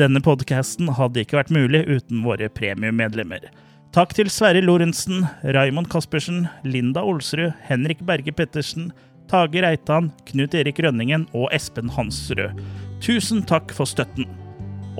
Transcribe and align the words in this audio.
Denne 0.00 0.20
podkasten 0.24 0.88
hadde 0.96 1.20
ikke 1.20 1.36
vært 1.36 1.50
mulig 1.52 1.82
uten 1.84 2.22
våre 2.24 2.46
premiummedlemmer. 2.56 3.50
Takk 3.92 4.14
til 4.16 4.30
Sverre 4.32 4.62
Lorentzen, 4.64 5.26
Raymond 5.42 5.90
Caspersen, 5.92 6.46
Linda 6.64 7.02
Olsrud, 7.04 7.50
Henrik 7.66 8.00
Berge 8.08 8.32
Pettersen, 8.32 8.92
Tage 9.28 9.60
Reitan, 9.60 10.08
Knut 10.30 10.56
Erik 10.56 10.80
Rønningen 10.80 11.26
og 11.36 11.50
Espen 11.52 11.90
Hansrud. 11.92 12.62
Tusen 13.04 13.42
takk 13.44 13.74
for 13.76 13.90
støtten. 13.90 14.28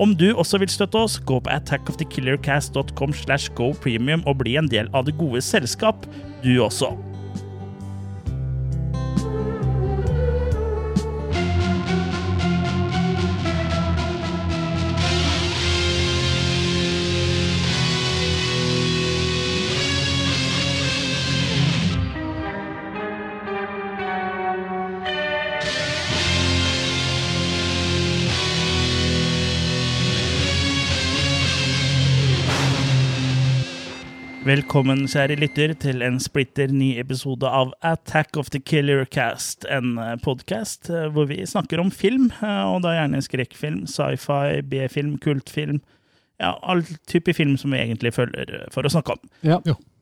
Om 0.01 0.13
du 0.19 0.29
også 0.35 0.59
vil 0.61 0.69
støtte 0.71 1.01
oss, 1.01 1.17
gå 1.17 1.39
på 1.41 1.51
attackofthekillercast.com 1.55 3.15
slash 3.23 3.49
gopremium 3.57 4.21
og 4.29 4.43
bli 4.43 4.59
en 4.59 4.69
del 4.69 4.91
av 4.93 5.07
det 5.09 5.17
gode 5.17 5.41
selskap, 5.45 6.05
du 6.45 6.53
også. 6.61 6.93
Velkommen, 34.51 35.05
kjære 35.07 35.37
lytter, 35.39 35.71
til 35.79 36.01
en 36.03 36.17
splitter 36.19 36.73
ny 36.75 36.89
episode 36.99 37.47
av 37.47 37.69
Attack 37.87 38.35
of 38.35 38.49
the 38.51 38.59
Killer 38.59 39.05
Cast. 39.07 39.63
En 39.71 39.93
podkast 40.25 40.89
hvor 41.13 41.29
vi 41.29 41.37
snakker 41.47 41.79
om 41.79 41.91
film, 41.93 42.25
eh, 42.43 42.63
og 42.67 42.81
da 42.83 42.97
gjerne 42.97 43.21
skrekkfilm, 43.23 43.85
sci-fi, 43.87 44.59
B-film, 44.67 45.13
kultfilm. 45.23 45.79
Ja, 46.41 46.57
all 46.67 46.83
type 47.07 47.31
film 47.37 47.53
som 47.61 47.71
vi 47.71 47.79
egentlig 47.79 48.11
følger 48.17 48.65
for 48.75 48.83
å 48.83 48.91
snakke 48.91 49.15
om. 49.15 49.23
Ja. 49.47 49.61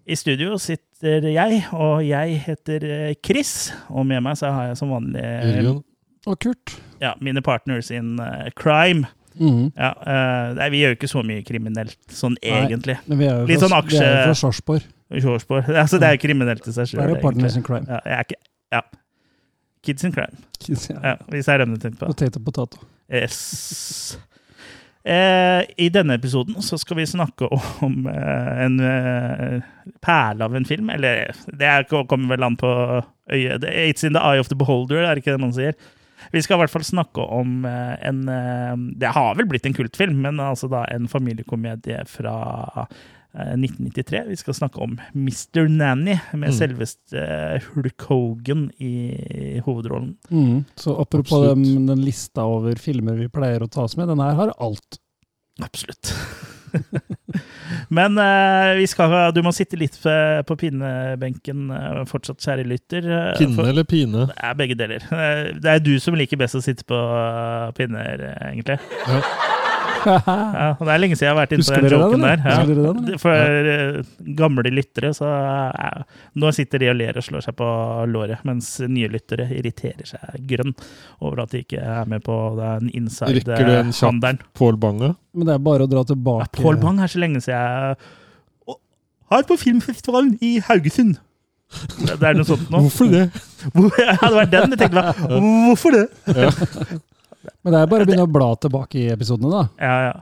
I 0.09 0.17
studio 0.17 0.57
sitter 0.57 1.29
jeg, 1.29 1.61
og 1.69 2.01
jeg 2.07 2.41
heter 2.47 2.87
eh, 2.89 3.13
Chris. 3.21 3.69
Og 3.93 4.07
med 4.09 4.25
meg 4.25 4.39
så 4.39 4.49
har 4.55 4.71
jeg 4.71 4.81
som 4.81 4.95
vanlig 4.95 5.27
Jørgen. 5.27 5.83
Og 6.25 6.41
Kurt. 6.41 6.79
ja, 7.03 7.13
mine 7.21 7.45
partners 7.45 7.93
in 7.93 8.17
eh, 8.23 8.49
crime. 8.57 9.05
Mhm. 9.39 9.71
Ja, 9.77 9.89
uh, 9.95 10.53
nei, 10.57 10.69
vi 10.73 10.81
gjør 10.83 10.93
jo 10.93 10.97
ikke 10.99 11.09
så 11.11 11.21
mye 11.23 11.43
kriminelt 11.47 11.97
sånn 12.11 12.35
Nei. 12.43 12.53
egentlig. 12.65 12.97
Men 13.07 13.17
vi 13.21 13.25
er 13.29 13.37
jo 13.39 13.45
Litt 13.47 13.59
fra, 13.63 13.67
sånn 13.69 13.89
vi 13.89 13.97
er 13.97 14.03
jo 14.03 14.07
aksje- 14.07 14.23
fra 14.25 14.39
Sarpsborg. 14.43 14.87
Altså, 15.81 15.97
det 15.99 16.05
er 16.09 16.17
jo 16.17 16.21
kriminelt 16.27 16.67
i 16.67 16.71
seg 16.75 16.85
sjøl. 16.91 16.99
Det 17.01 17.05
er 17.07 17.13
jo 17.15 17.21
Partners 17.23 17.55
in 17.57 17.63
Crime. 17.63 17.85
Ja, 17.89 17.99
jeg 18.05 18.17
er 18.19 18.27
ikke 18.27 18.41
Ja. 18.71 18.81
Kids 19.81 20.03
in 20.03 20.11
crime. 20.11 20.35
Ja. 20.67 20.99
Ja, 21.03 21.15
hvis 21.31 21.45
det 21.47 21.53
er 21.53 21.57
dem 21.63 21.71
du 21.73 21.79
tenker 21.79 22.01
på. 22.03 22.09
Potato, 22.11 22.39
potato. 22.43 22.81
Yes. 23.09 24.17
Eh, 25.07 25.63
I 25.79 25.87
denne 25.89 26.17
episoden 26.19 26.59
så 26.61 26.77
skal 26.77 26.97
vi 26.99 27.05
snakke 27.07 27.47
om 27.81 28.01
eh, 28.11 28.63
en 28.65 28.75
eh, 28.83 29.61
perle 30.03 30.43
av 30.45 30.55
en 30.59 30.67
film. 30.67 30.89
Eller 30.93 31.31
det 31.47 31.65
er, 31.71 31.87
kommer 32.05 32.35
vel 32.35 32.43
an 32.49 32.57
på 32.59 32.69
øyet. 33.31 33.63
It's 33.63 34.03
in 34.05 34.13
the 34.13 34.19
eye 34.21 34.39
of 34.43 34.51
the 34.51 34.59
beholder, 34.59 35.05
er 35.07 35.15
det 35.15 35.23
ikke 35.23 35.37
det 35.37 35.41
man 35.47 35.55
sier? 35.55 35.73
Vi 36.33 36.41
skal 36.45 36.57
i 36.57 36.63
hvert 36.63 36.73
fall 36.73 36.85
snakke 36.87 37.23
om 37.23 37.63
eh, 37.65 37.95
en 38.09 38.25
eh, 38.29 38.75
Det 39.01 39.13
har 39.15 39.35
vel 39.39 39.47
blitt 39.49 39.65
en 39.69 39.73
kultfilm, 39.77 40.19
men 40.25 40.39
altså 40.43 40.69
da 40.71 40.83
en 40.93 41.07
familiekomedie 41.11 42.03
fra 42.09 42.35
eh, 42.85 43.53
1993. 43.55 44.23
Vi 44.27 44.35
skal 44.41 44.57
snakke 44.57 44.81
om 44.81 44.95
Mr. 45.13 45.67
Nanny, 45.69 46.15
med 46.33 46.49
Mm. 46.49 46.57
selveste 46.57 47.19
eh, 47.21 47.67
Hulk 47.75 48.01
Hogan 48.09 48.71
i 48.81 49.59
hovedrollen. 49.65 50.15
Mm. 50.31 50.63
Så 50.75 50.95
apropos 51.01 51.45
den, 51.47 51.85
den 51.87 52.01
lista 52.05 52.43
over 52.49 52.75
filmer 52.81 53.15
vi 53.19 53.29
pleier 53.29 53.61
å 53.63 53.69
ta 53.69 53.83
oss 53.85 53.95
med, 53.97 54.07
den 54.09 54.19
her 54.23 54.33
har 54.39 54.53
alt. 54.57 54.99
Absolutt. 55.63 56.13
Men 57.89 58.17
eh, 58.21 58.75
vi 58.77 58.85
skal, 58.89 59.11
du 59.33 59.41
må 59.45 59.51
sitte 59.55 59.77
litt 59.79 59.95
eh, 60.09 60.41
på 60.45 60.55
pinnebenken 60.61 61.69
eh, 61.73 62.01
fortsatt, 62.09 62.41
kjære 62.43 62.65
lytter. 62.69 63.05
eh, 63.09 63.31
Pinne 63.39 63.57
for- 63.57 63.69
eller 63.71 63.85
pine? 63.89 64.27
Det 64.29 64.37
er 64.49 64.57
begge 64.59 64.77
deler. 64.77 65.05
Det 65.59 65.73
er 65.73 65.81
du 65.83 65.95
som 66.01 66.17
liker 66.17 66.37
best 66.41 66.57
å 66.59 66.63
sitte 66.65 66.85
på 66.89 66.99
pinner, 67.77 68.25
egentlig. 68.51 68.77
Ja. 69.07 69.21
Ja, 70.05 70.75
det 70.79 70.93
er 70.93 71.01
lenge 71.01 71.17
siden 71.17 71.27
jeg 71.27 71.33
har 71.33 71.39
vært 71.39 71.53
inne 71.55 71.65
på 71.67 71.77
den 71.77 71.93
joken 71.93 72.25
der. 72.25 72.43
Ja. 72.45 72.57
Den, 72.69 73.19
For 73.21 73.71
eh, 73.73 73.99
gamle 74.37 74.73
lyttere, 74.73 75.11
så 75.17 75.29
eh, 75.29 76.03
Nå 76.39 76.51
sitter 76.55 76.83
de 76.83 76.91
og 76.91 76.97
ler 76.99 77.19
og 77.19 77.25
slår 77.25 77.45
seg 77.45 77.57
på 77.59 77.69
låret, 78.11 78.43
mens 78.47 78.71
nye 78.85 79.09
lyttere 79.11 79.49
irriterer 79.55 80.07
seg 80.09 80.43
grønn 80.49 80.75
over 81.19 81.43
at 81.45 81.55
de 81.55 81.63
ikke 81.65 81.81
er 81.83 82.09
med 82.09 82.23
på 82.25 82.37
den 82.59 82.91
inside-handelen. 82.95 84.43
Pål 84.57 84.79
Bang, 84.81 85.01
Men 85.33 85.49
det 85.49 85.55
er 85.55 85.63
bare 85.63 85.87
å 85.87 85.91
dra 85.91 86.05
tilbake. 86.07 86.61
Pål 86.61 86.79
Bang 86.81 87.01
er 87.03 87.11
så 87.11 87.21
lenge 87.21 87.41
siden 87.43 87.57
jeg 87.59 88.77
Har 89.29 89.43
på 89.45 89.57
filmfestivalen 89.61 90.37
i 90.41 90.57
Haugesund. 90.65 91.19
Det, 91.69 92.15
er 92.25 92.33
noe 92.33 92.47
sånt 92.47 92.71
nå. 92.73 92.79
Hvorfor 92.87 93.11
det? 93.11 93.27
Hvor, 93.75 93.91
ja, 94.01 94.15
det 94.23 94.33
var 94.33 94.47
den 94.49 94.73
jeg 94.73 94.81
tenkte 94.81 95.03
meg. 95.03 95.19
Hvorfor 95.67 95.93
det? 95.93 96.07
Men 97.63 97.73
det 97.73 97.79
er 97.81 97.87
bare 97.91 98.03
å 98.03 98.09
begynne 98.09 98.25
å 98.27 98.31
bla 98.31 98.49
tilbake 98.59 98.95
i 98.99 99.09
episodene, 99.13 99.49
da. 99.51 99.63
Ja, 99.79 99.99
ja. 100.09 100.15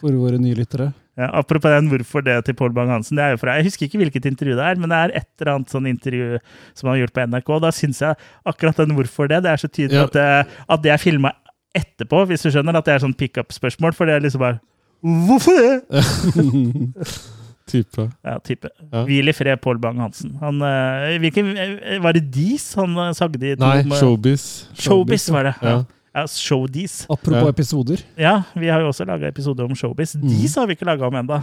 For 0.00 0.12
våre 0.12 0.38
nye 0.38 0.54
lyttere. 0.54 0.92
Ja, 1.16 1.28
apropos 1.38 1.70
den 1.70 1.88
'hvorfor 1.88 2.22
det' 2.26 2.44
til 2.44 2.54
Pål 2.54 2.72
Bang-Hansen. 2.74 3.14
det 3.16 3.22
er 3.22 3.30
jo 3.34 3.36
fra, 3.38 3.54
Jeg 3.56 3.64
husker 3.70 3.86
ikke 3.86 3.98
hvilket 4.02 4.26
intervju 4.26 4.56
det 4.58 4.64
er, 4.66 4.74
men 4.76 4.88
det 4.90 4.96
er 4.98 5.16
et 5.18 5.28
eller 5.40 5.54
annet 5.54 5.68
sånn 5.70 5.86
intervju 5.86 6.38
som 6.74 6.88
han 6.88 6.98
har 6.98 7.06
gjort 7.06 7.14
på 7.14 7.22
NRK. 7.28 7.48
og 7.54 7.62
Da 7.62 7.70
syns 7.70 8.00
jeg 8.00 8.16
akkurat 8.44 8.76
den 8.76 8.96
'hvorfor 8.96 9.28
det' 9.28 9.42
det 9.42 9.50
er 9.52 9.56
så 9.56 9.68
tydelig 9.70 9.92
Ja. 9.94 10.04
at, 10.04 10.12
det, 10.12 10.46
at 10.68 10.82
det 10.82 10.90
er 10.92 10.98
filma 10.98 11.32
etterpå, 11.74 12.26
hvis 12.26 12.42
du 12.42 12.50
skjønner. 12.50 12.74
At 12.76 12.84
det 12.84 12.94
er 12.94 13.06
sånn 13.06 13.14
pickup-spørsmål. 13.16 13.94
For 13.94 14.06
det 14.06 14.14
er 14.14 14.20
liksom 14.26 14.40
bare 14.40 14.60
'Hvorfor 15.04 15.54
det?' 15.54 15.84
Type. 17.66 18.10
Ja, 18.22 18.38
type. 18.44 18.68
Ja. 18.92 19.04
Hvil 19.06 19.28
i 19.28 19.32
fred, 19.32 19.58
Pål 19.62 19.78
Bang-Hansen. 19.80 20.34
Han, 20.40 20.60
eh, 20.60 21.16
hvilken, 21.18 21.56
eh, 21.56 21.98
Var 21.98 22.12
det 22.12 22.30
Dis 22.30 22.74
han 22.74 22.90
eh, 22.98 23.12
sagde 23.12 23.40
i? 23.42 23.54
Nei, 23.56 23.82
Showbiz. 23.84 24.68
Showbiz 24.76 25.30
var 25.30 25.44
det. 25.44 25.54
Ja. 25.62 25.84
Ja, 26.14 26.26
Showdies. 26.30 27.04
Apropos 27.10 27.42
Ja. 27.42 27.48
episoder. 27.50 28.02
Ja, 28.16 28.34
vi 28.54 28.68
har 28.70 28.80
jo 28.80 28.88
også 28.92 29.04
laga 29.08 29.28
episoder 29.28 29.64
om 29.66 29.74
Showbiz. 29.74 30.14
Mm. 30.14 30.28
Dis 30.28 30.54
har 30.54 30.66
vi 30.70 30.76
ikke 30.76 30.86
laga 30.86 31.08
om 31.08 31.16
ennå. 31.18 31.40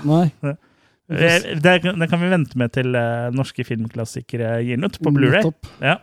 Det, 1.12 1.32
det 2.00 2.08
kan 2.08 2.22
vi 2.22 2.30
vente 2.32 2.56
med 2.58 2.72
til 2.72 2.96
uh, 2.96 3.28
norske 3.36 3.66
filmklassikere 3.68 4.62
gir 4.64 4.80
den 4.80 4.88
ut 4.88 4.96
på 5.04 5.12
Blu-ray. 5.12 5.52
Ja. 5.84 5.98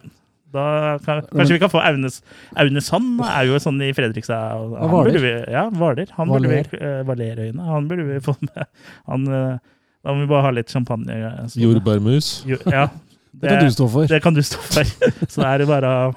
Da 0.53 0.99
kan, 1.05 1.23
kanskje 1.33 1.57
vi 1.57 1.61
kan 1.61 1.73
få 1.73 1.81
Aune, 1.85 2.09
Aune 2.57 2.81
Sand, 2.85 3.21
er 3.25 3.49
jo 3.49 3.57
sånn 3.61 3.81
i 3.85 3.91
Fredrikstad. 3.97 4.53
Han 4.81 4.93
Valer. 4.93 5.11
burde 5.11 5.25
vi, 5.25 5.33
ja, 5.53 5.65
Hvaler. 5.73 6.13
Han 6.17 6.29
burde 6.33 6.53
vi, 6.53 6.63
uh, 6.81 7.03
Valerøyene. 7.09 7.67
Han 7.73 7.89
burde 7.89 8.07
vi 8.09 8.21
få 8.25 8.37
med. 8.45 8.65
Han, 9.09 9.29
uh, 9.29 9.59
da 10.05 10.13
må 10.15 10.25
vi 10.25 10.31
bare 10.31 10.47
ha 10.49 10.55
litt 10.61 10.73
champagne. 10.73 11.19
Jordbærmus. 11.57 12.43
Jo, 12.49 12.61
ja. 12.69 12.89
Det 13.39 13.53
kan 13.53 13.65
du 13.69 13.71
stå 13.71 13.87
for. 13.93 14.09
Det 14.11 14.19
kan 14.25 14.35
du 14.35 14.41
stå 14.43 14.59
for. 14.59 14.89
Så 15.33 15.45
er 15.47 15.61
det 15.61 15.69
bare 15.69 15.89
å 15.89 16.13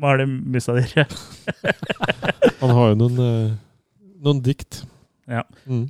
male 0.00 0.26
musa 0.26 0.76
di. 0.76 0.86
Han 2.60 2.70
har 2.70 2.92
jo 2.92 2.96
noen, 3.02 3.20
eh, 3.24 4.08
noen 4.24 4.42
dikt. 4.44 4.82
Ja. 5.30 5.44
Mm. 5.66 5.86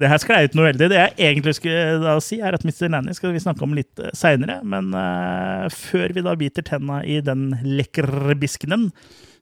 Det 0.00 0.10
her 0.10 0.18
sklei 0.18 0.44
ut 0.46 0.54
noe 0.58 0.70
veldig. 0.70 0.88
Det 0.90 0.98
jeg 0.98 1.12
egentlig 1.30 1.56
skulle 1.58 1.98
da 2.02 2.16
si, 2.24 2.40
er 2.42 2.56
at 2.56 2.64
Mr. 2.66 2.88
Nanny 2.90 3.14
skal 3.14 3.34
vi 3.34 3.42
snakke 3.42 3.62
om 3.62 3.76
litt 3.76 4.00
seinere. 4.18 4.58
Men 4.66 4.90
uh, 4.96 5.68
før 5.70 6.14
vi 6.16 6.24
da 6.26 6.32
biter 6.38 6.66
tenna 6.66 7.02
i 7.06 7.20
den 7.22 7.52
lekkerbiskenen, 7.62 8.88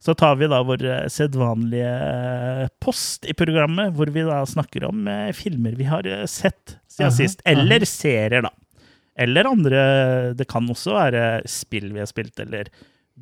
så 0.01 0.15
tar 0.15 0.39
vi 0.41 0.49
da 0.49 0.63
vår 0.65 0.85
eh, 0.89 1.09
sedvanlige 1.13 1.89
eh, 1.93 2.69
post 2.81 3.27
i 3.29 3.35
programmet, 3.37 3.93
hvor 3.93 4.09
vi 4.13 4.25
da 4.25 4.41
snakker 4.49 4.87
om 4.89 5.05
uh, 5.05 5.29
filmer 5.37 5.77
vi 5.77 5.89
har 5.91 6.07
eh, 6.09 6.25
sett 6.25 6.79
siden 6.89 7.11
Aha, 7.11 7.17
sist. 7.19 7.45
Eller 7.45 7.85
serier, 7.89 8.47
da. 8.47 8.53
Eller 9.21 9.45
andre 9.51 9.81
Det 10.39 10.47
kan 10.49 10.65
også 10.73 10.95
være 10.97 11.25
spill 11.51 11.91
vi 11.93 12.01
har 12.01 12.09
spilt, 12.09 12.41
eller 12.41 12.71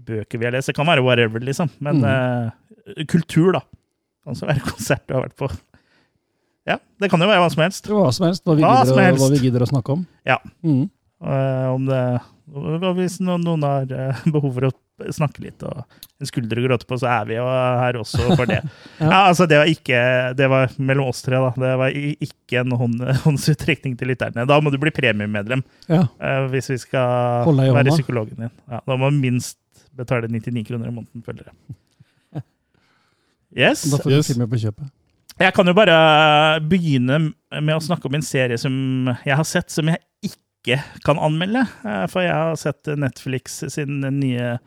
bøker 0.07 0.41
vi 0.41 0.47
har 0.49 0.55
lest. 0.55 0.71
Det 0.71 0.77
kan 0.79 0.89
være 0.89 1.05
whatever, 1.05 1.43
liksom. 1.45 1.71
Men 1.85 2.05
eh, 2.05 3.05
kultur, 3.11 3.53
da. 3.59 3.65
Kan 4.25 4.37
også 4.37 4.49
være 4.51 4.65
konsert 4.73 5.07
du 5.09 5.17
har 5.17 5.27
vært 5.27 5.39
på. 5.39 5.51
Ja, 6.69 6.77
det 7.01 7.09
kan 7.11 7.23
jo 7.23 7.29
være 7.31 7.41
hva 7.41 7.51
som 7.53 7.65
helst. 7.65 7.89
Hva 7.89 8.09
som 8.13 8.29
helst. 8.29 8.45
Hva 8.45 8.57
vi, 8.59 8.65
Hva 8.67 8.83
gidder, 8.83 9.05
helst. 9.07 9.23
hva 9.23 9.31
vi 9.33 9.45
gidder 9.47 9.65
å 9.65 9.71
snakke 9.71 9.95
om. 9.97 10.03
Ja. 10.29 10.37
Mm. 10.67 10.85
Uh, 11.19 11.75
om 11.75 11.89
det 11.89 12.03
Hvis 12.95 13.17
noen, 13.19 13.43
noen 13.43 13.65
har 13.67 13.91
eh, 13.91 14.21
behov 14.35 14.53
for 14.55 14.69
å 14.69 14.75
snakke 15.15 15.43
litt 15.43 15.63
og 15.67 15.81
en 16.19 16.29
skulder 16.29 16.61
å 16.61 16.63
gråte 16.65 16.87
på, 16.89 16.97
så 16.99 17.09
er 17.11 17.27
vi 17.29 17.37
jo 17.37 17.45
her 17.47 17.99
også 18.01 18.29
for 18.35 18.49
det. 18.51 18.61
Ja. 18.99 19.07
ja. 19.07 19.19
altså, 19.31 19.47
det 19.51 19.59
var 19.61 19.69
ikke 19.71 19.99
Det 20.39 20.49
var 20.51 20.73
mellom 20.83 21.11
oss 21.13 21.21
tre, 21.23 21.39
da. 21.39 21.51
Det 21.55 21.75
var 21.79 21.95
ikke 21.95 22.63
en 22.65 22.75
hånd, 22.81 23.05
håndsutrekning 23.25 23.95
til 23.99 24.11
lytterne. 24.13 24.47
Da 24.49 24.59
må 24.63 24.73
du 24.75 24.79
bli 24.83 24.93
premiemedlem 24.95 25.63
Ja. 25.91 26.05
uh, 26.19 26.47
hvis 26.53 26.71
vi 26.75 26.81
skal 26.83 27.49
være 27.49 27.95
psykologen 27.95 28.47
din. 28.47 28.55
Ja, 28.71 28.83
da 28.85 28.99
må 29.01 29.11
minst 29.15 29.59
betale 29.99 30.31
99 30.31 30.65
kroner 30.69 30.89
i 30.91 30.95
måneden, 30.95 31.25
for 31.27 31.35
jeg. 31.35 32.43
Yes. 33.57 33.83
Da 33.91 33.97
får 33.99 34.11
du 34.11 34.17
Yes. 34.19 34.27
filmer 34.29 34.47
på 34.51 34.59
kjøpet. 34.61 34.91
Jeg 35.39 35.55
kan 35.55 35.67
jo 35.71 35.73
bare 35.75 36.61
begynne 36.69 37.19
med 37.63 37.75
å 37.77 37.81
snakke 37.83 38.07
om 38.11 38.15
en 38.19 38.23
serie 38.27 38.59
som 38.59 39.07
jeg 39.25 39.37
har 39.39 39.45
sett, 39.47 39.71
som 39.71 39.87
jeg 39.89 40.01
ikke 40.27 40.81
kan 41.07 41.17
anmelde. 41.23 41.63
Eh, 41.87 42.07
For 42.11 42.23
jeg 42.23 42.33
har 42.35 42.57
sett 42.57 42.91
Netflix 42.99 43.61
sin 43.73 44.01
nye 44.01 44.59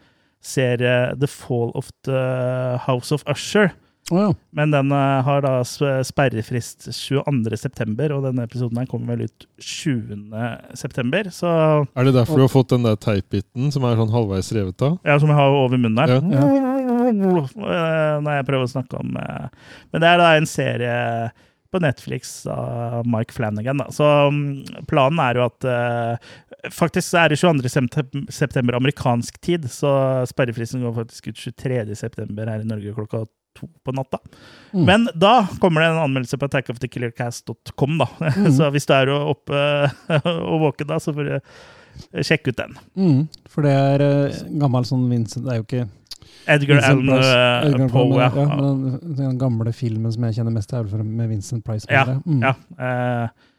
serie 0.42 1.14
The 1.20 1.28
Fall 1.28 1.72
of 1.76 1.92
the 2.08 2.78
House 2.88 3.12
of 3.12 3.24
Usher. 3.28 3.74
Å 4.12 4.18
ja. 4.20 4.30
Men 4.58 4.74
den 4.74 4.92
eh, 4.92 5.20
har 5.24 5.44
da 5.46 5.52
sp- 5.64 6.02
sperrefrist 6.08 6.90
22.9., 6.90 8.10
og 8.12 8.26
denne 8.26 8.48
episoden 8.48 8.82
her 8.82 8.90
kommer 8.90 9.16
vel 9.16 9.30
ut 9.30 9.46
20.9., 9.62 11.30
så 11.36 11.52
Er 11.96 12.10
det 12.10 12.16
derfor 12.18 12.42
du 12.42 12.46
har 12.48 12.52
fått 12.52 12.74
den 12.74 12.88
der 12.88 12.98
teipbiten 13.00 13.72
som 13.72 13.86
er 13.88 14.00
sånn 14.00 14.12
halvveis 14.12 14.52
revet 14.58 14.84
av? 14.88 14.98
Ja, 15.08 15.20
som 15.22 15.32
jeg 15.32 15.40
har 15.40 15.56
over 15.62 15.80
munnen 15.80 16.02
her. 16.02 16.18
Ja. 16.18 16.44
Eh, 17.12 18.18
Når 18.26 18.36
jeg 18.36 18.50
prøver 18.50 18.68
å 18.68 18.74
snakke 18.74 19.00
om 19.00 19.16
eh, 19.20 19.48
Men 19.92 20.04
det 20.04 20.10
er 20.12 20.22
da 20.22 20.34
en 20.38 20.50
serie 20.50 20.98
på 21.72 21.80
Netflix 21.80 22.34
av 22.52 23.08
Mike 23.08 23.32
Flanagan. 23.32 23.80
Da. 23.80 23.86
Så 23.96 24.04
mm, 24.04 24.84
planen 24.92 25.22
er 25.24 25.40
jo 25.40 25.46
at 25.46 25.68
uh, 25.68 26.32
Faktisk 26.68 27.08
så 27.08 27.22
er 27.24 27.32
det 27.32 27.38
22. 27.40 28.26
september 28.28 28.76
amerikansk 28.78 29.40
tid, 29.42 29.70
så 29.72 29.90
sperrefristen 30.30 30.84
går 30.84 30.98
faktisk 31.00 31.32
ut 31.32 31.40
23. 31.40 31.96
september 31.96 32.52
her 32.52 32.62
i 32.62 32.68
Norge 32.68 32.92
klokka 32.98 33.24
to 33.58 33.68
på 33.86 33.94
natta. 33.96 34.20
Mm. 34.74 34.86
Men 34.88 35.08
da 35.16 35.48
kommer 35.62 35.84
det 35.84 35.92
en 35.92 36.02
anmeldelse 36.06 36.40
på 36.40 36.50
attackofthekillercast.com, 36.50 37.98
da. 38.02 38.10
Mm. 38.38 38.52
Så 38.58 38.72
hvis 38.74 38.88
du 38.90 38.96
er 38.96 39.14
oppe 39.16 39.62
og 40.52 40.68
våken 40.68 40.92
da, 40.92 41.00
så 41.04 41.14
får 41.16 41.30
du 41.30 42.24
sjekke 42.24 42.54
ut 42.54 42.60
den. 42.60 42.78
Mm, 42.96 43.18
for 43.52 43.68
det 43.68 43.74
er 43.76 44.04
eh, 44.06 44.44
gammel 44.62 44.86
sånn 44.88 45.10
Vincent 45.12 45.44
Det 45.44 45.52
er 45.52 45.60
jo 45.60 45.66
ikke 45.66 45.88
Edgar 46.50 46.80
Allan 46.88 47.10
eh, 47.12 47.88
Poe, 47.92 48.16
ja. 48.18 48.30
ja. 48.32 48.46
men 48.48 48.84
den, 48.86 49.16
den 49.18 49.40
gamle 49.42 49.74
filmen 49.76 50.14
som 50.14 50.26
jeg 50.26 50.40
kjenner 50.40 50.56
mest 50.56 50.72
til, 50.72 51.02
med 51.04 51.30
Vincent 51.30 51.66
Price. 51.66 51.86
Ja. 51.92 52.06
Mm. 52.24 52.40
ja. 52.46 52.54
Uh, 52.80 53.52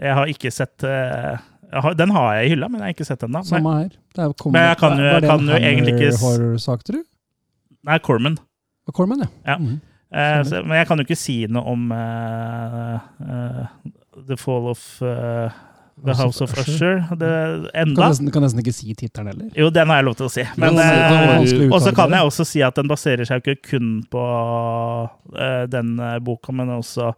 jeg 0.00 0.16
har 0.16 0.30
ikke 0.30 0.52
sett 0.54 0.84
uh, 0.86 1.40
har, 1.74 1.96
Den 1.98 2.12
har 2.14 2.36
jeg 2.38 2.46
i 2.46 2.52
hylla, 2.54 2.68
men 2.70 2.82
jeg 2.82 2.90
har 2.90 2.94
ikke 2.94 3.08
sett 3.08 3.24
den. 3.24 3.34
da. 3.34 3.42
Samme 3.46 3.74
her. 3.78 3.88
Det 4.14 4.24
er, 4.24 4.36
kom, 4.38 4.54
Men 4.54 4.68
jeg 4.68 4.78
kan 4.82 4.98
jo- 4.98 5.08
var 5.10 5.24
det 5.24 5.32
en 5.32 5.50
egentlig 5.58 5.96
ikke 5.96 6.12
Hammer-horror-sak, 6.12 6.86
tror 6.86 7.00
du? 7.00 7.04
nei 7.88 7.98
Corman. 8.04 8.38
Corman, 8.96 9.24
ja. 9.26 9.30
Ja. 9.54 9.58
Mhm. 9.58 9.80
Eh, 10.10 10.42
så, 10.42 10.64
men 10.66 10.74
jeg 10.80 10.86
kan 10.88 10.98
jo 10.98 11.04
ikke 11.06 11.16
si 11.20 11.34
noe 11.46 11.62
om 11.70 11.90
eh, 11.94 12.94
eh, 13.30 13.66
The 14.26 14.36
Fall 14.40 14.66
of 14.72 14.80
eh, 15.06 15.52
The 16.02 16.14
House 16.18 16.40
of 16.42 16.50
Usher 16.58 17.02
det, 17.20 17.28
Du 17.86 17.94
kan 17.94 18.08
nesten, 18.10 18.30
kan 18.34 18.42
nesten 18.42 18.62
ikke 18.62 18.72
si 18.74 18.94
tittelen 18.98 19.28
heller. 19.30 19.50
Jo, 19.54 19.68
den 19.70 19.86
har 19.92 20.00
jeg 20.00 20.06
lov 20.08 20.16
til 20.18 20.26
å 20.26 20.32
si. 20.32 20.44
Men, 20.58 20.78
eh, 20.80 21.68
og 21.70 21.78
så 21.84 21.92
kan 21.94 22.10
jeg 22.16 22.26
også 22.26 22.46
si 22.48 22.62
at 22.66 22.74
den 22.80 22.88
baserer 22.90 23.28
seg 23.28 23.44
ikke 23.44 23.68
kun 23.74 23.90
på 24.10 24.24
uh, 24.24 25.66
den 25.70 25.92
boka, 26.26 26.54
men 26.56 26.72
også 26.80 27.12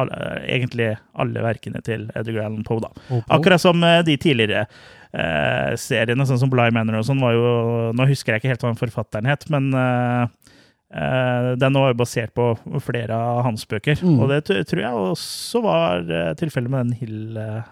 alle, 0.00 0.20
egentlig 0.46 0.92
alle 1.18 1.42
verkene 1.44 1.82
til 1.84 2.06
Edgar 2.14 2.46
Allan 2.46 2.62
Poe. 2.64 2.80
da. 2.84 2.92
På- 3.10 3.20
Akkurat 3.36 3.60
som 3.60 3.82
de 3.82 4.16
tidligere 4.22 4.62
uh, 4.70 5.74
seriene, 5.76 6.24
sånn 6.28 6.38
som 6.40 6.52
Bligh 6.54 6.72
Manor 6.76 7.00
og 7.02 7.08
sånn, 7.10 7.20
var 7.20 7.34
jo 7.34 7.50
Nå 7.98 8.06
husker 8.08 8.32
jeg 8.36 8.44
ikke 8.44 8.52
helt 8.54 8.62
hva 8.64 8.70
den 8.72 8.80
forfatteren 8.80 9.28
het, 9.28 9.44
men 9.50 9.72
eh, 9.74 10.54
den 10.90 11.76
var 11.78 11.92
jo 11.92 11.98
basert 12.00 12.32
på 12.34 12.48
flere 12.82 13.14
av 13.14 13.44
hans 13.46 13.62
bøker. 13.70 14.00
Mm. 14.02 14.16
Og 14.18 14.32
det 14.32 14.40
tror 14.66 14.82
jeg 14.82 15.02
også 15.10 15.62
var 15.62 16.02
uh, 16.08 16.32
tilfellet 16.38 16.72
med 16.72 16.88
den 16.88 16.96
Hill, 16.98 17.36
eh, 17.38 17.68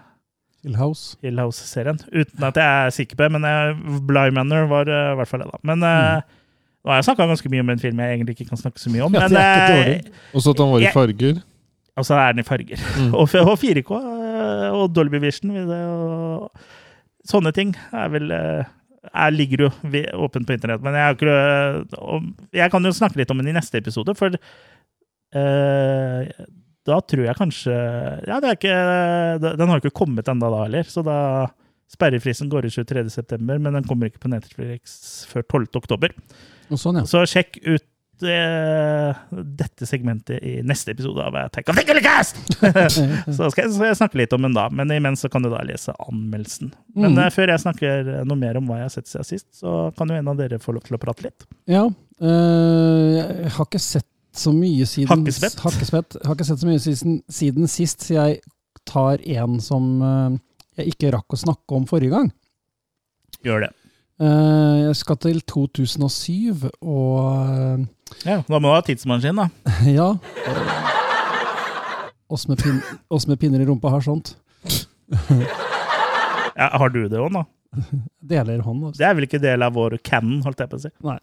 Hill 0.63 0.77
House. 0.79 1.17
Hill 1.23 1.39
House-serien. 1.39 1.99
Uten 2.13 2.47
at 2.47 2.59
jeg 2.59 2.85
er 2.85 2.95
sikker 2.95 3.19
på 3.19 3.27
det, 3.27 3.31
men 3.35 3.43
uh, 3.47 3.99
Bly 4.07 4.29
Manor 4.35 4.69
var 4.71 4.87
eh, 4.87 5.11
i 5.13 5.19
hvert 5.19 5.31
fall 5.31 5.43
det. 5.43 5.51
da. 5.51 5.59
Men 5.67 5.83
mm. 5.83 6.25
nå 6.83 6.93
har 6.93 7.01
jeg 7.01 7.09
snakka 7.09 7.29
ganske 7.33 7.51
mye 7.51 7.65
om 7.65 7.75
en 7.75 7.83
film 7.83 7.99
jeg 7.99 8.17
egentlig 8.17 8.37
ikke 8.37 8.49
kan 8.53 8.63
snakke 8.63 8.79
så 8.79 8.91
mye 8.93 9.05
om. 9.07 9.15
Ja, 9.19 9.27
men 9.27 9.39
eh. 9.39 10.11
Og 10.33 10.43
så 10.43 10.55
at 10.55 10.63
han 10.63 10.73
var 10.73 10.87
i 10.87 10.93
farger. 10.95 11.43
og 11.99 12.07
så 12.07 12.19
er 12.23 12.33
den 12.33 12.45
i 12.45 12.47
farger. 12.47 12.83
Mm. 12.99 13.13
Og, 13.19 13.35
og 13.43 13.55
4K 13.59 14.03
eh, 14.03 14.67
og 14.71 14.95
Dolby 14.95 15.19
Vision 15.19 15.51
og 15.59 16.51
sånne 17.27 17.51
ting 17.51 17.73
er 17.91 18.11
vel 18.13 18.31
eh, 18.31 18.69
er, 19.07 19.35
ligger 19.35 19.65
jo 19.65 19.69
åpent 20.25 20.47
på 20.47 20.55
internett. 20.55 20.83
Men 20.85 20.97
jeg, 20.97 21.17
ikke, 21.17 21.35
jeg 22.59 22.73
kan 22.73 22.85
jo 22.85 22.95
snakke 22.95 23.21
litt 23.21 23.31
om 23.33 23.41
den 23.41 23.51
i 23.51 23.55
neste 23.55 23.81
episode, 23.81 24.15
for 24.19 24.35
uh, 25.35 26.21
da 26.89 26.97
tror 27.05 27.25
jeg 27.27 27.37
kanskje 27.37 27.73
Ja, 28.25 28.39
det 28.41 28.55
ikke, 28.57 28.75
den 29.43 29.69
har 29.69 29.81
ikke 29.81 29.95
kommet 29.95 30.29
ennå 30.31 30.49
da 30.49 30.63
heller, 30.65 30.87
så 30.89 31.03
da 31.05 31.19
Sperrefristen 31.89 32.51
går 32.51 32.67
ut 32.69 32.75
23.9., 32.77 33.39
men 33.41 33.73
den 33.73 33.85
kommer 33.89 34.09
ikke 34.09 34.21
på 34.21 34.29
Netflix 34.29 34.99
før 35.29 35.41
12.10. 35.57 36.13
Og 36.69 36.77
sånn, 36.77 36.99
ja. 37.01 37.05
Så 37.09 37.23
sjekk 37.29 37.57
ut 37.65 37.85
dette 38.21 39.85
segmentet 39.87 40.41
i 40.43 40.57
neste 40.65 40.91
episode 40.91 41.23
av 41.23 41.35
Attack 41.35 41.69
of 41.71 41.77
the 41.79 41.83
Killer 41.87 42.03
Cast! 42.03 42.37
så 43.37 43.49
skal 43.51 43.65
jeg, 43.65 43.73
skal 43.75 43.87
jeg 43.89 43.97
snakke 44.01 44.19
litt 44.21 44.33
om 44.35 44.43
den 44.47 44.55
da, 44.57 44.67
men 44.73 44.91
imens 44.95 45.23
så 45.25 45.29
kan 45.31 45.45
du 45.45 45.49
da 45.53 45.61
lese 45.67 45.93
anmeldelsen. 46.05 46.73
Men 46.95 47.13
Mhm. 47.15 47.23
eh, 47.25 47.29
før 47.35 47.53
jeg 47.53 47.63
snakker 47.65 48.11
noe 48.27 48.39
mer 48.39 48.57
om 48.59 48.67
hva 48.69 48.81
jeg 48.81 48.87
har 48.89 48.93
sett 48.97 49.07
siden 49.11 49.27
sist, 49.29 49.47
så 49.61 49.95
kan 49.97 50.11
jo 50.11 50.19
en 50.19 50.27
av 50.33 50.37
dere 50.37 50.59
få 50.59 50.73
lov 50.75 50.83
til 50.87 50.97
å 50.97 51.01
prate 51.01 51.23
litt. 51.29 51.47
Ja, 51.69 51.85
øh, 51.87 53.09
jeg 53.15 53.51
har 53.55 53.65
ikke 53.65 53.79
sett 53.81 54.07
så 54.35 54.51
mye 54.53 54.85
siden 54.85 55.09
Hakkespett? 55.09 55.59
Hakkespett. 55.65 56.19
Har 56.25 56.35
ikke 56.37 56.45
sett 56.47 56.61
så 56.61 56.67
mye 56.69 56.79
siden, 56.83 57.21
siden 57.33 57.67
sist, 57.67 58.05
så 58.05 58.13
jeg 58.19 58.41
tar 58.85 59.19
en 59.25 59.59
som 59.63 60.39
jeg 60.77 60.93
ikke 60.93 61.11
rakk 61.11 61.35
å 61.35 61.39
snakke 61.41 61.75
om 61.75 61.85
forrige 61.89 62.13
gang. 62.13 62.29
Gjør 63.43 63.65
det. 63.65 63.71
Eh, 64.19 64.75
jeg 64.85 64.95
skal 64.99 65.15
til 65.23 65.41
2007, 65.47 66.69
og 66.81 67.85
Ja, 68.25 68.41
Da 68.47 68.59
må 68.59 68.67
du 68.67 68.75
ha 68.75 68.81
tidsmaskin, 68.85 69.39
da. 69.39 69.47
ja 69.99 70.09
Oss 72.29 72.47
med, 72.49 72.59
pin, 72.61 72.81
oss 73.09 73.25
med 73.27 73.39
pinner 73.41 73.61
i 73.63 73.65
rumpa 73.65 73.89
har 73.89 74.03
sånt. 74.05 74.35
Ja, 76.59 76.65
har 76.75 76.89
du 76.91 77.05
det 77.07 77.15
òg, 77.15 77.31
da? 77.31 77.45
Deler 78.19 78.59
hånd. 78.65 78.81
Altså. 78.89 78.99
Det 78.99 79.05
er 79.07 79.13
vel 79.15 79.25
ikke 79.29 79.39
del 79.39 79.63
av 79.63 79.71
vår 79.77 79.93
canon, 80.03 80.41
holdt 80.43 80.59
jeg 80.59 80.71
på 80.71 80.75
å 80.75 80.81
si. 80.83 80.89
Nei. 81.07 81.15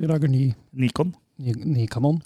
Vi 0.00 0.08
lager 0.10 0.30
ny 0.32 0.48
Nikon. 0.82 1.12
Ny, 1.38 1.54
ny 1.76 1.86
kanon. 1.90 2.18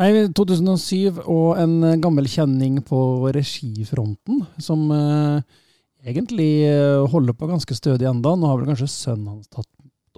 Nei, 0.00 0.08
2007 0.34 1.20
og 1.22 1.60
en 1.62 1.76
gammel 2.02 2.26
kjenning 2.32 2.80
på 2.86 2.98
regifronten, 3.36 4.42
som 4.58 4.82
eh, 4.96 5.60
egentlig 6.10 6.50
holder 7.12 7.36
på 7.38 7.50
ganske 7.52 7.76
stødig 7.78 8.08
enda. 8.10 8.34
Nå 8.34 8.50
har 8.50 8.58
vel 8.58 8.72
kanskje 8.72 8.90
sønnen 8.90 9.36
hans 9.36 9.52
tatt 9.52 9.68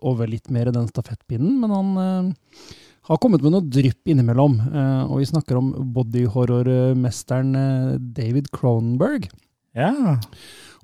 over 0.04 0.28
litt 0.30 0.50
mer 0.52 0.68
den 0.74 0.86
stafettpinnen, 0.90 1.56
men 1.62 1.72
han 1.72 1.94
eh, 2.02 2.74
har 3.08 3.18
kommet 3.20 3.42
med 3.44 3.52
noe 3.54 3.64
drypp 3.68 4.08
innimellom. 4.12 4.58
Eh, 4.68 5.02
og 5.08 5.18
vi 5.22 5.26
snakker 5.30 5.58
om 5.60 5.72
bodyhorror-mesteren 5.96 7.54
eh, 7.58 7.96
David 8.16 8.50
Cronenberg 8.54 9.28
Ja, 9.76 10.18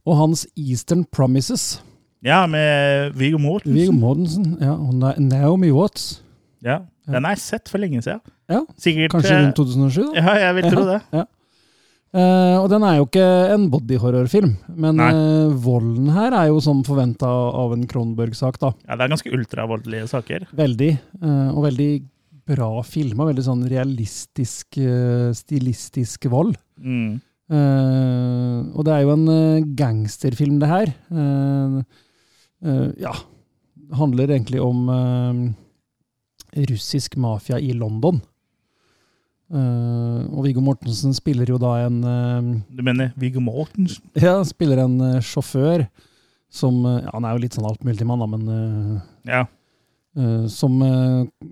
og 0.05 0.17
hans 0.17 0.47
Eastern 0.59 1.05
Promises. 1.13 1.81
ja 2.25 2.43
med 2.49 3.13
Viggo 3.17 3.39
Mortensen. 3.39 3.77
Viggo 3.77 3.93
Mortensen 3.97 4.57
ja, 4.61 4.73
og 4.75 5.21
Naomi 5.21 5.71
Watts. 5.73 6.23
Ja, 6.65 6.81
Den 7.09 7.25
har 7.25 7.33
jeg 7.37 7.41
sett 7.45 7.69
for 7.73 7.79
lenge 7.81 8.03
siden. 8.05 8.21
Ja, 8.51 8.65
Sikkert 8.79 9.13
Kanskje 9.15 9.37
eh, 9.37 9.45
rundt 9.45 9.57
2007? 9.57 10.03
da? 10.15 10.21
Ja, 10.21 10.35
jeg 10.47 10.57
vil 10.59 10.71
tro 10.75 10.85
det. 10.89 11.01
Eh, 12.11 12.57
og 12.59 12.67
den 12.73 12.83
er 12.83 12.97
jo 12.99 13.05
ikke 13.07 13.26
en 13.55 13.69
bodyhorrorfilm, 13.71 14.55
men 14.83 14.99
eh, 15.05 15.52
volden 15.62 16.09
her 16.11 16.35
er 16.35 16.49
jo 16.50 16.59
som 16.64 16.81
forventa 16.87 17.29
av 17.31 17.76
en 17.76 17.85
Kronborg-sak, 17.87 18.59
da. 18.59 18.73
Ja, 18.88 18.97
Det 18.99 19.07
er 19.07 19.12
ganske 19.12 19.35
ultravoldelige 19.37 20.09
saker. 20.11 20.49
Veldig. 20.59 20.90
Uh, 21.23 21.50
og 21.55 21.69
veldig 21.69 21.90
bra 22.50 22.71
filma. 22.83 23.29
Veldig 23.29 23.45
sånn 23.47 23.62
realistisk, 23.71 24.81
stilistisk 25.38 26.26
vold. 26.33 26.57
Mm. 26.83 27.21
Og 27.50 28.81
det 28.87 28.95
er 28.95 29.05
jo 29.05 29.12
en 29.14 29.69
gangsterfilm, 29.79 30.57
det 30.59 30.71
her. 30.71 30.90
Ja. 32.99 33.12
Handler 34.00 34.35
egentlig 34.35 34.59
om 34.64 34.90
russisk 36.73 37.14
mafia 37.23 37.61
i 37.62 37.71
London. 37.76 38.19
Eh, 39.50 40.19
og 40.30 40.45
Viggo 40.47 40.62
Mortensen 40.62 41.14
spiller 41.16 41.49
jo 41.50 41.57
da 41.59 41.73
en 41.88 41.97
uh, 42.07 42.50
Du 42.71 42.85
mener 42.87 43.11
Viggo 43.19 43.42
Mortensen? 43.42 44.04
Ja, 44.14 44.37
spiller 44.47 44.85
en 44.85 44.95
uh, 45.02 45.16
sjåfør 45.25 45.88
som 46.50 46.78
ja, 46.87 47.11
Han 47.14 47.26
er 47.26 47.35
jo 47.35 47.42
litt 47.45 47.57
sånn 47.59 47.66
altmuligmann, 47.66 48.23
da, 48.23 48.28
men 48.30 49.00
Ja. 49.26 49.42
Som 50.50 50.80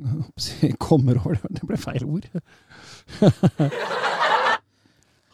kommer 0.82 1.20
over 1.22 1.38
Det 1.54 1.62
ble 1.66 1.76
feil 1.78 2.02
ord. 2.02 2.24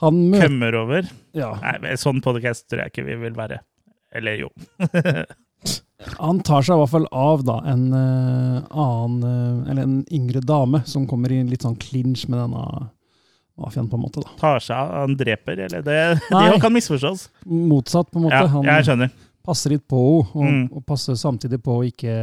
han 0.05 0.19
møter 0.29 0.45
Kømmer 0.51 0.77
over. 0.83 1.09
ja, 1.33 1.49
Nei, 1.81 1.95
Sånn 2.01 2.21
podcast 2.25 2.69
tror 2.69 2.85
jeg 2.85 2.93
ikke 2.93 3.07
vi 3.09 3.17
vil 3.25 3.37
være. 3.39 3.63
Eller 4.15 4.45
jo. 4.45 4.53
Han 6.19 6.41
tar 6.45 6.63
seg 6.63 6.75
i 6.77 6.81
hvert 6.83 6.91
fall 6.93 7.07
av 7.13 7.45
da, 7.49 7.59
en 7.71 7.85
eh, 7.93 8.63
annen 8.71 9.23
eh, 9.65 9.71
Eller 9.71 9.83
en 9.87 10.05
yngre 10.13 10.41
dame 10.45 10.83
som 10.87 11.07
kommer 11.09 11.33
i 11.33 11.39
en 11.41 11.49
litt 11.51 11.63
sånn 11.65 11.77
clinch 11.81 12.27
med 12.29 12.39
denne 12.43 12.65
mafiaen, 13.57 13.89
på 13.89 13.97
en 13.97 14.03
måte. 14.03 14.21
da. 14.25 14.31
Tar 14.41 14.59
seg 14.61 14.77
av 14.77 14.91
Han 15.05 15.17
dreper, 15.17 15.61
eller 15.69 15.83
Det, 15.87 15.99
Nei. 16.35 16.45
det 16.53 16.61
kan 16.61 16.73
misforstås. 16.75 17.29
Motsatt, 17.47 18.11
på 18.11 18.19
en 18.19 18.27
måte. 18.29 18.41
Ja, 18.43 18.47
han 18.53 18.65
jeg 18.69 18.85
skjønner. 18.89 19.11
passer 19.45 19.71
litt 19.77 19.87
på 19.89 20.01
henne, 20.01 20.35
og, 20.35 20.45
Mm. 20.45 20.69
og 20.77 20.87
passer 20.87 21.15
samtidig 21.21 21.63
på 21.63 21.79
å 21.79 21.85
ikke 21.87 22.15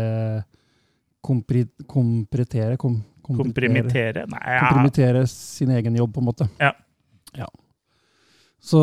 kompri, 1.21 1.65
kompritere 1.87 2.77
kom, 2.81 2.99
kompritere-? 3.23 4.25
Nei, 4.27 4.41
ja. 4.55 4.59
kompromittere 4.67 5.25
sin 5.29 5.69
egen 5.69 5.95
jobb, 5.95 6.13
på 6.15 6.19
en 6.23 6.25
måte. 6.31 6.49
Ja. 6.59 6.71
Ja. 7.37 7.47
Så 8.61 8.77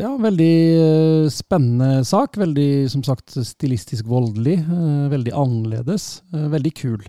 ja, 0.00 0.08
veldig 0.18 0.52
eh, 0.74 1.28
spennende 1.30 2.00
sak. 2.04 2.34
Veldig, 2.40 2.90
som 2.90 3.04
sagt, 3.06 3.30
stilistisk 3.46 4.08
voldelig. 4.10 4.56
eh, 4.66 5.04
Veldig 5.12 5.32
annerledes. 5.38 6.22
eh, 6.34 6.48
Veldig 6.50 6.72
kul. 6.74 7.04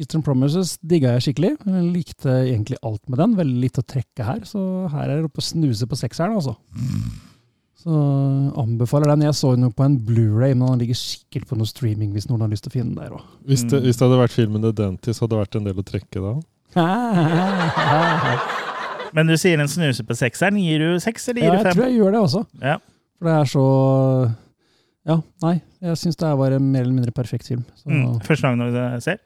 Eastern 0.00 0.22
Promises 0.24 0.74
digga 0.84 1.14
jeg 1.16 1.24
skikkelig. 1.26 1.54
Jeg 1.66 1.88
likte 1.94 2.28
egentlig 2.52 2.76
alt 2.84 3.00
med 3.08 3.18
den. 3.20 3.34
Veldig 3.36 3.58
lite 3.64 3.80
å 3.82 3.88
trekke 3.88 4.24
her, 4.28 4.44
så 4.48 4.60
her 4.92 5.08
er 5.08 5.16
det 5.22 5.24
oppe 5.30 5.40
å 5.42 5.48
snuse 5.48 5.88
på 5.88 5.96
sekseren, 5.98 6.36
altså. 6.36 6.54
Så 7.80 7.96
anbefaler 8.60 9.08
den. 9.14 9.24
Jeg 9.24 9.36
så 9.40 9.54
den 9.56 9.64
jo 9.66 9.72
på 9.76 9.84
en 9.88 9.98
Blu-ray, 10.04 10.52
men 10.54 10.68
den 10.74 10.82
ligger 10.84 10.96
sikkert 11.00 11.48
på 11.48 11.56
noe 11.56 11.68
streaming 11.68 12.12
hvis 12.12 12.28
noen 12.28 12.44
har 12.44 12.52
lyst 12.52 12.64
til 12.68 12.72
å 12.72 12.76
finne 12.76 12.92
den 12.92 13.00
der 13.00 13.16
òg. 13.16 13.24
Hvis, 13.48 13.64
det, 13.64 13.80
Mm. 13.80 13.84
hvis 13.88 13.96
det 13.96 14.04
hadde 14.08 14.20
vært 14.20 14.36
filmen 14.36 14.60
The 14.68 14.72
Dentist, 14.72 15.20
hadde 15.24 15.32
det 15.32 15.42
vært 15.48 15.56
en 15.56 15.64
del 15.64 15.80
å 15.80 15.88
trekke 15.88 16.18
da? 16.28 16.34
Men 19.12 19.26
du 19.26 19.34
sier 19.36 19.58
en 19.60 19.68
snuse 19.68 20.04
på 20.06 20.14
sekseren. 20.16 20.58
Gir 20.60 20.78
du 20.78 21.00
seks, 21.02 21.28
eller 21.28 21.42
Ja, 21.42 21.46
gir 21.50 21.56
jeg 21.56 21.64
du 21.64 21.68
fem? 21.70 21.76
tror 21.76 21.88
jeg 21.88 21.98
gjør 21.98 22.12
det 22.12 22.20
også. 22.20 22.46
Ja. 22.62 22.76
For 23.18 23.24
det 23.28 23.34
er 23.40 23.44
så 23.50 24.36
Ja, 25.06 25.16
nei. 25.42 25.62
Jeg 25.80 25.96
syns 25.96 26.16
det 26.16 26.30
var 26.38 26.52
en 26.52 26.72
mer 26.72 26.80
eller 26.82 26.92
mindre 26.92 27.12
perfekt 27.12 27.46
film. 27.48 27.64
Så, 27.74 27.88
Mm. 27.88 28.20
Første 28.22 28.42
gang 28.42 28.58
du 28.60 29.00
ser? 29.00 29.18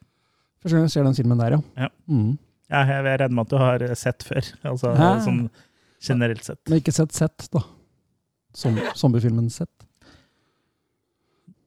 Første 0.63 0.75
gang 0.77 0.85
jeg 0.85 0.91
ser 0.91 1.03
den 1.05 1.15
filmen 1.15 1.39
der, 1.39 1.51
ja. 1.51 1.61
Ja. 1.77 1.89
Mm. 2.09 2.39
Ja, 2.71 2.85
jeg 2.85 3.05
regner 3.05 3.29
med 3.35 3.41
at 3.47 3.51
du 3.51 3.57
har 3.59 3.95
sett 3.95 4.23
før. 4.25 4.43
Altså 4.65 4.95
Hæ? 4.97 5.21
sånn 5.27 5.51
generelt 6.01 6.45
sett. 6.45 6.59
Men 6.69 6.79
ikke 6.81 6.93
sett 6.93 7.13
Sett, 7.13 7.49
da. 7.53 7.61
Som, 8.55 8.77
zombiefilmen 8.95 9.51
Sett. 9.51 9.69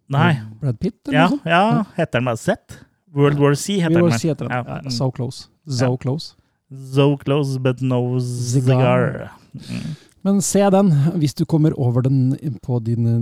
Nei. 0.10 0.40
Brad 0.62 0.80
Pitt, 0.80 0.96
eller 1.08 1.18
Ja, 1.18 1.28
noe 1.28 1.38
sånt? 1.38 1.46
ja, 1.46 1.84
heter 1.98 2.12
den 2.20 2.26
bare 2.26 2.38
Sett? 2.38 2.78
World 3.14 3.40
War 3.40 3.56
C 3.56 3.74
heter 3.80 3.90
World 3.90 3.96
den. 4.06 4.10
War 4.10 4.20
C 4.20 4.28
heter 4.30 4.48
den. 4.48 4.52
Ja. 4.66 4.80
Ja, 4.84 4.90
so 4.90 5.12
close. 5.12 5.48
So 5.68 5.86
Ja. 5.92 5.98
close. 5.98 6.36
So 6.72 7.16
close, 7.18 7.58
but 7.60 7.82
no 7.82 8.20
cigar. 8.20 9.32
Mm. 9.56 9.96
Men 10.28 10.42
se 10.44 10.60
den, 10.74 10.90
hvis 11.22 11.34
du 11.38 11.46
kommer 11.46 11.72
over 11.80 12.02
den 12.04 12.36
på 12.64 12.80
din, 12.84 13.06
eh, 13.08 13.22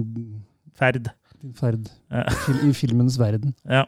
Ferd. 0.80 1.10
din 1.42 1.54
ferd 1.54 1.90
Ja. 2.12 2.24
i 2.66 2.72
filmens 2.74 3.20
verden. 3.20 3.54
Ja. 3.70 3.84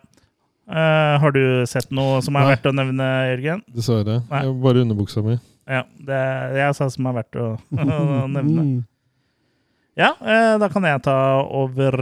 Uh, 0.68 1.18
har 1.24 1.32
du 1.32 1.64
sett 1.66 1.90
noe 1.92 2.22
som 2.22 2.36
er 2.36 2.44
Nei. 2.44 2.50
verdt 2.56 2.66
å 2.68 2.74
nevne, 2.76 3.06
Jørgen? 3.32 3.62
Dessverre. 3.74 4.18
Nei. 4.30 4.42
Jeg 4.44 4.62
Bare 4.62 4.82
underbuksa 4.84 5.24
mi. 5.24 5.38
Ja, 5.68 5.84
det 6.06 6.14
er 6.14 6.56
jeg 6.58 6.76
sa 6.76 6.90
som 6.90 7.08
er 7.08 7.14
verdt 7.22 7.36
å, 7.40 7.48
å 7.72 8.28
nevne. 8.28 8.84
Ja, 9.98 10.12
eh, 10.22 10.56
da 10.62 10.68
kan 10.70 10.86
jeg 10.86 11.02
ta 11.08 11.16
over 11.42 11.96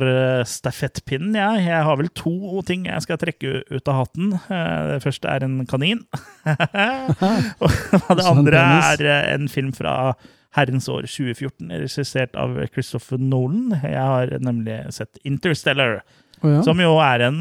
stafettpinnen, 0.44 0.46
stafettpinnen. 0.52 1.36
Ja. 1.40 1.52
Jeg 1.64 1.84
har 1.88 1.96
vel 2.00 2.10
to 2.12 2.62
ting 2.68 2.86
jeg 2.90 3.06
skal 3.06 3.18
trekke 3.22 3.62
ut 3.72 3.88
av 3.92 4.02
hatten. 4.02 4.34
Eh, 4.52 4.82
Det 4.96 5.04
første 5.06 5.32
er 5.32 5.46
en 5.48 5.62
kanin. 5.70 6.02
Og 7.64 8.18
det 8.20 8.26
andre 8.28 8.64
er 8.92 9.06
eh, 9.06 9.30
en 9.36 9.48
film 9.52 9.72
fra 9.76 10.14
herrens 10.56 10.88
år 10.92 11.08
2014, 11.08 11.72
regissert 11.84 12.36
av 12.40 12.54
Christopher 12.74 13.20
Nolan. 13.20 13.74
Jeg 13.84 14.00
har 14.00 14.36
nemlig 14.44 14.78
sett 14.96 15.20
Interstellar. 15.28 16.02
Oh, 16.44 16.52
ja. 16.52 16.62
Som 16.68 16.80
jo 16.84 16.98
er 17.04 17.24
en 17.30 17.40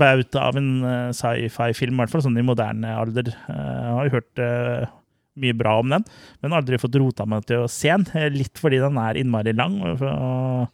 bauta 0.00 0.46
av 0.48 0.56
en 0.60 0.70
eh, 0.84 1.10
sci-fi-film, 1.16 1.96
i 1.96 2.02
hvert 2.02 2.12
fall 2.12 2.24
sånn 2.24 2.40
i 2.40 2.44
moderne 2.44 2.96
alder. 2.96 3.28
Eh, 3.52 3.60
Jeg 3.84 3.94
har 3.98 4.08
jo 4.08 4.14
hørt 4.16 4.42
eh, 4.44 4.88
mye 5.40 5.56
bra 5.56 5.78
om 5.80 5.88
den, 5.92 6.04
men 6.42 6.52
aldri 6.56 6.78
fått 6.80 6.98
rota 7.00 7.26
meg 7.26 7.46
til 7.48 7.64
å 7.64 7.70
se 7.70 7.88
den. 7.90 8.06
eh, 8.14 8.28
Litt 8.30 8.60
fordi 8.60 8.78
den 8.82 8.98
er 9.00 9.18
innmari 9.20 9.52
lang. 9.56 9.80
og 9.82 10.68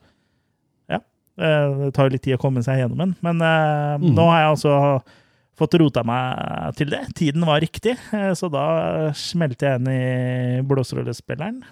ja, 0.90 0.98
eh, 1.38 1.68
det 1.84 1.92
tar 1.94 2.08
jo 2.08 2.14
litt 2.16 2.22
tid 2.26 2.36
å 2.38 2.42
komme 2.42 2.62
seg 2.66 2.80
gjennom 2.82 2.98
den. 3.04 3.14
Men 3.22 3.40
eh, 3.42 3.96
Mm. 3.98 4.14
nå 4.14 4.26
har 4.30 4.42
jeg 4.42 4.50
altså 4.56 5.02
fått 5.56 5.78
rota 5.80 6.02
meg 6.04 6.74
til 6.76 6.90
det. 6.92 7.02
Tiden 7.16 7.46
var 7.48 7.60
riktig, 7.64 7.96
så 8.36 8.50
da 8.52 9.10
smelte 9.16 9.64
jeg 9.64 9.80
inn 9.80 9.88
i 9.88 10.60
blåserollespilleren. 10.68 11.62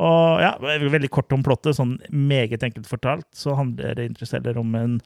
Og 0.00 0.40
ja, 0.40 0.54
veldig 0.60 1.08
kort 1.12 1.32
om 1.32 1.42
plottet, 1.44 1.76
sånn 1.76 1.98
meget 2.12 2.62
enkelt 2.64 2.86
fortalt, 2.88 3.26
så 3.36 3.54
handler 3.56 3.98
Interstellar 4.04 4.56
om 4.60 4.74
en, 4.74 5.00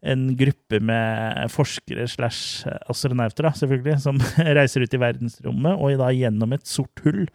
en 0.00 0.30
gruppe 0.36 0.80
med 0.80 1.50
forskere 1.52 2.06
slash 2.08 2.64
astronauter, 2.88 3.50
selvfølgelig, 3.56 3.98
som 4.00 4.20
reiser 4.58 4.84
ut 4.84 4.96
i 4.96 5.00
verdensrommet 5.00 5.76
og 5.76 6.00
da 6.00 6.10
gjennom 6.14 6.56
et 6.56 6.66
sort 6.68 7.02
hull 7.04 7.26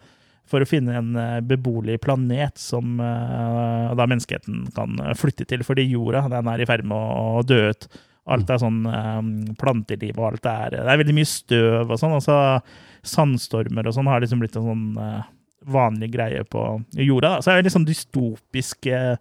for 0.46 0.62
å 0.62 0.68
finne 0.68 0.94
en 0.94 1.14
eh, 1.18 1.38
beboelig 1.42 1.98
planet 2.04 2.58
som 2.60 3.00
eh, 3.02 3.94
da 3.98 4.06
menneskeheten 4.06 4.68
kan 4.76 4.98
flytte 5.18 5.46
til, 5.50 5.64
fordi 5.66 5.88
jorda 5.88 6.26
den 6.30 6.50
er 6.52 6.62
i 6.62 6.68
ferd 6.68 6.86
med 6.86 6.94
å 6.98 7.42
dø 7.46 7.64
ut. 7.72 7.88
Alt 8.30 8.50
er 8.50 8.60
sånn 8.62 8.84
eh, 8.90 9.22
planteliv, 9.58 10.18
og 10.18 10.28
alt 10.32 10.50
er 10.50 10.76
Det 10.76 10.84
er 10.84 11.02
veldig 11.02 11.16
mye 11.18 11.30
støv 11.30 11.90
og 11.90 11.98
sånn. 11.98 12.14
Altså 12.18 12.36
sandstormer 13.06 13.86
og 13.86 13.94
sånn 13.94 14.10
har 14.10 14.22
liksom 14.22 14.42
blitt 14.42 14.58
en 14.58 14.70
sånn 14.70 14.86
vanlig 15.66 16.12
greie 16.14 16.44
på 16.44 16.62
jorda. 16.92 17.36
Da. 17.36 17.40
Så 17.40 17.50
det 17.50 17.54
er 17.54 17.62
veldig 17.62 17.74
sånn 17.74 17.88
dystopisk 17.88 18.90
eh, 18.90 19.16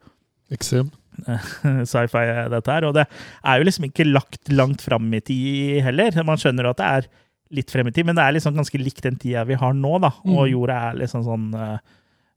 Eksem. 0.53 0.91
sci-fi, 1.91 2.23
dette 2.53 2.71
her. 2.71 2.87
Og 2.89 2.95
det 2.97 3.05
er 3.09 3.59
jo 3.61 3.67
liksom 3.67 3.87
ikke 3.89 4.07
lagt 4.09 4.51
langt 4.53 4.81
fram 4.85 5.07
i 5.13 5.21
tid 5.25 5.81
heller. 5.87 6.17
Man 6.27 6.41
skjønner 6.41 6.69
at 6.71 6.81
det 6.81 6.89
er 6.99 7.09
litt 7.55 7.69
frem 7.71 7.87
i 7.87 7.93
tid, 7.95 8.07
men 8.07 8.17
det 8.17 8.23
er 8.25 8.33
liksom 8.37 8.55
ganske 8.57 8.79
likt 8.81 9.03
den 9.05 9.19
tida 9.21 9.43
vi 9.47 9.57
har 9.61 9.73
nå, 9.77 9.93
da. 10.01 10.09
Og 10.25 10.45
Mm. 10.47 10.51
jorda 10.51 10.79
er 10.89 10.97
liksom 11.03 11.23
sånn 11.27 11.45
eh, 11.53 11.77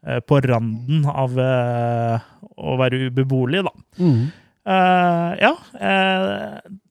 eh, 0.06 0.20
på 0.20 0.40
randen 0.44 1.06
av 1.08 1.38
eh, 1.38 2.26
å 2.58 2.76
være 2.78 3.08
ubeboelig, 3.08 3.64
da. 3.64 3.72
Mm. 3.98 4.20
Uh, 4.68 5.32
ja. 5.40 5.52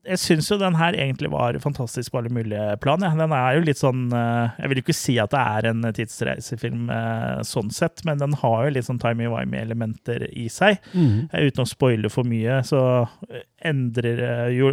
Jeg 0.08 0.20
syns 0.22 0.48
jo 0.50 0.58
den 0.60 0.76
her 0.78 0.96
egentlig 0.96 1.30
var 1.32 1.58
fantastisk 1.62 2.12
på 2.12 2.20
alle 2.22 2.32
mulige 2.32 2.76
plan. 2.82 3.02
Ja. 3.04 3.12
Den 3.18 3.34
er 3.36 3.58
jo 3.58 3.64
litt 3.66 3.80
sånn 3.80 4.08
eh, 4.14 4.56
Jeg 4.58 4.70
vil 4.70 4.80
jo 4.80 4.84
ikke 4.86 4.96
si 4.96 5.16
at 5.22 5.34
det 5.34 5.42
er 5.42 5.68
en 5.70 5.88
tidsreisefilm 5.96 6.90
eh, 6.94 7.40
sånn 7.46 7.72
sett, 7.74 8.04
men 8.08 8.20
den 8.22 8.36
har 8.40 8.66
jo 8.66 8.74
litt 8.76 8.88
sånn 8.88 9.00
timey-wimey-elementer 9.02 10.28
i 10.32 10.48
seg. 10.52 10.80
Mm. 10.94 11.28
Uten 11.32 11.64
å 11.64 11.68
spoile 11.68 12.12
for 12.12 12.28
mye, 12.28 12.60
så 12.66 12.82
endrer 13.64 14.52
jo 14.56 14.72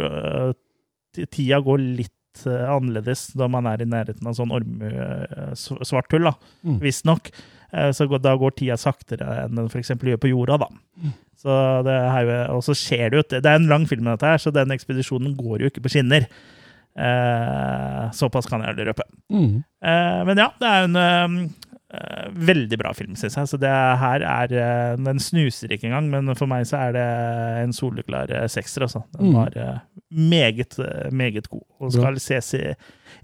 Tida 1.32 1.62
går 1.64 1.80
litt 1.80 2.12
annerledes 2.44 3.30
da 3.38 3.46
man 3.48 3.64
er 3.70 3.80
i 3.80 3.88
nærheten 3.88 4.26
av 4.28 4.34
sånn 4.36 4.52
orme, 4.52 4.90
eh, 4.90 5.52
svart 5.56 6.12
hull, 6.12 6.28
da. 6.28 6.34
Mm. 6.66 6.80
Visstnok. 6.82 7.30
Eh, 7.72 7.90
Så 7.92 8.06
da 8.22 8.36
går 8.36 8.50
tida 8.56 8.76
saktere 8.76 9.44
enn 9.44 9.54
den 9.56 9.68
f.eks. 9.68 9.88
gjør 9.96 10.20
på 10.22 10.30
jorda, 10.30 10.58
da. 10.58 10.68
Mm. 11.02 11.12
Så 11.36 11.56
det 11.84 11.92
er 11.92 12.22
jo, 12.24 12.36
og 12.56 12.62
så 12.64 12.72
skjer 12.74 13.10
det 13.10 13.18
jo 13.18 13.24
Det 13.40 13.44
er 13.46 13.56
en 13.60 13.68
lang 13.68 13.84
film, 13.86 14.04
dette 14.08 14.24
her, 14.26 14.38
så 14.38 14.50
den 14.52 14.72
ekspedisjonen 14.72 15.36
går 15.36 15.60
jo 15.60 15.66
ikke 15.70 15.82
på 15.84 15.90
skinner. 15.92 16.24
Eh, 16.96 18.10
såpass 18.16 18.48
kan 18.48 18.62
jeg 18.64 18.72
aldri 18.72 18.86
røpe. 18.88 19.04
Mm. 19.32 19.56
Eh, 19.84 20.20
men 20.28 20.40
ja, 20.40 20.48
det 20.60 20.70
er 20.70 20.86
en 20.86 20.96
eh, 20.96 22.28
veldig 22.48 22.78
bra 22.80 22.92
film, 22.96 23.14
syns 23.20 23.36
jeg. 23.38 23.50
Så 23.52 23.60
det 23.60 23.70
her 24.00 24.24
er 24.26 24.96
Den 24.96 25.20
snuser 25.22 25.72
ikke 25.76 25.90
engang, 25.90 26.08
men 26.10 26.34
for 26.38 26.48
meg 26.50 26.64
så 26.68 26.80
er 26.88 26.96
det 26.96 27.04
en 27.66 27.72
soleklar 27.76 28.32
sekser. 28.52 28.86
Altså. 28.88 29.04
Den 29.18 29.30
Mm. 29.30 29.34
var 29.36 29.82
meget, 30.10 30.78
meget 31.12 31.48
god 31.50 31.62
og 31.80 31.92
skal 31.92 32.18
ses 32.20 32.54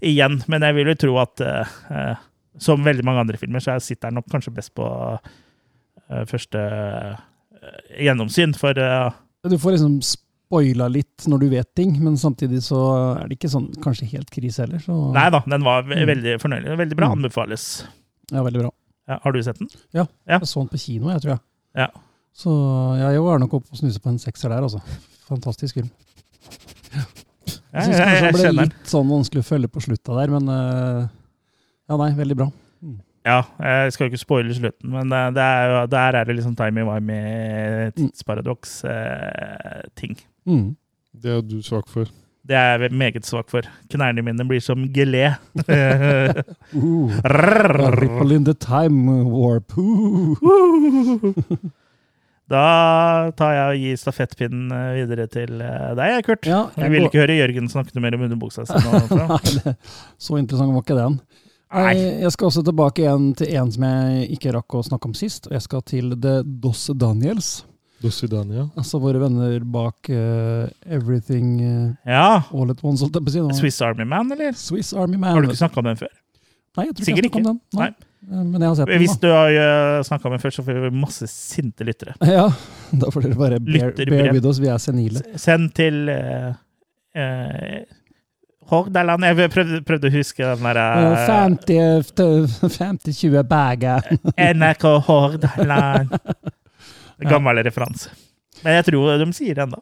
igjen. 0.01 0.43
Men 0.47 0.61
jeg 0.61 0.75
vil 0.75 0.87
jo 0.93 0.95
tro 1.07 1.17
at 1.25 1.41
eh, 1.41 2.15
som 2.61 2.83
veldig 2.85 3.03
mange 3.05 3.19
andre 3.23 3.37
filmer, 3.37 3.59
så 3.63 3.75
sitter 3.81 4.09
den 4.11 4.15
nok 4.21 4.27
kanskje 4.31 4.53
best 4.53 4.73
på 4.75 4.85
uh, 4.87 6.25
første 6.29 6.59
uh, 6.59 7.15
gjennomsyn. 7.99 8.53
For 8.59 8.77
uh, 8.77 9.11
Du 9.49 9.57
får 9.57 9.75
liksom 9.77 9.97
spoila 10.05 10.87
litt 10.91 11.25
når 11.27 11.39
du 11.39 11.47
vet 11.49 11.69
ting, 11.75 11.95
men 12.03 12.15
samtidig 12.19 12.61
så 12.61 12.79
er 13.23 13.27
det 13.27 13.39
ikke 13.39 13.49
sånn 13.49 13.71
kanskje 13.83 14.05
helt 14.13 14.29
krise 14.29 14.63
heller. 14.67 14.79
Så 14.83 14.93
Nei 15.15 15.29
da, 15.33 15.41
den 15.49 15.63
var 15.65 15.81
ve- 15.87 15.95
Mm. 16.03 16.07
veldig 16.13 16.35
fornøyelig. 16.41 16.77
Veldig 16.77 16.95
bra. 16.99 17.07
Mm. 17.09 17.17
Anbefales. 17.23 17.83
ja, 18.31 18.43
veldig 18.43 18.61
bra. 18.61 18.71
Ja, 19.09 19.17
har 19.23 19.31
du 19.33 19.41
sett 19.43 19.57
den? 19.59 19.67
Ja, 19.93 20.05
Ja. 20.27 20.37
jeg 20.39 20.47
så 20.47 20.61
den 20.61 20.69
på 20.69 20.77
kino, 20.79 21.09
jeg 21.11 21.21
tror 21.21 21.31
jeg. 21.33 21.39
Ja. 21.75 21.87
Så 22.33 22.49
jeg 22.97 23.19
var 23.21 23.39
nok 23.39 23.53
oppe 23.53 23.67
og 23.71 23.77
snuse 23.77 23.99
på 23.99 24.09
en 24.09 24.17
sekser 24.19 24.49
der, 24.49 24.61
altså. 24.63 24.79
Fantastisk 25.27 25.75
film. 25.75 25.89
Ja, 26.93 27.81
Jeg 27.81 27.83
syns 27.87 27.97
kanskje 27.99 28.21
det 28.21 28.33
ble 28.37 28.51
litt 28.61 28.85
sånn 28.89 29.09
vanskelig 29.09 29.41
å 29.43 29.47
følge 29.47 29.67
på 29.73 29.81
slutta 29.81 30.15
der, 30.19 30.29
men 30.29 30.47
eh, 30.53 31.07
ja, 31.89 31.97
nei, 31.99 32.11
veldig 32.17 32.37
bra. 32.39 32.47
Ja, 33.23 33.37
jeg 33.63 33.93
skal 33.95 34.03
jo 34.03 34.09
ikke 34.11 34.19
spoile 34.19 34.51
slutten, 34.55 34.89
men 34.91 35.07
det, 35.11 35.19
det 35.37 35.43
er 35.43 35.85
der 35.87 36.11
er 36.19 36.23
det 36.27 36.35
liksom 36.35 36.55
timey-wimey 36.59 37.91
tidsparadoks-ting. 37.95 40.17
Mm. 40.45 40.75
Det 41.23 41.31
er 41.31 41.41
du 41.47 41.61
svak 41.63 41.87
for. 41.87 42.05
det 42.43 42.55
er 42.59 42.79
jeg 42.83 42.91
meget 42.91 43.23
svak 43.25 43.47
for. 43.49 43.61
Knærne 43.89 44.21
mine 44.21 44.43
blir 44.47 44.59
som 44.59 44.83
gelé. 44.93 45.31
Uh, 46.73 47.09
ripple 48.01 48.31
in 48.35 48.43
the 48.43 48.53
time 48.53 49.23
warp. 49.23 49.77
Uh. 49.77 50.35
da 52.51 52.63
tar 53.37 53.53
jeg 53.55 53.67
og 53.69 53.77
gir 53.85 53.95
stafettpinnen 53.99 54.71
eh, 54.75 54.95
videre 54.99 55.27
til 55.31 55.61
eh, 55.63 55.93
deg, 55.97 56.17
Kurt. 56.27 56.45
Ja, 56.49 56.65
Jeg 56.77 56.91
vil 56.91 57.03
ikke 57.07 57.21
høre 57.23 57.37
Jørgen 57.39 57.69
snakke 57.71 57.99
mer 58.03 58.15
om 58.17 58.25
underbuksa 58.27 58.61
si. 58.67 58.73
Så 60.25 60.37
interessant 60.41 60.73
var 60.75 60.81
ikke 60.83 60.97
den. 60.99 61.15
Nei, 61.73 61.83
Nei. 61.89 62.07
jeg 62.21 62.33
skal 62.35 62.49
også 62.49 62.63
tilbake 62.65 63.01
igjen 63.03 63.29
til 63.37 63.53
en 63.57 63.71
som 63.73 63.85
jeg 63.87 64.25
ikke 64.35 64.53
rakk 64.53 64.75
å 64.77 64.83
snakke 64.85 65.09
om 65.09 65.15
sist. 65.17 65.47
og 65.49 65.55
Jeg 65.55 65.65
skal 65.65 65.85
til 65.89 66.13
The 66.21 66.41
Dos 66.45 66.85
Daniels. 66.93 67.53
Dosidania. 68.03 68.65
Altså 68.75 68.99
våre 68.99 69.21
venner 69.21 69.63
bak 69.73 70.09
uh, 70.11 70.67
Everything 70.83 71.53
uh, 71.63 71.93
Ja. 72.03 72.43
All 72.51 72.71
at 72.73 72.83
Once. 72.83 73.03
holdt 73.03 73.15
jeg 73.15 73.23
på 73.23 73.31
å 73.31 73.35
si. 73.35 73.61
Swiss 73.61 73.79
Army 73.85 74.07
Man, 74.07 74.31
eller? 74.35 74.51
Swiss 74.59 74.91
Army 74.93 75.17
Man. 75.17 75.31
Har 75.37 75.45
du 75.45 75.47
ikke 75.47 75.61
snakka 75.61 75.79
om 75.79 75.87
den 75.87 76.01
før? 76.01 76.11
Nei, 76.77 76.89
jeg 76.89 76.97
tror 76.97 77.07
Sikkert 77.07 77.29
ikke 77.29 77.39
om 77.39 77.47
den. 77.53 77.61
Nei. 77.79 77.87
Nei. 77.93 78.43
Men 78.43 78.59
jeg 78.59 78.69
har 78.69 78.75
sett 78.79 78.91
den. 78.91 79.01
Hvis 79.03 79.17
du 79.19 79.29
har 79.31 80.03
snakka 80.07 80.29
om 80.29 80.35
den 80.35 80.43
før, 80.43 80.55
så 80.55 80.63
får 80.67 80.81
vi 80.85 80.91
masse 80.95 81.27
sinte 81.31 81.87
lyttere. 81.87 82.15
Ja, 82.33 82.45
da 82.91 83.09
får 83.13 83.27
dere 83.27 83.39
bare 83.39 83.59
bear, 83.63 83.95
bear 83.99 84.31
with 84.35 84.47
oss. 84.51 84.61
Vi 84.63 84.71
er 84.71 84.79
senile. 84.83 85.23
Send 85.39 85.71
til 85.77 86.07
uh, 86.11 86.53
eh, 87.15 87.83
Hordaland 88.73 89.27
Jeg 89.29 89.53
prøvde, 89.53 89.79
prøvde 89.85 90.09
å 90.09 90.13
huske 90.17 90.43
den 90.43 90.67
der... 90.67 90.81
derre 91.69 92.69
50-20 92.73 93.47
bager. 93.47 94.11
NRK 94.33 94.85
Hordaland. 95.07 96.13
Gammel 97.29 97.63
referanse. 97.63 98.11
Men 98.63 98.79
jeg 98.79 98.89
tror 98.91 99.17
de 99.21 99.29
sier 99.35 99.57
det 99.57 99.67
ennå. 99.67 99.81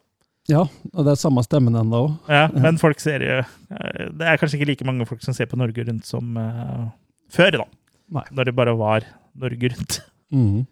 Ja, 0.50 0.66
og 0.66 1.06
det 1.06 1.14
er 1.14 1.22
samme 1.22 1.44
stemmen 1.46 1.78
ennå. 1.78 2.02
Ja, 2.32 2.48
men 2.52 2.80
folk 2.82 3.00
ser 3.00 3.22
jo 3.24 3.38
eh, 3.44 4.08
Det 4.10 4.26
er 4.26 4.40
kanskje 4.42 4.58
ikke 4.58 4.72
like 4.72 4.88
mange 4.90 5.06
folk 5.08 5.22
som 5.24 5.36
ser 5.38 5.48
på 5.52 5.60
Norge 5.60 5.86
Rundt 5.86 6.08
som 6.10 6.34
uh, 6.34 6.90
før, 7.32 7.62
da. 7.62 7.68
Nei. 8.18 8.26
Når 8.36 8.50
det 8.50 8.56
bare 8.58 8.76
var 8.80 9.06
Norge 9.40 9.72
Rundt. 9.72 10.02
Mm. 10.34 10.66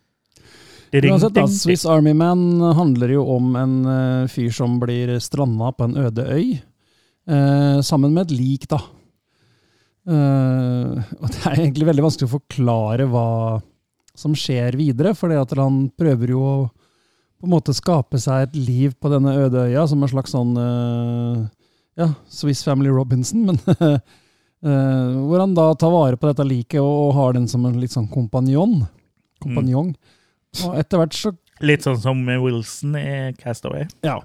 Uansett, 0.89 1.35
da, 1.37 1.45
Swiss 1.53 1.85
Army 1.85 2.15
Man 2.17 2.63
handler 2.73 3.13
jo 3.13 3.21
om 3.35 3.53
en 3.59 3.73
eh, 3.85 4.29
fyr 4.31 4.49
som 4.55 4.79
blir 4.81 5.11
stranda 5.21 5.69
på 5.77 5.85
en 5.85 5.93
øde 6.01 6.25
øy, 6.33 6.55
eh, 7.29 7.79
sammen 7.85 8.15
med 8.15 8.27
et 8.27 8.35
lik, 8.37 8.67
da. 8.71 8.81
Eh, 10.09 11.09
og 11.19 11.27
det 11.29 11.41
er 11.45 11.61
egentlig 11.61 11.89
veldig 11.89 12.05
vanskelig 12.07 12.29
å 12.29 12.35
forklare 12.37 13.07
hva 13.11 13.27
som 14.17 14.35
skjer 14.35 14.75
videre, 14.79 15.13
for 15.15 15.31
han 15.31 15.83
prøver 15.97 16.35
jo 16.35 16.43
å 16.43 16.53
på 17.39 17.47
en 17.47 17.53
måte 17.53 17.71
skape 17.71 18.19
seg 18.19 18.49
et 18.49 18.55
liv 18.59 18.95
på 18.99 19.11
denne 19.11 19.31
øde 19.45 19.69
øya, 19.69 19.85
som 19.87 20.01
en 20.03 20.11
slags 20.11 20.33
sånn 20.35 20.57
eh, 20.59 21.43
ja, 22.01 22.09
Swiss 22.27 22.65
Family 22.67 22.91
Robinson, 22.91 23.45
men 23.47 23.59
eh, 23.79 25.19
hvor 25.23 25.39
han 25.39 25.55
da 25.55 25.69
tar 25.79 25.93
vare 25.93 26.19
på 26.19 26.27
dette 26.27 26.47
liket 26.47 26.81
og 26.83 27.13
har 27.15 27.37
den 27.37 27.47
som 27.47 27.63
en 27.67 27.79
litt 27.79 27.95
sånn 27.95 28.09
kompanjong. 28.11 28.81
kompanjong. 29.43 29.93
Og 30.65 30.75
etter 30.81 30.99
hvert 31.03 31.15
så 31.15 31.35
Litt 31.59 31.83
sånn 31.83 31.97
som 31.99 32.19
Wilson 32.23 32.93
i 32.95 33.33
Castaway. 33.35 33.83
Ja. 34.03 34.21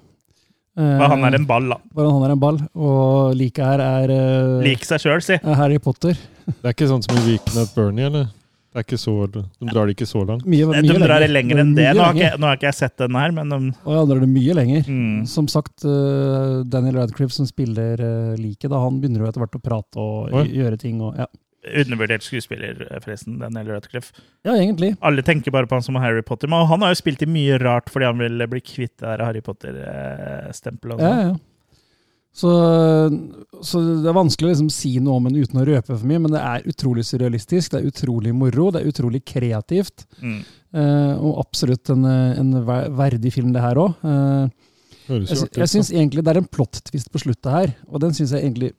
Bare 0.75 1.09
han 1.13 1.25
er 1.29 1.37
en 1.39 1.45
ball, 1.47 1.69
da. 1.71 1.77
Bare 1.95 2.11
han 2.11 2.25
er 2.27 2.33
en 2.35 2.41
ball, 2.43 2.57
og 2.75 3.35
liket 3.39 3.63
her 3.65 3.83
er, 3.85 4.11
uh, 4.11 4.63
Lik 4.65 4.83
seg 4.87 5.03
sjøl, 5.05 5.21
si. 5.23 5.37
er 5.39 5.61
Harry 5.61 5.79
Potter. 5.79 6.17
Det 6.61 6.67
er 6.67 6.75
ikke 6.75 6.89
sånn 6.91 7.05
som 7.07 7.21
i 7.21 7.23
Weekend 7.29 7.61
at 7.63 7.77
Bernie, 7.77 8.09
eller? 8.11 8.33
Det 8.75 8.81
er 8.83 8.87
ikke 8.89 8.99
så, 8.99 9.13
de 9.31 9.41
drar 9.71 9.87
det 9.87 9.93
ikke 9.95 10.07
så 10.11 10.25
langt. 10.27 10.43
Mye, 10.51 10.67
mye 10.67 10.81
De 10.83 10.97
drar 10.99 11.23
det 11.23 11.29
lenger 11.31 11.61
enn 11.63 11.77
det. 11.77 11.85
Nå 11.95 12.03
har, 12.03 12.17
ikke, 12.19 12.41
nå 12.43 12.49
har 12.49 12.57
ikke 12.59 12.67
jeg 12.73 12.77
sett 12.81 12.97
den 12.99 13.15
her, 13.15 13.31
men 13.37 13.53
de, 13.53 13.59
Og 13.87 13.93
ja, 13.95 14.01
drar 14.11 14.25
det 14.25 14.29
mye 14.33 14.57
lenger. 14.59 14.89
mm, 14.91 15.21
Som 15.31 15.47
sagt, 15.47 15.85
uh, 15.87 16.65
Daniel 16.67 16.99
Radcliffe 16.99 17.37
som 17.37 17.47
spiller 17.47 18.03
uh, 18.03 18.33
liket, 18.35 18.75
han 18.75 18.99
begynner 18.99 19.23
jo 19.23 19.29
etter 19.31 19.45
hvert 19.45 19.55
å 19.61 19.63
prate 19.63 20.03
og 20.03 20.35
Oi. 20.41 20.49
gjøre 20.59 20.81
ting. 20.83 20.99
Og, 21.07 21.15
ja. 21.23 21.29
Undervurdert 21.65 22.27
skuespiller, 22.27 22.83
forresten, 23.01 23.39
Daniel 23.41 23.73
Radcliffe. 23.73 24.13
ja, 24.45 24.53
egentlig. 24.53 24.95
Alle 25.01 25.23
tenker 25.25 25.55
bare 25.55 25.67
på 25.71 25.79
han 25.79 25.87
som 25.87 25.97
Harry 25.97 26.23
Potter, 26.23 26.51
men 26.51 26.67
han 26.69 26.85
har 26.85 26.93
jo 26.93 27.01
spilt 27.01 27.25
i 27.25 27.31
mye 27.31 27.59
rart 27.63 27.89
fordi 27.93 28.11
han 28.11 28.21
vil 28.21 28.47
bli 28.51 28.61
kvitt 28.61 28.97
det 28.99 29.09
der 29.09 29.25
Harry 29.25 29.41
Potter-stempelet. 29.45 31.01
Ja, 31.01 31.17
ja. 31.31 31.35
Så, 32.35 32.51
så 33.63 33.81
det 34.03 34.09
er 34.11 34.17
vanskelig 34.17 34.49
å 34.49 34.51
liksom 34.51 34.71
si 34.75 34.97
noe 34.99 35.21
om 35.21 35.27
den 35.29 35.39
uten 35.39 35.61
å 35.63 35.67
røpe 35.69 35.93
for 35.93 36.07
mye, 36.11 36.19
men 36.25 36.33
det 36.35 36.41
er 36.43 36.65
utrolig 36.67 37.05
surrealistisk, 37.07 37.71
det 37.71 37.79
er 37.79 37.93
utrolig 37.93 38.33
moro, 38.35 38.73
det 38.75 38.83
er 38.83 38.91
utrolig 38.91 39.21
kreativt. 39.23 40.03
Mm. 40.19 40.41
eh, 40.75 41.13
og 41.15 41.39
absolutt 41.45 41.93
en, 41.95 42.03
eh, 42.11 42.41
en 42.43 42.57
verdig 42.99 43.31
film, 43.37 43.53
det 43.55 43.63
her 43.63 43.79
òg. 43.79 43.95
Jeg 45.05 45.47
jeg 45.61 45.71
syns 45.71 45.93
egentlig 45.93 46.25
det 46.25 46.33
er 46.33 46.41
en 46.41 46.49
plot-twist 46.49 47.13
på 47.13 47.23
sluttet 47.23 47.53
her, 47.55 47.77
og 47.87 48.03
den 48.03 48.17
syns 48.17 48.35
jeg 48.35 48.43
egentlig 48.43 48.73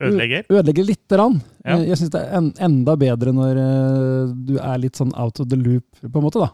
Ødelegger. 0.00 0.44
ødelegger 0.50 0.84
lite 0.86 1.16
grann. 1.16 1.40
Ja. 1.64 1.76
Eh, 1.78 1.88
Jeg 1.88 1.98
syns 1.98 2.10
det 2.14 2.20
er 2.22 2.36
en, 2.38 2.52
enda 2.62 2.94
bedre 2.96 3.32
når 3.34 3.58
eh, 3.62 4.34
du 4.46 4.56
er 4.62 4.78
litt 4.78 4.96
sånn 5.00 5.10
out 5.18 5.40
of 5.42 5.48
the 5.50 5.56
loop, 5.58 5.84
på 6.04 6.20
en 6.20 6.26
måte, 6.28 6.38
da. 6.44 6.50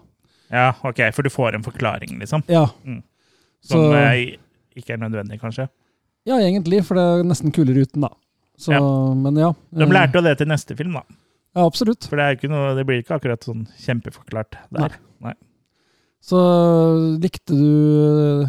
Ja, 0.55 0.71
ok, 0.87 1.01
for 1.13 1.23
du 1.27 1.31
får 1.33 1.55
en 1.59 1.63
forklaring, 1.67 2.19
liksom. 2.21 2.45
Ja. 2.49 2.67
Mm. 2.85 3.03
Så, 3.65 3.75
Som 3.77 3.93
eh, 3.97 4.37
ikke 4.77 4.95
er 4.97 5.03
nødvendig, 5.03 5.41
kanskje. 5.41 5.69
ja, 6.27 6.39
egentlig, 6.41 6.83
for 6.85 6.97
det 6.97 7.05
er 7.05 7.25
nesten 7.29 7.53
kulere 7.53 7.85
uten, 7.85 8.01
da. 8.07 8.13
Så, 8.57 8.73
Ja. 8.73 8.81
Men 9.15 9.37
ja. 9.37 9.53
De 9.75 9.87
lærte 9.93 10.15
jo 10.21 10.23
det 10.23 10.39
til 10.39 10.49
neste 10.49 10.77
film, 10.79 10.93
da. 10.97 11.03
Ja, 11.55 11.67
absolutt. 11.67 12.09
For 12.11 12.17
det, 12.17 12.49
noe, 12.51 12.75
det 12.75 12.85
blir 12.87 13.03
ikke 13.03 13.15
akkurat 13.19 13.45
sånn 13.45 13.67
kjempeforklart 13.79 14.57
der. 14.75 14.97
Så 16.25 16.39
likte 17.21 17.53
du 17.53 18.47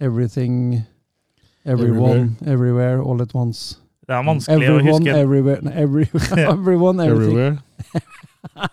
Everything, 0.00 0.82
Everyone, 1.64 2.36
Everywhere, 2.46 3.02
All 3.02 3.20
at 3.22 3.34
Once. 3.34 3.76
Det 4.06 4.16
er 4.16 4.24
vanskelig 4.26 4.66
å 4.68 4.78
Everyone, 4.78 5.04
huske. 5.04 5.18
everywhere, 5.20 5.60
every, 5.74 6.06
everyone, 6.50 7.00
everything. 7.04 7.36
Everywhere. 7.38 7.58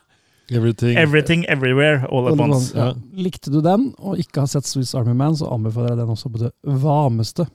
Everything. 0.49 0.97
Everything 0.97 1.45
Everywhere 1.51 2.07
All 2.09 2.27
at 2.31 2.39
Once. 2.39 2.71
Ja. 2.75 2.93
Likte 3.13 3.51
du 3.51 3.59
den, 3.61 3.89
og 3.99 4.17
ikke 4.21 4.45
har 4.45 4.47
sett 4.47 4.65
Swiss 4.65 4.95
Army 4.95 5.13
Man, 5.13 5.35
så 5.35 5.49
anbefaler 5.51 5.89
jeg 5.91 5.99
den 5.99 6.13
også 6.13 6.31
på 6.31 6.39
det 6.45 6.51
varmeste. 6.63 7.45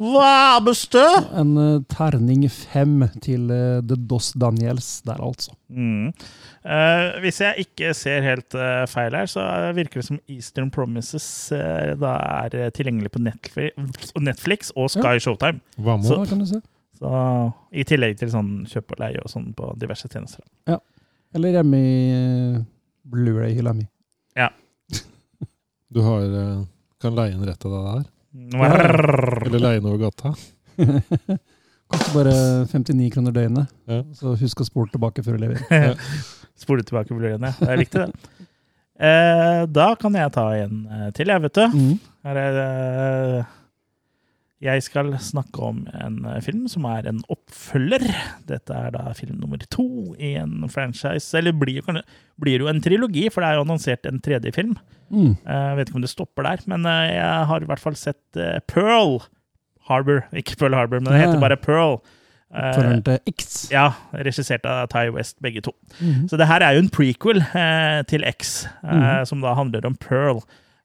Hva 0.00 0.60
bestø? 0.64 1.02
En 1.36 1.54
uh, 1.58 1.82
terning 1.90 2.44
fem 2.52 2.96
til 3.24 3.48
uh, 3.50 3.80
The 3.84 3.96
Dos 4.10 4.32
Daniels 4.38 4.88
der, 5.06 5.20
altså. 5.24 5.54
Mm. 5.68 6.12
Uh, 6.64 7.20
hvis 7.24 7.40
jeg 7.42 7.66
ikke 7.66 7.92
ser 7.96 8.24
helt 8.24 8.56
feil 8.90 9.16
her, 9.16 9.28
så 9.30 9.44
virker 9.76 10.00
det 10.00 10.06
som 10.08 10.20
Eastern 10.30 10.70
Promises 10.74 11.26
da 11.50 12.12
er 12.44 12.70
tilgjengelig 12.76 13.12
på 13.14 13.22
Netflix, 13.24 14.14
Netflix 14.20 14.72
og 14.76 14.92
Sky 14.94 15.18
Showtime. 15.22 15.60
Hva 15.76 15.98
må 16.00 16.08
Så 16.08 16.22
kan 16.28 16.40
du 16.40 16.48
se. 16.48 16.60
Så, 16.94 17.10
I 17.74 17.84
tillegg 17.88 18.16
til 18.20 18.30
sånn 18.32 18.52
kjøp 18.70 18.94
og 18.94 19.02
leie 19.02 19.20
og 19.20 19.30
sånn 19.32 19.50
på 19.56 19.72
diverse 19.80 20.08
tjenester. 20.08 20.44
Eller 21.34 21.56
hjemme 21.56 21.80
i 21.82 21.98
Blu-ray-hylla 23.10 23.74
mi. 23.76 23.88
Du 25.94 26.00
har, 26.02 26.24
kan 27.02 27.14
leie 27.14 27.34
en 27.36 27.44
rett 27.46 27.66
av 27.66 27.74
deg 27.74 27.84
der. 27.90 28.06
Eller 28.34 29.60
leie 29.62 29.80
den 29.80 29.90
over 29.90 30.00
gata. 30.08 30.34
Koster 31.94 32.14
bare 32.16 32.34
59 32.66 33.10
kroner 33.14 33.34
døgnet. 33.34 33.74
Ja. 33.90 34.00
Så 34.16 34.34
husk 34.40 34.62
å 34.64 34.66
spole 34.66 34.90
tilbake 34.90 35.22
før 35.22 35.36
du 35.38 35.46
leverer. 35.46 36.00
Spole 36.64 36.84
tilbake 36.86 37.10
Blu-rayen, 37.10 37.42
ja. 37.42 37.52
Det 37.58 37.70
er 37.72 37.80
viktig, 37.80 38.06
det. 38.06 38.48
Eh, 38.94 39.60
da 39.74 39.88
kan 39.98 40.14
jeg 40.14 40.30
ta 40.34 40.44
en 40.54 40.84
eh, 40.86 41.08
til, 41.16 41.30
jeg, 41.32 41.42
vet 41.42 41.58
du. 41.58 41.64
Mm. 41.74 41.94
Her 42.24 42.38
er 42.40 42.58
det 42.58 42.68
Jeg 44.62 44.82
skal 44.86 45.10
snakke 45.20 45.60
om 45.60 45.82
en 45.92 46.24
eh, 46.30 46.40
film 46.40 46.68
som 46.70 46.84
er 46.88 47.06
en 47.10 47.18
oppfølger. 47.28 48.04
Dette 48.48 48.72
er 48.72 48.90
da 48.94 49.12
film 49.12 49.36
nummer 49.42 49.58
to 49.70 50.14
i 50.18 50.34
en 50.40 50.68
franchise. 50.72 51.34
Eller 51.36 51.52
blir, 51.52 51.82
blir 52.40 52.60
jo 52.62 52.68
en 52.70 52.80
trilogi, 52.80 53.26
for 53.34 53.42
det 53.42 53.50
er 53.50 53.58
jo 53.58 53.64
annonsert 53.66 54.06
en 54.08 54.20
tredje 54.24 54.52
film. 54.56 54.76
Mm. 55.10 55.34
Eh, 55.44 55.68
Jeg 55.68 55.76
vet 55.76 55.88
ikke 55.90 55.96
om 56.00 56.06
det 56.06 56.10
stopper 56.14 56.42
der, 56.48 56.62
men 56.70 56.86
eh, 56.86 57.14
jeg 57.18 57.46
har 57.50 57.60
i 57.60 57.68
hvert 57.68 57.82
fall 57.82 57.96
sett 57.98 58.36
eh, 58.40 58.60
Pearl 58.70 59.18
Harbor. 59.90 60.22
Ikke 60.32 60.56
Pearl 60.56 60.74
Harbor, 60.78 61.00
men 61.02 61.12
det 61.12 61.20
heter 61.26 61.40
bare 61.42 61.56
Pearl. 61.60 61.98
Eh, 62.54 63.00
til 63.04 63.18
X. 63.34 63.66
Ja, 63.74 63.88
regissert 64.14 64.64
av 64.70 64.86
Ty 64.88 65.08
West, 65.12 65.40
begge 65.42 65.60
to. 65.66 65.74
Mhm. 66.00 66.28
Så 66.30 66.38
det 66.40 66.46
her 66.48 66.62
er 66.62 66.76
jo 66.78 66.84
en 66.86 66.92
prequel 66.94 67.42
eh, 67.42 68.02
til 68.08 68.24
X, 68.30 68.64
eh, 68.84 68.94
Mhm. 68.94 69.26
som 69.26 69.40
da 69.44 69.52
handler 69.58 69.84
om 69.90 69.96
Pearl. 69.96 70.40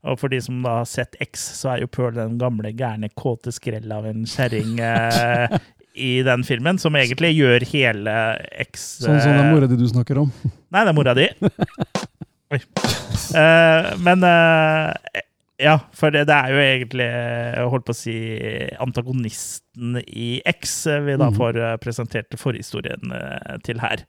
Og 0.07 0.15
for 0.21 0.31
de 0.31 0.39
som 0.41 0.61
da 0.63 0.77
har 0.79 0.85
sett 0.87 1.17
X, 1.19 1.41
så 1.59 1.73
er 1.73 1.81
jo 1.83 1.89
Pearl 1.91 2.15
den 2.15 2.37
gamle, 2.39 2.71
gærne, 2.77 3.09
kåte 3.19 3.51
skrell 3.51 3.91
av 3.91 4.05
en 4.07 4.21
kjerring 4.29 4.77
eh, 4.79 5.57
i 5.99 6.11
den 6.23 6.45
filmen, 6.47 6.77
som 6.79 6.95
egentlig 6.95 7.33
gjør 7.35 7.65
hele 7.73 8.13
X 8.63 8.85
Sånn 9.03 9.19
som 9.19 9.33
det 9.35 9.41
er 9.41 9.47
eh, 9.49 9.51
mora 9.51 9.67
di 9.67 9.75
du 9.81 9.87
snakker 9.91 10.21
om. 10.21 10.29
Nei, 10.71 10.85
det 10.85 10.93
er 10.93 10.95
mora 10.95 11.15
di. 11.17 11.25
Oi. 12.55 12.61
Eh, 13.35 13.89
men 14.01 14.23
eh, 14.23 15.19
ja, 15.59 15.75
for 15.91 16.15
det, 16.15 16.23
det 16.29 16.37
er 16.37 16.53
jo 16.55 16.61
egentlig, 16.63 17.09
jeg 17.11 17.67
holdt 17.73 17.85
på 17.89 17.93
å 17.93 17.99
si, 17.99 18.15
antagonisten 18.79 19.99
i 20.07 20.29
X 20.47 20.77
eh, 20.87 21.01
vi 21.09 21.17
da 21.19 21.27
Mhm. 21.29 21.35
får 21.41 21.59
eh, 21.65 21.75
presentert 21.83 22.39
forhistorien 22.39 23.11
eh, 23.19 23.57
til 23.67 23.83
her. 23.83 24.05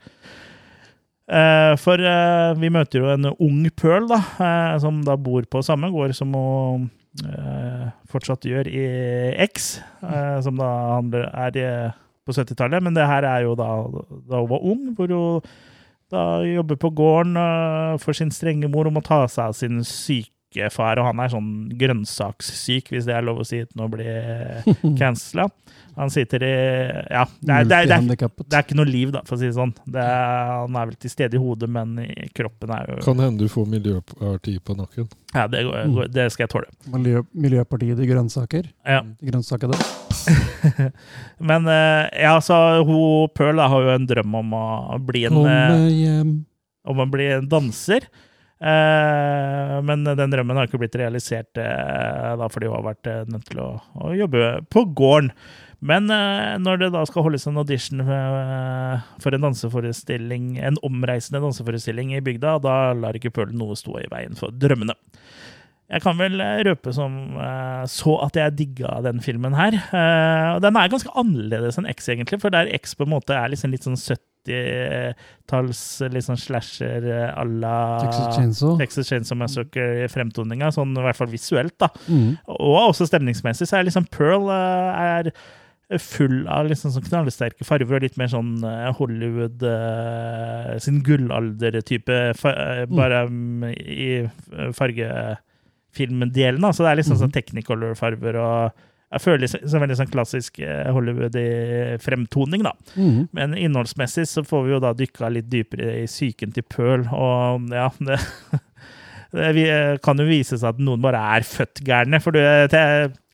Eh, 1.31 1.73
for 1.79 2.03
eh, 2.03 2.53
vi 2.59 2.73
møter 2.75 3.05
jo 3.05 3.11
en 3.13 3.29
ung 3.31 3.63
pøl, 3.79 4.09
da, 4.11 4.19
eh, 4.43 4.79
som 4.83 4.99
da 5.07 5.15
bor 5.15 5.47
på 5.47 5.63
samme 5.63 5.93
gård 5.95 6.17
som 6.19 6.35
hun 6.35 6.89
fortsatt 8.11 8.47
gjør 8.47 8.69
i 8.71 8.83
X, 9.49 9.81
som 10.47 10.61
da 10.61 10.69
er 11.43 11.57
på 12.23 12.35
70-tallet. 12.37 12.85
Men 12.87 12.95
det 12.95 13.09
her 13.11 13.27
er 13.27 13.43
jo 13.49 13.57
da 13.59 13.67
da 14.31 14.39
hun 14.39 14.51
var 14.53 14.67
ung, 14.71 14.85
hvor 14.95 15.11
hun 15.11 15.49
da 16.11 16.23
jobber 16.47 16.79
på 16.79 16.93
gården 16.95 17.35
for 18.03 18.15
sin 18.15 18.31
strenge 18.35 18.71
mor 18.71 18.87
og 18.87 18.95
må 18.95 19.03
ta 19.03 19.25
seg 19.27 19.51
av 19.51 19.59
sin 19.59 19.83
syke 19.87 20.31
far. 20.75 20.99
Og 20.99 21.07
han 21.07 21.21
er 21.23 21.31
sånn 21.33 21.51
grønnsakssyk, 21.79 22.91
hvis 22.95 23.07
det 23.07 23.15
er 23.15 23.23
lov 23.27 23.39
å 23.43 23.47
si 23.47 23.63
uten 23.63 23.85
å 23.85 23.91
bli 23.93 24.07
cancela. 25.01 25.47
Han 26.01 26.09
sitter 26.11 26.43
i 26.47 26.51
Ja, 27.11 27.25
det 27.43 27.51
er, 27.53 27.65
det, 27.69 27.77
er, 27.77 27.87
det, 27.91 27.97
er, 27.97 28.31
det 28.47 28.57
er 28.57 28.63
ikke 28.65 28.77
noe 28.79 28.89
liv, 28.89 29.11
da, 29.13 29.21
for 29.27 29.37
å 29.37 29.41
si 29.41 29.49
det 29.51 29.57
sånn. 29.57 29.73
Det 29.91 30.01
er, 30.01 30.53
han 30.63 30.77
er 30.81 30.87
vel 30.91 30.99
til 31.03 31.13
stede 31.13 31.37
i 31.37 31.41
hodet, 31.43 31.69
men 31.71 31.97
i 32.05 32.29
kroppen 32.35 32.71
er 32.73 32.93
jo 32.95 32.99
Kan 33.05 33.21
hende 33.21 33.43
du 33.45 33.51
får 33.53 33.67
Miljøpartiet 33.75 34.63
på 34.65 34.77
nakken. 34.79 35.09
Ja, 35.35 35.45
det, 35.51 35.65
går, 35.67 35.91
går- 35.97 36.13
det 36.15 36.29
skal 36.35 36.47
jeg 36.47 36.53
tåle. 36.55 36.71
Miljø, 36.95 37.25
Miljøpartiet 37.35 37.99
De 38.01 38.07
Grønnsaker. 38.09 38.71
Ja. 38.87 39.03
De 39.21 39.31
grønnsakede. 39.33 39.79
Men 41.51 41.69
øh, 41.69 42.09
ja, 42.23 42.35
så 42.45 42.57
hun 42.87 43.29
Pearl 43.37 43.61
da, 43.61 43.69
har 43.73 43.85
jo 43.87 43.93
en 43.95 44.09
drøm 44.09 44.35
om 44.43 44.57
å 44.57 44.65
bli 45.05 45.27
en 45.29 45.37
Komme 45.39 45.59
hjem. 45.91 46.33
om 46.91 47.03
å 47.05 47.07
bli 47.11 47.29
en 47.37 47.49
danser. 47.51 48.07
Eh, 48.61 49.75
men 49.89 50.05
den 50.05 50.33
drømmen 50.35 50.59
har 50.59 50.69
ikke 50.69 50.83
blitt 50.83 50.99
realisert, 51.01 51.57
eh, 51.57 52.31
da, 52.37 52.49
fordi 52.53 52.69
hun 52.69 52.77
har 52.77 52.89
vært 52.91 53.09
eh, 53.09 53.23
nødt 53.33 53.47
til 53.49 53.63
å, 53.65 53.71
å 53.97 54.13
jobbe 54.17 54.53
på 54.73 54.85
gården. 54.99 55.33
Men 55.81 56.13
når 56.61 56.77
det 56.77 56.89
da 56.93 57.01
skal 57.09 57.25
holdes 57.25 57.47
en 57.49 57.57
audition 57.57 58.03
for 58.05 59.33
en 59.33 59.47
danseforestilling, 59.47 60.59
en 60.61 60.77
omreisende 60.85 61.41
danseforestilling 61.41 62.11
i 62.13 62.21
bygda, 62.21 62.59
da 62.61 62.75
lar 62.93 63.17
ikke 63.17 63.33
Pølen 63.33 63.57
noe 63.57 63.79
stå 63.81 63.95
i 64.03 64.11
veien 64.13 64.37
for 64.37 64.53
drømmene. 64.53 64.93
Jeg 65.89 66.05
kan 66.05 66.21
vel 66.21 66.37
røpe 66.69 66.93
som 66.93 67.17
så 67.89 68.19
at 68.27 68.37
jeg 68.37 68.59
digga 68.59 68.99
den 69.09 69.25
filmen 69.25 69.57
her. 69.57 69.79
Den 70.61 70.77
er 70.77 70.93
ganske 70.93 71.17
annerledes 71.17 71.81
enn 71.81 71.89
X, 71.89 72.13
egentlig, 72.13 72.43
for 72.45 72.53
der 72.53 72.69
X 72.77 72.93
på 72.93 73.09
en 73.09 73.15
måte 73.17 73.41
er 73.41 73.49
liksom 73.49 73.73
litt 73.73 73.89
sånn 73.89 73.97
70 73.97 74.21
80-talls 74.49 75.81
liksom 76.13 76.37
sånn 76.37 76.43
slasher 76.45 77.07
eh, 77.09 77.29
à 77.29 77.45
la 77.45 77.77
Texas 78.05 78.37
Chainsaw, 78.37 78.77
Texas 78.81 79.11
Chainsaw 79.11 79.39
Massacre-fremtoninga, 79.41 80.69
eh, 80.71 80.77
sånn 80.77 80.95
i 80.97 81.05
hvert 81.05 81.19
fall 81.19 81.33
visuelt, 81.33 81.77
da. 81.81 81.91
Mm. 82.09 82.37
Og 82.57 82.77
også 82.89 83.09
stemningsmessig, 83.11 83.69
så 83.69 83.79
er 83.79 83.89
liksom 83.89 84.09
Pearl 84.13 84.51
eh, 84.55 84.91
er 85.01 85.33
full 85.99 86.45
av 86.47 86.69
liksom 86.71 86.93
sånn 86.95 87.09
knallsterke 87.09 87.67
farger 87.67 87.97
og 87.99 88.05
litt 88.05 88.19
mer 88.21 88.29
sånn 88.31 88.63
Hollywood 88.95 89.65
sin 90.79 91.01
gullalder-type, 91.03 92.19
mm. 92.39 92.93
bare 92.95 93.25
um, 93.27 93.65
i 93.67 94.23
fargefilmdelen. 94.79 96.63
Så 96.71 96.87
det 96.87 96.93
er 96.93 97.01
liksom 97.01 97.19
sånn, 97.19 97.27
mm. 97.27 97.27
sånn 97.27 97.35
technicolor-farver 97.41 98.39
og 98.39 98.87
jeg 99.11 99.23
føler 99.25 99.43
det 99.43 99.51
som 99.51 99.83
veldig 99.83 99.97
sånn 99.99 100.11
klassisk 100.13 100.61
eh, 100.63 100.87
Hollywood 100.95 101.35
i 101.39 101.47
fremtoning, 102.03 102.63
da. 102.63 102.77
Mm. 102.95 103.25
Men 103.35 103.57
innholdsmessig 103.59 104.29
så 104.31 104.45
får 104.47 104.67
vi 104.67 104.75
jo 104.77 104.83
da 104.85 104.93
dykka 104.95 105.33
litt 105.35 105.49
dypere 105.51 105.97
i 106.05 106.07
psyken 106.07 106.55
til 106.55 106.67
Pearl, 106.71 107.09
og 107.11 107.75
ja 107.75 107.89
det, 108.07 108.21
det 109.35 109.49
kan 110.07 110.23
jo 110.23 110.29
vise 110.29 110.61
seg 110.61 110.77
at 110.77 110.83
noen 110.83 111.03
bare 111.03 111.23
er 111.39 111.47
født 111.47 111.83
gærne. 111.87 112.23
For 112.23 112.37
du 112.37 112.39
jeg 112.39 112.71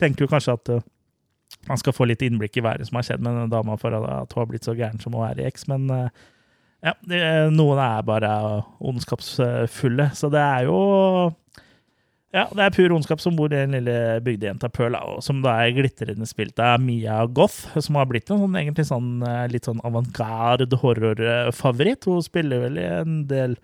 tenker 0.00 0.24
jo 0.24 0.30
kanskje 0.32 0.56
at 0.56 0.72
man 1.66 1.82
skal 1.82 1.94
få 1.96 2.06
litt 2.08 2.24
innblikk 2.24 2.56
i 2.56 2.64
været 2.64 2.88
som 2.88 2.96
har 2.96 3.04
skjedd 3.08 3.20
med 3.20 3.34
denne 3.34 3.52
dama 3.52 3.76
for 3.80 3.92
at 3.92 4.32
hun 4.32 4.42
har 4.42 4.48
blitt 4.48 4.64
så 4.64 4.74
gæren 4.78 5.02
som 5.02 5.16
hun 5.18 5.26
er 5.28 5.42
i 5.42 5.48
X, 5.50 5.66
men 5.68 5.90
ja, 5.90 6.92
noen 7.52 7.80
er 7.82 8.04
bare 8.06 8.30
ondskapsfulle. 8.80 10.08
Så 10.16 10.30
det 10.32 10.40
er 10.40 10.68
jo 10.68 10.76
ja, 12.34 12.46
det 12.52 12.62
er 12.66 12.74
pur 12.74 12.92
ondskap 12.96 13.20
som 13.22 13.36
bor 13.38 13.52
i 13.52 13.56
den 13.56 13.72
lille 13.76 14.20
bygdejenta 14.26 14.68
Pearl, 14.74 14.96
som 15.24 15.42
da 15.44 15.54
er 15.62 15.72
glitrende 15.76 16.26
spilt 16.28 16.58
av 16.60 16.80
Mia 16.82 17.20
Goth, 17.26 17.78
som 17.80 17.94
har 18.00 18.06
blitt 18.10 18.30
en 18.30 18.42
sånn, 18.42 18.56
egentlig 18.60 18.86
sånn, 18.88 19.10
eh, 19.26 19.46
litt 19.52 19.64
sånn 19.68 19.80
avantgarde 19.86 20.76
horrorfavoritt. 20.82 22.04
Hun 22.10 22.22
spiller 22.26 22.60
vel 22.66 22.78
i 22.82 22.86
en 22.98 23.22
del 23.30 23.56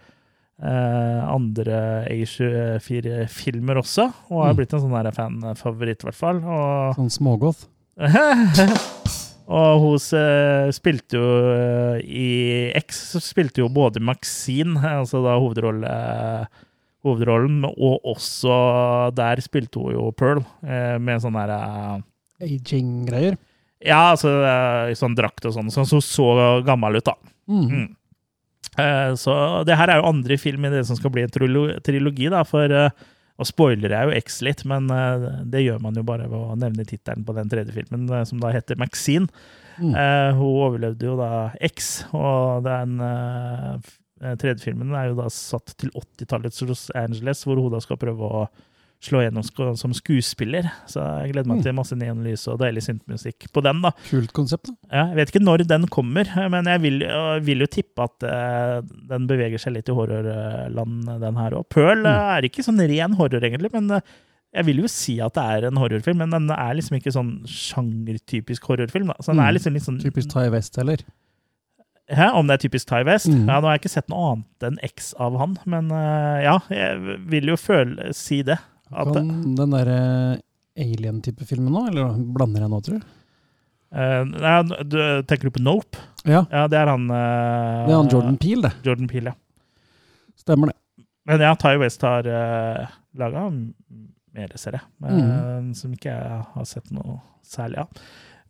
eh, 0.63 1.21
andre 1.27 2.07
A24-filmer 2.13 3.81
også, 3.83 4.07
og 4.31 4.45
har 4.45 4.53
Mm. 4.53 4.57
blitt 4.61 4.73
en 4.75 4.81
sånn 4.85 4.95
der 5.03 5.11
fanfavoritt, 5.17 6.05
i 6.05 6.07
hvert 6.07 6.15
fall. 6.21 6.37
Og, 6.45 6.95
Sånn 6.97 7.11
smågoth. 7.11 7.67
og 9.53 9.81
hun 9.83 9.97
eh, 10.19 10.71
spilte 10.73 11.19
jo 11.19 11.31
eh, 11.53 11.97
i 12.07 12.29
X, 12.79 13.01
så 13.13 13.21
spilte 13.21 13.61
jo 13.65 13.69
både 13.73 14.01
Maxine, 14.01 14.79
altså 14.81 15.23
da 15.25 15.35
hovedrolle, 15.41 16.47
hovedrollen, 17.07 17.65
og 17.67 18.05
også 18.15 18.57
der 19.17 19.41
spilte 19.43 19.81
hun 19.83 19.95
jo 19.97 20.11
Pearl, 20.15 20.43
eh, 20.63 20.99
med 21.03 21.23
sånn 21.25 21.35
derre 21.39 21.57
eh, 21.63 22.05
Aging-greier. 22.47 23.37
Ja, 23.83 24.13
altså 24.13 24.31
eh, 24.47 24.93
i 24.93 24.99
sånn 24.99 25.17
drakt 25.19 25.47
og 25.49 25.57
sånn, 25.57 25.71
så 25.75 25.83
hun 25.83 26.05
så 26.05 26.29
gammel 26.67 27.01
ut, 27.01 27.09
da. 27.09 27.17
Mm. 27.51 27.65
Mm. 27.73 27.89
Eh, 28.79 29.15
Så 29.19 29.35
det 29.67 29.75
her 29.77 29.91
er 29.91 29.99
jo 30.01 30.11
andre 30.13 30.39
film 30.39 30.65
i 30.65 30.71
det 30.73 30.85
som 30.87 30.97
skal 30.97 31.11
bli 31.15 31.25
en 31.27 31.33
trilo- 31.35 31.81
trilogi, 31.85 32.31
da, 32.31 32.45
for 32.47 32.71
eh, 32.71 32.91
og 33.43 33.49
spoiler 33.49 33.91
jeg 33.91 34.07
jo 34.07 34.15
X 34.23 34.39
litt, 34.47 34.63
men 34.69 34.87
eh, 34.93 35.27
det 35.51 35.65
gjør 35.65 35.81
man 35.83 35.97
jo 35.99 36.05
bare 36.07 36.29
ved 36.31 36.39
å 36.39 36.55
nevne 36.61 36.87
tittelen 36.87 37.25
på 37.27 37.35
den 37.35 37.51
tredje 37.51 37.75
filmen, 37.75 38.07
som 38.29 38.39
da 38.43 38.53
heter 38.55 38.79
Maxine. 38.79 39.27
Mm. 39.81 39.95
Hun 40.37 40.43
overlevde 40.69 41.07
jo 41.09 41.15
da 41.19 41.31
X, 41.65 42.05
og 42.15 42.63
den 42.67 42.99
er 43.03 43.79
eh, 43.81 43.91
tredje 44.39 44.63
filmen 44.65 44.95
er 44.95 45.09
jo 45.11 45.17
da 45.19 45.29
satt 45.33 45.75
til 45.81 45.91
80-tallets 45.99 46.63
Los 46.69 46.91
Angeles, 46.95 47.45
hvor 47.45 47.59
hun 47.61 47.73
da 47.75 47.81
skal 47.83 47.99
prøve 48.01 48.29
å 48.29 48.45
slå 49.03 49.19
gjennom 49.25 49.43
som 49.75 49.91
skuespiller. 49.99 50.69
Så 50.87 51.03
jeg 51.03 51.33
gleder 51.33 51.49
meg 51.51 51.59
Mm. 51.59 51.63
til 51.67 51.75
masse 51.75 51.97
neonlys 51.99 52.45
og 52.53 52.61
deilig 52.61 52.85
synthmusikk 52.87 53.49
på 53.53 53.61
den, 53.67 53.81
da. 53.83 53.91
Kult 54.07 54.31
konsept, 54.33 54.69
da. 54.71 54.75
Ja, 54.93 55.05
jeg 55.11 55.17
vet 55.17 55.33
ikke 55.33 55.43
når 55.43 55.65
den 55.67 55.89
kommer, 55.91 56.25
men 56.55 56.65
jeg 56.71 56.81
vil, 56.85 57.01
jeg 57.03 57.43
vil 57.43 57.65
jo 57.65 57.67
tippe 57.67 58.05
at 58.07 58.23
uh, 58.23 58.79
den 59.11 59.27
beveger 59.27 59.59
seg 59.59 59.75
litt 59.75 59.91
i 59.91 59.97
horrorland, 59.99 61.09
den 61.21 61.41
her 61.43 61.51
òg. 61.59 61.67
Pearl 61.75 62.05
mm. 62.07 62.13
er 62.37 62.47
ikke 62.47 62.63
sånn 62.63 62.79
ren 62.79 63.19
horror, 63.19 63.43
egentlig, 63.43 63.73
men 63.75 63.91
uh, 63.91 64.01
jeg 64.55 64.67
vil 64.69 64.83
jo 64.85 64.87
si 64.93 65.17
at 65.25 65.35
det 65.35 65.43
er 65.51 65.67
en 65.73 65.79
horrorfilm. 65.83 66.19
Men 66.23 66.31
den 66.31 66.51
er 66.55 66.75
liksom 66.79 66.99
ikke 67.01 67.11
sånn 67.15 67.41
sjangertypisk 67.49 68.67
horrorfilm. 68.71 69.09
Da. 69.11 69.15
Så 69.19 69.33
den 69.33 69.41
Mm. 69.43 69.49
er 69.49 69.53
liksom 69.59 69.73
litt 69.75 69.83
sånn 69.89 70.01
Typisk 70.03 70.31
Thai 70.31 70.49
West, 70.51 70.79
eller? 70.79 70.99
Hæ, 72.11 72.27
Om 72.35 72.47
det 72.51 72.55
er 72.59 72.63
typisk 72.65 72.89
Ty 72.91 73.03
West? 73.07 73.29
Mm. 73.31 73.45
Ja, 73.49 73.61
Nå 73.61 73.69
har 73.69 73.77
jeg 73.77 73.83
ikke 73.85 73.93
sett 73.95 74.09
noe 74.11 74.33
annet 74.33 74.67
enn 74.69 74.79
X 74.85 75.13
av 75.23 75.37
han, 75.41 75.55
men 75.71 75.91
eh, 75.95 76.43
ja, 76.45 76.57
jeg 76.73 77.19
vil 77.31 77.53
jo 77.53 77.57
føle, 77.61 78.11
si 78.17 78.43
det. 78.43 78.59
At, 78.93 79.13
Kan 79.15 79.55
den 79.57 79.71
derre 79.73 79.99
alien-type 80.77 81.47
filmen 81.49 81.73
nå, 81.73 81.87
eller 81.93 82.17
blander 82.37 82.65
jeg 82.67 82.73
nå, 82.73 82.81
tror 82.85 82.99
du? 83.01 83.07
Nei, 83.93 84.51
ja, 84.57 84.63
du, 84.89 84.99
tenker 85.29 85.51
du 85.51 85.55
på 85.59 85.63
Nope? 85.63 86.01
Ja, 86.25 86.47
Ja, 86.49 86.67
det 86.71 86.79
er 86.81 86.89
han 86.89 87.03
uh, 87.11 87.87
det 87.87 87.93
er 87.93 87.99
han 87.99 88.09
Jordan 88.13 88.39
Peel, 88.41 88.63
det. 88.65 88.71
Jordan 88.87 89.09
Peele, 89.11 89.33
ja. 89.35 90.37
Stemmer 90.41 90.73
det. 90.73 90.77
Men 91.29 91.45
ja, 91.45 91.53
Ty 91.61 91.75
West 91.83 92.03
har 92.07 92.27
uh, 92.27 92.87
laga 93.21 93.47
mer, 93.53 94.55
ser 94.57 94.79
jeg, 94.79 94.87
Mm. 95.05 95.73
som 95.77 95.93
ikke 95.93 96.09
jeg 96.13 96.41
har 96.55 96.65
sett 96.69 96.89
noe 96.95 97.19
særlig 97.45 97.83
av. 97.85 98.03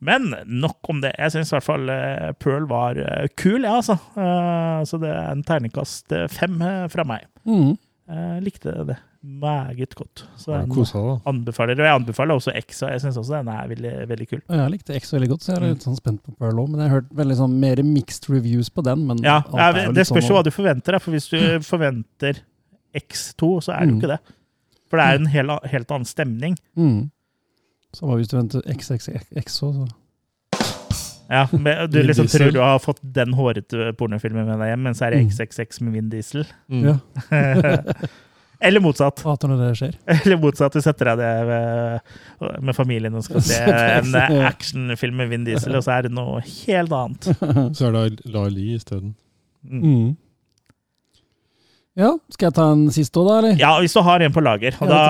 Men 0.03 0.33
nok 0.47 0.89
om 0.89 0.99
det. 1.01 1.13
Jeg 1.17 1.31
syns 1.31 1.51
i 1.53 1.55
hvert 1.55 1.63
fall 1.67 1.89
eh, 1.93 2.31
Pearl 2.43 2.67
var 2.69 2.99
kul, 2.99 3.29
kul, 3.37 3.63
ja, 3.67 3.77
altså. 3.79 3.95
Eh, 4.17 4.83
så 4.89 4.99
det 5.01 5.09
er 5.13 5.31
en 5.31 5.43
terningkast 5.47 6.11
eh, 6.11 6.27
fem 6.31 6.61
eh, 6.61 6.85
fra 6.93 7.03
meg. 7.07 7.25
Mm. 7.47 7.73
Jeg 8.13 8.43
likte 8.43 8.71
det 8.89 8.97
meget 9.23 9.93
godt. 9.95 10.25
Så 10.35 10.51
jeg 10.51 10.67
kosa 10.73 10.99
anbefaler, 11.31 11.79
og 11.79 11.85
jeg 11.87 11.95
anbefaler 11.95 12.35
også 12.35 12.51
X, 12.59 12.81
og 12.83 12.89
jeg 12.91 12.99
syns 13.05 13.15
også 13.21 13.37
den 13.37 13.47
er 13.53 13.69
veldig, 13.71 13.93
veldig 14.09 14.27
kul. 14.27 14.41
Jeg 14.51 14.71
likte 14.73 14.97
X 14.99 15.13
veldig 15.15 15.29
godt, 15.31 15.45
så 15.45 15.53
jeg 15.53 15.57
er 15.61 15.63
Mm. 15.63 15.69
litt 15.77 15.85
sånn 15.87 15.95
spent 15.95 16.19
på 16.25 16.33
Pearl 16.37 16.59
òg. 16.59 16.67
Men 16.73 16.81
jeg 16.83 16.89
har 16.89 16.97
hørt 16.99 17.13
veldig 17.15 17.37
sånn 17.39 17.55
mer 17.61 17.79
mixed 17.87 18.27
reviews 18.29 18.67
på 18.69 18.83
den. 18.83 19.07
Men 19.07 19.23
Ja, 19.23 19.37
er 19.55 19.93
Det 19.95 20.03
spørs 20.05 20.27
jo 20.27 20.33
sånn 20.33 20.37
hva 20.41 20.43
du 20.43 20.51
forventer, 20.51 20.99
for 20.99 21.11
hvis 21.15 21.29
du 21.31 21.39
forventer 21.71 22.41
X2, 22.93 23.61
så 23.63 23.73
er 23.73 23.79
det 23.85 23.89
jo 23.89 23.95
Mm. 23.95 24.01
ikke 24.01 24.11
det. 24.11 24.19
For 24.89 24.97
det 24.99 25.05
er 25.07 25.15
en 25.15 25.25
hel, 25.31 25.47
helt 25.71 25.87
annen 25.91 26.05
stemning. 26.05 26.57
mm. 26.77 27.09
Så 27.93 28.07
hva 28.07 28.17
hvis 28.17 28.31
du 28.31 28.37
venter 28.39 28.63
XXX 28.73 29.53
så 29.59 29.69
Ja, 31.29 31.47
men 31.51 31.89
Du 31.89 31.99
liksom 32.03 32.27
tror 32.29 32.51
du 32.53 32.59
har 32.61 32.79
fått 32.83 32.99
den 33.15 33.33
hårete 33.37 33.93
pornofilmen 33.97 34.45
med 34.49 34.59
deg 34.61 34.73
hjem, 34.73 34.83
men 34.89 34.93
så 34.97 35.07
er 35.07 35.15
det 35.15 35.23
Mm. 35.23 35.31
XXX 35.31 35.81
med 35.81 35.93
Vin 35.93 36.09
Diesel. 36.11 36.45
Mm. 36.69 36.83
Ja. 36.89 36.97
Eller 38.63 38.79
motsatt. 38.79 39.19
Hater 39.25 39.49
når 39.51 39.57
det 39.59 39.69
skjer. 39.79 39.95
Eller 40.23 40.37
motsatt, 40.39 40.73
du 40.77 40.81
setter 40.83 41.09
deg 41.11 41.17
det 41.19 41.31
med, 41.49 42.13
med 42.63 42.75
familien 42.77 43.15
og 43.19 43.25
skal 43.25 43.41
se 43.43 43.57
en 43.99 44.13
actionfilm 44.47 45.17
med 45.19 45.31
Vin 45.33 45.43
Diesel, 45.47 45.75
og 45.75 45.83
så 45.83 45.97
er 45.97 46.07
det 46.07 46.13
noe 46.15 46.39
helt 46.45 46.93
annet. 46.95 47.27
Så 47.75 47.89
er 47.89 47.97
det 47.97 48.29
La 48.31 48.45
Li 48.51 48.69
isteden. 48.77 49.15
Mm. 49.63 50.13
Ja, 51.93 52.09
skal 52.33 52.47
jeg 52.47 52.55
ta 52.57 52.63
en 52.73 52.87
siste 52.93 53.21
òg, 53.21 53.27
da, 53.27 53.33
eller? 53.37 53.57
Ja, 53.61 53.71
hvis 53.77 53.93
du 53.93 53.99
har 54.01 54.23
en 54.25 54.33
på 54.33 54.41
lager. 54.41 54.73
Og 54.81 54.89
da, 54.89 55.01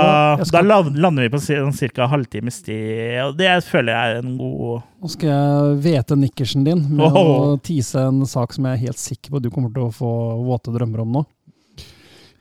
skal- 0.44 0.68
da 0.68 0.82
lander 1.06 1.24
vi 1.24 1.32
på 1.32 1.40
ca. 1.40 2.08
halvtimes 2.12 2.60
tid, 2.66 3.22
og 3.24 3.38
det 3.40 3.52
føler 3.64 3.94
jeg 3.94 4.18
er 4.18 4.20
en 4.20 4.36
god 4.38 4.82
Nå 5.04 5.12
skal 5.12 5.30
jeg 5.32 5.78
hvete 5.86 6.18
nikkersen 6.20 6.66
din 6.68 6.84
med 6.90 7.06
oh. 7.08 7.16
å 7.24 7.56
tease 7.64 8.04
en 8.04 8.26
sak 8.28 8.56
som 8.56 8.68
jeg 8.68 8.76
er 8.76 8.84
helt 8.90 9.00
sikker 9.00 9.32
på 9.32 9.40
at 9.40 9.48
du 9.48 9.50
kommer 9.52 9.72
til 9.72 9.88
å 9.88 9.94
få 9.96 10.12
våte 10.44 10.76
drømmer 10.76 11.04
om 11.06 11.18
nå. 11.20 11.24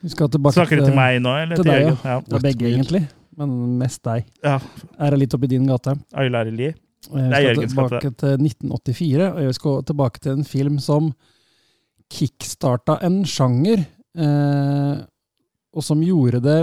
Vi 0.02 0.11
skal 0.11 0.31
tilbake 0.35 0.59
Snakker 0.59 0.83
du 0.83 0.88
til 0.88 0.98
meg 0.98 1.20
nå, 1.22 1.35
eller 1.38 1.59
til 1.59 1.66
til 1.68 1.72
deg, 1.72 1.88
Ja. 1.92 1.96
Ja. 2.02 2.20
Det 2.26 2.38
er 2.38 2.46
begge, 2.50 2.70
egentlig. 2.72 3.05
Men 3.38 3.78
mest 3.78 4.02
deg. 4.05 4.26
ja. 4.42 4.59
Er 4.98 5.14
jeg 5.14 5.22
litt 5.22 5.35
oppi 5.38 5.48
din 5.55 5.66
gate. 5.70 5.94
Lie. 6.12 6.74
Jeg 7.02 7.12
Det 7.12 7.22
er 7.22 7.31
skal 7.31 7.46
Jørgens 7.46 7.72
tilbake 7.72 8.11
til 8.18 8.46
1984, 8.46 9.31
og 9.33 9.40
jeg 9.42 9.55
skal 9.55 9.83
tilbake 9.83 10.22
til 10.22 10.33
en 10.33 10.44
film 10.44 10.78
som 10.78 11.12
kickstarta 12.12 12.98
en 13.02 13.22
sjanger, 13.24 13.78
eh, 13.78 13.87
og 14.16 15.83
som 15.87 16.03
gjorde 16.05 16.40
det 16.44 16.57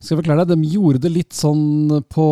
Skal 0.00 0.14
jeg 0.14 0.20
forklare 0.22 0.44
deg? 0.46 0.54
De 0.62 0.70
gjorde 0.72 1.00
det 1.02 1.10
litt 1.12 1.34
sånn 1.36 1.90
på 2.08 2.26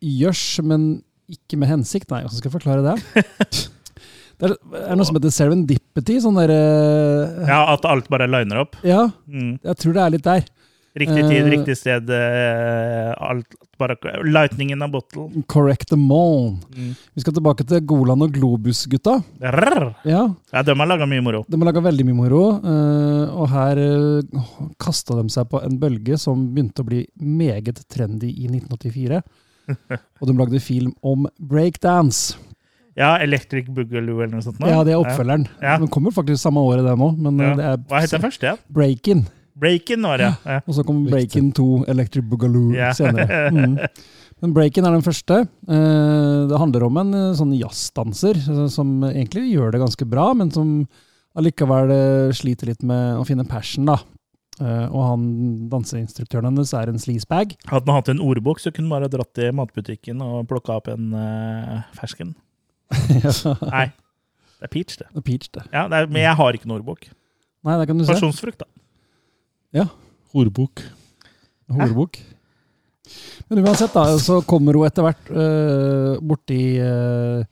gjørs, 0.00 0.44
men 0.64 1.02
ikke 1.30 1.58
med 1.60 1.68
hensikt. 1.68 2.08
Nei, 2.10 2.22
hvordan 2.24 2.38
skal 2.38 2.48
jeg 2.50 2.56
forklare 2.60 2.86
det? 2.86 2.96
Det 4.40 4.48
er, 4.48 4.54
er 4.88 4.96
noe 4.96 5.04
som 5.04 5.18
heter 5.18 5.28
serendipity. 5.36 6.14
Sånn 6.24 6.38
derre 6.40 6.54
Ja, 7.44 7.58
at 7.74 7.84
alt 7.84 8.06
bare 8.08 8.24
liner 8.30 8.62
opp. 8.62 8.78
ja, 8.82 9.02
Mm. 9.28 9.58
jeg 9.60 9.76
tror 9.82 9.92
det 9.92 10.00
er 10.00 10.14
litt 10.14 10.24
der. 10.24 10.46
Riktig 10.98 11.22
tid, 11.22 11.44
uh, 11.44 11.50
riktig 11.52 11.76
sted. 11.78 12.08
Uh, 12.10 13.14
Alt 13.22 13.54
bare 13.78 13.94
Lightning 14.26 14.72
in 14.74 14.82
a 14.82 14.88
bottle. 14.90 15.28
Correct 15.46 15.88
the 15.88 15.96
mole. 15.96 16.56
Mm. 16.74 16.96
Vi 17.14 17.22
skal 17.22 17.36
tilbake 17.36 17.64
til 17.68 17.84
Golan 17.86 18.24
og 18.26 18.32
Globus-gutta. 18.34 19.20
Ja, 19.40 20.24
Ja, 20.52 20.62
de 20.66 20.74
har 20.74 20.90
laga 20.90 21.06
mye 21.06 21.22
moro. 21.22 21.44
De 21.48 21.56
har 21.56 21.70
laga 21.70 21.80
veldig 21.86 22.06
mye 22.10 22.18
moro, 22.18 22.42
Uh, 22.60 23.30
og 23.40 23.48
her 23.52 23.78
uh, 23.78 24.42
kasta 24.82 25.14
de 25.20 25.30
seg 25.32 25.46
på 25.50 25.60
en 25.64 25.78
bølge 25.80 26.18
som 26.18 26.48
begynte 26.54 26.82
å 26.82 26.88
bli 26.88 27.04
meget 27.16 27.80
trendy 27.88 28.28
i 28.34 28.48
1984. 28.50 29.22
Og 30.20 30.26
de 30.26 30.34
lagde 30.34 30.60
film 30.60 30.92
om 31.06 31.28
breakdance. 31.38 32.34
Ja, 32.98 33.14
Electric 33.22 33.68
Boogaloo 33.70 34.18
eller 34.20 34.34
noe 34.34 34.44
sånt. 34.44 34.58
nå. 34.60 34.66
Ja, 34.68 34.82
det 34.84 34.92
er 34.96 35.00
oppfølgeren. 35.00 35.46
Ja. 35.62 35.76
Den 35.78 35.88
kommer 35.92 36.10
faktisk 36.14 36.42
samme 36.42 36.60
året, 36.66 36.84
den. 36.84 36.98
Men 37.22 37.38
Ja. 37.38 37.54
det 37.54 37.86
Hva 37.88 38.00
heter 38.02 38.18
den 38.18 38.26
første 38.26 38.46
igjen? 38.48 38.58
Breakin. 38.68 39.22
Breakin 39.60 40.02
var 40.08 40.18
det, 40.22 40.30
ja. 40.46 40.60
Og 40.66 40.74
så 40.78 40.84
kom 40.86 41.02
Breaken 41.04 41.50
Breakin 41.50 41.52
2 41.58 41.68
Electric 41.92 42.24
Boogaloo 42.30 42.72
Ja. 42.76 42.92
senere. 42.96 43.50
Mm. 43.52 43.76
Men 44.40 44.54
breaken 44.56 44.86
er 44.88 44.94
den 44.96 45.04
første. 45.04 45.42
Eh, 45.68 46.46
Det 46.48 46.58
handler 46.62 46.86
om 46.86 46.96
en 47.02 47.10
eh, 47.14 47.34
sånn 47.36 47.52
jazzdanser 47.58 48.38
eh, 48.40 48.62
som 48.72 49.02
egentlig 49.10 49.50
gjør 49.52 49.74
det 49.74 49.82
ganske 49.82 50.06
bra, 50.08 50.30
men 50.34 50.50
som 50.54 50.70
allikevel 51.36 51.92
sliter 52.34 52.66
litt 52.72 52.82
med 52.82 53.20
å 53.20 53.26
finne 53.28 53.44
passion, 53.46 53.84
da. 53.86 53.98
Eh, 54.60 54.86
Og 54.88 55.02
han 55.10 55.68
danseinstruktøren 55.72 56.48
hennes 56.50 56.72
er 56.74 56.88
en 56.88 56.98
sleazebag. 56.98 57.52
Hadde 57.70 57.86
man 57.86 58.00
hatt 58.00 58.08
en 58.12 58.20
ordbok, 58.24 58.58
så 58.64 58.72
kunne 58.72 58.88
man 58.88 59.02
bare 59.02 59.12
dratt 59.12 59.32
til 59.36 59.52
matbutikken 59.52 60.20
og 60.24 60.48
plukka 60.48 60.78
opp 60.80 60.88
en 60.88 61.12
uh, 61.14 61.82
fersken. 61.96 62.34
Nei, 63.70 63.86
det 64.58 64.66
er 64.66 64.72
peach, 64.72 64.96
det. 64.98 65.06
Det 65.12 65.20
er 65.22 65.26
Peach, 65.28 65.48
det. 65.54 65.62
Ja, 65.72 65.86
det 65.88 66.00
er, 66.00 66.06
Men 66.10 66.22
jeg 66.24 66.34
har 66.40 66.56
ikke 66.58 66.66
noen 66.68 66.80
ordbok. 66.80 67.06
Nei, 67.64 67.76
det 67.78 67.86
kan 67.92 68.00
du 68.00 68.04
se. 68.04 68.12
Pasjonsfrukt, 68.16 68.64
da. 68.64 68.68
Horebok. 70.34 70.82
Horebok. 71.70 72.18
Men 73.50 73.64
uansett, 73.64 73.92
da, 73.94 74.04
så 74.22 74.40
kommer 74.46 74.76
hun 74.78 74.86
etter 74.86 75.02
hvert 75.06 75.30
uh, 75.34 76.20
borti 76.22 76.58
uh, 76.78 77.42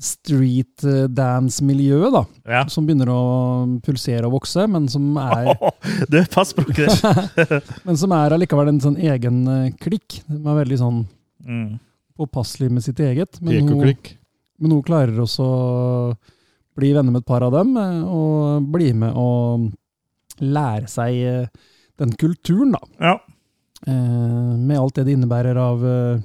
street 0.00 0.80
eh, 0.88 1.02
dance-miljøet, 1.12 2.08
da. 2.14 2.22
Ja. 2.48 2.60
Som 2.72 2.86
begynner 2.88 3.10
å 3.12 3.18
pulsere 3.84 4.24
og 4.30 4.38
vokse, 4.38 4.64
men 4.72 4.86
som 4.88 5.10
er, 5.20 5.50
Du, 6.08 6.16
pass 6.32 6.54
språket 6.54 6.88
ditt. 6.88 7.68
men 7.84 7.98
som 8.00 8.14
er 8.16 8.32
allikevel 8.32 8.70
en 8.72 8.80
sånn 8.80 8.96
egen 8.96 9.42
klikk. 9.82 10.22
De 10.24 10.40
er 10.40 10.60
veldig 10.62 10.80
sånn 10.80 11.02
Mm. 11.40 11.78
påpasselig 12.20 12.66
med 12.72 12.82
sitt 12.84 12.98
eget. 13.00 13.38
Men 13.40 13.68
hun, 13.68 13.78
men 14.60 14.72
hun 14.74 14.82
klarer 14.84 15.20
også 15.22 15.44
å 15.44 16.16
bli 16.76 16.90
venner 16.92 17.12
med 17.14 17.22
et 17.22 17.28
par 17.28 17.40
av 17.46 17.52
dem, 17.54 17.70
og 18.04 18.66
bli 18.72 18.90
med 18.92 19.12
og 19.16 19.70
lære 20.40 20.88
seg 20.88 21.14
eh, 21.22 21.46
den 22.00 22.12
kulturen, 22.16 22.72
da. 22.76 22.80
Ja. 23.00 23.14
Eh, 23.86 24.56
med 24.60 24.78
alt 24.80 24.94
det 24.98 25.06
det 25.08 25.16
innebærer 25.16 25.56
av 25.60 25.84
eh, 25.84 26.20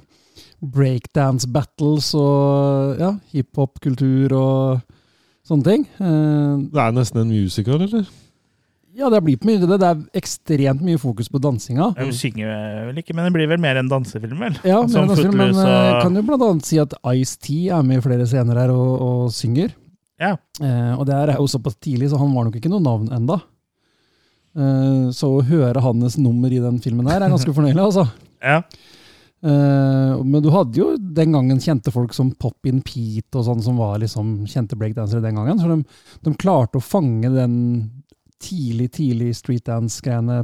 breakdance 0.60 1.48
battles 1.52 2.10
og 2.18 3.00
ja, 3.00 3.10
hiphop-kultur 3.32 4.32
og 4.36 4.84
sånne 5.46 5.66
ting. 5.70 5.84
Eh, 6.00 6.54
Det 6.72 6.80
er 6.82 6.94
nesten 6.96 7.22
en 7.24 7.32
musical, 7.34 7.82
eller? 7.86 8.06
ja, 8.96 9.10
det 9.12 9.18
blir 9.26 9.36
på 9.36 9.44
mye 9.50 9.60
det. 9.60 9.76
Det 9.76 9.88
er 9.90 9.98
ekstremt 10.16 10.80
mye 10.80 10.96
fokus 10.96 11.28
på 11.28 11.36
dansinga. 11.44 11.90
Jeg 12.00 12.14
synger 12.16 12.86
vel 12.88 13.00
ikke, 13.02 13.12
men 13.12 13.26
det 13.28 13.32
blir 13.34 13.50
vel 13.50 13.60
mer 13.60 13.76
en 13.76 13.90
dansefilm, 13.92 14.38
vel? 14.40 14.54
Ja, 14.64 14.78
mer 14.80 15.02
en 15.02 15.10
dansefilm, 15.10 15.36
men 15.36 15.52
og- 15.60 15.98
kan 16.02 16.14
jo 16.16 16.22
blant 16.24 16.42
annet 16.46 16.64
si 16.64 16.78
at 16.80 16.94
Ice-T 17.12 17.68
er 17.68 17.82
med 17.84 17.98
i 17.98 18.04
flere 18.06 18.24
scener 18.26 18.56
her 18.56 18.72
og, 18.72 18.94
og 19.04 19.26
synger. 19.36 19.74
Ja. 20.18 20.30
Eh, 20.64 20.94
og 20.96 21.04
det 21.04 21.12
er 21.14 21.34
jo 21.36 21.44
såpass 21.46 21.76
tidlig, 21.76 22.08
så 22.08 22.16
han 22.18 22.32
var 22.32 22.44
nok 22.48 22.56
ikke 22.56 22.72
noe 22.72 22.80
navn 22.80 23.10
enda. 23.12 23.36
Eh, 24.56 25.08
så 25.12 25.30
å 25.36 25.44
høre 25.44 25.82
hans 25.84 26.16
nummer 26.16 26.52
i 26.52 26.60
den 26.62 26.78
filmen 26.80 27.08
her 27.10 27.20
er 27.20 27.32
ganske 27.32 27.52
fornøyelig, 27.52 27.82
altså. 27.82 28.06
Ja. 28.40 28.62
Eh, 29.44 30.22
men 30.24 30.40
du 30.40 30.48
hadde 30.54 30.80
jo 30.80 30.94
den 30.96 31.36
gangen 31.36 31.60
kjente 31.60 31.92
folk 31.92 32.14
som 32.16 32.32
Pop-In 32.40 32.80
Pete 32.84 33.36
og 33.36 33.44
sånn, 33.50 33.60
som 33.64 33.80
var 33.80 34.00
liksom 34.00 34.46
kjente 34.48 34.78
breakdansere 34.80 35.24
den 35.24 35.36
gangen. 35.36 35.60
Så 35.60 35.68
de, 35.68 35.82
de 36.24 36.36
klarte 36.40 36.80
å 36.80 36.84
fange 36.84 37.30
den 37.34 37.58
tidlig, 38.42 38.90
tidlig 38.96 39.34
streetdance-greiene 39.36 40.42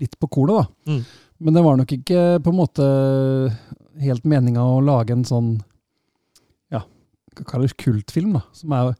litt 0.00 0.18
på 0.18 0.30
kornet, 0.34 0.64
da. 0.64 0.92
Mm. 0.92 1.02
Men 1.44 1.56
det 1.56 1.62
var 1.66 1.78
nok 1.78 1.92
ikke 1.94 2.22
på 2.42 2.50
en 2.50 2.58
måte 2.58 2.84
helt 4.02 4.26
meninga 4.26 4.62
å 4.66 4.82
lage 4.82 5.14
en 5.14 5.26
sånn 5.26 5.50
ja, 6.74 6.82
hva 7.36 7.46
kalles 7.46 7.74
kultfilm, 7.78 8.34
da. 8.38 8.42
Som 8.56 8.74
er, 8.74 8.96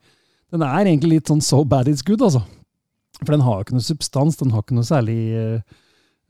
den 0.55 0.63
er 0.67 0.85
egentlig 0.85 1.19
litt 1.19 1.31
sånn 1.31 1.43
so 1.43 1.65
bad 1.67 1.91
it's 1.91 2.07
good, 2.07 2.23
altså. 2.23 2.45
For 3.23 3.35
den 3.35 3.45
har 3.47 3.59
jo 3.59 3.67
ikke 3.67 3.77
noe 3.77 3.87
substans, 3.87 4.39
den 4.41 4.55
har 4.55 4.65
ikke 4.65 4.79
noe 4.79 4.89
særlig 4.89 5.19
eh, 5.39 5.77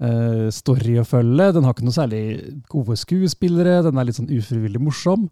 eh, 0.04 0.44
story 0.54 0.98
å 1.00 1.06
følge, 1.08 1.52
den 1.56 1.64
har 1.66 1.76
ikke 1.76 1.86
noe 1.86 1.96
særlig 1.96 2.24
gode 2.72 2.98
skuespillere, 3.00 3.80
den 3.86 3.98
er 3.98 4.08
litt 4.08 4.18
sånn 4.18 4.32
ufrivillig 4.34 4.82
morsom. 4.82 5.30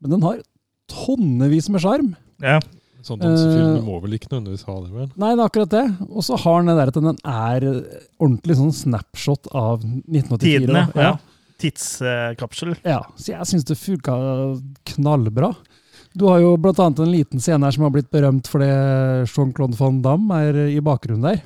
Men 0.00 0.16
den 0.16 0.24
har 0.26 0.40
tonnevis 0.92 1.70
med 1.72 1.84
sjarm. 1.84 2.16
ja. 2.44 2.62
Sånn 3.04 3.20
dansefilm 3.20 3.82
uh, 3.82 3.84
må 3.84 3.98
vel 4.00 4.14
ikke 4.16 4.30
nødvendigvis 4.30 4.62
ha 4.64 4.74
det, 4.80 4.90
vel? 4.94 5.08
Nei, 5.20 5.34
det 5.34 5.42
er 5.42 5.48
akkurat 5.50 5.72
det. 5.74 5.82
Og 6.08 6.24
så 6.24 6.38
har 6.40 6.62
den 6.62 6.70
det 6.70 6.76
der 6.78 6.92
at 6.92 6.96
den 6.96 7.18
er 7.20 7.66
ordentlig 8.16 8.56
sånn 8.56 8.72
snapshot 8.72 9.50
av 9.52 9.82
1984. 9.84 10.38
Tidene. 10.46 10.84
da. 10.94 11.10
Ja. 11.10 11.50
Tidskapsel. 11.60 12.72
Ja, 12.80 13.02
så 13.20 13.34
jeg 13.34 13.50
syns 13.50 13.68
det 13.68 13.76
funka 13.76 14.14
knallbra. 14.94 15.52
Du 16.14 16.26
har 16.30 16.38
jo 16.42 16.54
annet 16.54 17.00
en 17.02 17.10
liten 17.10 17.40
scene 17.42 17.66
her 17.66 17.74
som 17.74 17.84
har 17.86 17.90
blitt 17.94 18.10
berømt 18.12 18.46
fordi 18.50 18.68
Jean-Claude 19.26 19.78
van 19.78 20.00
Damme 20.04 20.40
er 20.46 20.58
i 20.70 20.80
bakgrunnen 20.84 21.26
der. 21.26 21.40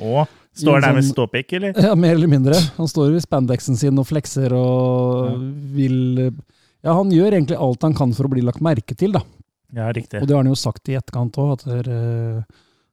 Åh, 0.00 0.26
står 0.56 0.78
han 0.78 0.82
der 0.84 0.96
med 0.98 1.04
sånn- 1.06 1.14
ståpikk, 1.16 1.52
eller? 1.56 1.72
Ja, 1.80 1.94
Mer 1.94 2.14
eller 2.16 2.28
mindre. 2.28 2.58
Han 2.76 2.88
står 2.88 3.16
i 3.16 3.22
spandexen 3.24 3.76
sin 3.76 3.98
og 3.98 4.06
flekser 4.08 4.52
og 4.56 5.38
vil 5.76 6.32
Ja, 6.82 6.96
han 6.98 7.12
gjør 7.14 7.32
egentlig 7.38 7.56
alt 7.56 7.82
han 7.86 7.94
kan 7.94 8.12
for 8.12 8.26
å 8.26 8.32
bli 8.32 8.42
lagt 8.42 8.60
merke 8.60 8.96
til, 8.98 9.12
da. 9.12 9.20
Ja, 9.72 9.86
riktig. 9.94 10.20
Og 10.20 10.26
det 10.26 10.34
har 10.34 10.42
han 10.42 10.50
jo 10.52 10.58
sagt 10.58 10.88
i 10.90 10.96
etterkant 10.98 11.36
òg, 11.38 11.52
at 11.54 11.88
eh, 11.88 12.42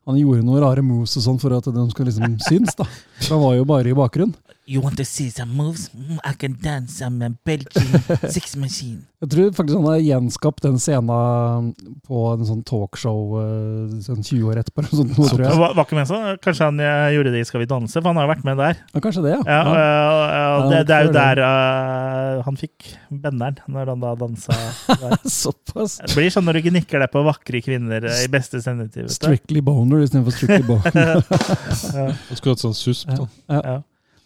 han 0.08 0.20
gjorde 0.20 0.46
noen 0.46 0.62
rare 0.62 0.84
moves 0.86 1.18
og 1.18 1.24
sånn 1.26 1.40
for 1.42 1.56
at 1.58 1.66
de 1.66 1.86
skulle 1.90 2.12
liksom 2.14 2.38
synes, 2.50 2.78
da. 2.78 2.86
For 3.26 3.36
han 3.36 3.44
var 3.44 3.56
jo 3.58 3.66
bare 3.66 3.90
i 3.92 3.98
bakgrunnen. 3.98 4.36
You 4.70 4.84
want 4.86 4.98
to 4.98 5.06
see 5.06 5.32
some 5.32 5.56
moves? 5.58 5.90
Mm, 5.98 6.20
I 6.24 6.34
can 6.38 6.56
dance 6.62 6.94
some 6.94 7.38
Belgian 7.44 8.04
six 8.36 8.56
machine. 8.56 9.08
Jeg 9.20 9.32
tror 9.34 9.48
faktisk 9.58 9.78
han 9.80 9.88
har 9.90 9.98
gjenskapt 9.98 10.62
den 10.64 10.78
scenen 10.80 11.72
på 12.06 12.20
en 12.30 12.44
sånn 12.46 12.62
talkshow 12.70 13.34
eh, 13.42 13.96
sånn 14.06 14.22
20 14.22 14.46
år 14.52 14.62
etterpå. 14.62 14.86
Sånn, 14.92 15.10
sånt, 15.10 15.34
tror 15.34 15.42
jeg. 15.44 15.58
Var, 15.58 15.74
var 15.74 15.88
ikke 15.88 15.98
med 15.98 16.08
så? 16.12 16.20
Kanskje 16.46 16.70
han 16.70 16.78
eh, 16.86 17.08
gjorde 17.16 17.34
det 17.34 17.42
i 17.42 17.48
Skal 17.50 17.64
vi 17.64 17.68
danse? 17.72 17.98
For 17.98 18.12
han 18.12 18.22
har 18.22 18.30
jo 18.30 18.34
vært 18.36 18.46
med 18.46 18.62
der. 18.62 18.80
Ja, 18.94 19.02
kanskje 19.08 19.26
det, 19.26 19.34
ja. 19.34 19.42
Ja, 19.42 19.58
ja. 19.66 19.98
og, 20.06 20.22
og, 20.22 20.38
Ja, 20.38 20.54
det, 20.70 20.84
det 20.86 21.00
er 21.00 21.10
jo 21.10 21.18
der 21.18 21.44
uh, 21.44 22.46
han 22.46 22.62
fikk 22.62 22.94
benderen, 23.10 23.60
når 23.74 23.94
han 23.96 24.06
da 24.06 24.16
dansa 24.22 24.62
der. 24.94 25.20
Såpass. 25.42 25.98
Det 26.06 26.14
blir 26.14 26.30
sånn 26.38 26.46
når 26.46 26.62
du 26.62 26.70
gnikker 26.70 27.02
deg 27.02 27.16
på 27.18 27.26
vakre 27.26 27.66
kvinner 27.66 28.06
i 28.06 28.26
beste 28.30 28.62
sendetid. 28.62 29.08
vet 29.08 29.10
du. 29.10 29.18
Strictly 29.18 29.66
boner 29.66 30.06
istedenfor 30.06 30.38
strictly 30.38 30.62
boner. 30.72 31.26
Han 31.26 32.38
skulle 32.38 32.54
hatt 32.54 32.70
sånn 32.70 32.78
susp, 32.78 33.10
da. 33.18 33.32
Ja. 33.50 33.80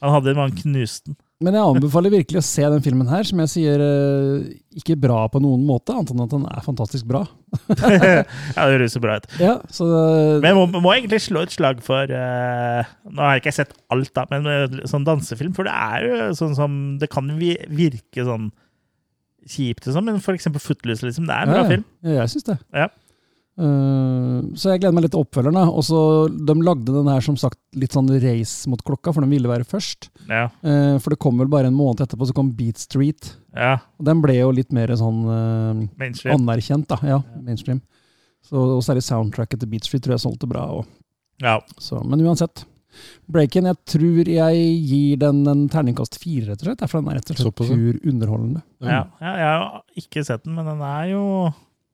Han 0.04 0.18
hadde 0.18 0.36
man 0.36 0.52
knuste 0.58 1.12
den. 1.12 1.20
Men 1.44 1.58
jeg 1.58 1.74
anbefaler 1.74 2.14
virkelig 2.14 2.40
å 2.40 2.46
se 2.46 2.64
den 2.72 2.84
filmen 2.86 3.10
her, 3.10 3.26
som 3.28 3.40
jeg 3.44 3.52
sier 3.52 3.82
eh, 3.84 4.46
ikke 4.80 4.96
bra 5.00 5.26
på 5.32 5.42
noen 5.44 5.66
måte, 5.68 5.92
annet 5.92 6.14
enn 6.14 6.24
at 6.24 6.32
den 6.32 6.46
er 6.48 6.64
fantastisk 6.64 7.08
bra. 7.10 7.24
ja, 7.74 8.24
det 8.24 8.70
høres 8.78 8.96
så 8.96 9.02
bra 9.04 9.18
ut. 9.20 9.28
Ja, 9.44 9.58
så 9.74 9.88
Men 10.38 10.54
jeg 10.54 10.58
må, 10.60 10.84
må 10.86 10.94
egentlig 10.94 11.20
slå 11.26 11.44
et 11.44 11.54
slag 11.54 11.84
for 11.86 12.10
uh, 12.10 12.94
Nå 13.12 13.22
har 13.22 13.36
jeg 13.36 13.44
ikke 13.44 13.56
sett 13.60 13.76
alt, 13.94 14.14
da, 14.16 14.24
men 14.32 14.48
eh, 14.50 14.80
sånn 14.90 15.08
dansefilm. 15.08 15.52
For 15.58 15.68
det 15.68 15.76
er 15.76 16.08
jo 16.08 16.32
sånn 16.40 16.56
som 16.58 16.80
Det 17.02 17.12
kan 17.12 17.28
virke 17.36 18.24
sånn 18.24 18.50
kjipt, 19.44 19.90
sånn, 19.92 20.08
men 20.08 20.24
for 20.24 20.38
eksempel 20.38 20.64
Footloose, 20.64 21.04
liksom. 21.04 21.28
Det 21.28 21.36
er 21.36 21.44
en 21.44 21.52
bra 21.52 21.64
ja, 21.66 21.70
film. 21.74 21.88
Ja, 22.08 22.18
jeg 22.22 22.32
syns 22.38 22.48
det. 22.48 22.60
Ja. 22.72 22.88
Eh, 23.54 24.38
så 24.58 24.72
jeg 24.74 24.82
gleder 24.82 24.96
meg 24.98 25.06
litt 25.06 25.14
til 25.14 25.22
oppfølgeren. 25.24 25.54
da. 25.60 25.66
Og 25.70 25.84
så 25.86 26.00
De 26.34 26.56
lagde 26.66 26.90
den 26.90 27.08
her 27.12 27.22
som 27.22 27.36
sagt 27.38 27.60
litt 27.78 27.94
sånn 27.94 28.10
race 28.24 28.68
mot 28.70 28.82
klokka, 28.84 29.14
for 29.14 29.22
den 29.22 29.30
ville 29.34 29.48
være 29.52 29.66
først. 29.68 30.10
Ja. 30.28 30.48
Eh, 30.64 30.98
for 31.00 31.14
det 31.14 31.20
kom 31.20 31.38
vel 31.38 31.48
bare 31.52 31.68
en 31.70 31.78
måned 31.78 32.02
etterpå, 32.02 32.28
så 32.30 32.34
kom 32.34 32.52
Beat 32.58 32.78
Street. 32.82 33.36
ja. 33.56 33.78
Og 34.00 34.06
den 34.06 34.22
ble 34.22 34.34
jo 34.40 34.52
litt 34.52 34.72
mer 34.74 34.88
sånn 34.88 35.24
eh, 35.30 35.88
Mainstream. 36.00 36.40
anerkjent, 36.42 36.88
da. 36.88 36.98
Ja, 37.04 37.22
mainstream. 37.42 37.82
Så, 38.44 38.58
og 38.58 38.82
særlig 38.84 39.04
soundtracket 39.06 39.60
til 39.62 39.70
Beat 39.70 39.86
Street 39.86 40.04
tror 40.04 40.18
jeg 40.18 40.26
solgte 40.26 40.50
bra. 40.50 40.66
Og, 40.80 40.86
Ja. 41.42 41.60
så, 41.80 42.04
men 42.06 42.20
uansett. 42.22 42.66
Breakin, 43.28 43.66
jeg 43.66 43.78
tror 43.90 44.28
jeg 44.28 44.86
gir 44.86 45.18
den 45.18 45.48
en 45.48 45.68
terningkast 45.70 46.20
fire, 46.22 46.50
rett 46.52 46.62
og 46.62 46.68
slett. 46.68 46.84
For 46.90 47.02
den 47.02 47.10
er 47.10 47.16
rett 47.22 47.32
og 47.32 47.38
slett 47.38 47.56
pur 47.56 48.00
underholdende. 48.06 48.62
Ja. 48.82 49.06
ja. 49.22 49.32
Jeg 49.34 49.48
har 49.62 49.82
ikke 49.98 50.24
sett 50.26 50.44
den, 50.44 50.54
men 50.56 50.66
den 50.66 50.82
er 50.82 51.06
jo 51.14 51.24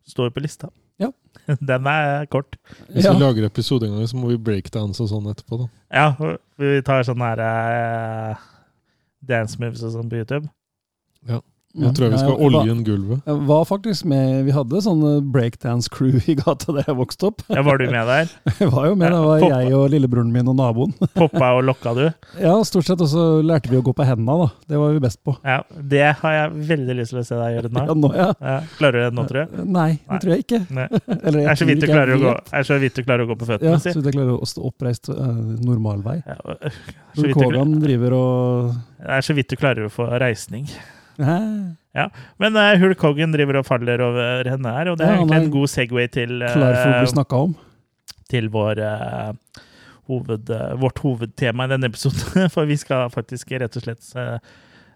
Står 0.10 0.32
på 0.34 0.42
lista. 0.42 0.68
Ja. 1.00 1.12
Den 1.72 1.88
er 1.88 2.26
kort. 2.32 2.58
Hvis 2.92 3.06
Ja. 3.06 3.14
vi 3.14 3.20
lager 3.24 3.46
episode 3.48 3.88
en 3.88 3.96
gang, 3.98 4.08
så 4.10 4.18
må 4.20 4.28
vi 4.34 4.38
breakdance 4.38 5.02
og 5.04 5.10
sånn 5.12 5.30
etterpå, 5.32 5.62
da. 5.64 5.68
Ja, 5.94 6.38
vi 6.60 6.82
tar 6.86 7.04
sånne 7.08 7.30
her 7.32 7.44
uh, 8.34 8.50
dance 9.26 9.58
moves 9.62 9.84
og 9.84 9.96
sånn 9.96 10.10
på 10.12 10.20
YouTube. 10.22 10.50
Nå 11.78 11.92
tror 11.94 12.08
jeg 12.08 12.16
vi 12.16 12.18
skal 12.18 12.32
ha 12.32 12.38
jeg 12.40 12.46
olje 12.48 12.74
en 12.74 12.80
gulvet. 12.82 13.20
Jeg 13.30 13.42
var 13.46 13.66
faktisk 13.70 14.06
med 14.10 14.46
Vi 14.48 14.54
hadde 14.56 14.80
sånn 14.82 15.04
breakdance-crew 15.30 16.18
i 16.32 16.34
gata 16.40 16.74
der 16.74 16.88
jeg 16.90 16.98
vokste 16.98 17.28
opp. 17.30 17.44
Ja, 17.46 17.62
var 17.66 17.78
du 17.78 17.86
med 17.94 18.10
der? 18.10 18.32
Jeg 18.60 18.72
var 18.74 18.88
jo 18.90 18.96
med, 18.98 19.14
det 19.14 19.20
var 19.24 19.44
jeg 19.44 19.76
og 19.78 19.86
lillebroren 19.94 20.32
min 20.34 20.50
og 20.50 20.58
naboen. 20.58 20.96
Poppa 21.20 21.52
og 21.60 21.62
lokka 21.68 21.94
du? 21.96 22.02
Ja, 22.42 22.56
stort 22.68 22.90
sett. 22.90 23.00
Og 23.06 23.12
så 23.12 23.24
lærte 23.46 23.70
vi 23.72 23.78
å 23.80 23.84
gå 23.86 23.94
på 23.96 24.08
hendene, 24.08 24.36
da. 24.42 24.50
Det 24.74 24.82
var 24.82 24.96
vi 24.96 25.04
best 25.04 25.22
på. 25.26 25.36
Ja, 25.46 25.62
Det 25.94 26.04
har 26.24 26.36
jeg 26.36 26.66
veldig 26.74 26.98
lyst 27.00 27.14
til 27.14 27.22
å 27.22 27.26
se 27.30 27.38
deg 27.40 27.56
gjøre 27.60 27.72
Ja, 27.72 27.86
nå. 27.86 27.98
nå, 28.02 28.12
ja. 28.18 28.28
Ja, 28.42 28.58
klarer 28.82 28.98
du 28.98 29.06
det 29.06 29.14
nå, 29.20 29.28
tror 29.30 29.42
jeg? 29.44 29.66
Nei, 29.78 29.90
det 30.10 30.22
tror 30.26 30.36
jeg 30.36 30.46
ikke. 30.48 30.62
Eller 31.22 31.40
Det 31.40 31.46
jeg 31.46 31.54
er 31.54 31.62
så 31.62 31.70
vidt 31.70 31.80
du 31.80 31.88
jeg 31.88 31.96
klarer 31.96 32.16
å 32.18 32.22
gå, 32.26 32.36
er 32.60 32.70
så 32.74 32.82
vidt 32.84 33.00
du 33.00 33.04
klarer 33.06 33.26
å 33.26 33.30
gå 33.32 33.40
på 33.40 33.48
Ja, 33.48 33.56
føttene, 33.56 33.82
så 33.86 33.96
vidt 34.02 34.12
jeg 34.12 34.20
klarer 34.20 34.36
å 34.36 34.54
stå 34.54 34.70
oppreist 34.74 35.12
uh, 35.14 35.26
normal 35.70 36.06
vei. 36.06 36.20
Ja, 36.26 36.40
så 37.16 37.30
vidt 37.30 37.40
du, 37.40 37.76
driver 37.86 38.18
og 38.20 38.78
det 39.00 39.12
er 39.20 39.26
så 39.26 39.36
vidt 39.38 39.54
du 39.54 39.60
klarer 39.60 39.88
å 39.88 39.94
få 39.94 40.10
reisning. 40.20 40.68
Hæ? 41.20 42.06
Men 42.40 42.56
uh, 42.56 42.78
Hulk 42.80 43.02
Hogan 43.04 43.34
driver 43.36 43.60
og 43.60 43.66
faller 43.68 44.00
over 44.06 44.48
henne 44.50 44.72
her, 44.78 44.92
og 44.92 44.98
det 45.00 45.06
er 45.08 45.12
Ja, 45.12 45.18
egentlig 45.20 45.42
en 45.44 45.52
god 45.52 45.68
Segway 45.68 46.08
til, 46.08 46.38
uh, 46.44 46.54
Klar 46.54 46.78
for 46.80 46.94
å 46.94 47.02
bli 47.04 47.12
snakka 47.16 47.42
om. 47.50 47.56
til 48.30 48.48
vår, 48.54 48.80
uh, 48.80 49.34
hoved, 50.10 50.50
eh, 50.50 50.74
vårt 50.82 50.98
hovedtema 51.04 51.66
i 51.68 51.70
denne 51.70 51.86
episoden. 51.92 52.48
For 52.54 52.66
vi 52.66 52.78
skal 52.82 53.12
faktisk 53.14 53.52
rett 53.62 53.76
og 53.78 53.84
slett 53.84 54.08
eh, 54.18 54.40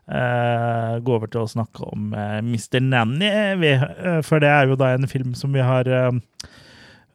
eh, 0.10 0.96
gå 1.06 1.14
over 1.14 1.30
til 1.30 1.44
å 1.44 1.50
snakke 1.52 1.86
om 1.86 2.14
eh, 2.18 2.40
Mr. 2.42 2.80
Nanny. 2.82 3.28
eh, 3.30 3.84
eh, 3.84 4.22
for 4.26 4.42
det 4.42 4.50
er 4.50 4.72
jo 4.72 4.76
da 4.80 4.94
en 4.96 5.06
film 5.12 5.36
som 5.38 5.54
vi 5.54 5.62
har 5.62 5.86
eh, 5.86 6.18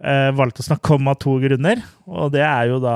eh, 0.05 0.31
valgt 0.38 0.62
å 0.62 0.66
snakke 0.68 0.94
om 0.94 1.11
av 1.11 1.18
to 1.25 1.35
grunner. 1.42 1.83
Og 2.07 2.31
det 2.37 2.44
er 2.47 2.71
jo 2.71 2.79
da 2.85 2.94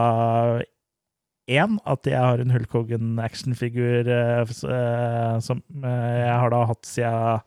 én, 1.53 1.79
at 1.89 2.09
jeg 2.09 2.21
har 2.21 2.41
en 2.43 2.53
Hulk 2.55 2.75
Hogan-actionfigur 2.77 4.09
eh, 4.11 4.43
eh, 4.43 5.37
som 5.45 5.63
eh, 5.83 6.17
jeg 6.23 6.39
har 6.43 6.53
da 6.55 6.63
hatt 6.71 6.89
siden 6.89 7.45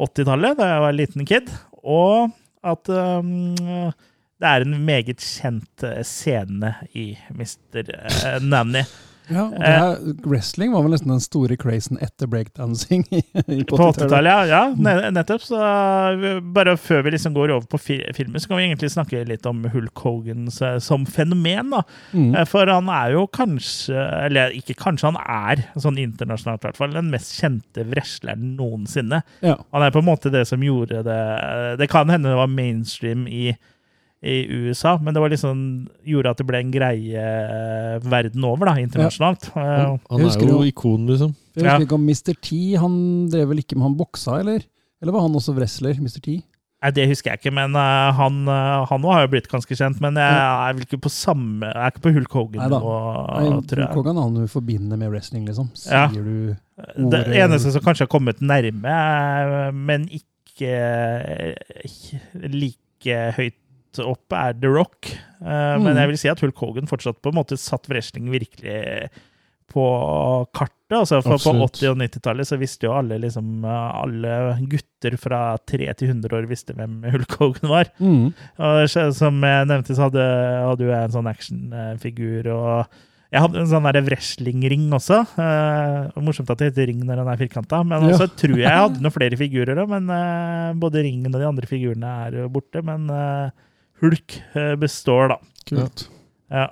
80-tallet, 0.00 0.56
da 0.58 0.68
jeg 0.70 0.84
var 0.86 0.96
liten 0.96 1.28
kid. 1.28 1.52
Og 1.80 2.30
at 2.64 2.90
um, 2.92 3.54
det 3.56 4.48
er 4.48 4.64
en 4.64 4.74
meget 4.84 5.20
kjent 5.24 5.84
scene 6.04 6.74
i 6.96 7.12
Mr. 7.32 7.88
Nanny. 8.44 8.84
Ja, 9.30 9.44
og 9.46 9.56
det 9.60 9.70
er, 9.70 10.26
wrestling 10.26 10.72
var 10.74 10.82
vel 10.82 10.94
nesten 10.96 11.12
den 11.12 11.22
store 11.22 11.56
crazen 11.60 11.98
etter 12.02 12.26
breakdancing. 12.30 13.04
i- 13.14 13.22
i 13.46 13.62
På 13.64 13.78
80-tallet, 13.78 14.48
ja. 14.50 14.60
ja 14.74 15.10
nettopp. 15.14 15.44
Så 15.46 15.56
uh, 15.60 16.40
bare 16.54 16.76
før 16.80 17.04
vi 17.06 17.12
liksom 17.14 17.34
går 17.36 17.52
over 17.54 17.66
på 17.70 17.78
fi 17.80 17.98
filmen, 18.16 18.40
så 18.42 18.50
kan 18.50 18.58
vi 18.60 18.66
egentlig 18.68 18.90
snakke 18.92 19.22
litt 19.28 19.46
om 19.46 19.62
Hulk 19.72 20.02
Hogan 20.04 20.48
som 20.50 21.06
fenomen. 21.06 21.70
da. 21.70 21.82
Mm. 22.12 22.34
Eh, 22.34 22.44
For 22.50 22.66
han 22.66 22.88
er 22.90 23.14
jo 23.14 23.26
kanskje, 23.30 23.96
eller 24.26 24.50
ikke 24.58 24.74
kanskje, 24.80 25.12
han 25.12 25.20
er 25.22 25.64
sånn 25.80 25.98
internasjonalt 26.02 26.64
i 26.64 26.68
hvert 26.70 26.80
fall, 26.80 26.94
den 26.96 27.10
mest 27.14 27.36
kjente 27.40 27.86
wrestleren 27.90 28.56
noensinne. 28.58 29.22
Ja. 29.46 29.56
Han 29.72 29.82
er 29.86 29.94
på 29.94 30.02
en 30.02 30.08
måte 30.10 30.30
det 30.34 30.46
som 30.50 30.62
gjorde 30.64 31.02
det 31.06 31.20
Det 31.78 31.88
kan 31.90 32.08
hende 32.10 32.28
det 32.32 32.36
var 32.40 32.50
mainstream 32.50 33.26
i, 33.30 33.52
i 34.20 34.42
USA, 34.68 34.98
men 35.00 35.14
det 35.16 35.20
var 35.22 35.32
liksom, 35.32 35.60
gjorde 36.04 36.34
at 36.34 36.40
det 36.42 36.46
ble 36.48 36.58
en 36.60 36.72
greie 36.74 37.22
eh, 37.24 37.94
verden 38.04 38.44
over, 38.44 38.68
da, 38.68 38.74
internasjonalt. 38.82 39.48
Ja. 39.54 39.62
Han, 39.62 40.00
han 40.10 40.26
er 40.28 40.50
jo 40.50 40.60
ikon, 40.68 41.06
liksom. 41.08 41.32
Jeg 41.56 41.64
husker 41.64 41.86
ikke 41.86 41.96
om 41.96 42.04
Mr. 42.04 42.36
T 42.44 42.58
han 42.80 42.98
drev 43.32 43.48
vel 43.54 43.62
ikke 43.64 43.78
med 43.78 43.88
han 43.88 43.96
boksa, 43.96 44.42
eller? 44.42 44.66
Eller 45.00 45.16
var 45.16 45.24
han 45.24 45.38
også 45.40 45.56
wrestler, 45.56 45.96
Mr. 45.96 46.20
T? 46.20 46.36
Nei, 46.80 46.90
Det 46.96 47.06
husker 47.10 47.32
jeg 47.32 47.40
ikke, 47.42 47.52
men 47.52 47.74
uh, 47.76 48.08
han, 48.16 48.36
uh, 48.48 48.86
han 48.88 49.04
har 49.04 49.24
jo 49.26 49.30
blitt 49.34 49.48
ganske 49.52 49.76
kjent. 49.76 50.00
Men 50.00 50.16
jeg 50.16 50.36
er 50.40 50.76
vel 50.76 50.86
ikke 50.86 51.00
på 51.04 51.12
samme 51.12 51.68
Jeg 51.68 51.76
er 51.76 51.92
ikke 51.92 52.04
på 52.06 52.12
Hulk 52.16 52.36
Neida. 52.56 52.80
Hogan 52.80 53.44
nå 53.44 53.56
Nei, 53.58 53.64
tror 53.68 53.82
jeg. 53.84 53.92
Kogan 53.98 54.20
han 54.20 54.38
du 54.38 54.46
forbinder 54.48 55.00
med 55.00 55.12
wrestling, 55.12 55.44
liksom. 55.48 55.68
Sier 55.76 55.96
Ja. 55.96 56.06
du 56.08 56.56
Det 57.12 57.22
eneste 57.36 57.74
som 57.74 57.84
kanskje 57.84 58.06
har 58.06 58.12
kommet 58.12 58.40
nærme, 58.40 58.88
eh, 58.88 59.72
men 59.76 60.08
ikke 60.08 60.70
eh, 60.72 61.54
like 62.48 63.18
høyt 63.36 63.58
opp, 63.98 64.32
er 64.32 64.52
The 64.60 64.68
Rock. 64.68 65.10
Men 65.40 65.82
Mm. 65.82 65.96
jeg 65.96 66.08
vil 66.08 66.18
si 66.18 66.28
at 66.28 66.40
Hulk 66.40 66.56
Hogan 66.56 66.86
fortsatt 66.86 67.20
på 67.22 67.32
en 67.32 67.38
måte 67.40 67.56
satt 67.58 67.88
wrestling 67.88 68.30
virkelig 68.30 69.08
på 69.72 69.84
kartet. 70.52 70.76
Altså 70.90 71.20
for 71.22 71.38
på 71.38 71.52
80- 71.54 71.90
og 71.92 71.98
90-tallet 72.00 72.46
så 72.48 72.58
visste 72.58 72.88
jo 72.88 72.92
alle 72.98 73.18
liksom 73.22 73.62
eh, 73.64 74.00
Alle 74.02 74.32
gutter 74.68 75.14
fra 75.16 75.56
3 75.64 75.86
til 75.94 76.08
100 76.10 76.34
år 76.34 76.48
visste 76.50 76.74
hvem 76.74 77.04
Hulk 77.12 77.36
Hogan 77.38 77.70
var. 77.70 77.90
mm. 78.00 78.32
Og 78.58 78.90
som 79.14 79.40
jeg 79.40 79.68
nevnte, 79.70 79.94
så 79.94 80.08
hadde, 80.08 80.24
hadde 80.66 80.90
jeg 80.90 81.04
en 81.04 81.14
sånn 81.14 81.30
actionfigur. 81.30 82.50
Og 82.50 82.98
jeg 83.30 83.40
hadde 83.44 83.60
en 83.62 83.70
sånn 83.70 83.86
wrestlingring 84.10 84.88
også. 84.98 85.20
Eh, 85.38 86.20
morsomt 86.20 86.50
at 86.50 86.58
det 86.58 86.72
heter 86.72 86.90
ring 86.90 87.00
når 87.06 87.22
den 87.22 87.28
er 87.32 87.36
firkanta. 87.46 87.84
Men 87.86 88.02
Ja. 88.08 88.16
også 88.18 88.26
tror 88.34 88.56
jeg 88.58 88.66
jeg 88.66 88.82
hadde 88.82 89.00
noen 89.06 89.14
flere 89.14 89.38
figurer 89.38 89.78
òg. 89.78 89.88
Men 89.88 90.10
både 90.82 91.04
ringen 91.06 91.30
og 91.32 91.38
de 91.40 91.46
andre 91.46 91.66
figurene 91.70 92.10
er 92.26 92.40
jo 92.42 92.48
borte. 92.50 92.82
Men 92.82 93.06
eh, 93.08 93.50
Hulk 94.00 94.36
eh, 94.54 94.74
består, 94.80 95.34
da. 95.34 95.38
Kult. 95.68 96.08
Ja, 96.50 96.66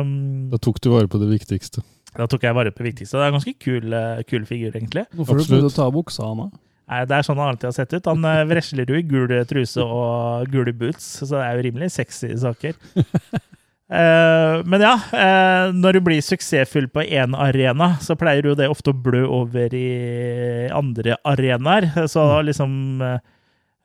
um, 0.00 0.48
Da 0.50 0.58
tok 0.58 0.80
du 0.82 0.90
vare 0.90 1.10
på 1.10 1.20
det 1.22 1.28
viktigste. 1.30 1.84
da 2.16 2.26
tok 2.26 2.42
jeg 2.42 2.56
vare 2.56 2.72
på 2.74 2.82
det 2.82 2.90
viktigste. 2.92 3.18
Det 3.18 3.26
er 3.26 3.30
en 3.30 3.38
ganske 3.38 3.54
kul, 3.62 3.92
eh, 3.94 4.24
kul 4.26 4.48
figur, 4.48 4.74
egentlig. 4.74 5.06
Hvorfor 5.14 5.38
har 5.38 5.62
du 5.62 5.68
å 5.68 5.74
ta 5.74 5.90
buksa 5.94 6.24
av 6.24 6.34
han, 6.34 6.50
da? 6.50 6.64
Nei, 6.90 7.04
Det 7.06 7.16
er 7.16 7.22
sånn 7.22 7.38
han 7.38 7.52
alltid 7.52 7.68
har 7.68 7.76
sett 7.76 7.94
ut. 7.94 8.10
Han 8.10 8.48
vresler 8.50 8.88
jo 8.90 8.98
i 8.98 9.06
gul 9.06 9.30
truse 9.46 9.84
og 9.84 10.50
gule 10.50 10.72
boots, 10.74 11.20
så 11.22 11.36
det 11.36 11.44
er 11.46 11.54
jo 11.54 11.66
rimelig 11.68 11.92
sexy 11.94 12.34
saker. 12.34 12.74
Eh, 13.90 14.60
men 14.70 14.84
ja, 14.84 14.92
eh, 15.18 15.72
når 15.74 15.96
du 15.96 16.00
blir 16.06 16.22
suksessfull 16.22 16.86
på 16.94 17.02
én 17.02 17.34
arena, 17.34 17.96
så 18.02 18.14
pleier 18.18 18.46
jo 18.46 18.54
det 18.54 18.68
ofte 18.70 18.92
å 18.92 19.00
blø 19.06 19.24
over 19.26 19.74
i 19.74 20.68
andre 20.70 21.16
arenaer. 21.26 21.88
Så 22.10 22.22
liksom 22.46 23.02
eh, 23.02 23.18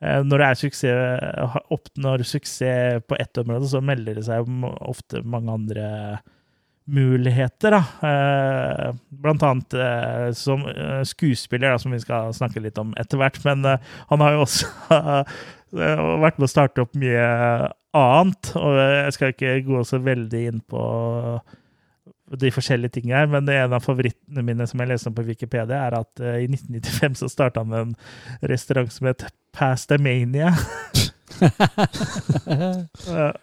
Når 0.03 0.41
det 0.41 0.45
er 0.45 0.57
suksess, 0.59 1.59
oppnår 1.71 2.23
suksess 2.27 3.05
på 3.07 3.15
ett 3.15 3.39
område, 3.39 3.69
så 3.71 3.79
melder 3.81 4.17
det 4.19 4.25
seg 4.27 4.49
ofte 4.83 5.21
mange 5.23 5.53
andre 5.55 5.85
muligheter, 6.85 7.73
da. 7.73 7.81
Eh, 8.07 8.95
blant 9.09 9.43
annet 9.43 9.73
eh, 9.73 10.29
som 10.37 10.65
eh, 10.69 11.01
skuespiller, 11.07 11.73
da, 11.73 11.79
som 11.81 11.93
vi 11.95 12.01
skal 12.01 12.33
snakke 12.35 12.61
litt 12.61 12.77
om 12.81 12.93
etter 13.01 13.21
hvert. 13.21 13.41
Men 13.47 13.65
eh, 13.65 13.93
han 14.11 14.21
har 14.21 14.35
jo 14.35 14.43
også 14.45 14.69
eh, 14.93 16.05
vært 16.21 16.37
med 16.37 16.47
å 16.47 16.51
starte 16.51 16.85
opp 16.85 16.93
mye 17.01 17.25
annet. 17.95 18.51
Og 18.59 18.79
jeg 18.79 19.17
skal 19.17 19.33
ikke 19.33 19.57
gå 19.65 19.83
så 19.87 20.01
veldig 20.05 20.43
inn 20.51 20.61
på 20.69 20.83
de 22.33 22.49
forskjellige 22.53 22.97
tingene 22.97 23.19
her, 23.19 23.27
men 23.29 23.49
en 23.53 23.73
av 23.75 23.83
favorittene 23.85 24.43
mine 24.45 24.65
som 24.69 24.81
jeg 24.81 24.89
leste 24.89 25.11
om 25.11 25.15
på 25.17 25.25
Wikipedia, 25.27 25.83
er 25.85 25.97
at 25.99 26.23
uh, 26.23 26.37
i 26.41 26.47
1995 26.49 27.19
så 27.21 27.29
starta 27.31 27.61
han 27.61 27.75
en 27.77 27.91
restaurant 28.49 28.91
som 28.93 29.09
het 29.11 29.27
Pastamania. 29.55 30.49
uh, 31.35 31.51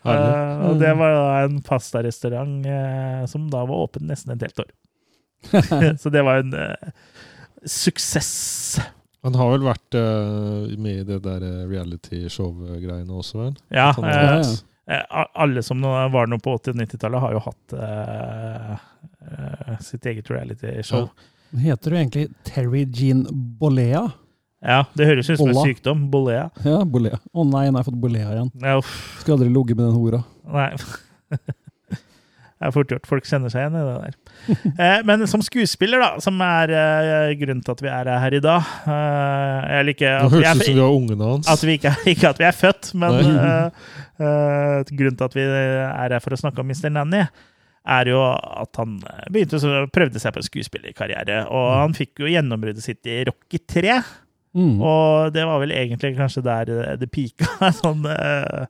og 0.02 0.80
det 0.80 0.92
var 0.98 1.14
da 1.14 1.28
en 1.44 1.60
pastarestaurant 1.66 2.66
uh, 2.66 3.22
som 3.30 3.46
da 3.52 3.62
var 3.68 3.86
åpen 3.86 4.08
nesten 4.10 4.34
et 4.34 4.48
helt 4.48 4.64
år. 4.64 4.72
Så 6.02 6.10
det 6.14 6.22
var 6.22 6.38
en 6.38 6.52
suksess. 7.66 8.78
Han 9.26 9.34
har 9.34 9.48
vel 9.50 9.64
vært 9.66 9.96
med 10.78 11.00
i 11.00 11.06
det 11.06 11.18
der 11.24 11.42
reality-show-greiene 11.66 13.10
også, 13.10 13.40
vel? 13.40 13.56
Ja, 13.74 13.90
Eh, 14.92 14.96
Ja, 14.98 15.04
ja. 15.10 15.26
alle 15.44 15.62
som 15.64 15.80
var 15.82 16.28
noe 16.30 16.42
på 16.42 16.54
80- 16.58 16.74
og 16.74 16.80
90-tallet, 16.82 17.22
har 17.24 17.36
jo 17.36 17.42
hatt 17.46 17.76
uh, 17.78 18.72
uh, 19.24 19.76
sitt 19.80 20.06
eget 20.10 20.28
reality-show. 20.30 21.08
Heter 21.62 21.90
du 21.92 21.96
egentlig 21.96 22.26
Terry 22.48 22.84
Jean 22.88 23.26
Bollea? 23.60 24.06
Ja, 24.62 24.84
det 24.94 25.08
høres 25.08 25.30
ut 25.30 25.40
som 25.40 25.50
en 25.50 25.58
sykdom. 25.64 26.04
Bollea. 26.12 26.46
Ja, 26.64 26.84
Bollea. 26.86 27.18
Å 27.34 27.44
nei, 27.48 27.64
nå 27.66 27.76
har 27.76 27.82
jeg 27.82 27.88
fått 27.90 28.02
Bollea 28.04 28.28
igjen. 28.36 28.52
Ja, 28.62 28.76
Skulle 29.18 29.40
aldri 29.40 29.50
ligget 29.50 29.80
med 29.80 29.88
den 29.88 29.98
hora. 29.98 30.22
Nei. 30.52 30.70
Det 32.62 32.68
er 32.68 32.74
fort 32.76 32.92
gjort. 32.94 33.08
Folk 33.10 33.26
kjenner 33.26 33.50
seg 33.50 33.64
igjen 33.64 33.74
i 33.74 33.84
det 33.88 33.94
der. 33.98 34.18
Eh, 34.82 35.00
Men 35.06 35.24
som 35.30 35.42
skuespiller, 35.42 35.98
da, 36.02 36.10
som 36.22 36.38
er 36.46 36.70
eh, 36.78 37.32
grunnen 37.40 37.62
til 37.66 37.74
at 37.74 37.82
vi 37.82 37.90
er 37.90 38.10
her 38.22 38.34
i 38.38 38.40
dag 38.42 38.68
eh, 38.90 39.72
Jeg 39.76 39.86
liker 39.88 40.06
Det 40.06 40.14
at 40.14 40.32
vi 40.32 40.38
høres 40.38 40.60
ut 40.62 40.66
som 40.66 40.76
vi 40.78 40.84
har 40.84 40.96
ungene 40.98 41.30
hans. 41.32 41.50
at 41.50 41.64
vi 41.66 41.74
ikke, 41.78 41.92
ikke 42.14 42.30
at 42.30 42.42
vi 42.42 42.46
er 42.48 42.56
født, 42.56 42.92
men 43.02 43.18
eh, 43.32 43.88
eh, 44.22 44.92
grunnen 44.92 45.18
til 45.18 45.26
at 45.26 45.36
vi 45.40 45.46
er 45.48 46.14
her 46.14 46.18
for 46.22 46.36
å 46.36 46.40
snakke 46.44 46.62
om 46.62 46.70
Mr. 46.70 46.90
Nanny, 46.94 47.24
er 47.82 48.12
jo 48.12 48.20
at 48.22 48.78
han 48.78 48.96
begynte 49.34 49.58
så 49.58 49.82
prøvde 49.90 50.22
seg 50.22 50.34
på 50.36 50.38
en 50.38 50.46
skuespillerkarriere. 50.46 51.40
Og 51.50 51.64
han 51.80 51.96
fikk 51.98 52.22
jo 52.22 52.30
gjennombruddet 52.30 52.84
sitt 52.84 53.10
i 53.10 53.24
Rocky 53.26 53.58
3. 53.58 53.96
Mm. 54.54 54.76
Og 54.84 55.32
det 55.34 55.42
var 55.48 55.58
vel 55.64 55.74
egentlig 55.74 56.12
kanskje 56.14 56.44
der 56.46 56.70
det 57.00 57.10
pika. 57.10 57.48
Sånn, 57.82 58.06
eh, 58.06 58.66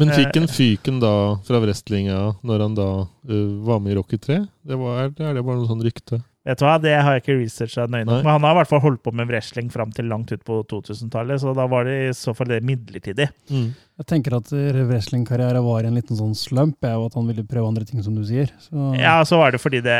Men 0.00 0.10
fikk 0.10 0.32
eh, 0.32 0.40
han 0.40 0.50
fyken 0.50 1.00
da 1.02 1.14
fra 1.46 1.60
wrestlinga 1.62 2.18
når 2.42 2.64
han 2.66 2.76
da 2.78 2.88
uh, 3.06 3.50
var 3.66 3.82
med 3.82 3.94
i 3.94 3.98
Rocky 3.98 4.18
3? 4.18 4.40
Det 4.66 4.78
var, 4.80 5.04
er 5.06 5.36
det 5.36 5.44
bare 5.44 5.60
noe 5.60 5.70
sånn 5.70 5.84
rykte? 5.84 6.18
Vet 6.44 6.58
du 6.60 6.64
hva, 6.66 6.74
Det 6.76 6.92
har 6.92 7.14
jeg 7.16 7.22
ikke 7.22 7.34
researcha 7.40 7.86
nøye 7.88 8.04
nok, 8.04 8.18
men 8.20 8.34
han 8.34 8.42
har 8.44 8.52
i 8.52 8.58
hvert 8.58 8.68
fall 8.68 8.82
holdt 8.84 9.00
på 9.06 9.12
med 9.16 9.30
wrestling 9.30 9.70
fram 9.72 9.90
til 9.96 10.04
langt 10.10 10.28
ut 10.34 10.42
på 10.44 10.58
2000-tallet, 10.68 11.40
så 11.40 11.54
da 11.56 11.64
var 11.72 11.86
det 11.88 11.94
i 12.10 12.12
så 12.12 12.34
fall 12.36 12.50
det 12.52 12.58
midlertidig. 12.68 13.30
Mm. 13.48 13.70
Jeg 13.96 14.06
tenker 14.10 14.34
at 14.36 14.50
wrestlingkarriere 14.52 15.62
var 15.64 15.86
en 15.88 15.94
liten 15.96 16.18
sånn 16.18 16.34
slump, 16.36 16.76
jeg, 16.84 16.98
og 17.00 17.06
at 17.08 17.16
han 17.16 17.28
ville 17.30 17.44
prøve 17.48 17.70
andre 17.70 17.86
ting, 17.88 18.02
som 18.04 18.16
du 18.18 18.20
sier. 18.28 18.50
Så 18.60 18.90
Ja, 19.00 19.14
så 19.24 19.38
var 19.40 19.54
det 19.54 19.60
fordi 19.62 19.80
det 19.86 19.96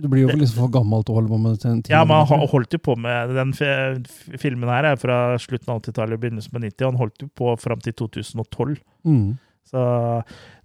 Du 0.00 0.08
blir 0.08 0.24
jo 0.26 0.34
liksom 0.40 0.64
for 0.64 0.72
gammel 0.74 1.04
til 1.04 1.14
å 1.14 1.18
holde 1.20 1.30
på 1.30 1.38
med 1.44 1.60
den 1.62 1.82
Ja, 1.92 2.02
men 2.04 2.26
han 2.26 2.42
holdt 2.50 2.74
jo 2.74 2.80
på 2.82 2.96
med 2.98 3.30
Den 3.36 3.52
f- 3.54 4.40
filmen 4.40 4.68
her 4.72 4.88
er 4.90 4.96
fra 4.98 5.36
slutten 5.38 5.70
av 5.70 5.82
80-tallet 5.84 6.16
og 6.18 6.24
begynnelsen 6.24 6.50
på 6.56 6.64
90, 6.64 6.82
og 6.82 6.90
han 6.90 7.00
holdt 7.04 7.22
jo 7.22 7.28
på 7.36 7.54
fram 7.60 7.78
til 7.84 7.92
2012. 7.94 8.74
Mm. 9.06 9.38
Så 9.70 9.84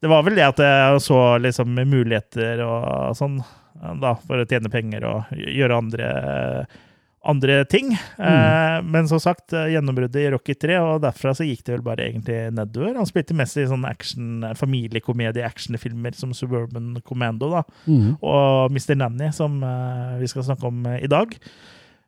det 0.01 0.09
var 0.09 0.23
vel 0.25 0.33
det 0.39 0.47
at 0.47 0.57
jeg 0.65 1.01
så 1.05 1.19
liksom 1.43 1.75
muligheter 1.77 2.63
og 2.65 3.13
sånn, 3.19 3.37
da, 4.01 4.15
for 4.25 4.41
å 4.41 4.47
tjene 4.49 4.69
penger 4.71 5.03
og 5.09 5.31
gjøre 5.35 5.77
andre, 5.77 6.09
andre 7.25 7.57
ting. 7.65 7.91
Eh, 7.95 8.77
men 8.85 9.07
som 9.09 9.19
sagt, 9.19 9.51
eh, 9.53 9.71
gjennombruddet 9.73 10.21
i 10.21 10.29
Rocky 10.33 10.53
3, 10.61 10.77
og 10.79 11.01
derfra 11.03 11.33
så 11.35 11.45
gikk 11.47 11.63
det 11.65 11.73
vel 11.75 11.85
bare 11.85 12.05
egentlig 12.09 12.37
nedover. 12.53 12.95
Han 12.99 13.09
spilte 13.09 13.33
mest 13.37 13.57
i 13.57 13.65
sånn 13.69 13.85
action, 13.89 14.45
familiekomedie-actionfilmer 14.55 16.15
som 16.15 16.33
Suburban 16.37 16.99
Commando 17.05 17.49
da, 17.51 17.63
Mm. 17.87 18.17
og 18.21 18.71
Mr. 18.71 18.95
Nanny, 18.95 19.31
som 19.33 19.61
eh, 19.63 20.19
vi 20.21 20.27
skal 20.27 20.43
snakke 20.43 20.67
om 20.69 20.85
eh, 20.85 21.03
i 21.03 21.07
dag. 21.11 21.33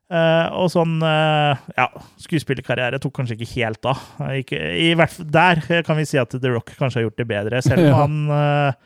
Uh, 0.07 0.47
og 0.63 0.69
sånn 0.71 1.01
uh, 1.03 1.57
Ja, 1.75 1.89
skuespillerkarriere 2.23 2.95
tok 3.03 3.11
kanskje 3.17 3.35
ikke 3.35 3.49
helt 3.57 3.83
av. 3.91 3.99
Eh, 4.23 4.37
Ikke, 4.39 4.55
I 4.55 4.93
hvert 4.95 5.17
der 5.27 5.59
kan 5.83 5.97
vi 5.99 6.05
si 6.07 6.15
at 6.17 6.31
The 6.31 6.47
Rock 6.53 6.71
kanskje 6.79 7.01
har 7.01 7.09
gjort 7.09 7.17
det 7.19 7.25
bedre, 7.27 7.59
selv 7.61 7.81
om 7.83 7.89
Ja. 7.91 7.97
han 8.05 8.15
eh, 8.31 8.77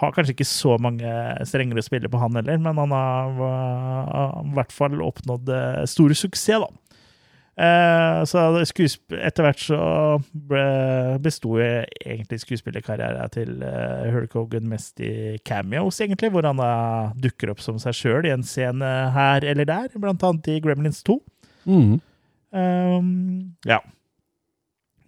har 0.00 0.14
kanskje 0.14 0.34
ikke 0.34 0.48
så 0.48 0.76
mange 0.82 1.10
strengere 1.48 1.82
å 1.82 1.86
spille 1.86 2.10
på, 2.10 2.20
han 2.20 2.38
heller, 2.40 2.60
men 2.62 2.80
han 2.82 2.94
har 2.94 3.44
eh, 3.48 4.40
i 4.40 4.54
hvert 4.56 4.74
fall 4.74 5.04
oppnådd 5.04 5.52
eh, 5.54 5.84
stor 5.90 6.14
suksess, 6.18 6.64
da. 6.64 6.84
Eh, 7.54 8.20
så 8.26 8.40
etter 8.58 9.44
hvert 9.46 9.60
så 9.62 9.76
besto 11.22 11.52
egentlig 11.62 12.40
skuespillerkarrieren 12.42 13.30
til 13.30 13.62
eh, 13.62 14.08
Hulk 14.10 14.34
Hogan 14.34 14.66
mest 14.70 14.98
i 15.04 15.36
cameos, 15.46 16.00
egentlig, 16.02 16.32
hvor 16.34 16.46
han 16.48 16.58
da 16.58 16.72
dukker 17.14 17.52
opp 17.54 17.62
som 17.62 17.78
seg 17.82 17.94
sjøl 17.94 18.26
i 18.26 18.34
en 18.34 18.42
scene 18.46 18.90
her 19.14 19.46
eller 19.46 19.70
der, 19.70 19.94
blant 19.94 20.26
annet 20.26 20.50
i 20.50 20.58
Gremlins 20.64 21.04
2. 21.06 21.20
Mm. 21.70 22.00
Um, 22.54 23.54
ja. 23.66 23.80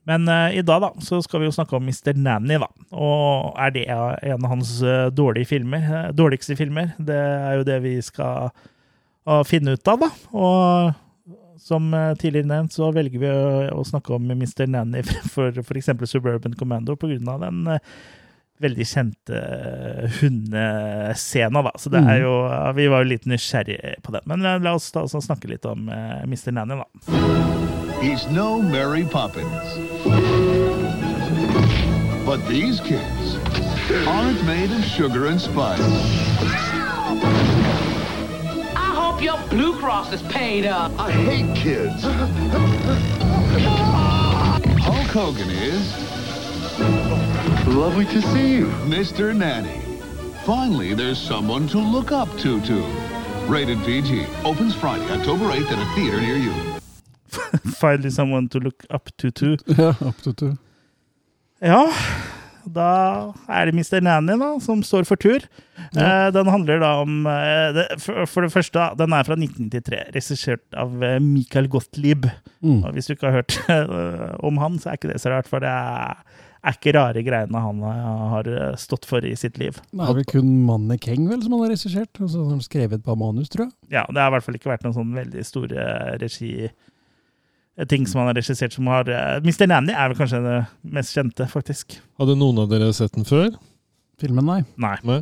Men 0.06 0.28
eh, 0.28 0.58
i 0.58 0.62
dag 0.62 0.82
da, 0.82 0.92
så 1.02 1.18
skal 1.22 1.42
vi 1.42 1.48
jo 1.48 1.54
snakke 1.54 1.76
om 1.76 1.82
Mr. 1.88 2.14
Nanny, 2.14 2.60
da. 2.62 2.68
Og 2.94 3.56
er 3.58 3.72
det 3.74 3.86
en 3.90 4.44
av 4.44 4.52
hans 4.52 4.76
eh, 4.82 5.08
dårlige 5.10 5.50
filmer? 5.50 5.82
eh, 5.82 6.12
dårligste 6.14 6.56
filmer? 6.58 6.92
Det 6.98 7.16
er 7.16 7.58
jo 7.58 7.66
det 7.66 7.80
vi 7.82 7.96
skal 8.04 8.52
finne 9.48 9.74
ut 9.74 9.88
av, 9.90 10.04
da. 10.04 10.08
Og 10.38 11.32
som 11.58 11.88
tidligere 12.20 12.46
nevnt, 12.46 12.76
så 12.76 12.92
velger 12.94 13.18
vi 13.18 13.32
å, 13.74 13.80
snakke 13.82 14.14
om 14.14 14.28
Mr. 14.30 14.68
Nanny 14.70 15.02
for 15.34 15.50
f.eks. 15.64 15.90
Suburban 16.06 16.54
Commando 16.54 16.94
pga. 16.94 17.34
den 17.42 17.66
veldig 18.62 18.86
kjente 18.86 19.40
hundescena, 20.20 21.64
da. 21.66 21.72
Så 21.74 21.90
det 21.90 22.04
er 22.06 22.22
jo 22.22 22.36
ja, 22.46 22.70
Vi 22.78 22.86
var 22.92 23.02
jo 23.02 23.10
litt 23.10 23.26
nysgjerrige 23.26 23.96
på 24.06 24.14
den. 24.14 24.30
Men 24.30 24.46
la 24.62 24.76
oss 24.78 24.92
da 24.94 25.02
snakke 25.10 25.50
litt 25.50 25.66
om 25.66 25.90
Mr. 25.90 26.54
Nanny, 26.54 26.78
da. 26.78 27.85
He's 28.00 28.26
no 28.26 28.60
Mary 28.60 29.04
Poppins. 29.04 29.46
But 32.24 32.46
these 32.48 32.80
kids 32.80 33.36
aren't 34.06 34.44
made 34.44 34.70
of 34.72 34.84
sugar 34.84 35.26
and 35.26 35.40
spice. 35.40 35.80
I 38.76 38.92
hope 38.94 39.22
your 39.22 39.38
Blue 39.48 39.78
Cross 39.78 40.12
is 40.12 40.22
paid 40.22 40.66
up. 40.66 40.92
I 40.98 41.10
hate 41.10 41.56
kids. 41.56 42.02
Hulk 44.82 45.06
Hogan 45.08 45.50
is 45.50 46.06
Lovely 47.66 48.04
to 48.06 48.20
see 48.20 48.52
you. 48.52 48.66
Mr. 48.84 49.34
Nanny. 49.34 49.80
Finally, 50.44 50.94
there's 50.94 51.18
someone 51.18 51.66
to 51.68 51.78
look 51.78 52.12
up 52.12 52.28
to, 52.38 52.60
to. 52.60 52.84
Rated 53.46 53.78
PG. 53.84 54.26
Opens 54.44 54.74
Friday, 54.74 55.10
October 55.10 55.46
8th 55.46 55.72
at 55.72 55.78
a 55.78 55.94
theater 55.94 56.20
near 56.20 56.36
you. 56.36 56.75
Finally 57.74 58.10
someone 58.14 58.48
to 58.52 58.62
look 58.62 58.86
up 58.90 59.10
to 59.18 59.30
too. 59.30 59.56
Ja, 59.78 59.94
up 60.00 60.22
to 60.22 60.32
two. 60.32 60.54
Ja, 61.64 61.86
da 62.66 62.88
er 63.48 63.68
det 63.68 63.76
Mr. 63.76 64.00
Nanny 64.04 64.34
da, 64.40 64.48
som 64.62 64.82
står 64.84 65.06
for 65.08 65.20
tur. 65.20 65.44
Eh, 65.96 66.28
den 66.34 66.50
handler 66.50 66.80
da 66.82 66.92
om 67.02 67.26
eh, 67.30 67.68
det, 67.76 67.86
for, 68.02 68.26
for 68.30 68.46
det 68.46 68.52
første, 68.54 68.78
da, 68.78 68.90
den 68.98 69.14
er 69.14 69.26
fra 69.26 69.36
1993, 69.38 70.00
regissert 70.16 70.64
av 70.76 70.96
eh, 71.04 71.20
Michael 71.22 71.70
Gottlieb. 71.72 72.26
Mm. 72.64 72.82
Og 72.82 72.90
hvis 72.96 73.08
du 73.08 73.14
ikke 73.14 73.30
har 73.30 73.40
hørt 73.40 73.58
eh, 73.72 74.34
om 74.46 74.58
han, 74.62 74.80
så 74.82 74.90
er 74.90 75.00
ikke 75.00 75.12
det 75.12 75.22
så 75.22 75.32
rart, 75.32 75.48
for 75.50 75.62
det 75.62 75.70
er, 75.70 76.42
er 76.66 76.78
ikke 76.78 76.96
rare 76.96 77.22
greiene 77.26 77.62
han 77.68 77.86
eh, 77.92 78.10
har 78.34 78.50
eh, 78.50 78.74
stått 78.82 79.06
for 79.08 79.24
i 79.26 79.36
sitt 79.38 79.60
liv. 79.62 79.78
Det 79.92 80.10
er 80.10 80.18
vel 80.18 80.28
kun 80.34 80.50
Manne 80.66 80.98
Keng 81.02 81.30
vel 81.30 81.44
som 81.44 81.54
han 81.56 81.68
har 81.68 81.74
regissert, 81.76 82.18
og 82.18 82.32
så 82.32 82.42
har 82.42 82.56
han 82.56 82.66
skrevet 82.66 82.98
et 82.98 83.06
par 83.06 83.20
manus, 83.20 83.52
tror 83.52 83.68
jeg. 83.68 83.76
Ja, 83.94 84.04
det 84.10 84.22
har 84.22 84.32
i 84.32 84.36
hvert 84.36 84.48
fall 84.48 84.58
ikke 84.58 84.74
vært 84.74 84.86
noen 84.88 84.98
sånn 84.98 85.16
veldig 85.16 85.46
store 85.46 85.88
regi 86.22 86.68
ting 87.84 88.06
som 88.08 88.22
han 88.22 88.30
har 88.30 88.38
regissert 88.38 88.72
som 88.72 88.86
har 88.88 89.08
eh, 89.12 89.36
Mr. 89.44 89.66
Nanny 89.68 89.92
er 89.92 90.08
vel 90.08 90.16
kanskje 90.18 90.40
det 90.44 90.58
mest 90.96 91.12
kjente, 91.16 91.44
faktisk. 91.50 91.98
Hadde 92.20 92.36
noen 92.40 92.62
av 92.62 92.70
dere 92.72 92.88
sett 92.96 93.12
den 93.12 93.28
før? 93.28 93.50
Filmen, 94.20 94.46
nei. 94.48 94.62
Nei. 94.80 94.96
Nei? 95.04 95.18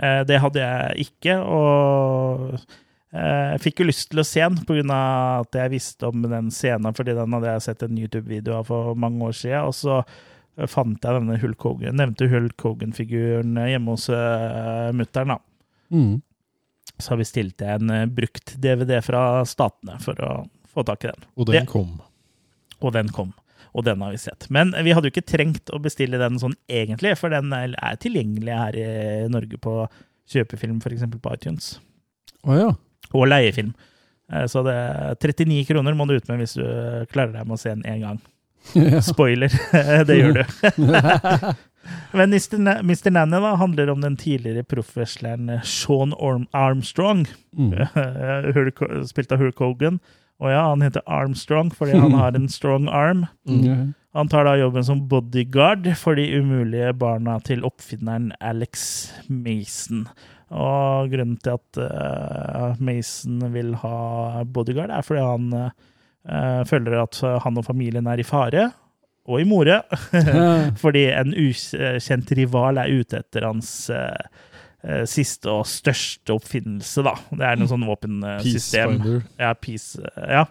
Eh, 0.00 0.22
Det 0.24 0.40
hadde 0.40 0.62
jeg 0.64 1.04
ikke, 1.08 1.36
og 1.44 2.54
eh, 2.56 3.52
jeg 3.52 3.60
fikk 3.66 3.82
jo 3.84 3.88
lyst 3.90 4.08
til 4.10 4.22
å 4.24 4.26
se 4.26 4.40
den 4.40 4.56
pga. 4.64 5.00
at 5.44 5.60
jeg 5.60 5.74
visste 5.76 6.08
om 6.08 6.22
den 6.24 6.48
scenen, 6.50 6.96
fordi 6.96 7.12
den 7.14 7.36
hadde 7.36 7.52
jeg 7.52 7.66
sett 7.68 7.84
en 7.84 7.98
YouTube-video 8.00 8.56
av 8.62 8.70
for 8.72 8.94
mange 8.96 9.28
år 9.28 9.36
siden. 9.36 9.68
Og 9.68 9.76
så 9.76 10.00
fant 10.70 11.02
jeg 11.02 11.18
denne 11.20 11.36
Hulk 11.42 11.60
Hogan, 11.66 11.96
nevnte 11.98 12.28
Hulk 12.30 12.62
Hogan-figuren 12.62 13.56
hjemme 13.68 13.90
hos 13.96 14.08
uh, 14.08 14.92
mutter'n. 14.94 15.32
da. 15.34 15.38
Mm. 15.90 16.20
Så 17.02 17.16
bestilte 17.18 17.66
jeg 17.66 17.82
en 17.82 18.12
brukt 18.14 18.52
DVD 18.62 19.00
fra 19.02 19.42
Statene 19.50 19.96
for 20.00 20.20
å 20.22 20.36
få 20.74 20.84
tak 20.86 21.04
i 21.04 21.10
den. 21.12 21.24
Og 21.36 21.46
den 21.46 21.60
Det- 21.64 21.68
kom. 21.70 22.00
Og 22.82 22.92
den 22.92 23.08
kom. 23.08 23.32
Og 23.74 23.84
den 23.84 24.00
har 24.02 24.10
vi 24.14 24.18
sett. 24.22 24.46
Men 24.50 24.70
vi 24.84 24.92
hadde 24.94 25.08
jo 25.08 25.14
ikke 25.14 25.26
trengt 25.26 25.70
å 25.74 25.80
bestille 25.82 26.18
den 26.20 26.38
sånn 26.38 26.54
egentlig, 26.70 27.16
for 27.18 27.28
den 27.32 27.52
er 27.52 27.96
tilgjengelig 27.98 28.54
her 28.54 28.76
i 28.78 29.28
Norge 29.28 29.58
på 29.58 29.88
kjøpefilm, 30.30 30.78
f.eks. 30.82 31.02
på 31.20 31.32
iTunes. 31.34 31.78
Oh, 32.44 32.54
ja. 32.54 32.68
Og 33.12 33.26
leiefilm. 33.28 33.74
Eh, 34.32 34.46
Så 34.46 34.62
det 34.64 34.72
er 34.74 35.14
39 35.16 35.66
kroner 35.66 35.94
må 35.94 36.06
du 36.06 36.14
ut 36.16 36.28
med 36.28 36.38
hvis 36.40 36.54
du 36.54 36.62
klarer 37.12 37.32
deg 37.32 37.46
med 37.46 37.56
å 37.56 37.60
se 37.60 37.74
den 37.74 37.82
én 37.82 38.00
gang. 38.00 38.20
ja. 38.74 39.00
Spoiler, 39.04 39.48
det 40.08 40.16
gjør 40.20 40.38
du. 40.38 40.44
Men 42.16 42.32
Mr. 42.32 43.10
Nanny 43.10 43.40
da, 43.42 43.56
handler 43.60 43.90
om 43.92 44.00
den 44.00 44.16
tidligere 44.16 44.62
proffwrestleren 44.64 45.50
Sean 45.68 46.14
Armstrong. 46.54 47.26
Mm. 47.58 47.74
Spilt 49.04 49.32
av 49.34 49.42
Hulk 49.42 49.58
Hogan. 49.60 49.98
Og 50.44 50.52
ja, 50.52 50.62
han 50.68 50.84
heter 50.84 51.04
Armstrong 51.08 51.72
fordi 51.72 51.96
han 51.96 52.14
har 52.20 52.36
en 52.36 52.50
strong 52.52 52.88
arm. 52.92 53.26
Han 54.14 54.28
tar 54.30 54.44
da 54.46 54.52
jobben 54.54 54.84
som 54.86 55.00
bodyguard 55.10 55.88
for 55.98 56.14
de 56.14 56.28
umulige 56.38 56.92
barna 56.94 57.40
til 57.42 57.64
oppfinneren 57.66 58.28
Alex 58.38 58.84
Mason. 59.26 60.04
Og 60.54 61.10
grunnen 61.10 61.34
til 61.42 61.56
at 61.56 61.80
uh, 61.82 62.78
Mason 62.78 63.42
vil 63.50 63.72
ha 63.80 64.44
bodyguard, 64.46 64.94
er 64.94 65.02
fordi 65.02 65.24
han 65.26 65.48
uh, 65.58 66.62
føler 66.70 66.94
at 67.00 67.18
han 67.42 67.58
og 67.58 67.66
familien 67.66 68.06
er 68.06 68.22
i 68.22 68.28
fare, 68.28 68.68
og 69.26 69.40
i 69.40 69.48
more, 69.48 69.80
fordi 70.84 71.06
en 71.10 71.34
ukjent 71.34 72.32
rival 72.38 72.78
er 72.78 72.92
ute 72.92 73.22
etter 73.22 73.46
hans 73.48 73.70
eh, 73.90 74.26
siste 75.08 75.48
og 75.48 75.64
største 75.70 76.34
oppfinnelse, 76.34 77.02
da. 77.06 77.14
Det 77.32 77.46
er 77.48 77.56
noe 77.60 77.70
sånn 77.70 77.86
våpensystem. 77.88 78.98
Peacefinder. 78.98 79.22
Ja, 79.40 79.52
peace, 79.56 80.00
ja, 80.28 80.42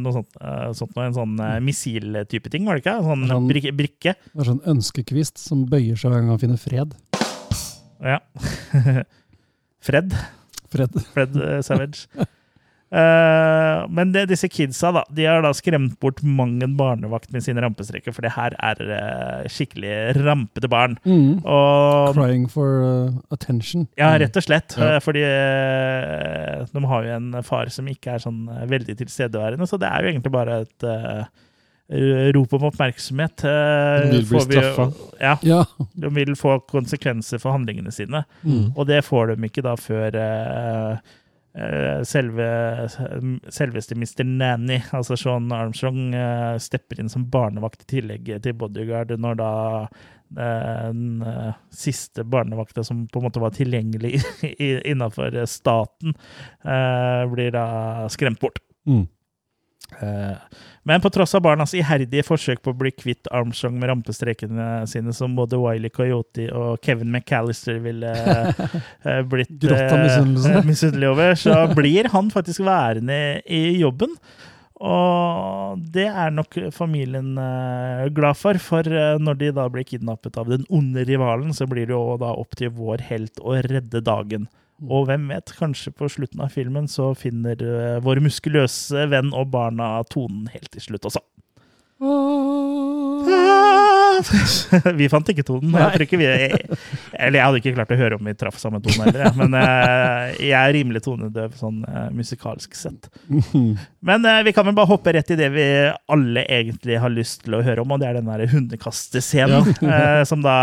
noe 0.00 0.14
sånt. 0.16 0.36
eh, 0.40 0.68
sånt 0.78 0.94
noe, 0.96 1.06
en 1.10 1.16
sånn 1.16 1.34
uh, 1.42 1.56
missiltype 1.64 2.52
ting, 2.52 2.64
var 2.68 2.78
det 2.78 2.84
ikke? 2.86 2.94
Sånn 3.04 3.26
Sånn- 3.28 3.48
brikke. 3.50 4.14
Det 4.32 4.44
er 4.44 4.48
sånn 4.52 4.62
ønskekvist 4.72 5.42
som 5.42 5.66
bøyer 5.68 5.98
seg 6.00 6.12
hver 6.14 6.22
gang 6.22 6.32
han 6.32 6.40
finner 6.42 6.60
fred. 6.62 6.94
Ja. 8.02 8.18
Fred. 9.82 10.14
Fred. 10.72 10.94
Fred 11.12 11.36
eh, 11.36 11.58
Savage. 11.66 12.06
Eh, 12.92 13.84
men 13.88 14.10
det, 14.12 14.26
disse 14.28 14.48
kidsa 14.52 14.90
da, 14.92 15.02
de 15.16 15.24
har 15.24 15.40
da 15.44 15.52
skremt 15.56 15.94
bort 16.02 16.20
mang 16.22 16.58
en 16.64 16.74
barnevakt 16.76 17.30
med 17.32 17.44
sine 17.44 17.62
rampestreker, 17.64 18.12
for 18.12 18.24
det 18.24 18.34
her 18.34 18.52
er 18.60 18.82
uh, 18.84 19.46
skikkelig 19.48 19.94
rampete 20.20 20.68
barn. 20.72 20.98
Mm. 21.08 21.40
Og 21.40 22.12
Crying 22.18 22.44
for 22.52 22.82
uh, 22.84 23.14
attention. 23.32 23.86
Ja, 24.00 24.12
rett 24.20 24.36
og 24.36 24.44
slett. 24.44 24.76
Mm. 24.76 24.98
Fordi 25.04 25.22
de 26.72 26.84
har 26.92 27.06
jo 27.08 27.14
en 27.16 27.30
far 27.46 27.72
som 27.72 27.88
ikke 27.88 28.16
er 28.16 28.26
sånn 28.26 28.44
veldig 28.68 28.98
tilstedeværende, 29.00 29.68
så 29.68 29.80
det 29.80 29.88
er 29.88 30.04
jo 30.04 30.12
egentlig 30.12 30.34
bare 30.34 30.60
et 30.66 30.86
rop 32.36 32.54
om 32.56 32.68
oppmerksomhet. 32.68 33.42
De 33.44 34.12
vil 34.12 34.28
bli 34.28 34.38
får 34.38 34.46
vi 34.48 34.60
straffa. 34.60 34.86
Ja, 35.20 35.34
Ja. 35.48 35.64
de 36.04 36.12
vil 36.14 36.36
få 36.38 36.58
konsekvenser 36.68 37.40
for 37.40 37.56
handlingene 37.56 37.92
sine. 37.92 38.24
Mm. 38.44 38.72
Og 38.76 38.86
det 38.88 39.02
får 39.04 39.32
de 39.32 39.48
ikke 39.48 39.64
da 39.64 39.74
før 39.80 40.16
selve, 42.08 42.46
selveste 43.52 43.94
Mr. 43.94 44.24
Nanny, 44.24 44.78
altså 44.96 45.16
Sean 45.20 45.52
Armstrong, 45.52 46.14
eh, 46.16 46.56
stepper 46.62 47.02
inn 47.02 47.12
som 47.12 47.26
barnevakt 47.30 47.84
i 47.84 47.88
tillegg 47.96 48.30
til 48.42 48.56
bodyguard 48.56 49.12
når 49.20 49.36
da 49.40 49.52
eh, 49.82 50.86
den 50.88 51.22
eh, 51.28 51.52
siste 51.76 52.24
barnevakta 52.24 52.84
som 52.84 53.04
på 53.08 53.20
en 53.20 53.28
måte 53.28 53.42
var 53.42 53.52
tilgjengelig 53.56 54.22
innafor 54.92 55.36
staten, 55.50 56.16
eh, 56.64 57.24
blir 57.34 57.52
da 57.52 57.66
skremt 58.12 58.40
bort. 58.40 58.62
Mm. 58.88 59.04
Men 60.82 61.00
på 61.00 61.10
tross 61.14 61.34
av 61.38 61.44
barnas 61.44 61.74
iherdige 61.78 62.24
forsøk 62.26 62.62
på 62.62 62.72
å 62.72 62.78
bli 62.78 62.90
kvitt 62.90 63.28
Armstrong 63.30 63.76
med 63.78 63.90
rampestrekene 63.92 64.82
sine, 64.90 65.14
som 65.14 65.36
både 65.38 65.60
Wiley 65.60 65.92
Coyote 65.94 66.48
og 66.50 66.82
Kevin 66.82 67.12
McAllister 67.14 67.78
ville 67.84 68.10
uh, 68.10 69.20
blitt 69.30 69.52
uh, 69.62 69.76
av 69.78 70.00
misunnelse. 70.00 70.54
eh, 70.56 70.66
misunnelig 70.66 71.12
over, 71.12 71.36
så 71.38 71.58
blir 71.78 72.10
han 72.10 72.32
faktisk 72.34 72.64
værende 72.66 73.18
i 73.46 73.78
jobben. 73.78 74.16
Og 74.82 75.78
det 75.94 76.08
er 76.10 76.32
nok 76.34 76.56
familien 76.74 77.36
glad 78.16 78.34
for, 78.34 78.58
for 78.58 78.82
når 79.22 79.36
de 79.38 79.50
da 79.54 79.68
blir 79.70 79.86
kidnappet 79.86 80.34
av 80.40 80.50
den 80.50 80.64
onde 80.74 81.04
rivalen, 81.06 81.52
så 81.54 81.68
blir 81.70 81.86
det 81.86 81.94
jo 81.94 82.16
da 82.18 82.32
opp 82.34 82.58
til 82.58 82.72
vår 82.74 83.04
helt 83.06 83.38
å 83.38 83.54
redde 83.62 84.02
dagen. 84.02 84.48
Og 84.82 85.06
hvem 85.06 85.28
vet, 85.30 85.52
kanskje 85.58 85.92
på 85.94 86.08
slutten 86.10 86.42
av 86.42 86.54
filmen 86.54 86.88
så 86.90 87.12
finner 87.18 87.60
eh, 87.62 88.00
vår 88.02 88.22
muskuløse 88.24 89.06
venn 89.12 89.30
og 89.30 89.52
barna 89.54 89.94
tonen 90.10 90.48
helt 90.50 90.72
til 90.74 90.88
slutt 90.88 91.06
også. 91.12 91.22
vi 95.00 95.08
fant 95.12 95.28
ikke 95.32 95.44
tonen. 95.46 95.74
Jeg 95.76 95.94
tror 95.94 96.04
ikke 96.06 96.20
vi, 96.20 96.28
eller 97.12 97.38
jeg 97.38 97.44
hadde 97.46 97.60
ikke 97.60 97.74
klart 97.76 97.94
å 97.94 97.98
høre 98.00 98.18
om 98.18 98.28
vi 98.28 98.34
traff 98.38 98.58
samme 98.60 98.80
tone 98.84 99.06
heller. 99.06 99.24
jeg. 99.26 99.36
Men 99.38 99.56
eh, 99.58 100.34
jeg 100.48 100.56
er 100.58 100.74
rimelig 100.76 101.04
tonedøv 101.06 101.54
sånn 101.58 101.82
eh, 101.88 102.08
musikalsk 102.16 102.76
sett. 102.78 103.08
Men 104.02 104.28
eh, 104.28 104.42
vi 104.46 104.54
kan 104.56 104.66
vel 104.68 104.76
bare 104.78 104.90
hoppe 104.90 105.14
rett 105.16 105.32
i 105.34 105.38
det 105.38 105.50
vi 105.54 105.66
alle 106.12 106.44
egentlig 106.46 106.98
har 107.02 107.14
lyst 107.14 107.44
til 107.46 107.58
å 107.58 107.62
høre 107.64 107.84
om, 107.84 107.94
og 107.94 108.02
det 108.02 108.10
er 108.10 108.20
den 108.20 108.30
der 108.30 108.46
hundekastescenen. 108.52 109.72
eh, 109.94 110.22
som 110.28 110.44
da 110.44 110.56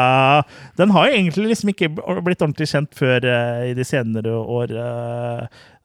Den 0.80 0.93
har 0.95 1.10
jo 1.10 1.18
egentlig 1.18 1.54
liksom 1.54 1.74
ikke 1.74 1.91
blitt 1.95 2.41
ordentlig 2.41 2.70
kjent 2.72 2.95
før 2.97 3.26
i 3.70 3.74
de 3.78 3.86
senere 3.88 4.36
år. 4.39 4.76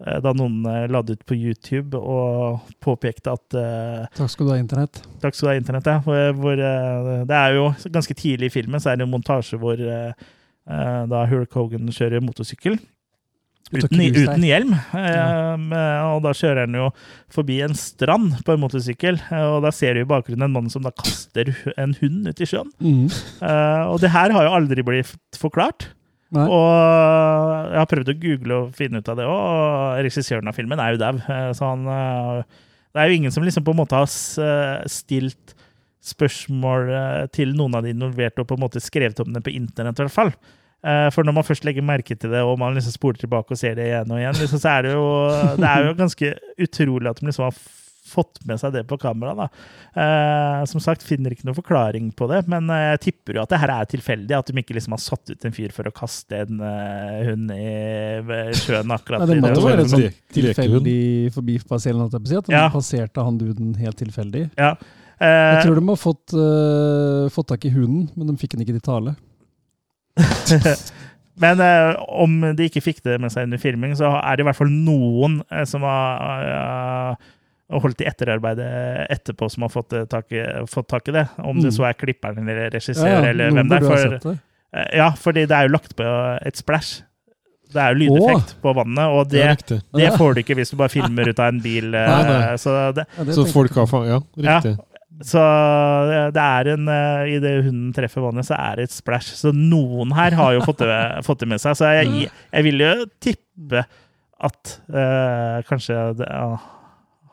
Eh, 0.02 0.20
da 0.24 0.32
noen 0.36 0.64
eh, 0.68 0.86
la 0.90 1.02
det 1.04 1.18
ut 1.18 1.26
på 1.28 1.36
YouTube 1.36 1.98
og 1.98 2.64
påpekte 2.84 3.34
at 3.34 3.58
eh, 3.58 4.06
Takk 4.16 4.32
skal 4.32 4.48
du 4.48 4.54
ha, 4.54 4.60
Internett. 4.62 5.02
Takk 5.22 5.36
skal 5.36 5.48
du 5.48 5.52
ha, 5.52 5.58
internett. 5.60 5.90
Ja. 5.90 6.00
Hvor, 6.04 6.32
hvor, 6.40 6.64
det 7.28 7.38
er 7.38 7.58
jo 7.58 7.68
ganske 7.92 8.16
tidlig 8.18 8.50
i 8.50 8.56
filmen 8.60 8.82
så 8.82 8.92
er 8.92 9.00
det 9.00 9.06
en 9.06 9.14
montasje 9.14 9.60
hvor 9.60 9.80
da 10.64 11.26
Hulk 11.28 11.52
Hogan 11.52 11.90
kjører 11.92 12.22
motorsykkel. 12.24 12.78
Ut 13.72 13.86
Uten, 13.86 14.00
uten 14.00 14.44
hjelm. 14.44 14.72
Ja. 14.92 15.24
og 16.12 16.22
da 16.24 16.32
kjører 16.36 16.66
han 16.66 16.76
jo 16.76 16.90
forbi 17.32 17.58
en 17.64 17.76
strand 17.76 18.38
på 18.44 18.54
en 18.54 18.62
motorsykkel. 18.62 19.18
og 19.40 19.58
da 19.64 19.72
ser 19.72 19.96
du 19.96 20.02
i 20.02 20.08
bakgrunnen 20.08 20.46
en 20.46 20.56
mann 20.56 20.70
som 20.72 20.84
da 20.84 20.92
kaster 20.92 21.52
en 21.80 21.96
hund 22.00 22.28
ut 22.28 22.40
i 22.40 22.48
sjøen. 22.48 22.70
Mm. 22.80 23.08
Og 23.90 24.00
det 24.04 24.12
her 24.14 24.32
har 24.36 24.48
jo 24.48 24.56
aldri 24.56 24.84
blitt 24.86 25.40
forklart. 25.40 25.90
Nei. 26.34 26.44
Og 26.50 27.70
jeg 27.70 27.78
har 27.80 27.90
prøvd 27.90 28.10
å 28.10 28.16
google 28.22 28.56
og 28.58 28.72
finne 28.78 29.00
ut 29.00 29.10
av 29.10 29.18
det 29.20 29.26
og 29.30 30.00
regissøren 30.02 30.50
av 30.50 30.56
filmen 30.56 30.80
er 30.82 30.94
jo 30.94 31.02
dau. 31.02 31.12
Eh, 31.20 31.50
Så 31.54 31.68
eh, 31.94 32.40
Det 32.94 33.02
er 33.02 33.10
jo 33.10 33.20
ingen 33.20 33.34
som 33.34 33.46
liksom 33.46 33.66
på 33.66 33.74
en 33.74 33.80
måte 33.82 34.00
har 34.00 34.10
eh, 34.10 34.88
stilt 34.90 35.54
spørsmål 36.04 36.90
til 37.32 37.54
noen 37.56 37.78
av 37.78 37.86
de 37.86 37.94
involverte 37.94 38.42
og 38.42 38.50
på 38.50 38.58
en 38.58 38.64
måte 38.66 38.82
skrevet 38.84 39.22
om 39.22 39.30
det 39.32 39.40
på 39.46 39.54
internett, 39.54 39.96
i 39.96 40.04
hvert 40.04 40.12
fall. 40.12 40.34
For 40.84 41.24
når 41.24 41.32
man 41.38 41.46
først 41.48 41.64
legger 41.64 41.80
merke 41.80 42.12
til 42.12 42.28
det, 42.28 42.42
og 42.44 42.58
man 42.60 42.74
liksom 42.76 42.92
spoler 42.92 43.16
tilbake 43.22 43.56
og 43.56 43.56
ser 43.56 43.78
det 43.78 43.86
igjen 43.88 44.12
og 44.12 44.20
igjen, 44.20 44.36
liksom, 44.36 44.60
så 44.60 44.68
er 44.74 44.84
det 44.84 44.90
jo 44.92 45.06
Det 45.56 45.70
er 45.70 45.86
jo 45.86 45.94
ganske 45.96 46.32
utrolig 46.60 47.08
at 47.08 47.22
de 47.22 47.30
liksom 47.30 47.46
har 47.46 47.56
fått 48.04 48.40
med 48.44 48.60
seg 48.60 48.74
det 48.74 48.82
på 48.88 48.98
kamera. 49.00 49.34
da. 49.38 49.46
Eh, 49.96 50.64
som 50.70 50.82
sagt, 50.82 51.02
finner 51.06 51.32
ikke 51.34 51.46
noen 51.48 51.56
forklaring 51.56 52.10
på 52.16 52.28
det, 52.30 52.42
men 52.52 52.68
eh, 52.70 52.90
jeg 52.94 53.00
tipper 53.08 53.38
jo 53.38 53.44
at 53.44 53.52
det 53.54 53.60
her 53.62 53.72
er 53.76 53.88
tilfeldig. 53.90 54.36
At 54.38 54.50
de 54.50 54.58
ikke 54.60 54.76
liksom 54.76 54.96
har 54.96 55.02
satt 55.04 55.32
ut 55.32 55.46
en 55.48 55.56
fyr 55.56 55.72
for 55.74 55.88
å 55.88 55.94
kaste 55.94 56.42
en 56.44 56.60
uh, 56.60 57.22
hund 57.28 57.54
i 57.54 57.68
sjøen 58.60 58.92
akkurat 58.94 59.24
Nei, 59.24 59.30
det 59.34 59.40
måtte 59.44 59.64
være 59.64 59.84
en 59.84 59.88
en 59.88 59.94
sånn 59.94 60.18
tilfeldig 60.36 60.98
forbipasserende, 61.36 62.10
jeg. 62.12 62.38
At 62.42 62.50
de 62.50 62.56
Ja. 62.58 62.66
passerte 62.72 63.24
han 63.24 63.40
duden 63.40 63.74
helt 63.80 63.98
tilfeldig. 64.00 64.50
Ja. 64.58 64.74
Jeg 65.20 65.56
Eh, 65.56 65.62
tror 65.62 65.76
de 65.78 65.86
har 65.86 65.96
fått, 65.96 66.34
uh, 66.34 67.28
fått 67.30 67.46
tak 67.48 67.64
i 67.64 67.70
hunden, 67.70 68.10
men 68.18 68.26
de 68.26 68.34
fikk 68.36 68.56
den 68.56 68.64
ikke 68.66 68.74
til 68.80 68.82
tale. 68.84 69.14
Men 71.40 71.58
eh, 71.60 71.96
om 72.14 72.36
de 72.54 72.68
ikke 72.68 72.82
fikk 72.84 73.00
det 73.06 73.16
med 73.22 73.32
seg 73.34 73.48
under 73.48 73.58
filming, 73.58 73.94
så 73.98 74.12
er 74.20 74.36
det 74.36 74.44
i 74.44 74.48
hvert 74.48 74.58
fall 74.60 74.70
noen 74.70 75.40
eh, 75.50 75.64
som 75.66 75.82
har 75.86 77.16
eh, 77.70 77.80
holdt 77.80 78.00
i 78.00 78.08
etterarbeidet 78.10 79.10
etterpå, 79.10 79.50
som 79.50 79.62
har 79.62 79.70
fått, 79.72 79.92
eh, 79.92 80.04
tak, 80.10 80.26
fått 80.68 80.88
tak 80.88 81.08
i 81.08 81.12
det. 81.12 81.28
Om 81.38 81.60
det 81.62 81.70
Mm. 81.72 81.76
så 81.78 81.88
er 81.88 81.94
klipperen 81.94 82.48
eller 82.48 82.70
regissør 82.70 83.28
eller 83.30 83.50
hvem 83.50 83.68
det 83.68 83.82
er. 83.82 84.20
For, 84.20 84.36
eh, 84.74 84.96
ja, 84.96 85.10
fordi 85.10 85.46
det 85.46 85.52
er 85.56 85.68
jo 85.68 85.74
lagt 85.76 85.96
på 85.96 86.06
et 86.46 86.56
splash. 86.56 87.02
Det 87.74 87.80
er 87.82 87.94
jo 87.94 88.04
lydeffekt 88.04 88.54
på 88.62 88.72
vannet, 88.74 89.06
og 89.10 89.28
Det 89.30 89.66
det, 89.66 89.82
det 89.94 90.12
får 90.14 90.34
du 90.34 90.40
ikke 90.44 90.54
hvis 90.54 90.70
du 90.70 90.76
bare 90.76 90.88
filmer 90.98 91.28
ut 91.28 91.38
av 91.40 91.48
en 91.48 91.60
bil. 91.60 91.94
eh, 91.94 92.06
Nei, 92.06 92.22
nei. 92.22 92.56
Så 92.56 92.94
det, 92.94 93.06
Ja, 93.18 93.24
Så 93.32 93.46
folk 93.52 93.72
har 93.74 93.86
faen 93.86 94.06
Ja, 94.08 94.20
Ja. 94.36 94.60
riktig. 94.60 94.78
Så 95.22 95.38
det 96.34 96.42
er 96.42 96.68
en 96.72 96.88
I 96.88 97.38
det 97.38 97.64
hunden 97.64 97.92
treffer 97.94 98.20
vannet, 98.20 98.44
så 98.46 98.56
er 98.58 98.76
det 98.76 98.82
et 98.88 98.94
splash. 98.94 99.34
Så 99.38 99.52
noen 99.54 100.12
her 100.12 100.32
har 100.34 100.52
jo 100.54 100.60
fått 100.66 100.78
det, 100.82 101.24
fått 101.28 101.38
det 101.40 101.48
med 101.48 101.60
seg. 101.62 101.76
Så 101.78 101.86
jeg, 102.02 102.30
jeg 102.52 102.62
vil 102.64 102.78
jo 102.82 103.06
tippe 103.22 103.84
at 104.44 104.80
eh, 104.90 105.62
kanskje 105.68 106.16
det, 106.18 106.26
ja, 106.28 106.58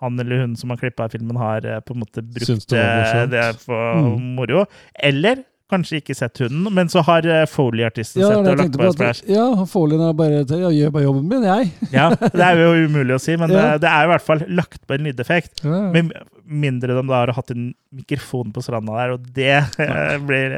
han 0.01 0.19
eller 0.19 0.41
hun 0.43 0.55
som 0.59 0.69
har 0.73 0.77
klippa 0.81 1.07
filmen, 1.13 1.37
har 1.37 1.65
eh, 1.65 1.79
på 1.85 1.93
en 1.95 2.01
måte 2.03 2.23
brukt 2.25 2.67
det 2.73 2.81
eh, 2.81 3.25
det 3.31 3.45
for 3.61 4.01
Mm. 4.01 4.35
moro. 4.35 4.65
Eller 4.95 5.43
kanskje 5.71 6.01
ikke 6.01 6.15
sett 6.17 6.37
hunden, 6.43 6.65
men 6.75 6.89
så 6.91 6.99
har 7.07 7.23
eh, 7.23 7.45
Foley-artisten 7.47 8.19
Ja, 8.19 8.27
sett 8.33 8.41
det 8.43 8.43
det 8.43 8.51
og 8.51 8.57
lagt 8.59 8.73
på 8.81 8.87
et 8.89 8.95
splash. 8.97 9.21
ja, 9.31 9.45
Foley 9.71 10.01
er 10.03 10.13
bare 10.19 10.41
ja, 10.43 10.71
gjør 10.75 10.91
bare 10.97 11.03
jobben 11.05 11.29
min, 11.31 11.45
jeg. 11.47 11.69
Ja, 11.95 12.09
det 12.19 12.43
er 12.43 12.59
jo 12.59 12.73
umulig 12.89 13.15
å 13.15 13.21
si, 13.23 13.37
men 13.39 13.53
Ja. 13.55 13.61
eh, 13.69 13.77
det 13.79 13.87
er 13.87 14.03
i 14.03 14.11
hvert 14.11 14.25
fall 14.25 14.43
lagt 14.49 14.81
på 14.87 14.97
en 14.97 15.05
lydeffekt. 15.07 15.63
Ja. 15.63 15.79
Med 15.95 16.11
mindre 16.51 16.97
de 16.97 17.05
da 17.07 17.21
har 17.21 17.31
hatt 17.37 17.51
en 17.55 17.69
mikrofon 17.95 18.51
på 18.51 18.59
stranda 18.65 18.97
der, 18.99 19.13
og 19.15 19.29
det 19.31 19.61
blir 20.27 20.57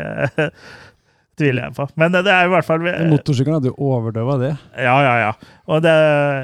Tviler 1.33 1.63
jeg 1.65 1.73
på. 1.73 1.87
Men 1.97 2.11
det, 2.13 2.21
er 2.29 2.45
i 2.45 2.49
hvert 2.51 2.65
fall 2.67 2.83
Motorsykkelen 3.09 3.55
hadde 3.57 3.71
jo 3.71 3.87
overdøva 3.89 4.35
det. 4.37 4.51
Ja, 4.77 4.93
ja, 5.01 5.13
ja. 5.17 5.31
Og 5.65 5.81
det 5.81 5.93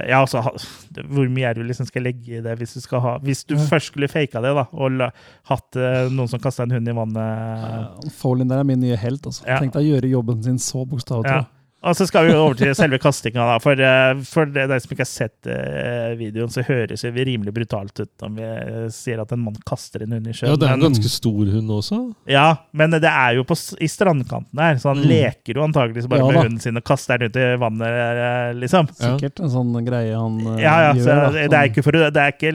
Ja, 0.09 0.21
altså 0.23 0.41
Hvor 0.41 1.29
mye 1.29 1.51
er 1.51 1.53
du 1.59 1.61
liksom 1.67 1.85
skal 1.85 2.07
legge 2.07 2.39
i 2.39 2.41
det 2.41 2.55
hvis 2.57 2.73
du 2.73 2.81
skal 2.81 3.03
ha 3.03 3.11
Hvis 3.21 3.43
du 3.45 3.53
Ja. 3.53 3.67
først 3.69 3.91
skulle 3.91 4.09
faka 4.09 4.41
det, 4.41 4.55
da, 4.57 4.65
og 4.73 4.91
la, 4.97 5.11
hatt 5.51 5.77
eh, 5.77 6.09
noen 6.09 6.27
som 6.31 6.41
kasta 6.41 6.63
en 6.65 6.71
hund 6.73 6.89
i 6.89 6.95
vannet 6.97 8.09
Folien 8.17 8.49
der 8.49 8.63
er 8.63 8.65
min 8.65 8.81
nye 8.81 8.97
helt. 8.97 9.21
altså. 9.29 9.45
Ja. 9.45 9.59
Tenk 9.61 9.73
deg 9.77 9.85
å 9.85 9.91
gjøre 9.93 10.09
jobben 10.09 10.41
sin 10.43 10.57
så 10.57 10.81
bokstavelig. 10.89 11.37
ja. 11.37 11.45
Og 11.81 11.95
så 11.95 12.03
skal 12.09 12.25
vi 12.27 12.33
over 12.35 12.57
til 12.59 12.73
selve 12.75 12.97
kastinga. 12.99 13.39
da. 13.53 13.57
For, 13.63 13.79
eh, 13.79 14.19
for 14.27 14.45
de 14.51 14.65
som 14.83 14.91
ikke 14.91 15.05
har 15.05 15.07
sett 15.07 15.47
eh, 15.47 16.09
videoen, 16.19 16.49
så 16.51 16.59
høres 16.67 17.05
det 17.05 17.13
rimelig 17.27 17.53
brutalt 17.55 18.01
ut 18.03 18.25
om 18.27 18.35
vi 18.35 18.43
eh, 18.43 18.89
sier 18.91 19.21
at 19.23 19.31
en 19.31 19.39
mann 19.45 19.55
kaster 19.65 20.03
en 20.03 20.11
hund 20.17 20.27
i 20.27 20.33
sjøen. 20.35 20.51
Ja, 20.51 20.57
det 20.59 20.67
er 20.67 20.73
en 20.75 20.83
ganske 20.83 21.07
stor 21.13 21.47
hund 21.53 21.71
også. 21.71 21.99
Ja, 22.27 22.49
men 22.75 22.91
det 22.97 23.07
er 23.07 23.37
jo 23.37 23.45
på, 23.47 23.55
i 23.79 23.87
strandkanten 23.87 24.59
her, 24.59 24.75
så 24.81 24.91
han 24.91 24.99
Mm. 24.99 25.07
leker 25.07 25.55
jo 25.55 25.63
antakeligvis 25.63 26.09
bare 26.11 26.19
Ja 26.19 26.27
med 26.27 26.35
hunden 26.43 26.59
sin 26.59 26.75
og 26.75 26.83
kaster 26.83 27.17
den 27.17 27.29
ut 27.31 27.37
i 27.39 27.47
vannet, 27.61 28.57
liksom. 28.59 28.89
Sikkert 28.99 29.39
en 29.39 29.49
sånn 29.53 29.71
greie 29.87 30.11
han 30.19 30.35
Ja, 30.59 30.75
ja, 30.89 30.93
gjør. 30.97 31.03
så 31.05 31.15
da. 31.15 31.47
det 31.47 31.57
er 31.61 31.69
ikke, 31.71 31.83
for, 31.85 31.91
det 32.11 32.19
er 32.25 32.33
ikke 32.35 32.53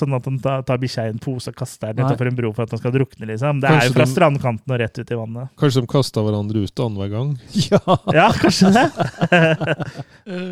sånn 0.00 0.16
at 0.16 0.24
han 0.30 0.38
tar, 0.40 0.62
tar 0.68 0.80
bikkja 0.80 1.04
i 1.10 1.12
en 1.12 1.20
pose 1.20 1.52
og 1.52 1.56
kaster 1.60 1.92
den 1.92 2.06
utenfor 2.08 2.30
en 2.32 2.36
bro 2.40 2.54
for 2.56 2.64
at 2.64 2.72
han 2.72 2.80
skal 2.80 2.92
drukne, 2.96 3.28
liksom. 3.28 3.60
Det 3.60 3.68
Kanskje 3.68 3.84
er 3.84 3.92
jo 3.92 3.96
fra 3.98 4.06
de- 4.08 4.14
strandkanten 4.16 4.72
og 4.72 4.80
rett 4.80 4.98
ut 5.04 5.12
i 5.12 5.20
vannet. 5.20 5.52
Kanskje 5.60 5.84
de 5.84 5.92
kasta 5.92 6.24
hverandre 6.24 6.64
ut 6.64 6.84
annenhver 6.86 7.12
gang. 7.12 7.36
Ja, 7.66 7.80
Ja, 8.16 8.26
kanskje 8.46 8.72
det. 8.76 8.86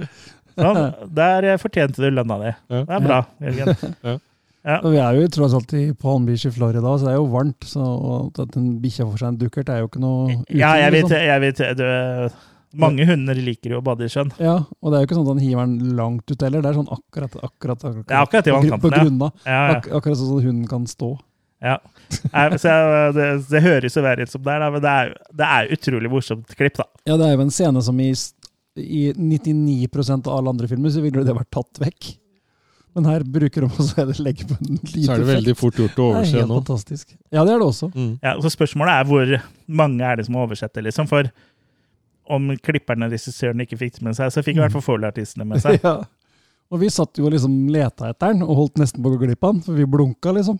sånn, 0.60 0.84
der 1.16 1.50
fortjente 1.62 2.04
du 2.04 2.10
lønna 2.12 2.38
di. 2.42 2.52
Ja. 2.52 2.84
Det 2.84 2.96
er 2.98 3.04
bra, 3.08 3.20
Jørgen. 3.42 4.22
Ja. 4.64 4.78
Vi 4.80 4.96
er 4.96 5.18
jo 5.18 5.28
tross 5.28 5.52
alt 5.56 5.74
i 5.76 5.90
Palm 6.00 6.24
Beach 6.24 6.46
i 6.48 6.52
Florida, 6.54 6.80
så 6.96 7.04
det 7.04 7.12
er 7.12 7.18
jo 7.18 7.28
varmt. 7.32 7.66
Så 7.68 7.84
at 8.40 8.56
en 8.56 8.70
bikkje 8.80 9.04
får 9.10 9.20
seg 9.20 9.28
en 9.28 9.38
dukkert, 9.42 9.68
er 9.68 9.82
jo 9.82 9.90
ikke 9.90 10.00
noe 10.00 10.30
uting, 10.30 10.56
Ja, 10.56 10.72
jeg 10.80 10.94
vet, 10.94 11.04
liksom. 11.04 11.24
jeg 11.28 11.42
vet 11.44 11.62
du, 11.80 12.38
Mange 12.80 13.04
hunder 13.06 13.38
liker 13.38 13.76
jo 13.76 13.82
å 13.82 13.84
bade 13.86 14.08
i 14.08 14.10
sjøen. 14.10 14.32
Ja, 14.42 14.56
og 14.64 14.90
det 14.90 14.96
er 14.96 15.04
jo 15.04 15.08
ikke 15.08 15.18
sånn 15.18 15.28
at 15.28 15.34
han 15.34 15.42
hiver 15.44 15.68
den 15.68 15.92
langt 16.00 16.32
ut 16.32 16.40
heller. 16.42 16.64
Det 16.64 16.72
er 16.72 16.78
sånn 16.80 16.88
akkurat 16.96 17.36
akkurat, 17.36 17.52
akkurat, 17.52 17.84
akkurat, 17.84 18.16
akkurat 18.24 18.48
i 18.48 18.54
på 18.54 18.56
vannkanten, 18.56 18.96
ja. 18.96 19.04
grunna. 19.04 19.28
Ja, 19.44 19.52
ja. 19.52 19.76
Ak 19.76 19.86
akkurat 20.00 20.18
sånn 20.18 20.40
at 20.40 20.48
hunden 20.48 20.66
kan 20.72 20.88
stå. 20.90 21.12
Ja. 21.62 21.78
Jeg, 22.10 22.58
så 22.60 22.72
jeg, 22.72 23.12
det, 23.16 23.28
det 23.50 23.62
høres 23.64 23.96
jo 23.96 24.02
verre 24.04 24.26
ut 24.26 24.32
som 24.32 24.42
det 24.44 24.52
er, 24.52 24.64
da, 24.64 24.72
men 24.74 24.82
det 24.84 24.90
er, 24.90 25.14
det 25.38 25.52
er 25.58 25.70
utrolig 25.76 26.10
morsomt 26.12 26.56
klipp, 26.58 26.76
da. 26.80 26.88
Ja, 27.08 27.16
det 27.20 27.28
er 27.28 27.38
jo 27.38 27.44
en 27.46 27.54
scene 27.54 27.82
som 27.84 28.00
i, 28.02 28.10
i 28.80 29.06
99% 29.14 30.28
av 30.28 30.36
alle 30.40 30.52
andre 30.56 30.68
filmer 30.70 30.92
så 30.92 31.04
ville 31.04 31.24
det 31.24 31.36
vært 31.36 31.52
tatt 31.54 31.80
vekk. 31.84 32.10
Men 32.94 33.08
her 33.10 33.24
bruker 33.26 33.64
de 33.64 33.68
også 33.72 34.04
det 34.06 34.20
legge 34.22 34.44
på 34.46 34.54
en 34.54 34.76
lydeffekt. 34.76 35.06
Så 35.06 35.14
er 35.16 35.22
det 35.24 35.30
veldig 35.32 35.54
fort 35.58 35.78
gjort 35.80 35.96
å 35.98 36.04
er 36.04 36.18
overse 36.20 36.44
nå. 36.44 36.58
fantastisk. 36.60 37.08
Ja, 37.34 37.42
det 37.42 37.56
er 37.56 37.58
det 37.58 37.66
også. 37.66 37.88
Mm. 37.90 38.12
Ja, 38.22 38.34
så 38.42 38.52
spørsmålet 38.54 39.00
er 39.00 39.08
hvor 39.08 39.32
mange 39.82 40.04
er 40.06 40.20
det 40.20 40.28
som 40.28 40.36
oversetter, 40.38 40.84
liksom. 40.86 41.08
For 41.10 41.30
om 42.34 42.52
klipperne 42.64 43.08
og 43.08 43.16
regissøren 43.16 43.64
ikke 43.64 43.80
fikk 43.80 43.98
det 43.98 44.06
med 44.06 44.16
seg, 44.16 44.30
så 44.32 44.44
fikk 44.46 44.60
i 44.60 44.62
hvert 44.62 44.76
fall 44.76 44.84
Foley-artistene 44.86 45.48
med 45.48 45.64
seg. 45.64 45.80
Ja. 45.84 46.02
Og 46.72 46.80
vi 46.80 46.88
satt 46.90 47.18
jo 47.20 47.26
og 47.28 47.34
liksom 47.34 47.52
leta 47.70 48.08
etter 48.08 48.32
den, 48.32 48.40
og 48.42 48.56
holdt 48.56 48.80
nesten 48.80 49.02
på 49.04 49.10
å 49.10 49.14
gå 49.14 49.26
glipp 49.26 49.44
av 49.44 49.52
den, 49.52 49.60
for 49.66 49.76
vi 49.76 49.84
blunka, 49.90 50.32
liksom. 50.34 50.56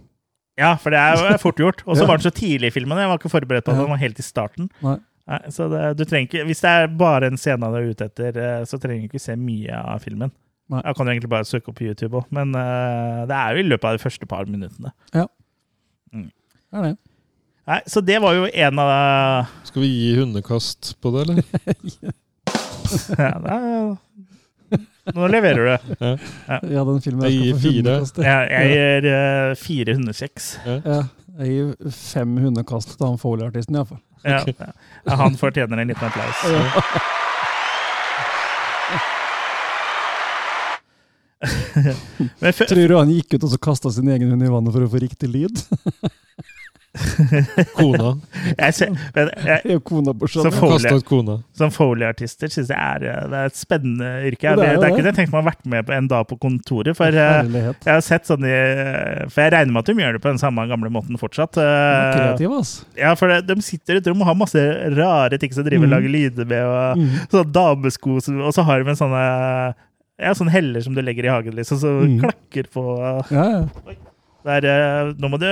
Ja, 0.61 0.74
for 0.78 0.94
det 0.94 1.00
er 1.00 1.38
fort 1.42 1.59
gjort. 1.59 1.82
Og 1.86 1.96
så 1.96 2.05
Ja. 2.05 2.07
var 2.07 2.20
den 2.20 2.30
så 2.30 2.34
tidlig 2.34 2.70
i 2.70 2.74
filmen. 2.74 2.98
Jeg 2.98 3.09
var 3.11 3.18
ikke 3.18 3.32
forberedt 3.32 3.64
på 3.66 3.72
det. 3.72 3.80
Den 3.80 3.90
var 3.90 3.98
helt 4.02 4.18
i 4.18 4.22
starten. 4.22 4.70
Nei. 4.82 4.98
Nei, 5.26 5.38
så 5.48 5.70
det, 5.72 5.96
du 5.96 6.05
trenger 6.05 6.28
ikke, 6.28 6.44
Hvis 6.44 6.61
det 6.61 6.70
er 6.70 6.86
bare 7.00 7.26
en 7.26 7.38
scene 7.40 7.70
du 7.72 7.76
er 7.78 7.90
ute 7.90 8.05
etter, 8.11 8.36
eh, 8.36 8.64
så 8.68 8.78
trenger 8.78 9.09
du 9.09 9.09
ikke 9.09 9.20
se 9.24 9.34
mye 9.40 9.72
av 9.72 10.02
filmen. 10.05 10.30
Nei. 10.70 10.82
Jeg 10.84 10.96
kan 10.96 11.07
jo 11.07 11.12
egentlig 11.12 11.30
bare 11.32 11.44
søke 11.48 11.68
opp 11.68 11.76
på 11.80 11.86
YouTube 11.88 12.16
òg, 12.20 12.26
men 12.30 12.55
uh, 12.57 13.24
det 13.28 13.36
er 13.36 13.57
jo 13.57 13.62
i 13.64 13.68
løpet 13.68 13.84
av 13.84 13.96
de 13.98 14.02
første 14.05 14.26
par 14.28 14.44
minuttene. 14.48 14.92
Det 15.12 15.24
er 16.72 16.82
det. 16.82 16.96
Nei, 17.66 17.80
Så 17.86 18.00
det 18.05 18.20
var 18.20 18.34
jo 18.36 18.44
en 18.44 18.78
av 18.78 19.46
Skal 19.64 19.82
vi 19.84 19.88
gi 19.88 20.16
hundekast 20.18 20.94
på 21.00 21.12
det, 21.14 21.24
eller? 21.28 21.44
ja, 23.18 23.30
det 23.40 23.55
er, 23.55 23.96
Nå 25.12 25.26
leverer 25.28 25.66
du. 25.66 26.05
Ja, 26.74 26.84
den 26.88 27.00
filmen 27.05 27.26
Jeg 27.26 27.32
der 27.32 27.36
gir 27.36 27.50
skal 27.50 27.59
få 27.59 27.62
fire. 27.64 27.74
hundekast. 27.76 28.18
Jeg, 28.24 28.48
jeg 28.55 28.70
gir 28.72 29.09
eh, 29.12 29.50
fire 29.61 29.94
hundekjeks. 29.98 30.46
Ja, 30.64 31.00
jeg 31.44 31.48
gir 31.59 31.90
fem 31.98 32.36
hundekast 32.40 32.94
til 32.96 33.07
han 33.11 33.18
Foley-artisten, 33.20 33.76
iallfall. 33.76 34.00
Ja, 34.24 34.38
ja, 34.48 35.16
han 35.20 35.36
fortjener 35.36 35.82
en 35.82 35.90
liten 35.92 36.09
applaus. 36.09 36.46
Ja. 36.48 36.64
Men 42.40 42.52
Tror 42.57 42.88
du 42.88 42.94
han 42.96 43.11
gikk 43.12 43.34
ut 43.36 43.44
og 43.44 43.50
så 43.52 43.59
kasta 43.61 43.90
sin 43.92 44.09
egen 44.12 44.30
hund 44.32 44.44
i 44.46 44.50
vannet 44.52 44.72
for 44.74 44.86
å 44.86 44.90
få 44.92 45.00
riktig 45.02 45.28
lyd? 45.32 45.61
Kona. 47.78 48.11
jeg 48.59 48.74
ser, 48.76 48.90
men 49.14 49.30
jeg, 49.47 49.80
kona 49.82 50.12
som 51.59 51.72
Foley-artister 51.74 52.53
syns 52.53 52.70
jeg 52.70 52.78
er, 52.78 53.07
eh, 53.11 53.24
det 53.32 53.38
er 53.40 53.51
et 53.51 53.59
spennende 53.59 54.11
yrke. 54.28 54.55
Det 54.55 54.66
er 54.68 54.76
det, 54.76 54.80
det 54.80 54.86
er 54.88 54.95
ikke 54.95 55.03
det 55.07 55.11
jeg 55.12 55.18
tenkte 55.18 55.34
meg 55.34 55.40
å 55.40 55.42
ha 55.42 55.49
vært 55.51 55.66
med 55.74 55.86
på 55.88 55.95
en 55.97 56.09
dag 56.12 56.26
på 56.30 56.38
kontoret. 56.42 56.95
For 56.99 57.18
eh, 57.24 57.40
jeg 57.51 57.90
har 57.90 58.05
sett 58.05 58.28
sånn 58.30 58.47
i 58.47 58.55
For 59.32 59.42
jeg 59.45 59.55
regner 59.57 59.74
med 59.74 59.82
at 59.82 59.90
de 59.90 59.97
gjør 60.05 60.18
det 60.18 60.22
på 60.24 60.30
den 60.32 60.40
samme 60.42 60.66
gamle 60.70 60.92
måten 60.95 61.18
fortsatt. 61.20 61.59
Eh, 61.59 62.14
Kreativ, 62.14 62.55
ass. 62.61 62.74
Ja, 62.99 63.14
for 63.18 63.32
det, 63.32 63.40
de 63.51 63.59
sitter 63.64 63.99
i 63.99 64.03
et 64.03 64.11
rom 64.11 64.22
og 64.22 64.30
har 64.30 64.38
masse 64.38 64.64
rare 64.95 65.38
ting 65.42 65.53
som 65.55 65.66
driver 65.66 65.84
og 65.88 65.90
Mm. 65.90 65.97
lager 65.97 66.14
lyder 66.14 66.47
med, 66.49 66.62
og 66.64 66.97
Mm. 66.99 67.11
sånn 67.32 67.53
damesko, 67.53 68.16
og 68.47 68.55
så 68.55 68.62
har 68.64 68.82
de 68.82 68.90
en 68.90 68.97
sånne 68.97 69.74
ja, 70.14 70.30
sånn 70.32 70.49
heller 70.49 70.80
som 70.80 70.95
du 70.95 71.03
legger 71.03 71.26
i 71.26 71.32
hagen, 71.32 71.55
liksom, 71.59 71.78
så 71.82 71.90
Mm. 72.07 72.20
klakker 72.22 72.68
på 72.70 72.84
Ja, 73.34 73.49
ja. 73.51 73.95
Det 74.45 74.57
er, 74.59 74.66
eh, 74.70 75.14
Nå 75.20 75.30
må 75.32 75.40
du 75.40 75.47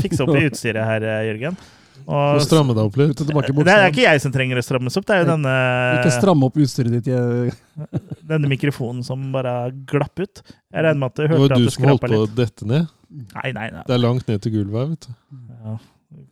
fikse 0.00 0.24
opp 0.24 0.32
i 0.36 0.46
utstyret 0.48 0.84
her, 0.88 1.04
eh, 1.04 1.26
Jørgen. 1.30 1.58
Og, 2.08 2.38
stramme 2.40 2.72
deg 2.72 2.86
opp 2.88 2.94
litt. 2.96 3.18
Tilbake 3.18 3.52
det 3.66 3.72
er 3.74 3.90
ikke 3.90 4.04
jeg 4.06 4.22
som 4.24 4.32
trenger 4.32 4.60
å 4.60 4.62
strammes 4.64 4.94
opp, 4.96 5.04
det 5.08 5.16
er 5.16 5.24
jo 5.24 5.28
denne 5.28 5.56
Ikke 5.98 6.14
stramme 6.14 6.48
opp 6.48 6.56
utstyret 6.62 6.94
ditt. 6.94 7.10
Jeg... 7.12 7.52
denne 8.30 8.48
mikrofonen 8.48 9.04
som 9.04 9.28
bare 9.34 9.54
glapp 9.90 10.16
ut. 10.22 10.40
Jeg 10.40 10.86
regner 10.86 11.02
med 11.02 11.10
at 11.10 11.20
du 11.20 11.26
hørte 11.26 11.42
var 11.42 11.52
at 11.52 11.60
du 11.60 11.68
det 11.68 11.74
som 11.74 11.88
holdt 11.90 12.06
på 12.06 12.22
å 12.22 12.30
dette 12.38 12.70
ned. 12.70 12.88
Nei, 13.08 13.52
nei, 13.56 13.68
nei. 13.74 13.84
Det 13.84 13.96
er 13.96 14.02
langt 14.02 14.28
ned 14.28 14.44
til 14.44 14.56
gulvet 14.56 14.80
her, 14.80 14.90
vet 14.94 15.08
du. 15.08 15.38
Ja. 15.58 15.76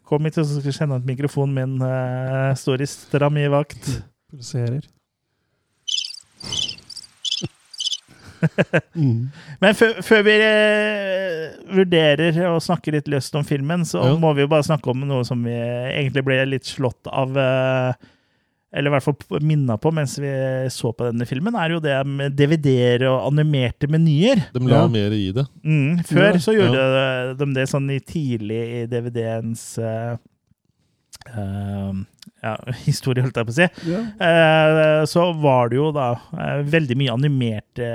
Kom 0.06 0.24
hit, 0.28 0.38
så 0.38 0.46
skal 0.48 0.72
du 0.72 0.76
kjenne 0.76 1.00
at 1.00 1.08
mikrofonen 1.08 1.56
min 1.56 1.84
uh, 1.84 2.54
står 2.56 2.84
i 2.84 2.88
stram 2.88 3.36
i 3.42 3.48
vakt. 3.52 3.90
Pulserer. 4.32 4.84
mm. 8.94 9.20
Men 9.62 9.74
før, 9.78 10.22
vi 10.26 10.34
eh, 10.42 11.54
vurderer 11.76 12.38
å 12.50 12.58
snakke 12.62 12.92
litt 12.94 13.08
løst 13.12 13.34
om 13.38 13.44
filmen, 13.46 13.84
så 13.88 14.02
Ja. 14.04 14.12
må 14.20 14.34
vi 14.36 14.44
jo 14.44 14.50
bare 14.52 14.66
snakke 14.66 14.90
om 14.92 15.06
noe 15.08 15.24
som 15.28 15.42
vi 15.46 15.54
egentlig 15.56 16.24
ble 16.26 16.38
litt 16.50 16.68
slått 16.68 17.08
av 17.10 17.36
eh, 17.40 17.92
Eller 18.76 18.90
i 18.90 18.94
hvert 18.96 19.06
fall 19.06 19.40
minna 19.46 19.76
på 19.80 19.92
mens 19.94 20.18
vi 20.20 20.28
så 20.74 20.90
på 20.92 21.06
denne 21.06 21.24
filmen, 21.28 21.54
er 21.56 21.70
jo 21.76 21.80
det 21.80 21.96
med 22.06 22.34
DVD-er 22.36 23.06
og 23.08 23.30
animerte 23.30 23.88
menyer. 23.88 24.42
De 24.52 24.60
la 24.66 24.82
Ja. 24.82 24.86
mer 24.90 25.14
i 25.16 25.30
det. 25.32 25.46
Mm, 25.64 26.02
før 26.04 26.32
Ja, 26.34 26.40
så 26.42 26.52
gjorde 26.56 27.36
de 27.38 27.52
det 27.56 27.68
sånn 27.70 27.88
i 27.94 28.00
tidlig 28.04 28.60
i 28.82 28.86
DVD-ens 28.90 29.78
uh, 29.78 30.18
uh, 31.38 31.94
ja, 32.42 32.52
historie, 32.86 33.22
holdt 33.24 33.38
jeg 33.40 33.48
på 33.48 33.54
å 33.54 33.56
si. 33.56 33.66
Ja. 33.90 34.02
Eh, 34.28 35.00
så 35.08 35.26
var 35.40 35.70
det 35.72 35.78
jo 35.80 35.88
da 35.94 36.10
eh, 36.36 36.62
veldig 36.68 36.96
mye 37.00 37.14
animerte 37.16 37.90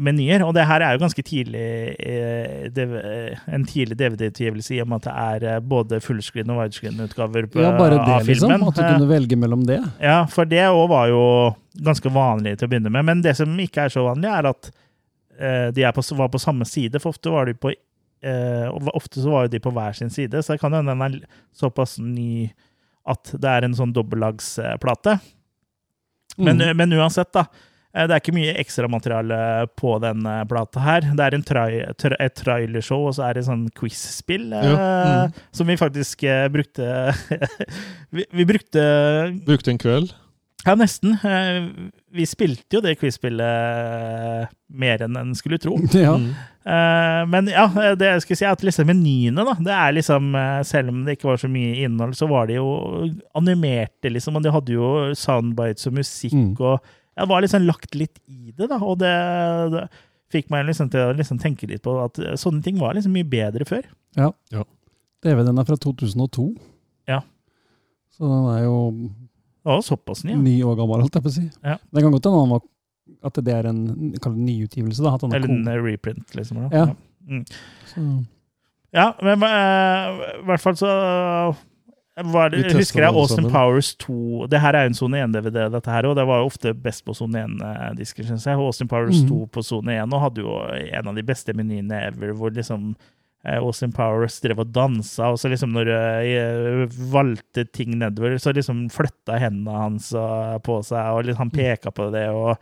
menyer. 0.00 0.42
Og 0.42 0.54
det 0.56 0.64
her 0.66 0.82
er 0.82 0.96
jo 0.96 1.02
ganske 1.04 1.22
tidlig 1.22 1.64
eh, 2.02 3.38
en 3.54 3.64
tidlig 3.68 3.96
DVD-utgivelse, 4.00 4.74
i 4.74 4.80
og 4.82 4.88
med 4.90 5.02
at 5.02 5.06
det 5.06 5.14
er 5.24 5.46
eh, 5.56 5.60
både 5.74 6.00
fullscreen 6.02 6.50
og 6.50 6.58
widescreen-utgaver 6.62 7.46
ja, 7.62 7.70
bare 7.78 7.98
det, 8.00 8.00
av 8.16 8.26
liksom. 8.26 8.54
At 8.56 8.78
du 8.78 8.82
kunne 8.82 9.10
velge 9.10 9.38
mellom 9.38 9.62
det. 9.68 9.78
Eh, 9.84 10.08
Ja, 10.08 10.24
for 10.30 10.44
det 10.50 10.64
òg 10.66 10.88
var 10.90 11.08
jo 11.12 11.22
ganske 11.84 12.10
vanlig 12.14 12.56
til 12.58 12.66
å 12.68 12.72
begynne 12.72 12.90
med. 12.94 13.06
Men 13.10 13.22
det 13.24 13.36
som 13.38 13.54
ikke 13.60 13.86
er 13.86 13.94
så 13.94 14.04
vanlig, 14.08 14.30
er 14.30 14.50
at 14.50 14.70
eh, 15.38 15.68
de 15.74 15.86
er 15.86 15.94
på, 15.96 16.02
var 16.18 16.30
på 16.34 16.42
samme 16.42 16.66
side, 16.68 16.98
for 17.02 17.14
ofte 17.14 17.30
var 17.34 17.46
de 17.50 17.54
på 17.58 17.70
eh, 17.74 18.68
Ofte 18.94 19.20
så 19.22 19.30
var 19.30 19.46
jo 19.46 19.54
de 19.54 19.60
på 19.62 19.72
hver 19.74 19.92
sin 19.98 20.10
side, 20.10 20.42
så 20.42 20.54
det 20.54 20.60
kan 20.62 20.72
hende 20.74 20.94
den 20.94 21.02
er 21.06 21.16
såpass 21.54 21.98
ny 22.02 22.48
at 23.06 23.34
det 23.36 23.50
er 23.50 23.66
en 23.66 23.74
sånn 23.76 23.92
dobbeltlagsplate. 23.92 25.18
Men, 26.38 26.56
Mm. 26.58 26.76
men 26.76 26.92
uansett, 26.96 27.30
da. 27.36 27.44
Eh, 27.94 28.06
Det 28.06 28.14
er 28.16 28.20
ikke 28.22 28.34
mye 28.36 28.56
ekstramateriale 28.60 29.38
på 29.78 29.94
den 30.02 30.26
eh, 30.26 30.42
plata 30.50 30.82
her. 30.84 31.06
Det 31.14 31.24
er 31.28 31.34
en 31.38 31.46
trai, 31.46 31.70
tra, 32.00 32.16
et 32.20 32.34
trailershow, 32.42 33.06
og 33.08 33.14
så 33.16 33.28
er 33.28 33.38
det 33.38 33.46
sånn 33.46 33.68
quiz-spill 33.78 34.50
eh, 34.52 34.66
Ja, 34.66 34.74
mm. 35.30 35.38
som 35.54 35.70
vi 35.70 35.78
faktisk 35.80 36.26
brukte 36.52 36.90
vi, 38.14 38.26
vi 38.32 38.44
brukte 38.48 38.84
Brukte 39.46 39.70
en 39.74 39.78
kveld. 39.80 40.12
Ja, 40.64 40.72
nesten. 40.80 41.18
Vi 42.16 42.24
spilte 42.24 42.78
jo 42.78 42.80
det 42.80 42.94
quiz-spillet 42.96 44.48
mer 44.80 45.02
enn 45.04 45.18
en 45.20 45.34
skulle 45.36 45.58
tro. 45.60 45.76
Ja. 45.92 46.14
Mm. 46.16 46.30
Eh, 46.64 47.22
Men 47.28 47.50
ja, 47.52 47.66
det 48.00 48.06
jeg 48.08 48.22
skulle 48.24 48.38
si 48.40 48.46
er 48.48 48.54
at 48.56 48.62
liksom 48.64 48.88
menyene, 48.88 49.44
da, 49.44 49.52
det 49.60 49.74
er 49.76 49.92
liksom 49.98 50.30
Selv 50.64 50.88
om 50.94 51.02
det 51.04 51.18
ikke 51.18 51.28
var 51.28 51.42
så 51.42 51.50
mye 51.52 51.74
innhold, 51.84 52.14
så 52.16 52.24
var 52.30 52.48
de 52.48 52.56
jo 52.56 52.70
animerte, 53.36 54.08
liksom. 54.08 54.38
Og 54.40 54.46
de 54.46 54.54
hadde 54.54 54.72
jo 54.78 54.88
soundbites 55.18 55.90
og 55.90 55.98
musikk 56.00 56.32
Mm. 56.34 56.54
og 56.64 56.80
Det 57.14 57.28
var 57.30 57.44
liksom 57.44 57.66
lagt 57.68 57.94
litt 57.94 58.18
i 58.26 58.52
det, 58.52 58.68
da. 58.70 58.78
Og 58.82 58.98
det, 59.02 59.12
det 59.74 59.84
fikk 60.34 60.50
meg 60.52 60.66
liksom 60.68 60.90
til 60.92 61.10
å 61.10 61.14
liksom 61.14 61.38
tenke 61.42 61.68
litt 61.70 61.84
på 61.84 61.94
at 62.02 62.18
sånne 62.40 62.64
ting 62.64 62.80
var 62.80 62.96
liksom 62.96 63.14
mye 63.14 63.28
bedre 63.28 63.66
før. 63.68 63.86
Ja. 64.18 64.32
DVD-en 65.24 65.60
er 65.60 65.68
fra 65.68 65.78
2002. 65.80 66.48
Ja. 67.10 67.20
Så 68.14 68.28
den 68.28 68.48
er 68.52 68.64
jo 68.66 68.76
Det 69.64 69.70
var 69.70 69.82
såpass 69.86 70.24
ny. 70.26 70.34
Ja. 70.34 70.42
ni 70.42 70.54
år 70.66 70.78
gammel, 70.78 71.04
holdt 71.04 71.18
jeg 71.18 71.24
på 71.24 71.32
å 71.32 71.36
si. 71.36 71.46
Ja. 71.64 71.78
Det 71.78 72.04
kan 72.04 72.14
godt 72.14 72.30
hende 72.30 72.60
at 73.24 73.40
det 73.44 73.52
er 73.52 73.68
en 73.68 73.82
det 74.14 74.20
nyutgivelse. 74.24 75.02
da, 75.04 75.14
er 75.14 75.36
Eller 75.36 75.52
en 75.54 75.84
reprint, 75.84 76.34
liksom. 76.36 76.68
Ja. 76.72 76.88
Mm. 77.28 77.44
så, 77.88 78.24
Ja, 78.94 79.12
men 79.22 79.42
eh, 79.42 80.20
i 80.38 80.44
hvert 80.46 80.62
fall 80.62 80.76
så 80.78 80.90
det, 82.14 82.76
husker 82.78 83.02
jeg 83.02 83.10
Austin. 83.10 83.48
Powers 83.50 83.88
2 83.98 84.46
Det 84.50 84.60
her 84.62 84.76
er 84.76 84.86
jo 84.86 84.92
en 84.92 84.96
sone 84.98 85.22
1-DVD, 85.24 85.64
dette 85.72 85.90
her, 85.90 86.06
og 86.06 86.14
det 86.14 86.26
var 86.28 86.42
jo 86.42 86.50
ofte 86.50 86.70
best 86.84 87.02
på 87.06 87.14
sone 87.16 87.42
1-disker, 87.42 88.28
syns 88.28 88.46
jeg. 88.46 88.60
Austin 88.60 88.90
Powers 88.90 89.24
mm. 89.24 89.32
2 89.32 89.40
på 89.50 89.64
sone 89.66 89.96
1 89.98 90.14
og 90.14 90.22
hadde 90.22 90.44
jo 90.44 90.60
en 90.84 91.10
av 91.10 91.18
de 91.18 91.26
beste 91.26 91.56
menyene 91.58 92.04
ever, 92.12 92.30
hvor 92.38 92.54
liksom 92.54 92.92
eh, 93.42 93.58
Austin 93.58 93.92
Powers 93.96 94.38
drev 94.44 94.62
og 94.62 94.70
dansa, 94.70 95.32
og 95.34 95.42
så 95.42 95.50
liksom 95.50 95.74
når 95.74 95.90
jeg 95.90 96.88
valgte 97.10 97.66
ting 97.74 97.98
nedover, 97.98 98.38
så 98.38 98.54
liksom 98.54 98.86
flytta 98.94 99.40
hendene 99.42 99.74
hans 99.74 100.12
på 100.62 100.80
seg, 100.86 101.10
og 101.10 101.26
liksom 101.26 101.48
han 101.48 101.54
peka 101.58 101.94
på 101.94 102.12
det, 102.14 102.28
og, 102.30 102.54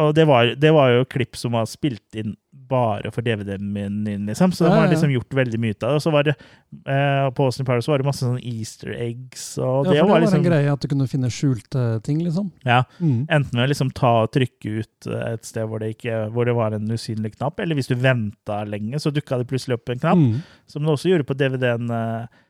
og 0.00 0.16
det, 0.16 0.24
var, 0.32 0.54
det 0.56 0.72
var 0.72 0.96
jo 0.96 1.08
klipp 1.12 1.36
som 1.36 1.60
var 1.60 1.68
spilt 1.68 2.16
inn 2.16 2.38
bare 2.68 3.10
for 3.14 3.24
DVD-menyen, 3.26 4.26
liksom. 4.28 4.52
Så 4.52 4.64
de 4.66 4.72
har 4.74 4.88
liksom 4.90 5.10
gjort 5.14 5.34
veldig 5.38 5.60
mye 5.62 5.74
ut 5.76 5.82
av 5.86 5.90
det. 5.94 5.98
Og 6.00 6.04
så 6.04 6.12
var 6.14 6.26
det 6.28 6.34
eh, 6.38 7.26
på 7.36 7.46
Austin 7.48 7.66
Powers 7.68 7.88
var 7.88 8.02
det 8.02 8.08
masse 8.08 8.24
sånne 8.26 8.42
easter 8.44 8.92
eggs, 8.94 9.46
og 9.58 9.88
ja, 9.88 9.90
for 9.90 9.94
det 9.98 10.06
var 10.10 10.24
liksom 10.24 10.40
en 10.42 10.46
greie 10.50 10.72
at 10.72 10.84
du 10.84 10.88
kunne 10.92 11.08
finne 11.10 11.30
skjulte 11.32 11.86
ting, 12.06 12.20
liksom. 12.26 12.50
ja, 12.68 12.82
Mm. 12.98 13.26
Enten 13.30 13.58
ved 13.58 13.66
å 13.66 13.70
liksom 13.70 13.90
ta 13.94 14.10
og 14.24 14.32
trykke 14.34 14.72
ut 14.80 15.06
eh, 15.10 15.26
et 15.34 15.44
sted 15.46 15.68
hvor 15.68 15.80
det, 15.82 15.92
ikke, 15.96 16.24
hvor 16.34 16.48
det 16.48 16.54
var 16.58 16.74
en 16.76 16.88
usynlig 16.90 17.34
knapp, 17.36 17.60
eller 17.62 17.78
hvis 17.78 17.90
du 17.90 17.94
venta 18.00 18.62
lenge, 18.68 18.98
så 19.00 19.12
dukka 19.14 19.38
det 19.40 19.48
plutselig 19.50 19.78
opp 19.78 19.92
en 19.94 20.02
knapp. 20.02 20.18
Mm. 20.18 20.42
Som 20.68 20.84
det 20.84 20.92
også 20.94 21.12
gjorde 21.12 21.26
på 21.28 21.36
DVD-en 21.38 21.90
eh, 21.94 22.42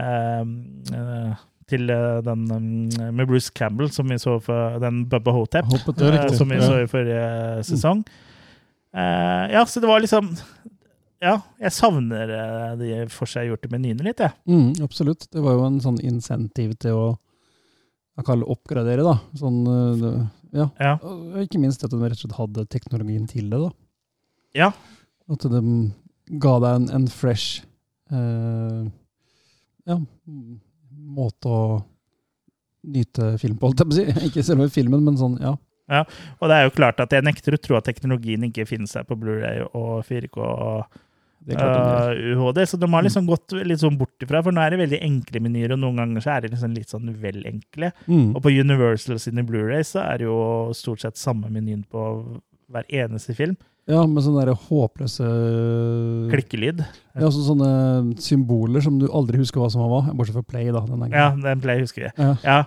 eh, 0.00 1.36
til 1.70 1.90
eh, 1.92 2.18
den 2.26 2.46
eh, 2.50 3.10
med 3.14 3.28
Bruce 3.30 3.52
Campbell, 3.54 3.90
som 3.94 4.08
vi 4.10 4.18
så 4.18 4.38
for 4.42 4.78
den 4.82 5.04
Bubba 5.10 5.34
Hotep, 5.36 5.68
eh, 5.70 6.26
som 6.34 6.50
vi 6.50 6.58
så 6.62 6.80
i 6.82 6.88
forrige 6.90 7.62
sesong. 7.68 8.02
Eh, 8.06 8.26
ja, 8.94 9.62
så 9.70 9.80
det 9.82 9.86
var 9.86 10.02
liksom 10.02 10.32
Ja, 11.22 11.36
jeg 11.60 11.72
savner 11.76 12.30
eh, 12.34 12.70
de 12.80 12.92
forseggjorte 13.12 13.68
menyene 13.70 14.06
litt, 14.06 14.22
jeg. 14.24 14.32
Mm, 14.48 14.80
absolutt. 14.82 15.26
Det 15.30 15.42
var 15.44 15.58
jo 15.58 15.66
en 15.68 15.82
sånn 15.84 15.98
insentiv 16.02 16.72
til 16.80 16.96
å 16.96 17.04
jeg 18.20 18.26
kaller 18.26 18.50
oppgradere, 18.52 19.04
da. 19.06 19.14
Sånn, 19.38 19.60
øh, 19.64 20.16
ja. 20.52 20.66
Ja. 20.82 20.94
Ikke 21.40 21.60
minst 21.62 21.84
at 21.86 21.92
de 21.92 22.00
rett 22.02 22.18
og 22.18 22.24
slett 22.24 22.36
hadde 22.36 22.66
teknologien 22.68 23.24
til 23.30 23.46
det. 23.52 23.60
da. 23.62 23.70
Ja. 24.58 24.70
At 25.30 25.46
de 25.48 25.62
ga 26.42 26.56
deg 26.60 26.74
en, 26.80 26.88
en 26.98 27.06
fresh 27.10 27.62
eh, 28.12 28.82
ja, 29.88 29.96
måte 31.16 31.48
å 31.48 31.62
nyte 32.90 33.34
film 33.40 33.56
på, 33.60 33.70
holdt 33.70 33.84
jeg 33.84 33.88
på 33.88 33.96
å 33.96 33.98
si. 34.00 34.26
Ikke 34.28 34.44
selve 34.46 34.68
filmen, 34.74 35.04
men 35.06 35.18
sånn, 35.20 35.38
ja. 35.40 35.54
Og 36.38 36.50
det 36.50 36.56
er 36.56 36.66
jo 36.66 36.74
klart 36.76 37.00
at 37.02 37.14
jeg 37.14 37.26
nekter 37.26 37.56
å 37.56 37.60
tro 37.60 37.78
at 37.78 37.86
teknologien 37.88 38.44
ikke 38.48 38.68
finnes 38.68 38.94
her 38.96 39.06
på 39.08 39.18
Blu-ray 39.20 39.64
og 39.70 40.02
4K 40.08 40.40
og 40.40 41.00
uh, 41.48 42.10
UHD, 42.34 42.60
så 42.68 42.78
de 42.80 42.88
har 42.92 43.06
liksom 43.06 43.26
gått 43.28 43.56
litt 43.64 43.82
sånn 43.82 43.98
bort 44.00 44.24
ifra, 44.24 44.42
for 44.44 44.54
nå 44.54 44.62
er 44.62 44.74
det 44.74 44.82
veldig 44.82 45.00
enkle 45.06 45.42
menyer, 45.46 45.74
og 45.74 45.82
noen 45.82 46.02
ganger 46.02 46.24
så 46.24 46.34
er 46.34 46.44
det 46.44 46.52
liksom 46.54 46.76
litt 46.76 46.92
sånn 46.92 47.10
vel 47.22 47.40
enkle. 47.48 47.92
Mm. 48.06 48.30
Og 48.34 48.44
på 48.44 48.54
Universal 48.54 49.20
sine 49.22 49.44
Blu-ray 49.48 49.86
så 49.86 50.04
er 50.04 50.20
det 50.20 50.28
jo 50.28 50.38
stort 50.76 51.02
sett 51.04 51.20
samme 51.20 51.50
menyen 51.52 51.82
på 51.90 52.06
hver 52.70 52.86
eneste 53.02 53.34
film. 53.34 53.56
Ja, 53.90 54.04
med 54.06 54.22
sånne 54.22 54.44
der 54.44 54.54
håpløse 54.68 55.26
Klikkelyd. 56.30 56.82
Ja, 57.16 57.24
også 57.26 57.42
sånne 57.42 57.70
symboler 58.22 58.84
som 58.84 59.00
du 59.00 59.08
aldri 59.08 59.40
husker 59.40 59.62
hva 59.62 59.70
som 59.72 59.82
var, 59.82 60.12
bortsett 60.14 60.36
fra 60.36 60.46
play, 60.46 60.68
da. 60.70 60.84
Den 60.86 61.08
Ja, 61.10 61.30
den 61.34 61.64
Play 61.64 61.82
husker 61.82 62.06
vi. 62.06 62.12
Ja. 62.20 62.36
Ja. 62.44 62.60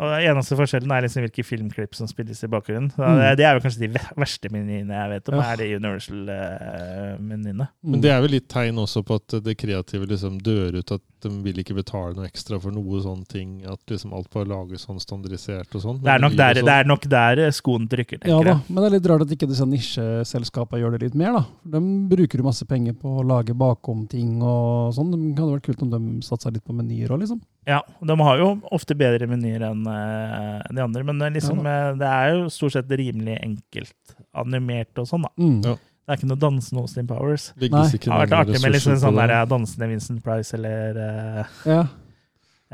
Og 0.00 0.14
eneste 0.24 0.56
forskjellen 0.56 0.90
er 0.96 1.02
liksom 1.04 1.26
hvilke 1.26 1.44
filmklipp 1.44 1.94
som 1.98 2.08
spilles 2.08 2.40
i 2.42 2.48
bakgrunnen. 2.48 2.88
Så 2.94 3.04
Mm. 3.04 3.18
det, 3.20 3.36
det 3.36 3.44
er 3.44 3.52
jo 3.58 3.60
kanskje 3.66 3.82
de 3.84 3.88
verste 4.16 4.48
menyene 4.50 4.96
jeg 4.96 5.10
vet 5.12 5.28
om, 5.28 5.34
Ja. 5.40 5.52
er 5.52 5.56
de 5.60 5.66
Universal-menyene. 5.76 7.68
Men 7.84 8.00
det 8.00 8.10
er 8.12 8.20
vel 8.24 8.30
litt 8.36 8.48
tegn 8.48 8.78
også 8.80 9.02
på 9.06 9.18
at 9.20 9.36
det 9.44 9.56
kreative 9.60 10.06
liksom 10.08 10.38
dør 10.40 10.78
ut. 10.80 10.92
At 10.96 11.02
de 11.20 11.28
vil 11.44 11.58
ikke 11.60 11.74
betale 11.76 12.14
noe 12.16 12.24
ekstra 12.30 12.58
for 12.62 12.72
noe 12.72 13.00
sånne 13.04 13.26
ting. 13.28 13.58
At 13.68 13.80
liksom 13.92 14.14
alt 14.16 14.30
bare 14.32 14.48
lages 14.48 14.86
sånn 14.86 15.00
standardisert 15.02 15.74
og 15.76 15.82
sånn. 15.84 15.98
Det 16.00 16.16
det 16.40 16.68
er 16.72 16.84
nok 16.88 17.02
der 17.08 17.38
eh, 17.46 17.50
skoen 17.52 17.88
trykker, 17.90 18.24
Ja 18.26 18.40
da, 18.42 18.54
jeg. 18.54 18.60
men 18.70 18.82
det 18.82 18.88
er 18.92 18.96
litt 18.98 19.06
rart 19.10 19.22
at 19.26 19.34
ikke 19.36 19.48
disse 19.50 19.66
nisjeselskapene 19.68 20.80
gjør 20.80 20.92
det 20.96 21.02
litt 21.08 21.14
mer. 21.14 21.32
da. 21.32 21.44
De 21.78 21.80
bruker 22.16 22.38
jo 22.40 22.44
masse 22.48 22.64
penger 22.66 22.94
på 22.94 23.20
å 23.20 23.26
lage 23.26 23.54
bakom 23.56 24.06
ting 24.08 24.40
og 24.42 24.94
sånn. 24.96 25.10
Det 25.12 25.38
hadde 25.42 25.60
vært 25.60 25.68
kult 25.68 25.82
om 25.82 25.90
de 25.90 26.00
satsa 26.24 26.50
litt 26.52 26.64
på 26.64 26.72
menyer 26.74 27.08
òg, 27.12 27.20
liksom. 27.20 27.40
Ja, 27.68 27.82
De 28.00 28.14
har 28.20 28.38
jo 28.40 28.48
ofte 28.72 28.94
bedre 28.96 29.26
menyer 29.28 29.60
enn 29.68 29.84
eh, 29.86 30.62
de 30.72 30.80
andre, 30.82 31.02
men 31.04 31.18
det 31.20 31.26
er 31.28 31.34
liksom, 31.36 31.60
ja, 31.66 31.92
det 31.94 32.08
er 32.08 32.32
jo 32.34 32.48
stort 32.48 32.72
sett 32.72 32.88
rimelig 32.90 33.36
enkelt 33.44 34.14
animert 34.40 34.96
og 34.98 35.06
sånn. 35.10 35.26
da. 35.28 35.32
Mm. 35.36 35.58
Ja. 35.66 35.74
Det 36.10 36.14
er 36.16 36.18
ikke 36.18 36.30
noe 36.32 36.40
dansende 36.42 36.80
Austin 36.82 37.06
Powers. 37.06 37.50
Nei. 37.60 37.68
Det 37.70 38.08
har 38.10 38.24
vært 38.24 38.32
artig 38.40 38.62
med 38.64 38.72
liksom 38.74 38.96
sånn 38.98 39.18
der 39.20 39.34
dansende 39.46 39.86
Vincent 39.92 40.24
Price 40.24 40.56
eller 40.56 40.96
uh, 40.98 41.44
Ja. 41.68 41.84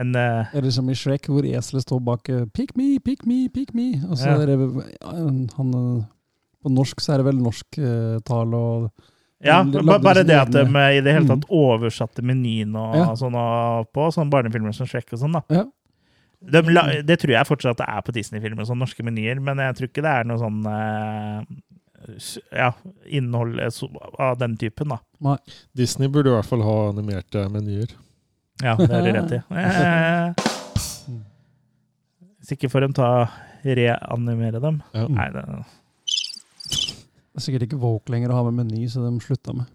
en 0.00 0.14
eh, 0.16 0.54
Eller 0.56 0.70
som 0.72 0.88
i 0.88 0.94
Shrek, 0.96 1.26
hvor 1.28 1.44
eselet 1.44 1.84
står 1.84 2.00
bak 2.06 2.30
eh, 2.30 2.46
'pick 2.46 2.76
me, 2.76 2.98
pick 2.98 3.26
me, 3.26 3.48
pick 3.52 3.74
me'. 3.74 4.00
Og 4.08 4.16
så 4.16 4.30
Ja. 4.30 4.40
er 4.40 4.46
det, 4.46 4.56
han, 5.02 5.74
eh, 5.74 6.04
På 6.62 6.72
norsk 6.72 7.00
så 7.00 7.12
er 7.14 7.18
det 7.18 7.26
vel 7.26 7.42
norsktale 7.42 8.54
uh, 8.54 8.86
og 8.86 8.90
Ja, 9.46 9.62
bare 10.02 10.22
det 10.26 10.36
at 10.40 10.50
de 10.52 10.62
i 10.66 11.00
det 11.00 11.14
hele 11.14 11.24
Mm. 11.26 11.32
tatt 11.32 11.48
oversatte 11.50 12.22
menyen 12.22 12.74
og 12.76 12.94
Ja. 12.96 13.06
sånn 13.14 13.32
på 13.94 14.08
sånne 14.12 14.30
barnefilmer 14.30 14.74
som 14.74 14.86
Shrek 14.86 15.12
og 15.12 15.18
sånn. 15.20 15.32
da. 15.32 15.42
Ja. 15.50 15.64
De, 16.46 16.60
det 17.02 17.18
tror 17.20 17.32
jeg 17.32 17.46
fortsatt 17.48 17.78
det 17.78 17.86
er 17.88 18.02
på 18.02 18.12
Disney-filmer, 18.12 18.66
sånne 18.68 18.84
norske 18.84 19.02
menyer, 19.02 19.40
men 19.40 19.56
jeg 19.58 19.74
tror 19.78 19.88
ikke 19.88 20.02
det 20.04 20.12
er 20.12 20.24
noe 20.28 20.38
sånn 20.38 20.66
eh, 20.66 21.44
ja, 22.52 22.72
innhold 23.08 23.58
eh, 23.58 23.70
av 24.20 24.38
den 24.38 24.56
typen, 24.56 24.88
da. 24.92 25.36
Disney 25.74 26.08
burde 26.08 26.28
i 26.30 26.34
hvert 26.36 26.46
fall 26.46 26.62
ha 26.62 26.76
animerte 26.92 27.48
menyer. 27.50 27.88
Ja, 28.62 28.76
det 28.76 28.90
har 28.90 29.02
du 29.02 29.12
rett 29.12 29.32
i. 29.32 29.42
Eh, 29.56 30.34
Hvis 32.40 32.52
ikke 32.54 32.70
får 32.70 32.86
de 32.86 32.92
ta 32.94 33.08
reanimere 33.64 34.60
dem. 34.62 34.82
Ja. 34.94 35.06
Nei, 35.10 35.30
det, 35.34 35.42
Det 37.36 37.42
er 37.42 37.44
sikkert 37.50 37.66
ikke 37.68 37.78
Voke 37.82 38.08
lenger 38.14 38.32
å 38.32 38.38
ha 38.40 38.44
med 38.48 38.62
meny, 38.64 38.86
så 38.88 39.02
de 39.04 39.10
slutta 39.20 39.52
med. 39.52 39.66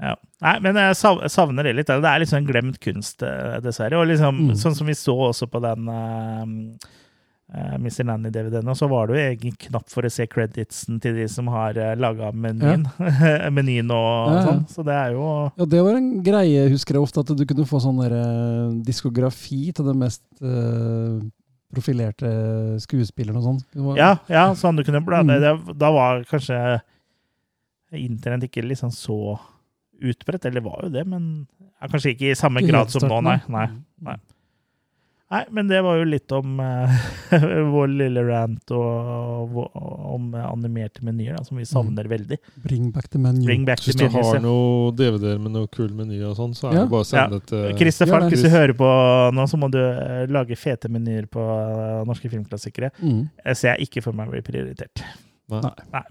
ja. 0.00 0.14
Nei, 0.42 0.54
men 0.64 0.74
jeg 0.80 0.96
savner 1.30 1.62
det 1.68 1.74
litt. 1.76 1.86
Det 1.92 2.08
er 2.08 2.22
liksom 2.22 2.38
en 2.40 2.48
glemt 2.48 2.78
kunst, 2.80 3.20
eh, 3.22 3.58
dessverre. 3.64 4.00
Og 4.00 4.08
liksom, 4.08 4.46
Mm. 4.48 4.56
sånn 4.56 4.74
som 4.74 4.86
vi 4.88 4.94
så 4.96 5.14
også 5.28 5.46
på 5.52 5.60
den 5.60 5.86
uh, 5.88 7.76
Mr. 7.78 8.02
Nanny-DVD-en, 8.08 8.74
så 8.74 8.88
var 8.90 9.06
det 9.06 9.14
jo 9.14 9.22
egen 9.30 9.54
knapp 9.56 9.86
for 9.92 10.02
å 10.02 10.10
se 10.10 10.26
creditsen 10.26 10.98
til 11.00 11.14
de 11.14 11.28
som 11.30 11.46
har 11.52 11.76
uh, 11.78 11.92
laga 11.94 12.32
menyen. 12.34 12.88
menyen 13.56 13.92
og 13.94 14.32
Ja, 14.32 14.34
ja. 14.34 14.42
sånn. 14.48 14.64
Så 14.72 14.84
det 14.88 14.96
er 14.98 15.12
jo 15.14 15.28
Ja, 15.56 15.64
det 15.76 15.84
var 15.86 15.94
en 16.00 16.10
greie, 16.26 16.66
husker 16.72 16.96
jeg 16.98 17.02
ofte, 17.06 17.20
at 17.22 17.36
du 17.38 17.44
kunne 17.46 17.68
få 17.68 17.78
sånn 17.84 18.00
der, 18.02 18.16
eh, 18.18 18.72
diskografi 18.88 19.72
til 19.72 19.84
det 19.92 19.96
mest 20.00 20.24
eh, 20.42 21.20
profilerte 21.76 22.30
skuespillere 22.82 23.38
og 23.40 23.44
sånn. 23.46 23.96
Ja, 23.98 24.16
ja 24.32 24.48
sånn 24.58 24.80
du 24.80 24.84
kunne 24.86 25.04
blande. 25.04 25.36
Mm. 25.38 25.44
det, 25.44 25.76
Da 25.78 25.92
var 25.94 26.24
kanskje 26.28 26.58
internett 27.96 28.48
ikke 28.48 28.64
liksom 28.66 28.92
så 28.94 29.36
utbredt. 30.02 30.48
Eller 30.48 30.64
var 30.64 30.86
jo 30.86 30.92
det, 30.94 31.04
men 31.08 31.46
kanskje 31.84 32.14
ikke 32.14 32.32
i 32.32 32.38
samme 32.38 32.64
grad 32.66 32.92
som 32.92 33.06
nå, 33.08 33.20
nei. 33.24 33.38
Nei, 33.46 33.52
nei. 33.60 33.68
Mm. 33.72 33.84
Nei. 34.10 34.18
Nei, 35.26 35.40
men 35.50 35.66
det 35.66 35.80
var 35.82 35.96
jo 35.98 36.04
litt 36.06 36.30
om 36.36 36.60
eh, 36.62 37.06
vår 37.74 37.88
lille 37.90 38.22
rant 38.28 38.70
og, 38.76 39.56
og, 39.58 39.72
om 40.14 40.28
animerte 40.38 41.02
menyer, 41.02 41.34
da, 41.34 41.42
som 41.42 41.58
vi 41.58 41.64
savner 41.66 42.06
veldig. 42.06 42.38
Bring 42.62 42.92
back 42.94 43.08
the 43.10 43.18
menu. 43.18 43.42
Bring 43.48 43.64
back 43.66 43.82
Hvis 43.82 43.98
the 43.98 44.06
du 44.06 44.14
har 44.14 44.36
ja. 44.36 44.42
noe 44.44 44.92
DVD-er 44.94 45.40
med 45.42 45.56
noe 45.56 45.66
kul 45.74 45.90
meny 45.98 46.20
og 46.28 46.36
sånn, 46.38 46.54
så 46.54 46.68
er 46.70 46.76
Ja. 46.78 46.84
det 46.84 46.92
bare 46.94 47.08
å 47.08 47.10
sende 47.10 47.40
det 47.40 47.50
til 47.50 47.74
Christer 47.82 48.12
Falk, 48.12 48.28
hvis 48.30 48.46
du 48.46 48.50
hører 48.54 48.76
på 48.78 48.92
nå, 49.34 49.48
så 49.50 49.58
må 49.58 49.70
du 49.74 49.80
eh, 49.82 50.28
lage 50.30 50.54
fete 50.62 50.92
menyer 50.94 51.26
på 51.26 51.42
eh, 51.42 52.06
norske 52.06 52.30
filmklassikere. 52.30 52.92
Mm. 53.02 53.26
Jeg 53.50 53.56
ser 53.64 53.74
jeg 53.74 53.90
ikke 53.90 54.06
for 54.06 54.14
meg 54.14 54.30
blir 54.30 54.46
prioritert. 54.46 55.02
Nei. 55.50 55.60
Nei. 55.90 56.06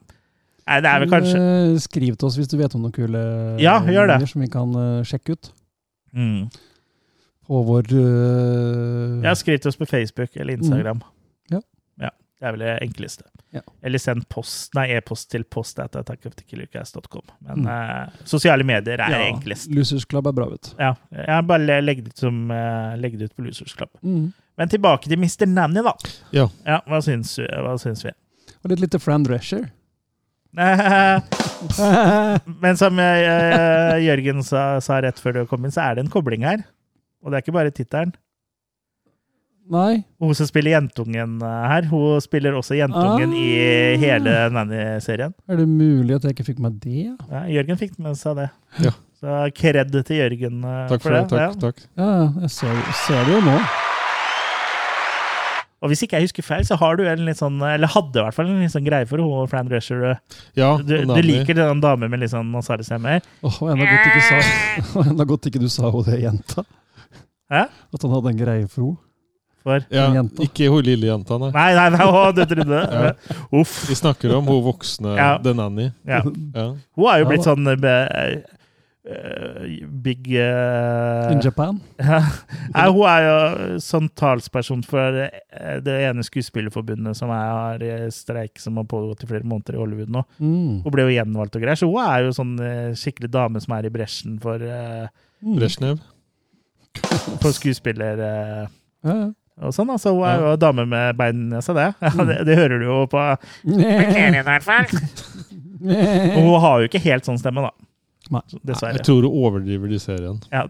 Nei, 0.65 0.79
det 0.81 0.89
er 0.91 1.01
vel 1.03 1.11
kanskje 1.11 1.41
Skriv 1.83 2.15
til 2.17 2.25
oss 2.27 2.35
hvis 2.39 2.47
du 2.49 2.55
vet 2.57 2.73
om 2.75 2.81
noen 2.81 2.93
kule 2.95 3.19
Ja, 3.61 3.75
menyer 3.85 4.23
som 4.27 4.41
vi 4.43 4.47
kan 4.51 4.75
sjekke 5.07 5.35
ut. 5.37 5.53
mm. 6.11 6.49
På 7.47 7.61
vår 7.67 7.85
eh, 7.93 9.23
Ja, 9.27 9.35
skriv 9.37 9.59
til 9.61 9.69
oss 9.69 9.77
på 9.77 9.85
Facebook 9.89 10.35
eller 10.35 10.53
Instagram. 10.57 11.01
Ja. 11.53 11.59
Ja, 12.01 12.09
Det 12.39 12.47
er 12.47 12.51
vel 12.55 12.59
det 12.65 12.73
enkleste. 12.87 13.23
Ja. 13.55 13.61
Eller 13.87 14.01
send 14.01 14.25
post, 14.29 14.73
nei, 14.75 14.87
e-post 14.97 15.29
til 15.31 15.43
post 15.47 15.77
at 15.79 15.95
attackofthekillercast.com. 15.95 17.21
Men 17.45 17.61
Mm. 17.63 17.67
uh, 17.69 18.09
sosiale 18.27 18.63
medier 18.67 18.99
er 18.99 19.11
ja, 19.13 19.21
enklest. 19.29 19.69
Losers 19.71 20.03
Club 20.05 20.27
er 20.27 20.33
bra, 20.35 20.49
vet 20.51 20.61
du. 20.61 20.69
Ja, 20.81 20.95
jeg 21.13 21.29
har 21.31 21.41
bare 21.47 21.81
legget 21.81 22.07
ut, 22.09 22.17
som, 22.17 22.51
eh, 22.51 22.97
legget 22.99 23.21
ut 23.29 23.35
på 23.37 23.45
Losers 23.45 23.73
Club. 23.77 23.89
Mm. 24.03 24.33
Men 24.57 24.69
tilbake 24.69 25.07
til 25.07 25.17
Mr. 25.19 25.45
Nanny, 25.47 25.81
da. 25.83 25.93
Ja. 26.35 26.49
Ja, 26.65 26.81
hva 26.87 26.99
syns, 27.03 27.37
hva 27.39 27.77
syns 27.79 28.03
vi? 28.03 28.11
Og 28.63 28.69
litt 28.71 28.79
lite 28.83 28.99
Fran 28.99 29.23
Drescher. 29.23 29.69
Men 32.61 32.77
som 32.79 32.97
Jørgen 32.99 34.43
sa, 34.47 34.79
sa 34.83 35.01
rett 35.03 35.19
før 35.21 35.33
du 35.33 35.45
kom 35.49 35.65
inn, 35.67 35.71
så 35.75 35.81
er 35.89 35.95
det 35.97 36.05
en 36.05 36.11
kobling 36.13 36.45
her. 36.47 36.63
Og 37.25 37.31
det 37.33 37.39
er 37.39 37.43
ikke 37.45 37.55
bare 37.57 37.73
tittelen. 37.73 38.13
Nei. 39.73 40.03
Hun 40.21 40.35
som 40.37 40.45
spiller 40.45 40.75
jentungen 40.75 41.39
eh, 41.41 41.63
her, 41.71 41.87
hun 41.89 42.21
spiller 42.21 42.53
også 42.53 42.77
jentungen 42.77 43.31
i 43.33 43.47
Ah. 43.57 43.95
hele 43.97 44.35
Nanny-serien. 44.53 45.33
Er 45.49 45.57
det 45.57 45.65
mulig 45.65 46.13
at 46.19 46.27
jeg 46.27 46.35
ikke 46.35 46.45
fikk 46.51 46.59
med 46.61 46.77
det? 46.83 47.07
Ja, 47.31 47.41
Jørgen 47.49 47.79
fikk 47.81 47.97
med 47.97 48.13
seg 48.19 48.37
det. 48.43 48.51
Ja. 48.85 48.91
Så 49.17 49.39
kred 49.57 49.89
til 50.05 50.19
Jørgen 50.21 50.61
eh, 50.69 50.85
Takk 50.91 51.01
for 51.01 51.17
det. 51.17 51.23
Takk. 51.33 51.41
Ja. 51.41 51.49
takk. 51.65 51.81
Ja, 51.97 52.11
jeg 52.45 52.53
ser, 52.53 52.77
ser 53.07 53.25
det 53.25 53.39
jo 53.39 53.41
nå. 53.47 53.57
Og 55.83 55.91
hvis 55.91 56.01
ikke 56.05 56.17
jeg 56.17 56.25
husker 56.29 56.45
feil, 56.45 56.63
så 56.65 56.77
har 56.81 56.95
du 56.97 57.03
en 57.05 57.25
litt 57.27 57.37
sånn, 57.37 57.57
eller 57.61 57.89
hadde 57.93 58.17
i 58.17 58.23
hvert 58.23 58.33
fall 58.37 58.47
en 58.49 58.61
litt 58.63 58.73
sånn 58.73 58.85
greie 58.87 59.05
for 59.09 59.21
henne, 59.21 59.49
Fran 59.51 59.67
Drescher. 59.69 60.15
Ja, 60.57 60.71
Du, 60.81 60.93
du 61.09 61.19
liker 61.25 61.57
den 61.57 61.81
damen 61.83 62.09
med 62.09 62.21
litt 62.23 62.31
sånn 62.33 62.47
Nasari-stemme? 62.53 63.19
Åh, 63.45 63.59
og 63.61 63.73
enda 63.73 63.85
godt 63.91 64.07
ikke 64.13 64.23
sa 64.29 65.03
enda 65.09 65.27
godt 65.29 65.49
ikke 65.51 65.61
du 65.61 65.67
sa 65.69 65.89
henne 65.89 66.05
det, 66.07 66.21
jenta. 66.23 66.63
Hæ? 67.51 67.65
At 67.93 68.01
han 68.05 68.13
hadde 68.15 68.31
en 68.33 68.39
greie 68.39 68.67
for 68.69 68.85
henne. 68.85 69.01
For 69.65 69.81
Ja, 69.89 70.05
en 70.11 70.13
jente. 70.19 70.43
ikke 70.45 70.67
hun 70.69 70.85
lille 70.85 71.07
jenta, 71.09 71.39
nei. 71.41 71.49
Nei, 71.53 71.71
nei, 71.73 71.87
nei, 71.95 72.05
å, 72.05 72.27
du 72.37 72.43
trodde 72.45 72.81
det. 72.85 73.13
Uff. 73.61 73.79
Vi 73.89 73.97
snakker 73.97 74.35
om 74.37 74.45
hun 74.51 74.61
voksne, 74.65 75.15
Ja. 75.17 75.31
The 75.41 75.55
Nanny. 75.57 75.87
Ja. 76.05 76.21
Ja. 76.53 76.67
Hun 76.93 77.07
er 77.09 77.23
jo 77.23 77.31
blitt 77.31 77.47
sånn 77.47 77.65
eh, 77.73 78.43
big 80.05 80.29
uh, 80.37 81.33
In 81.33 81.41
Japan. 81.41 81.81
Ja. 82.01 82.21
Nei, 82.75 82.85
hun 82.93 83.03
er 83.09 83.25
jo 83.25 83.81
sånn 83.81 84.09
talsperson 84.17 84.85
for 84.85 85.17
det 85.85 85.97
ene 86.11 86.25
skuespillerforbundet 86.25 87.17
som 87.17 87.33
er, 87.33 87.49
har 87.81 88.09
streik 88.13 88.61
som 88.61 88.77
har 88.81 88.85
pågått 88.89 89.25
i 89.25 89.29
flere 89.33 89.49
måneder 89.49 89.77
i 89.77 89.81
Hollywood 89.81 90.13
nå. 90.13 90.25
Mm. 90.37 90.81
Hun 90.85 90.93
ble 90.93 91.07
jo 91.09 91.15
gjenvalgt 91.17 91.57
og 91.57 91.65
greier, 91.65 91.81
så 91.81 91.89
hun 91.89 92.01
er 92.05 92.25
jo 92.27 92.33
sånn 92.37 92.57
skikkelig 93.01 93.33
dame 93.33 93.61
som 93.65 93.77
er 93.77 93.89
i 93.89 93.93
bresjen 93.97 94.37
for, 94.45 94.61
uh, 94.61 95.07
Mm. 95.45 95.59
For 97.43 97.55
skuespiller 97.55 98.21
eh, 98.21 98.61
Ja, 99.05 99.15
ja. 99.15 99.27
og 99.61 99.75
sånn. 99.75 99.91
Altså, 99.93 100.13
hun 100.15 100.25
er 100.29 100.41
jo 100.43 100.53
dame 100.61 100.85
med 100.89 101.17
bein 101.19 101.47
i 101.53 101.61
seg, 101.65 101.79
det. 101.79 101.89
Ja, 102.05 102.27
det. 102.31 102.39
Det 102.49 102.57
hører 102.59 102.81
du 102.81 102.87
jo 102.87 103.01
på 103.11 103.21
Nei. 103.71 104.57
Og 106.35 106.41
hun 106.41 106.55
har 106.63 106.81
jo 106.81 106.89
ikke 106.89 107.03
helt 107.03 107.27
sånn 107.27 107.37
stemme, 107.37 107.61
da. 107.67 108.41
Dessverre. 108.65 108.97
Jeg 108.97 109.05
tror 109.05 109.27
hun 109.27 109.39
overdriver 109.45 109.91
de 109.91 109.99
i 109.99 110.01
serien. 110.01 110.39
Ja. 110.49 110.65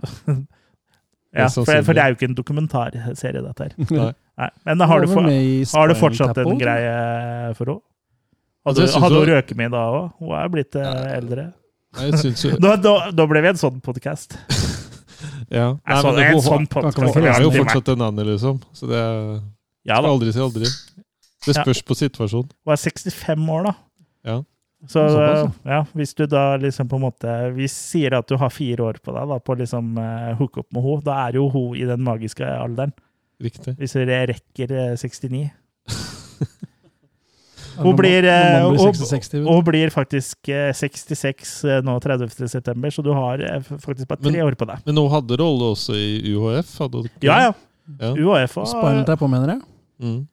ja 1.31 1.47
for, 1.53 1.63
for 1.63 1.95
det 1.95 2.03
er 2.03 2.11
jo 2.11 2.17
ikke 2.17 2.27
en 2.33 2.37
dokumentarserie, 2.37 3.43
dette 3.45 3.69
her. 3.69 3.75
Nei. 3.95 4.11
Nei. 4.35 4.49
Men 4.67 4.81
da 4.81 4.87
har 4.91 5.05
du, 5.05 5.07
for, 5.07 5.29
har 5.77 5.87
du 5.87 5.95
fortsatt 5.95 6.41
en 6.43 6.57
greie 6.59 6.95
for 7.55 7.71
henne? 7.71 7.83
Hadde, 8.65 8.81
Altså, 8.81 8.99
hadde 8.99 9.19
hun 9.21 9.29
røket 9.29 9.57
mye 9.59 9.69
da 9.69 9.81
òg? 9.93 10.05
Hun 10.19 10.31
er 10.39 10.47
blitt 10.49 10.75
eh, 10.81 11.01
eldre. 11.13 11.43
Nei, 11.95 12.07
Jeg 12.09 12.33
jo 12.41 12.55
Da, 12.57 12.73
da, 12.81 12.95
da 13.13 13.27
ble 13.29 13.43
vi 13.45 13.51
en 13.53 13.59
sånn 13.61 13.77
podkast. 13.85 14.39
Ja. 15.51 15.67
Nei, 15.77 16.01
så, 16.01 16.11
det 16.15 16.25
er 16.25 16.33
en 16.33 16.41
sånn 16.43 16.67
podkast. 16.71 16.99
være 17.15 17.31
er 17.35 17.45
jo 17.45 17.53
fortsatt 17.53 17.93
en 17.93 18.01
Nanny, 18.03 18.25
liksom. 18.31 18.59
Så 18.73 18.89
det 18.89 18.97
er 18.99 19.39
Ja 19.85 19.99
skal 20.01 20.11
aldri 20.15 20.33
si 20.33 20.41
aldri. 20.41 20.69
Det 21.45 21.53
Ja. 21.53 21.61
spørs 21.61 21.81
på 21.85 21.95
situasjonen. 21.99 22.49
Hun 22.65 22.73
er 22.73 22.81
65 22.81 23.49
år, 23.53 23.67
da. 23.69 23.73
Ja. 24.25 24.37
Så 24.89 25.01
eh, 25.07 25.51
ja, 25.65 25.83
hvis 25.97 26.13
du 26.13 26.25
da 26.29 26.57
liksom 26.61 26.87
på 26.89 26.97
en 26.99 27.05
måte 27.07 27.31
Vi 27.55 27.65
sier 27.71 28.13
at 28.17 28.27
du 28.29 28.35
har 28.37 28.51
fire 28.53 28.83
år 28.85 28.99
på 29.01 29.13
deg 29.15 29.31
da, 29.31 29.39
på 29.41 29.55
liksom 29.57 29.95
uh, 29.97 30.33
hooke 30.37 30.61
opp 30.61 30.69
med 30.75 30.83
henne, 30.85 31.05
da 31.07 31.15
er 31.25 31.39
jo 31.39 31.47
hun 31.49 31.75
i 31.77 31.85
den 31.89 32.03
magiske 32.05 32.45
alderen. 32.45 32.93
Riktig. 33.41 33.75
Hvis 33.79 33.95
dere 33.97 34.25
rekker 34.31 34.71
eh, 34.71 34.93
69. 34.97 35.49
Ja, 37.75 37.83
Hun 37.83 37.95
blir, 37.97 38.23
eh, 38.23 38.63
og- 38.65 38.77
66, 38.79 39.33
vet 39.33 39.43
du. 39.43 39.47
Og 39.49 39.55
hun 39.55 39.63
blir 39.67 39.89
faktisk 39.91 40.49
eh, 40.49 40.71
66 40.73 41.63
eh, 41.65 41.81
nå 41.81 41.99
30. 42.01 42.47
september, 42.47 42.89
så 42.89 43.03
du 43.03 43.11
har 43.13 43.39
eh, 43.43 43.59
faktisk 43.61 44.07
bare 44.07 44.21
tre 44.21 44.31
Men- 44.31 44.41
år 44.47 44.55
på 44.55 44.65
deg. 44.67 44.79
Men 44.85 44.95
hun 44.97 45.09
hadde 45.11 45.37
rolle 45.39 45.71
også 45.75 45.93
i 45.95 46.33
UHF? 46.35 46.77
Hadde 46.79 47.01
hun? 47.03 47.09
Ja, 47.21 47.39
ja. 47.49 47.53
Ja. 47.99 48.13
UHF 48.15 48.57
og 48.57 48.67
Spinal 48.67 49.05
Tap, 49.05 49.21
mener 49.29 49.47
jeg? 49.55 49.61
Mm. 50.01 50.27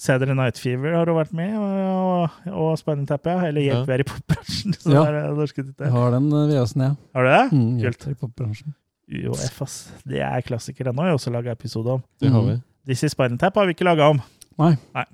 Saturday 0.00 0.34
Night 0.34 0.56
Fever 0.58 0.94
har 0.96 1.04
hun 1.06 1.16
vært 1.20 1.32
med 1.36 1.54
og, 1.60 2.30
og 2.48 2.78
Spinal 2.80 3.06
Tap, 3.06 3.26
ja. 3.26 3.38
Eller 3.50 3.60
Hjelp, 3.62 3.82
Ja. 3.82 3.84
vi 3.84 3.92
er 3.92 4.00
i 4.00 4.08
popbransjen. 4.08 4.74
Så 4.80 4.90
Ja. 4.90 5.04
Jeg 5.04 5.92
har 5.92 6.10
den 6.16 6.32
eh, 6.32 6.46
VHS-en, 6.48 6.82
jeg. 6.86 6.96
Har 7.14 7.22
du 7.22 7.30
det? 7.30 7.52
Mm, 7.52 7.80
Kult. 7.84 8.06
i 8.08 8.14
popbransjen. 8.14 8.74
UHF, 9.10 9.62
ass. 9.62 9.76
Det 10.06 10.20
er 10.22 10.40
klassikere. 10.46 10.92
Nå 10.94 11.02
har 11.02 11.10
jeg 11.12 11.18
også 11.20 11.32
laga 11.34 11.52
episode 11.52 11.86
om. 11.98 12.02
Det 12.20 12.30
har 12.32 12.40
Mm. 12.42 12.48
vi. 12.48 12.62
This 12.86 13.02
is 13.04 13.12
Spinal 13.12 13.36
Tap 13.38 13.54
har 13.54 13.66
vi 13.66 13.74
ikke 13.74 13.84
laga 13.84 14.08
om. 14.08 14.22
Nei. 14.58 14.76
Nei. 14.94 15.04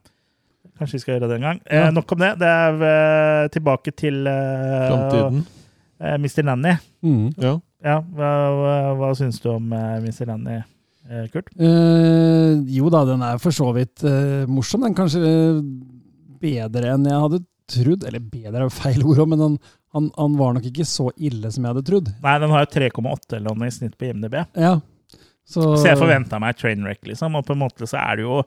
Kanskje 0.76 0.98
vi 0.98 1.02
skal 1.02 1.14
gjøre 1.16 1.28
det 1.30 1.36
en 1.38 1.46
gang. 1.48 1.60
Ja. 1.70 1.86
Eh, 1.86 1.92
nok 1.96 2.12
om 2.12 2.20
det. 2.20 2.32
Det 2.42 2.48
er 2.52 2.82
eh, 2.90 3.48
tilbake 3.54 3.92
til 3.96 4.26
eh, 4.28 4.88
Framtiden. 4.90 5.42
eh, 6.00 6.16
Mr. 6.20 6.42
Nanny. 6.50 6.74
Mm. 7.06 7.26
Ja. 7.40 7.54
Ja, 7.86 8.00
hva, 8.16 8.30
hva, 8.56 8.74
hva 8.98 9.10
syns 9.16 9.38
du 9.40 9.50
om 9.52 9.70
eh, 9.76 9.98
Mr. 10.02 10.26
Nanny, 10.32 10.56
eh, 11.08 11.26
Kurt? 11.32 11.48
Eh, 11.56 12.56
jo 12.76 12.90
da, 12.92 13.04
den 13.08 13.22
er 13.24 13.38
for 13.40 13.54
så 13.54 13.70
vidt 13.76 14.04
eh, 14.04 14.44
morsom. 14.50 14.84
Den 14.84 14.96
kanskje 14.98 15.22
bedre 16.42 16.92
enn 16.94 17.06
jeg 17.08 17.22
hadde 17.24 17.40
trodd. 17.72 18.04
Eller 18.08 18.22
bedre 18.22 18.64
er 18.64 18.66
jo 18.68 18.74
feil 18.74 19.04
ord, 19.06 19.22
men 19.32 19.42
han, 19.44 19.56
han, 19.96 20.10
han 20.18 20.36
var 20.38 20.56
nok 20.58 20.68
ikke 20.68 20.86
så 20.88 21.08
ille 21.16 21.50
som 21.54 21.64
jeg 21.66 21.72
hadde 21.74 21.86
trodd. 21.88 22.12
Nei, 22.24 22.36
den 22.42 22.52
har 22.54 22.66
jo 22.66 22.72
3,8 22.76 23.38
eller 23.40 23.56
noe 23.56 23.70
i 23.70 23.74
snitt 23.74 23.96
på 23.98 24.10
IMDb. 24.10 24.38
Ja. 24.58 24.76
Så, 25.46 25.62
Så 25.78 25.86
jeg 25.92 25.98
forventa 26.00 26.40
meg 26.42 26.56
trainwreck, 26.58 27.04
liksom. 27.06 27.36
Og 27.38 27.46
på 27.46 27.54
en 27.54 27.60
måte 27.62 27.86
så 27.86 28.00
er 28.02 28.18
det 28.18 28.24
jo 28.26 28.40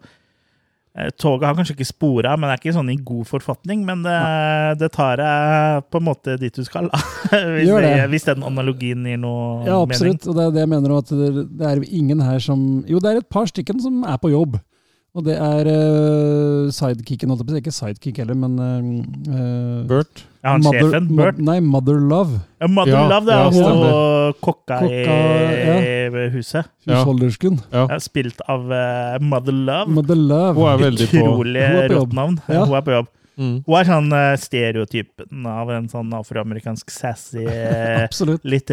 Toget 1.22 1.46
har 1.48 1.56
kanskje 1.56 1.76
ikke 1.78 1.86
spora, 1.88 2.34
men 2.36 2.50
det 2.50 2.56
er 2.56 2.62
ikke 2.64 2.74
sånn 2.76 2.90
i 2.92 2.98
god 3.06 3.28
forfatning. 3.30 3.84
Men 3.88 4.02
det, 4.04 4.16
det 4.82 4.90
tar 4.96 5.22
deg 5.22 5.86
på 5.94 6.02
en 6.02 6.08
måte 6.10 6.36
dit 6.42 6.56
du 6.58 6.66
skal. 6.66 6.90
Hvis, 7.30 7.70
det, 7.70 7.84
det. 7.86 8.08
hvis 8.10 8.26
den 8.28 8.44
analogien 8.44 9.06
gir 9.06 9.20
noe 9.22 9.62
Ja, 9.68 9.78
mening. 9.78 9.86
absolutt. 9.86 10.26
Og 10.28 10.36
det 10.40 10.48
er 10.48 10.56
det 10.58 10.64
jeg 10.66 10.72
mener, 10.74 10.96
at 10.98 11.14
det, 11.14 11.46
det 11.62 11.70
er 11.70 11.84
ingen 11.94 12.24
her 12.26 12.42
som 12.44 12.64
Jo, 12.90 13.00
det 13.04 13.12
er 13.14 13.22
et 13.22 13.30
par 13.32 13.46
stykken 13.48 13.80
som 13.84 14.02
er 14.04 14.18
på 14.20 14.32
jobb. 14.34 14.58
Og 15.18 15.24
det 15.26 15.36
er 15.42 15.66
uh, 15.66 16.68
sidekicken, 16.70 17.32
holdt 17.34 17.42
jeg 17.42 17.48
på 17.48 17.52
å 17.52 17.56
si. 17.56 17.62
Ikke 17.64 17.74
sidekick 17.74 18.20
heller, 18.22 18.38
men 18.38 18.60
uh, 18.62 19.82
Bert. 19.90 20.22
Ja, 20.44 20.54
han 20.54 20.64
sjefen, 20.64 21.08
Bert. 21.18 21.40
Nei, 21.44 21.58
Mother 21.66 21.98
Love. 21.98 22.38
Ja, 22.62 22.70
Mother 22.70 22.94
Ja, 22.94 23.02
Love, 23.10 23.26
det 23.26 23.34
ja, 23.34 23.40
er 23.40 23.50
hun 23.50 23.58
stemmer. 23.58 24.38
kokka, 24.46 24.78
Kokka, 24.86 25.18
i 26.22 26.30
huset. 26.36 26.70
Husholdersken. 26.88 27.58
Ja. 27.74 27.88
Ja, 27.90 27.98
spilt 28.06 28.46
av 28.48 28.70
uh, 28.70 29.18
Mother 29.26 29.58
Love. 29.58 29.90
Mother 29.98 30.16
Love. 30.22 30.54
Hun 30.62 30.70
er 30.76 30.84
veldig 30.86 31.10
på 31.12 31.24
Utrolig 31.26 31.66
rått 31.98 32.16
navn. 32.22 32.38
Ja. 32.48 32.64
Hun 32.70 32.78
er 32.80 32.86
på 32.86 32.96
jobb. 33.00 33.10
mm. 33.42 33.54
Hun 33.66 33.78
er 33.82 33.90
sånn 33.90 34.16
stereotypen 34.46 35.46
av 35.58 35.74
en 35.74 35.90
sånn 35.92 36.14
afroamerikansk 36.22 36.94
sassy, 36.94 37.46
litt 38.46 38.70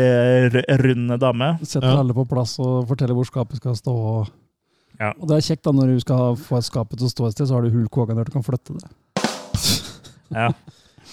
runde 0.84 1.18
dame. 1.22 1.54
Setter 1.64 1.88
Ja. 1.94 2.00
alle 2.04 2.12
på 2.14 2.28
plass 2.28 2.58
og 2.60 2.84
forteller 2.92 3.16
hvor 3.16 3.24
skapet 3.32 3.56
skal 3.64 3.74
stå. 3.78 3.96
Og, 3.96 4.34
Ja. 5.00 5.12
og 5.20 5.28
det 5.28 5.36
er 5.36 5.46
kjekt 5.50 5.62
da 5.66 5.72
når 5.76 5.94
du 5.94 6.00
skal 6.00 6.36
få 6.40 6.62
skapet 6.64 6.98
til 6.98 7.06
å 7.06 7.12
stå 7.12 7.26
et 7.28 7.32
sted, 7.36 7.48
så 7.50 7.54
har 7.58 7.62
du 7.66 7.70
hull 7.74 7.88
kåken 7.92 8.16
der 8.16 8.24
du 8.24 8.32
kan 8.32 8.42
flytte 8.46 8.76
det. 8.78 8.88
Ja. 10.34 10.48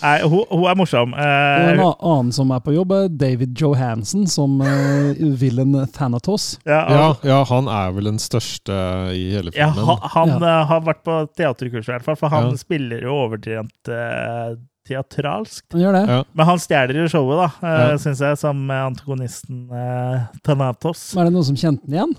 Nei, 0.03 0.17
hun, 0.27 0.41
hun 0.49 0.63
er 0.67 0.75
morsom. 0.75 1.13
Og 1.13 1.19
en 1.21 1.79
Eh, 1.79 1.91
annen 2.03 2.31
som 2.35 2.49
er 2.51 2.59
på 2.65 2.73
jobb, 2.75 2.91
er 2.91 3.05
David 3.13 3.53
Johansen 3.61 4.25
som 4.27 4.57
uh, 4.59 5.13
villain 5.39 5.77
Thanatos. 5.95 6.57
ja, 6.67 6.81
ja, 6.91 7.05
ja, 7.23 7.37
han 7.47 7.69
er 7.71 7.93
vel 7.95 8.09
den 8.09 8.17
største 8.19 8.73
i 9.15 9.29
hele 9.35 9.53
ja, 9.55 9.69
filmen. 9.71 9.85
ha- 9.93 10.09
han 10.15 10.33
eh, 10.43 10.65
har 10.71 10.81
vært 10.83 11.03
på 11.07 11.19
teaterkurs, 11.37 11.87
i 11.87 11.93
hvert 11.93 12.03
fall, 12.07 12.17
for 12.19 12.33
han 12.33 12.49
Ja. 12.51 12.57
spiller 12.59 13.05
jo 13.05 13.13
overdrent 13.27 13.87
eh, 13.93 14.57
teatralsk. 14.89 15.63
Han 15.71 15.85
gjør 15.85 15.95
det. 16.01 16.03
Ja. 16.09 16.23
Men 16.33 16.45
han 16.51 16.59
stjeler 16.59 16.99
jo 17.03 17.07
showet, 17.13 17.39
da, 17.39 17.47
uh, 17.63 17.91
Ja. 17.93 17.97
syns 18.03 18.19
jeg, 18.25 18.37
som 18.41 18.65
antagonisten 18.75 19.69
uh, 19.71 20.25
Thanatos. 20.43 21.13
Men 21.15 21.21
er 21.27 21.29
det 21.31 21.37
noen 21.37 21.47
som 21.53 21.55
kjente 21.61 21.85
den 21.87 21.95
igjen? 22.01 22.17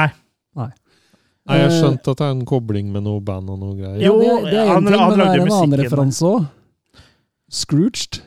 Nei. 0.00 0.08
Nei, 0.56 1.58
jeg 1.60 1.70
Eh, 1.70 1.74
skjønte 1.78 2.10
at 2.10 2.16
det 2.18 2.26
er 2.26 2.30
en 2.34 2.44
kobling 2.48 2.88
med 2.92 3.04
noe 3.06 3.20
band 3.20 3.50
og 3.52 3.58
noe 3.60 3.74
greier. 3.78 4.00
Jo, 4.02 4.16
det, 4.18 4.50
det 4.50 4.60
er 4.62 4.66
han- 4.66 4.82
en 4.82 4.92
ting, 4.92 5.00
men 5.08 5.18
det 5.18 5.26
er 5.28 5.42
en 5.44 5.52
annen 5.52 5.78
referanse 5.84 6.22
òg. 6.26 6.46
Scrooged. 7.50 8.20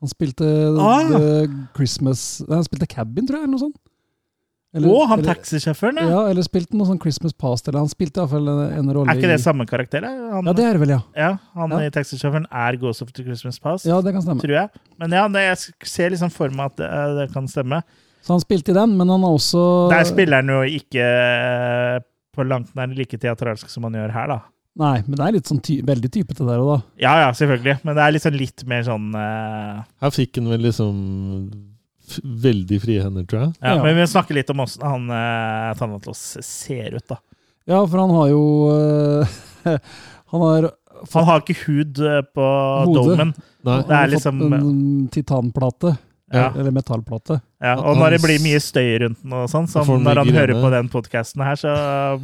Han 0.00 0.08
spilte 0.10 0.44
Ah. 0.80 1.08
The 1.08 1.68
Christmas 1.76 2.40
Nei, 2.48 2.56
Han 2.56 2.64
spilte 2.64 2.88
Cabin, 2.88 3.26
tror 3.26 3.38
jeg, 3.38 3.44
eller 3.44 3.54
noe 3.56 3.58
sånt. 3.70 3.76
Eller- 4.74 4.88
oh, 4.90 5.06
han 5.06 5.22
taxisjåføren, 5.22 6.00
ja. 6.00 6.08
Ja, 6.10 6.20
eller 6.32 6.42
spilte 6.42 6.74
noe 6.74 6.84
sånn 6.88 6.98
Christmas 7.00 7.32
Past, 7.32 7.68
eller 7.68 7.78
han 7.78 7.86
spilte 7.88 8.18
iallfall 8.18 8.48
en, 8.50 8.72
en 8.80 8.88
rolle 8.92 9.08
Er 9.12 9.20
ikke 9.20 9.30
det 9.30 9.38
samme 9.40 9.64
karakter? 9.70 10.02
Han, 10.02 10.44
Ja, 10.44 10.52
det 10.52 10.64
er 10.64 10.72
det 10.72 10.80
vel, 10.80 10.88
ja. 10.96 11.02
ja, 11.14 11.38
han 11.54 11.70
Ja. 11.70 11.78
i 11.78 11.90
taxisjåføren 11.90 12.46
er 12.50 12.76
Ghost 12.76 13.00
of 13.02 13.12
the 13.12 13.22
Christmas 13.22 13.60
Past, 13.60 13.86
Ja, 13.86 14.00
det 14.00 14.12
kan 14.12 14.20
stemme. 14.22 14.40
tror 14.42 14.50
jeg. 14.50 14.70
Men 14.98 15.10
ja, 15.12 15.28
jeg 15.28 15.58
ser 15.84 16.10
liksom 16.10 16.32
for 16.32 16.48
meg 16.50 16.66
at 16.72 16.76
det, 16.76 16.90
det 17.20 17.32
kan 17.32 17.46
stemme. 17.46 17.84
Så 18.24 18.32
han 18.32 18.40
spilte 18.42 18.72
i 18.72 18.76
den, 18.76 18.96
men 18.96 19.10
han 19.12 19.22
har 19.26 19.36
også 19.36 19.62
Der 19.92 20.04
spiller 20.08 20.40
han 20.40 20.48
jo 20.48 20.62
ikke 20.64 21.04
eh, 21.04 21.98
på 22.34 22.46
langt 22.48 22.72
nær 22.74 22.90
like 22.96 23.18
teatralsk 23.20 23.68
som 23.70 23.84
han 23.88 23.98
gjør 24.00 24.14
her, 24.16 24.30
da. 24.32 24.38
Nei, 24.80 24.96
men 25.06 25.14
det 25.14 25.22
er 25.26 25.34
litt 25.36 25.46
sånn 25.50 25.60
ty 25.62 25.76
veldig 25.86 26.08
typete 26.10 26.42
der 26.48 26.58
òg, 26.58 26.70
da. 26.72 26.78
Ja, 27.04 27.12
ja, 27.22 27.28
selvfølgelig. 27.36 27.76
Men 27.86 27.94
det 27.94 28.02
er 28.02 28.14
liksom 28.16 28.34
litt 28.40 28.64
mer 28.66 28.82
sånn 28.88 29.12
uh... 29.14 29.84
Her 30.02 30.14
fikk 30.16 30.40
han 30.40 30.48
vel 30.50 30.64
liksom 30.66 30.96
f 32.04 32.16
veldig 32.24 32.78
frie 32.82 33.04
hender, 33.04 33.24
tror 33.28 33.44
jeg. 33.44 33.52
ja, 33.62 33.76
Ja. 33.76 33.84
Men 33.84 34.00
vi 34.00 34.06
snakker 34.10 34.36
litt 34.36 34.50
om 34.52 34.64
åssen 34.64 34.82
han 34.84 35.06
uh, 35.12 35.70
Thanatos 35.78 36.24
ser 36.44 36.96
ut, 36.98 37.06
da. 37.12 37.20
Ja, 37.70 37.78
for 37.86 38.02
han 38.02 38.10
har 38.12 38.32
jo 38.32 38.42
uh, 38.72 39.38
Han 40.34 40.42
har 40.42 40.66
Han 41.14 41.24
har 41.30 41.40
ikke 41.44 41.56
hud 41.68 42.00
eh, 42.04 42.18
på 42.34 42.44
Hode. 42.88 42.98
domen. 42.98 43.30
Nei. 43.64 43.78
Det 43.78 43.94
er 43.94 43.94
han 43.94 43.94
har 44.00 44.12
liksom- 44.16 44.42
fått 44.42 44.58
en 44.58 45.08
titanplate. 45.14 45.94
Ja. 46.34 46.48
Eller 46.58 46.74
metallplate. 46.74 47.40
Ja, 47.62 47.76
og 47.78 47.96
når 48.00 48.16
det 48.16 48.22
blir 48.24 48.40
mye 48.44 48.60
støy 48.60 48.98
rundt 49.04 49.22
den, 49.22 49.32
og 49.38 49.48
sånn, 49.52 49.68
som 49.70 49.86
når 50.02 50.20
han 50.24 50.32
hører 50.34 50.54
på 50.60 50.70
den 50.74 50.88
podkasten 50.92 51.44
her, 51.46 51.56
så 51.60 51.74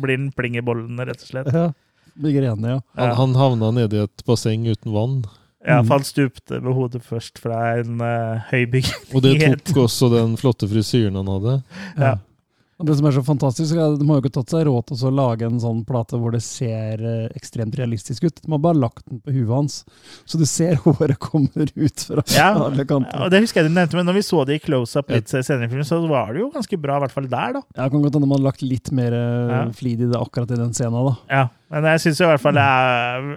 blir 0.01 0.19
den 0.19 0.33
pling 0.37 0.57
i 0.59 0.65
bollene, 0.67 1.07
rett 1.09 1.23
og 1.23 1.29
slett. 1.31 1.53
Ja. 1.55 1.69
Migrene, 2.21 2.75
ja. 2.75 2.81
Han, 2.99 3.09
Ja. 3.09 3.15
han 3.15 3.35
havna 3.39 3.71
nede 3.73 3.97
i 3.97 4.03
et 4.05 4.25
basseng 4.27 4.67
uten 4.67 4.93
vann. 4.93 5.21
Ja, 5.67 5.83
Mm. 5.83 5.87
for 5.87 5.95
han 5.99 6.05
stupte 6.05 6.61
med 6.63 6.73
hodet 6.75 7.03
først 7.05 7.39
fra 7.39 7.79
en 7.79 8.01
uh, 8.01 8.41
høy 8.51 8.65
bygning. 8.65 9.15
Og 9.15 9.23
det 9.23 9.35
tok 9.69 9.77
også 9.85 10.09
den 10.11 10.37
flotte 10.41 10.67
frisyren 10.69 11.15
han 11.21 11.27
hadde. 11.29 11.63
Ja. 11.99 12.15
Og 12.81 12.87
det 12.89 12.95
som 12.97 13.07
er 13.11 13.13
så 13.13 13.21
fantastisk, 13.27 13.77
er 13.77 13.93
at 13.93 13.99
de 14.01 14.07
har 14.09 14.17
jo 14.17 14.23
ikke 14.25 14.33
tatt 14.39 14.53
seg 14.55 14.63
råd 14.65 14.87
til 14.89 15.03
å 15.05 15.11
lage 15.13 15.45
en 15.45 15.59
sånn 15.61 15.83
plate 15.85 16.17
hvor 16.17 16.33
det 16.33 16.41
ser 16.41 17.03
eh, 17.05 17.27
ekstremt 17.37 17.75
realistisk 17.77 18.25
ut. 18.25 18.39
De 18.41 18.49
har 18.55 18.63
bare 18.65 18.79
lagt 18.81 19.03
den 19.11 19.21
på 19.21 19.35
huet 19.35 19.51
hans, 19.53 19.75
så 20.25 20.41
du 20.41 20.47
ser 20.49 20.79
håret 20.87 21.19
kommer 21.21 21.69
ut 21.77 22.01
fra 22.09 22.25
Ja, 22.33 22.55
alle 22.57 22.87
kanter. 22.89 23.21
og 23.27 23.29
det 23.35 23.43
husker 23.45 23.61
jeg 23.61 23.69
du 23.69 23.75
nevnte, 23.77 23.99
men 24.01 24.09
når 24.09 24.17
vi 24.17 24.25
så 24.25 24.47
det 24.49 24.57
i 24.57 24.63
close-up 24.65 25.13
litt 25.13 25.29
senere 25.29 25.69
i 25.69 25.73
filmen, 25.75 25.85
så 25.85 26.01
var 26.09 26.33
det 26.33 26.41
jo 26.41 26.49
ganske 26.57 26.81
bra, 26.81 26.97
i 26.97 27.05
hvert 27.05 27.13
fall 27.19 27.29
der, 27.29 27.59
da. 27.59 27.63
Ja, 27.77 27.89
kan 27.93 28.01
godt 28.07 28.17
hende 28.17 28.31
man 28.33 28.41
har 28.41 28.49
lagt 28.49 28.65
litt 28.65 28.89
mer 28.97 29.13
eh, 29.13 29.53
Ja. 29.53 29.61
flid 29.77 30.01
i 30.01 30.09
det 30.09 30.17
akkurat 30.17 30.51
i 30.57 30.59
den 30.63 30.73
scenen, 30.73 31.05
da. 31.11 31.15
Ja, 31.29 31.45
men 31.77 31.85
jeg 31.93 32.01
syns 32.07 32.23
i 32.25 32.31
hvert 32.33 32.41
fall 32.41 32.57
det 32.57 32.65
er 32.65 33.29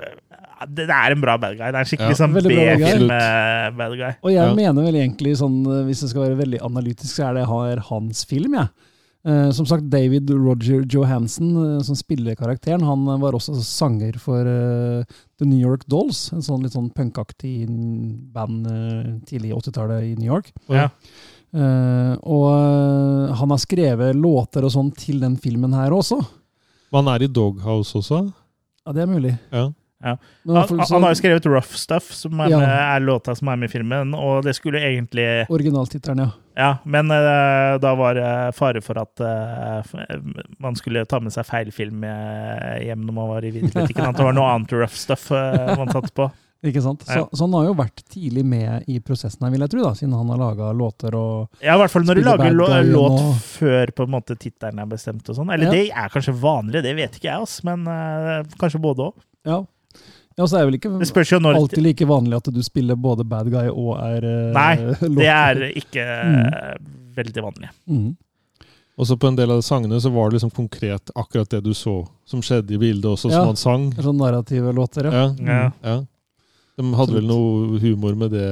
det 0.63 0.85
det 0.87 0.95
er 0.95 1.11
en 1.11 1.19
bra 1.19 1.33
bad 1.35 1.57
guy. 1.59 1.65
Det 1.67 1.75
er 1.75 1.81
en 1.83 1.89
skikkelig 1.89 2.13
Ja, 2.15 2.19
sånn 2.21 2.31
bad 2.37 2.45
guy. 2.47 2.55
B-film-bad 2.79 3.95
guy. 3.99 4.11
Og 4.23 4.31
jeg 4.31 4.39
Ja. 4.47 4.53
mener 4.55 4.85
vel 4.85 4.95
egentlig, 4.95 5.35
sånn, 5.35 5.59
eh, 5.67 5.83
hvis 5.83 6.01
jeg 6.05 6.09
skal 6.13 6.23
være 6.29 6.37
veldig 6.39 6.61
analytisk, 6.63 7.11
så 7.19 7.27
er 7.29 7.33
det 7.41 7.47
her 7.49 7.81
hans 7.89 8.23
film, 8.23 8.53
jeg. 8.55 8.69
Eh, 8.69 8.89
som 9.55 9.65
sagt, 9.65 9.86
David 9.88 10.30
Roger 10.36 10.84
Johansen, 10.89 11.53
eh, 11.55 11.82
som 11.88 11.95
spiller 11.95 12.36
karakteren, 12.36 12.84
han 12.84 13.05
eh, 13.07 13.19
var 13.21 13.38
også 13.38 13.55
sanger 13.63 14.17
for 14.19 14.43
eh, 14.43 15.05
The 15.39 15.47
New 15.47 15.61
York 15.61 15.86
Dolls, 15.88 16.26
en 16.36 16.43
sånn 16.43 16.65
litt 16.65 16.76
sånn 16.76 16.89
punkaktig 16.91 17.67
band 18.36 18.67
eh, 18.67 19.13
tidlig 19.30 19.53
i 19.53 19.55
80-tallet 19.55 20.09
i 20.09 20.15
New 20.19 20.28
York. 20.28 20.51
Ja. 20.67 20.89
Eh, 21.55 22.13
og 22.19 22.47
eh, 22.51 23.36
han 23.39 23.53
har 23.55 23.61
skrevet 23.63 24.17
låter 24.17 24.67
og 24.67 24.74
sånn 24.76 24.91
til 24.97 25.24
den 25.24 25.38
filmen 25.39 25.76
her 25.78 25.95
også. 25.95 26.19
Men 26.91 27.05
han 27.05 27.13
er 27.15 27.26
i 27.26 27.32
Doghouse 27.32 27.95
også. 28.01 28.26
Ja, 28.84 28.91
det 28.91 29.05
er 29.05 29.09
mulig. 29.13 29.38
Ja. 29.53 29.69
Ja. 30.03 30.17
Han, 30.51 30.79
han 30.83 31.03
har 31.07 31.13
jo 31.13 31.19
skrevet 31.21 31.45
Rough 31.47 31.73
Stuff, 31.79 32.09
som 32.13 32.39
er, 32.43 32.49
Ja. 32.51 32.59
med, 32.59 32.69
er 32.69 32.99
låta 33.07 33.35
som 33.39 33.47
er 33.47 33.55
med 33.61 33.69
i 33.69 33.71
filmen, 33.71 34.13
og 34.19 34.43
det 34.43 34.53
skulle 34.57 34.81
egentlig 34.83 35.47
Originaltittelen, 35.49 36.19
ja. 36.25 36.29
Ja, 36.55 36.71
men 36.85 37.09
uh, 37.09 37.79
da 37.81 37.95
var 37.97 38.13
det 38.19 38.27
fare 38.53 38.81
for 38.85 38.99
at 39.01 39.23
uh, 39.23 39.81
man 40.61 40.75
skulle 40.77 41.01
ta 41.09 41.17
med 41.23 41.33
seg 41.33 41.47
feil 41.49 41.71
film 41.73 42.03
hjem 42.05 43.07
når 43.07 43.15
man 43.15 43.31
var 43.31 43.47
i 43.47 43.49
videobutikken. 43.55 44.05
At 44.11 44.19
det 44.19 44.27
var 44.27 44.35
noe 44.37 44.51
annet 44.53 44.75
rough 44.75 44.93
stuff 44.99 45.31
uh, 45.33 45.73
man 45.79 45.89
satt 45.95 46.11
på. 46.13 46.27
Ikke 46.63 46.79
sant? 46.79 47.01
Så, 47.03 47.25
så 47.35 47.43
han 47.43 47.55
har 47.57 47.65
jo 47.67 47.73
vært 47.75 48.05
tidlig 48.13 48.45
med 48.47 48.85
i 48.87 48.99
prosessen 49.03 49.41
her, 49.43 49.51
vil 49.51 49.65
jeg 49.65 49.71
tro, 49.73 49.81
da, 49.83 49.89
siden 49.99 50.13
han 50.15 50.29
har 50.31 50.39
laga 50.39 50.69
låter 50.71 51.15
og 51.19 51.57
Ja, 51.59 51.73
i 51.75 51.79
hvert 51.81 51.91
fall 51.91 52.05
når 52.07 52.21
du 52.21 52.23
lager 52.23 52.53
lå 52.55 52.67
låt 52.87 53.17
og- 53.19 53.41
før 53.57 53.91
på 53.97 54.05
en 54.07 54.13
måte 54.13 54.37
tittelen 54.39 54.79
er 54.79 54.87
bestemt 54.93 55.27
og 55.27 55.35
sånn. 55.41 55.51
Eller 55.51 55.67
Ja. 55.67 55.73
det 55.75 55.89
er 55.91 56.13
kanskje 56.13 56.35
vanlig, 56.39 56.83
det 56.85 56.93
vet 56.95 57.17
ikke 57.19 57.27
jeg, 57.33 57.41
ass, 57.49 57.57
men 57.67 57.83
uh, 57.89 58.45
kanskje 58.61 58.79
både 58.83 59.09
òg. 59.09 59.17
Ja. 59.43 59.57
Ja 60.38 60.47
så 60.47 60.57
er 60.57 60.63
det 60.63 60.69
vel 60.71 60.77
ikke 60.79 60.91
Det 61.01 61.07
spørs 61.09 61.31
jo 61.34 61.39
når 61.43 61.59
alltid 61.59 61.84
like 61.86 62.07
vanlig 62.09 62.39
at 62.39 62.49
du 62.53 62.61
spiller 62.65 62.99
både 62.99 63.25
bad 63.27 63.49
guy 63.53 63.67
og 63.69 63.95
er 64.01 64.27
eh, 64.29 64.51
Nei. 64.55 64.75
Det 65.01 65.29
er 65.29 65.63
ikke 65.71 66.05
mm. 66.05 66.88
veldig 67.17 67.43
vanlig. 67.45 67.69
Mm. 67.89 68.11
Og 68.93 69.07
så 69.09 69.17
på 69.17 69.29
en 69.29 69.38
del 69.38 69.51
av 69.51 69.61
de 69.61 69.65
sangene 69.65 69.99
så 70.01 70.11
var 70.13 70.29
det 70.29 70.38
liksom 70.38 70.53
konkret 70.53 71.13
akkurat 71.17 71.49
det 71.49 71.63
du 71.65 71.73
så 71.77 72.03
som 72.29 72.41
skjedde 72.45 72.75
i 72.75 72.81
bildet 72.81 73.09
også, 73.09 73.31
Ja. 73.31 73.41
som 73.41 73.53
han 73.53 73.61
sang. 73.61 73.86
Sånn 73.97 74.19
narrative 74.21 74.73
låter, 74.73 75.09
ja. 75.09 75.23
Ja, 75.38 75.53
Ja. 75.53 75.71
ja. 75.81 75.95
De 76.77 76.93
hadde 76.97 77.13
vel 77.13 77.27
noe 77.29 77.79
humor 77.81 78.15
med 78.17 78.31
det 78.34 78.49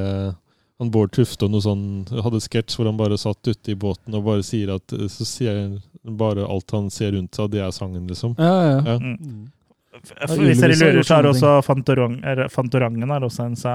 han 0.82 0.90
Bård 0.90 1.12
Tufte 1.14 1.46
og 1.46 1.54
noe 1.54 1.62
sånn, 1.62 1.84
hadde 2.10 2.42
sketsj 2.42 2.78
hvor 2.78 2.90
han 2.90 2.98
bare 2.98 3.18
satt 3.22 3.46
ute 3.46 3.74
i 3.74 3.78
båten 3.78 4.16
og 4.18 4.26
bare 4.26 4.42
sier 4.46 4.74
at 4.74 4.94
eh, 4.98 5.06
så 5.14 5.28
sier 5.30 5.80
bare 6.02 6.48
alt 6.50 6.74
han 6.74 6.90
ser 6.90 7.14
rundt 7.14 7.38
seg, 7.38 7.52
det 7.54 7.62
er 7.62 7.74
sangen, 7.76 8.08
liksom. 8.10 8.34
Ja, 8.42 8.56
ja. 8.66 8.78
Ja. 8.90 8.96
Mm. 8.98 9.52
Hvis 9.92 10.62
dere 10.62 10.78
lurer, 10.80 11.04
så 11.04 11.18
er 11.20 11.28
også 11.30 11.56
Fantorang, 11.66 12.20
er 12.24 12.46
Fantorangen 12.52 13.12
er 13.12 13.26
også 13.28 13.50
en 13.50 13.58
sa, 13.60 13.74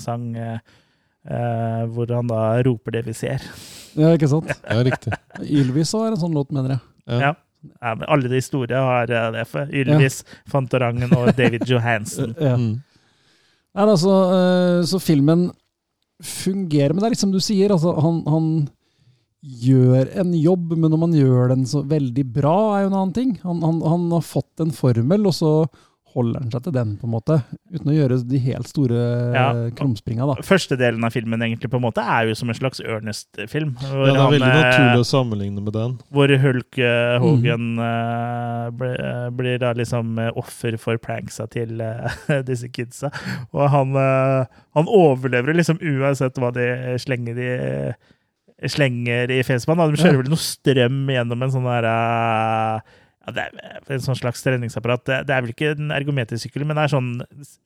sang 0.00 0.26
eh, 0.36 0.58
eh, 1.24 1.80
hvor 1.94 2.10
han 2.12 2.28
da 2.28 2.42
roper 2.66 2.98
det 2.98 3.06
vi 3.08 3.16
ser. 3.16 3.42
ja, 3.96 4.12
ikke 4.12 4.28
sant? 4.28 4.52
Ja, 4.52 4.82
riktig. 4.84 5.16
Ylvis 5.40 5.94
har 5.96 6.12
en 6.12 6.20
sånn 6.20 6.36
låt, 6.36 6.52
mener 6.54 6.76
jeg. 6.76 6.84
Ja. 7.08 7.20
Ja. 7.30 7.32
Ja, 7.80 7.94
men 7.96 8.04
alle 8.12 8.28
de 8.28 8.40
store 8.44 8.76
har 8.76 9.08
eh, 9.08 9.28
det. 9.38 9.44
For 9.48 9.70
Ylvis, 9.72 10.20
Fantorangen 10.52 11.12
og 11.16 11.32
David 11.38 11.64
Johansen. 11.70 12.36
Ja. 12.44 12.58
Mm. 12.60 12.82
Nei, 13.74 13.84
altså, 13.90 14.12
eh, 14.36 14.80
så 14.86 15.00
filmen 15.02 15.48
fungerer, 16.22 16.92
men 16.94 17.02
det 17.02 17.08
er 17.08 17.14
liksom 17.16 17.32
du 17.34 17.40
sier, 17.42 17.72
altså, 17.74 17.90
han, 17.98 18.20
han 18.30 18.44
gjør 19.44 20.08
en 20.22 20.34
jobb, 20.38 20.76
men 20.80 20.92
om 20.96 21.02
han 21.08 21.16
gjør 21.18 21.50
den 21.52 21.66
så 21.68 21.82
veldig 21.86 22.24
bra, 22.32 22.56
er 22.78 22.86
jo 22.86 22.92
en 22.92 23.00
annen 23.00 23.16
ting. 23.16 23.34
Han, 23.44 23.60
han, 23.64 23.82
han 23.84 24.06
har 24.16 24.22
fått 24.24 24.62
en 24.64 24.70
formel, 24.72 25.26
og 25.28 25.34
så 25.36 25.50
holder 26.14 26.44
han 26.44 26.50
seg 26.54 26.62
til 26.62 26.74
den, 26.76 26.90
på 27.00 27.08
en 27.08 27.10
måte, 27.10 27.36
uten 27.74 27.88
å 27.90 27.94
gjøre 27.96 28.16
de 28.30 28.38
helt 28.44 28.68
store 28.70 29.00
Ja. 29.34 29.46
krumspringa, 29.74 30.28
da. 30.30 30.36
Første 30.46 30.76
delen 30.78 31.02
av 31.02 31.10
filmen 31.10 31.42
egentlig 31.42 31.72
på 31.72 31.80
en 31.80 31.82
måte 31.88 32.04
er 32.06 32.28
jo 32.30 32.36
som 32.38 32.52
en 32.52 32.54
slags 32.54 32.78
Ernest-film. 32.78 33.72
Ja, 33.82 33.90
det 33.98 34.12
er 34.12 34.20
han, 34.20 34.30
veldig 34.36 34.50
eh, 34.52 34.60
naturlig 34.60 35.02
å 35.02 35.08
sammenligne 35.10 35.64
med 35.66 35.74
den. 35.74 35.96
hvor 36.14 36.30
Hulk 36.44 36.78
Hogan 36.78 37.18
Mm. 37.18 37.26
Hogan 37.26 37.66
eh, 37.88 38.70
blir, 38.78 38.94
eh, 39.10 39.28
blir 39.42 39.58
da 39.66 39.72
liksom 39.74 40.14
eh, 40.22 40.30
offer 40.38 40.78
for 40.78 41.02
pranksa 41.02 41.48
til 41.50 41.82
eh, 41.82 42.40
disse 42.48 42.70
kidsa. 42.70 43.10
Og 43.50 43.66
han, 43.74 43.96
eh, 43.98 44.46
han 44.78 44.86
overlever 44.86 45.52
liksom 45.58 45.82
uansett 45.82 46.38
hva 46.38 46.54
de 46.54 46.70
slenger 47.02 47.42
i 47.42 47.52
slenger 48.70 49.32
i 49.34 49.40
fjeset 49.46 49.66
på 49.68 49.74
han. 49.76 49.94
De 49.94 50.00
kjører 50.02 50.20
vel 50.22 50.30
noe 50.32 50.40
strøm 50.42 51.00
gjennom 51.10 51.42
en 51.46 51.52
sånn 51.54 51.66
der 51.68 51.88
eh, 51.90 52.92
ja, 53.24 53.32
det 53.32 53.44
er 53.48 53.96
en 53.96 54.04
sånn 54.04 54.18
slags 54.20 54.42
treningsapparat. 54.44 55.04
Det, 55.08 55.18
det 55.28 55.34
er 55.34 55.44
vel 55.46 55.54
ikke 55.54 55.72
en 55.74 55.90
ergometersykkel, 55.96 56.66
men 56.68 56.76
det 56.76 56.84
er 56.84 56.92
sånn 56.92 57.10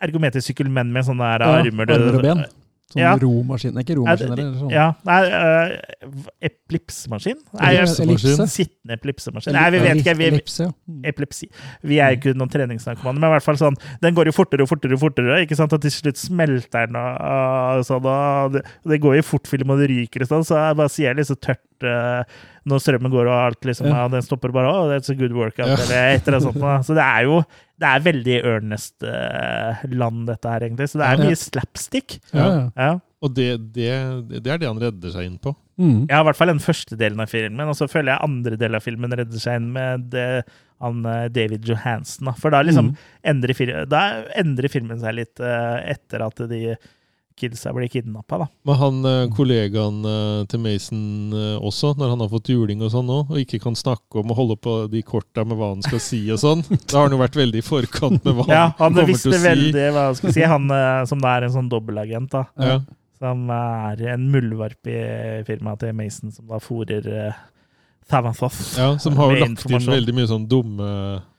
ergometersykkel, 0.07 0.70
men 0.70 0.93
med 0.95 1.07
sånne 1.09 1.32
der 1.34 1.45
Ja, 1.45 1.59
armer. 1.64 1.93
armer 1.97 2.18
og 2.20 2.24
ben. 2.24 2.45
Sånn 2.89 3.03
Ja. 3.03 3.11
romaskin 3.20 3.76
Ikke 3.76 3.97
romaskin, 3.99 4.28
Ja, 4.28 4.32
eller 4.32 4.53
sånn. 4.57 4.70
Ja, 4.72 4.86
nei, 5.05 5.18
uh, 5.28 6.22
eplipsemaskin? 6.49 7.36
Nei, 7.59 7.72
Ellipse. 7.76 8.03
Ellipsemaskin. 8.05 8.49
Sittende 8.53 8.97
eplipsemaskin. 8.97 9.53
Nei, 9.57 9.66
vi 9.74 9.80
vet 9.82 10.01
ikke. 10.03 10.14
Vi, 10.16 10.28
Ellipse, 10.30 10.62
ja. 10.64 10.72
Mm. 10.89 11.03
epilepsi. 11.11 11.49
Vi 11.84 11.99
er 12.01 12.16
ikke 12.16 12.32
noen 12.39 12.49
treningsnarkomane, 12.53 13.20
men 13.20 13.28
i 13.28 13.34
hvert 13.34 13.45
fall 13.45 13.61
sånn, 13.61 13.76
den 14.05 14.16
går 14.16 14.30
jo 14.30 14.36
fortere 14.39 14.64
og 14.64 14.70
fortere, 14.72 14.97
og 14.97 15.03
fortere, 15.05 15.41
ikke 15.45 15.59
sant? 15.61 15.72
og 15.76 15.82
til 15.84 15.93
slutt 15.93 16.16
smelter 16.16 16.89
den, 16.89 16.97
og, 16.97 17.20
og 17.20 17.84
sånn, 17.89 18.09
og 18.09 18.53
det, 18.57 18.64
det 18.89 19.01
går 19.05 19.18
jo 19.18 19.24
i 19.24 19.28
fortfilm, 19.34 19.70
og 19.76 19.78
det 19.84 19.91
ryker 19.93 20.24
og 20.24 20.32
sånn, 20.32 20.49
så 20.49 20.57
jeg 20.62 20.80
bare 20.80 20.95
sier 20.97 21.14
litt 21.18 21.28
så 21.28 21.36
tørt 21.36 21.61
uh, 21.84 22.24
når 22.68 22.84
strømmen 22.84 23.12
går, 23.12 23.28
og 23.28 23.36
alt 23.53 23.68
liksom, 23.68 23.86
Ja. 23.93 24.05
ja. 24.05 24.09
den 24.16 24.22
stopper 24.24 24.53
bare, 24.53 24.68
oh, 24.72 24.89
that's 24.89 25.12
a 25.12 25.14
good 25.14 25.32
workout, 25.36 25.68
Ja. 25.68 25.76
eller 25.76 26.16
et 26.16 26.24
eller 26.28 26.41
annet 26.41 26.49
sånt. 26.53 26.61
da. 26.64 26.78
Så 26.89 26.95
det 26.97 27.05
er 27.05 27.28
jo, 27.28 27.43
det 27.79 27.87
er 27.89 28.01
veldig 28.05 28.37
Ernest-land 29.12 30.26
dette 30.29 30.51
her, 30.53 30.64
egentlig, 30.66 30.89
så 30.91 30.99
det 31.01 31.07
er 31.07 31.18
Ja. 31.22 31.29
mye 31.29 31.37
slapstick. 31.39 32.18
Ja, 32.33 32.47
ja. 32.49 32.70
Ja. 32.76 33.01
Og 33.20 33.35
det, 33.35 33.72
det, 33.74 33.89
det 34.43 34.47
er 34.47 34.59
det 34.62 34.68
han 34.68 34.79
redder 34.79 35.11
seg 35.11 35.26
inn 35.26 35.39
på. 35.43 35.55
Mm. 35.79 36.07
Ja, 36.11 36.20
i 36.20 36.24
hvert 36.26 36.37
fall 36.39 36.49
den 36.53 36.61
første 36.62 36.97
delen 36.99 37.20
av 37.22 37.29
filmen. 37.31 37.66
Og 37.68 37.74
så 37.79 37.89
føler 37.91 38.12
jeg 38.14 38.22
andre 38.29 38.57
del 38.59 38.74
av 38.79 38.83
filmen 38.83 39.11
redder 39.11 39.39
seg 39.43 39.57
inn 39.59 39.72
med 39.74 40.09
det, 40.11 40.45
han 40.81 41.05
eh, 41.07 41.29
David 41.35 41.66
Johansen. 41.66 42.31
For 42.39 42.51
da 42.55 42.62
liksom 42.62 42.93
Mm. 42.93 42.97
endrer, 43.24 43.87
da 43.91 44.22
endrer 44.39 44.70
filmen 44.70 44.99
seg 45.03 45.14
litt 45.18 45.41
eh, 45.41 45.91
etter 45.95 46.22
at 46.26 46.37
de 46.49 46.76
kidsa 47.39 47.72
blir 47.76 47.89
kidnappa, 47.93 48.41
da. 48.43 48.47
Men 48.68 48.78
han 48.80 49.09
eh, 49.09 49.24
kollegaen 49.36 50.01
eh, 50.09 50.43
til 50.51 50.62
Mason 50.64 51.01
eh, 51.36 51.55
også, 51.64 51.95
når 51.99 52.12
han 52.14 52.24
har 52.24 52.30
fått 52.32 52.51
juling 52.53 52.82
og 52.84 52.93
sånn 52.95 53.09
nå, 53.09 53.18
og 53.26 53.41
ikke 53.43 53.61
kan 53.62 53.78
snakke 53.78 54.22
om 54.22 54.34
å 54.34 54.39
holde 54.39 54.59
på 54.61 54.76
de 54.93 55.03
korta 55.07 55.45
med 55.49 55.61
hva 55.61 55.72
han 55.74 55.84
skal 55.86 56.03
si 56.03 56.20
og 56.34 56.41
sånn, 56.43 56.64
da 56.91 57.01
har 57.01 57.09
han 57.09 57.16
jo 57.16 57.22
vært 57.22 57.41
veldig 57.41 57.62
i 57.62 57.66
forkant 57.66 58.22
med 58.26 58.39
hva 58.39 58.49
Ja, 58.51 58.64
han 58.78 58.89
han 58.89 59.01
kommer 59.01 59.12
til 59.14 59.32
å 59.32 59.34
si. 59.34 59.34
Ja, 59.34 59.43
han 59.43 59.43
visste 59.43 59.45
veldig 59.49 59.91
hva 59.97 60.07
han 60.09 60.18
skulle 60.18 60.36
si. 60.39 60.47
Han 60.49 60.72
som 61.09 61.22
da 61.22 61.34
er 61.36 61.47
en 61.47 61.55
sånn 61.55 61.70
dobbeltagent, 61.72 62.34
da. 62.34 62.45
Ja. 62.61 62.80
Som 63.18 63.49
er 63.51 64.03
en 64.14 64.26
muldvarp 64.30 64.91
i 64.91 64.99
firmaet 65.47 65.82
til 65.82 65.97
Mason, 65.99 66.34
som 66.34 66.47
da 66.51 66.61
fòrer 66.62 67.09
ja, 68.09 68.98
som 68.98 69.16
har 69.16 69.32
jo 69.34 69.40
lagt 69.44 69.64
inn 69.68 69.84
veldig 69.92 70.14
mye 70.16 70.28
sånn 70.30 70.46
dumme, 70.48 70.88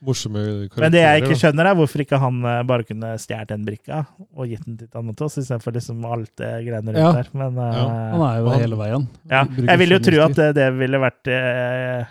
morsomme 0.06 0.44
karakterer. 0.70 0.84
Men 0.86 0.92
det 0.94 1.02
jeg 1.04 1.24
ikke 1.24 1.38
skjønner, 1.42 1.70
er 1.72 1.76
hvorfor 1.80 2.04
ikke 2.06 2.20
han 2.22 2.38
eh, 2.46 2.60
bare 2.70 2.84
kunne 2.88 3.14
stjålet 3.20 3.48
den 3.54 3.66
brikka 3.66 4.04
og 4.36 4.48
gitt 4.52 4.66
den 4.68 4.78
til 4.78 4.88
Thanatos, 4.94 5.38
istedenfor 5.42 5.76
liksom 5.76 6.06
alt 6.06 6.32
det 6.38 6.52
greiene 6.68 6.94
rundt 6.94 7.02
Ja. 7.02 7.12
der. 7.18 7.28
Men 7.34 7.58
eh, 7.58 7.74
Ja, 7.80 7.88
Han 8.14 8.22
er 8.30 8.38
jo 8.40 8.50
Han- 8.50 8.60
hele 8.62 8.76
veien. 8.84 9.08
ja, 9.30 9.44
jeg 9.58 9.78
vil 9.80 9.90
jo 9.98 10.00
tro 10.00 10.22
at 10.26 10.36
det, 10.36 10.50
det 10.56 10.70
ville 10.78 11.00
vært 11.00 11.28
eh, 11.34 12.06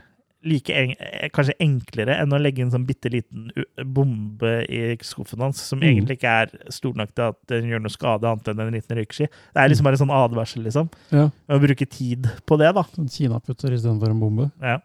like 0.47 0.71
en, 0.71 0.93
eh, 1.01 1.29
kanskje 1.35 1.55
enklere 1.61 2.15
enn 2.23 2.31
å 2.31 2.39
legge 2.41 2.61
en 2.63 2.71
sånn 2.71 2.87
bitte 2.87 3.11
liten 3.11 3.51
bombe 3.85 4.53
i 4.71 4.97
skuffen 5.03 5.41
hans, 5.43 5.59
som 5.61 5.81
Mm. 5.81 5.89
egentlig 5.89 6.19
ikke 6.19 6.35
er 6.43 6.71
stor 6.71 6.95
nok 6.95 7.15
til 7.15 7.25
at 7.29 7.37
den 7.49 7.65
gjør 7.69 7.83
noe 7.83 7.91
skade 7.91 8.23
annet 8.25 8.47
enn 8.49 8.61
en 8.61 8.73
liten 8.73 8.97
røykski. 8.97 9.27
Det 9.27 9.57
er 9.57 9.69
liksom 9.69 9.85
bare 9.85 9.99
en 9.99 10.07
sånn 10.07 10.15
advarsel, 10.15 10.63
liksom. 10.63 10.91
Ja. 11.11 11.31
Å 11.49 11.59
bruke 11.61 11.89
tid 11.91 12.31
på 12.47 12.59
det, 12.59 12.73
da. 12.75 12.85
En 12.99 13.09
kinaputter 13.09 13.73
istedenfor 13.75 14.11
en 14.11 14.21
bombe. 14.21 14.53
Ja. 14.63 14.79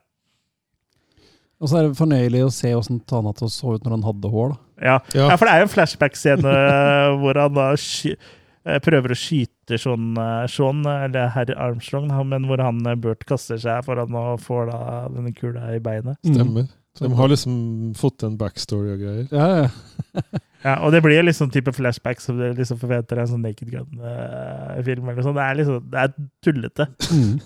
Og 1.61 1.69
så 1.69 1.77
er 1.79 1.87
det 1.87 1.97
fornøyelig 1.97 2.41
å 2.43 2.51
se 2.51 2.73
åssen 2.75 2.99
Thanatos 3.07 3.61
så 3.61 3.75
ut 3.75 3.83
når 3.85 3.91
han 3.95 4.03
hadde 4.09 4.31
hår. 4.33 4.49
da. 4.49 4.57
Ja. 4.83 4.99
Ja. 5.13 5.29
ja, 5.29 5.35
for 5.37 5.45
det 5.45 5.53
er 5.53 5.59
jo 5.61 5.67
en 5.69 5.75
flashback-scene 5.77 6.41
hvor 7.21 7.39
han 7.39 7.53
da 7.53 7.69
eh, 7.71 8.15
prøver 8.63 9.11
å 9.11 9.17
skyte 9.17 9.77
Sean, 9.81 10.13
eh, 10.19 10.45
Sean 10.51 10.83
eller 10.87 11.31
herr 11.35 11.51
Armstrong, 11.57 12.07
men 12.29 12.47
hvor 12.47 12.61
han 12.63 12.79
eh, 12.87 12.95
Burt 12.95 13.25
kaster 13.27 13.59
seg 13.59 13.83
foran 13.87 14.15
og 14.15 14.39
får 14.43 14.71
da 14.71 14.79
denne 15.13 15.33
kula 15.35 15.73
i 15.75 15.81
beinet. 15.83 16.19
Stemmer. 16.23 16.69
De 17.01 17.09
har 17.17 17.31
liksom 17.31 17.53
fått 17.97 18.23
en 18.23 18.35
backstory 18.37 18.93
og 18.93 18.99
greier. 19.01 19.27
Ja, 19.33 19.65
ja. 19.65 20.23
Ja, 20.63 20.77
og 20.79 20.93
det 20.95 21.01
blir 21.03 21.19
liksom 21.25 21.49
type 21.51 21.73
flashback 21.75 22.21
som 22.23 22.37
du 22.39 22.45
liksom 22.55 22.77
forventer 22.79 23.19
en 23.19 23.27
sånn 23.27 23.41
Naked 23.43 23.67
Gun-film. 23.67 25.09
eller 25.11 25.25
sånn. 25.25 25.35
Det 25.35 25.43
er 25.43 25.57
liksom, 25.59 25.89
det 25.91 26.05
er 26.05 26.13
tullete. 26.45 26.87
Mm. 27.13 27.41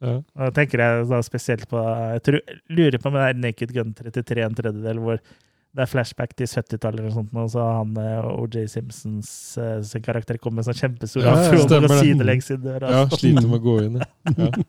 Ja. 0.00 0.14
Og 0.16 0.40
da 0.46 0.50
tenker 0.56 0.80
jeg 0.80 1.08
da 1.10 1.18
spesielt 1.20 1.66
på 1.68 1.76
Jeg 1.76 2.22
tror, 2.24 2.38
lurer 2.72 2.94
på 3.02 3.10
om 3.10 3.16
det 3.18 3.24
er 3.26 3.34
Naked 3.36 3.72
Gun 3.76 3.90
33 3.98 4.44
en 4.46 4.54
tredjedel, 4.56 5.00
hvor 5.04 5.18
det 5.70 5.84
er 5.84 5.90
flashback 5.90 6.32
til 6.34 6.48
70-tallet 6.50 6.98
eller 6.98 7.12
sånt, 7.14 7.34
og 7.38 7.50
så 7.52 7.62
han 7.62 7.92
eh, 8.02 8.30
OJ 8.42 8.64
Simpsons 8.72 9.30
eh, 9.60 9.76
sin 9.86 10.02
karakter 10.02 10.40
kommer 10.42 10.60
med 10.60 10.66
sånn 10.70 10.80
kjempestor 10.80 11.22
Ja, 11.22 11.36
afro 11.36 11.62
og 11.78 11.92
sidelengs 12.00 12.50
i 12.50 12.56
døra. 12.58 12.90
ja, 12.90 13.04
sliter 13.14 13.46
med 13.46 13.60
å 13.60 13.62
gå 13.68 13.76
inn. 13.86 14.00
Ja. 14.00 14.50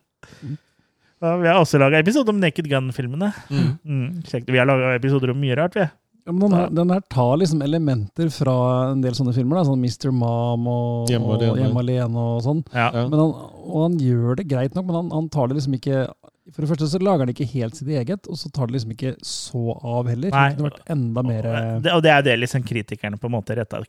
Ja, 1.22 1.36
vi 1.38 1.46
har 1.46 1.60
også 1.62 1.78
laga 1.78 2.00
episode 2.02 2.34
om 2.34 2.40
Naked 2.42 2.66
Gun-filmene. 2.66 3.28
Mm. 3.54 3.66
Mm. 3.86 4.46
Vi 4.48 4.58
har 4.58 4.66
laga 4.66 4.96
episoder 4.98 5.30
om 5.30 5.38
mye 5.38 5.54
rart, 5.60 5.76
vi. 5.78 5.84
Ja, 6.26 6.34
men 6.34 6.42
den, 6.48 6.54
her, 6.58 6.72
den 6.74 6.94
her 6.94 7.02
tar 7.14 7.36
liksom 7.38 7.62
elementer 7.66 8.30
fra 8.34 8.56
en 8.92 9.02
del 9.02 9.14
sånne 9.18 9.34
filmer, 9.34 9.60
da, 9.60 9.68
sånn 9.70 9.82
Mr. 9.86 10.10
Mom 10.14 10.66
og 10.70 11.10
Hjemme 11.14 11.30
og 11.30 11.36
alene. 11.38 11.62
Hjemme 11.62 11.82
alene 11.82 12.26
og 12.26 12.42
sånn. 12.46 12.64
Ja. 12.74 12.88
Ja. 12.94 13.06
Men 13.10 13.22
han, 13.22 13.36
og 13.62 13.86
han 13.86 14.00
gjør 14.02 14.38
det 14.38 14.48
greit 14.50 14.78
nok, 14.78 14.88
men 14.90 14.98
han, 14.98 15.14
han 15.14 15.30
tar 15.34 15.50
det 15.50 15.58
liksom 15.60 15.78
ikke 15.78 16.04
For 16.52 16.64
det 16.64 16.70
første 16.72 16.88
så 16.92 17.00
lager 17.00 17.24
han 17.24 17.32
ikke 17.32 17.48
helt 17.54 17.78
sitt 17.80 17.90
eget, 17.96 18.28
og 18.28 18.38
så 18.40 18.50
tar 18.52 18.68
det 18.68 18.76
liksom 18.76 18.94
ikke 18.96 19.14
så 19.26 19.76
av 19.78 20.10
heller. 20.12 20.34
Nei. 20.36 20.48
Det 20.58 20.66
vært 20.66 20.92
enda 20.92 21.24
mer 21.24 21.48
Det, 21.86 21.94
og 21.96 22.04
det 22.04 22.12
er 22.12 22.26
det 22.28 22.38
liksom 22.42 22.66
kritikerne 22.68 23.20
på 23.22 23.30
en 23.30 23.36
måte 23.38 23.56
retta 23.56 23.80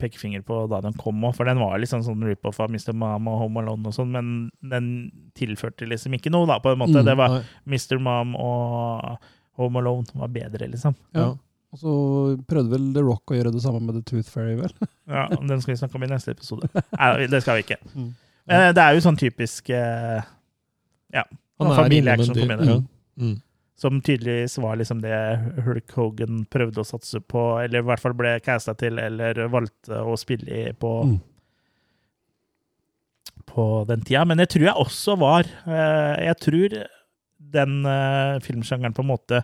pekefinger 0.00 0.44
på 0.46 0.62
da 0.70 0.82
den 0.84 0.96
kom 1.00 1.24
òg, 1.24 1.34
for 1.38 1.48
den 1.48 1.62
var 1.62 1.80
liksom 1.80 2.04
sånn 2.04 2.24
rip-off 2.28 2.60
av 2.60 2.72
Mr. 2.72 2.92
Mom 2.92 3.30
og 3.32 3.44
Home 3.44 3.64
Alone 3.64 3.88
og 3.88 3.96
sånn, 3.96 4.12
men 4.12 4.32
den 4.60 4.90
tilførte 5.38 5.88
liksom 5.88 6.16
ikke 6.18 6.32
noe, 6.34 6.48
da, 6.50 6.60
på 6.60 6.74
en 6.74 6.82
måte. 6.82 7.00
Mm, 7.00 7.06
det 7.08 7.18
var 7.20 7.38
Nei. 7.38 7.44
Mr. 7.72 8.00
Mom 8.04 8.34
og 8.36 9.28
Home 9.60 9.80
Alone 9.80 10.20
var 10.20 10.34
bedre, 10.34 10.68
liksom. 10.72 10.96
Ja. 11.16 11.32
Og 11.70 11.78
så 11.78 11.92
prøvde 12.50 12.74
vel 12.74 12.88
The 12.96 13.02
Rock 13.06 13.30
å 13.30 13.36
gjøre 13.36 13.52
det 13.54 13.62
samme 13.62 13.80
med 13.84 13.94
The 13.96 14.02
Tooth 14.08 14.30
Fairy, 14.32 14.56
vel? 14.58 14.72
Ja, 15.10 15.28
Den 15.34 15.62
skal 15.62 15.72
vi 15.74 15.78
snakke 15.80 15.98
om 15.98 16.04
i 16.06 16.10
neste 16.10 16.34
episode. 16.34 16.68
Nei, 16.94 17.28
det 17.30 17.40
skal 17.44 17.60
vi 17.60 17.64
ikke. 17.64 17.78
Mm. 17.94 18.10
Men 18.50 18.74
det 18.74 18.82
er 18.82 18.96
jo 18.96 19.04
sånn 19.04 19.18
typisk 19.20 19.70
eh, 19.74 20.26
Ja. 21.14 21.24
Han 21.66 21.72
er 21.72 21.82
familieaction 21.82 22.36
innom 22.36 22.50
en 22.50 22.58
del- 22.58 22.68
Ja. 22.74 22.80
Mm. 23.24 23.38
Som 23.80 24.00
tydeligvis 24.04 24.58
var 24.60 24.76
liksom 24.76 25.00
det 25.00 25.62
Hulk 25.64 25.90
Hogan 25.96 26.42
prøvde 26.52 26.82
å 26.82 26.84
satse 26.84 27.20
på, 27.20 27.44
eller 27.64 27.78
i 27.80 27.86
hvert 27.88 28.00
fall 28.02 28.12
ble 28.12 28.34
casta 28.44 28.74
til, 28.76 28.98
eller 29.00 29.40
valgte 29.48 30.02
å 30.04 30.16
spille 30.20 30.48
i 30.68 30.72
på, 30.72 30.90
Mm. 31.06 31.20
på 33.46 33.84
den 33.88 34.02
tida. 34.04 34.24
Men 34.28 34.36
det 34.38 34.50
tror 34.52 34.66
jeg 34.68 34.74
også 34.84 35.16
var 35.18 35.44
eh, 35.66 36.26
Jeg 36.28 36.36
tror 36.44 36.76
den 37.50 37.80
eh, 37.88 38.38
filmsjangeren 38.44 38.94
på 38.94 39.02
en 39.02 39.10
måte 39.10 39.42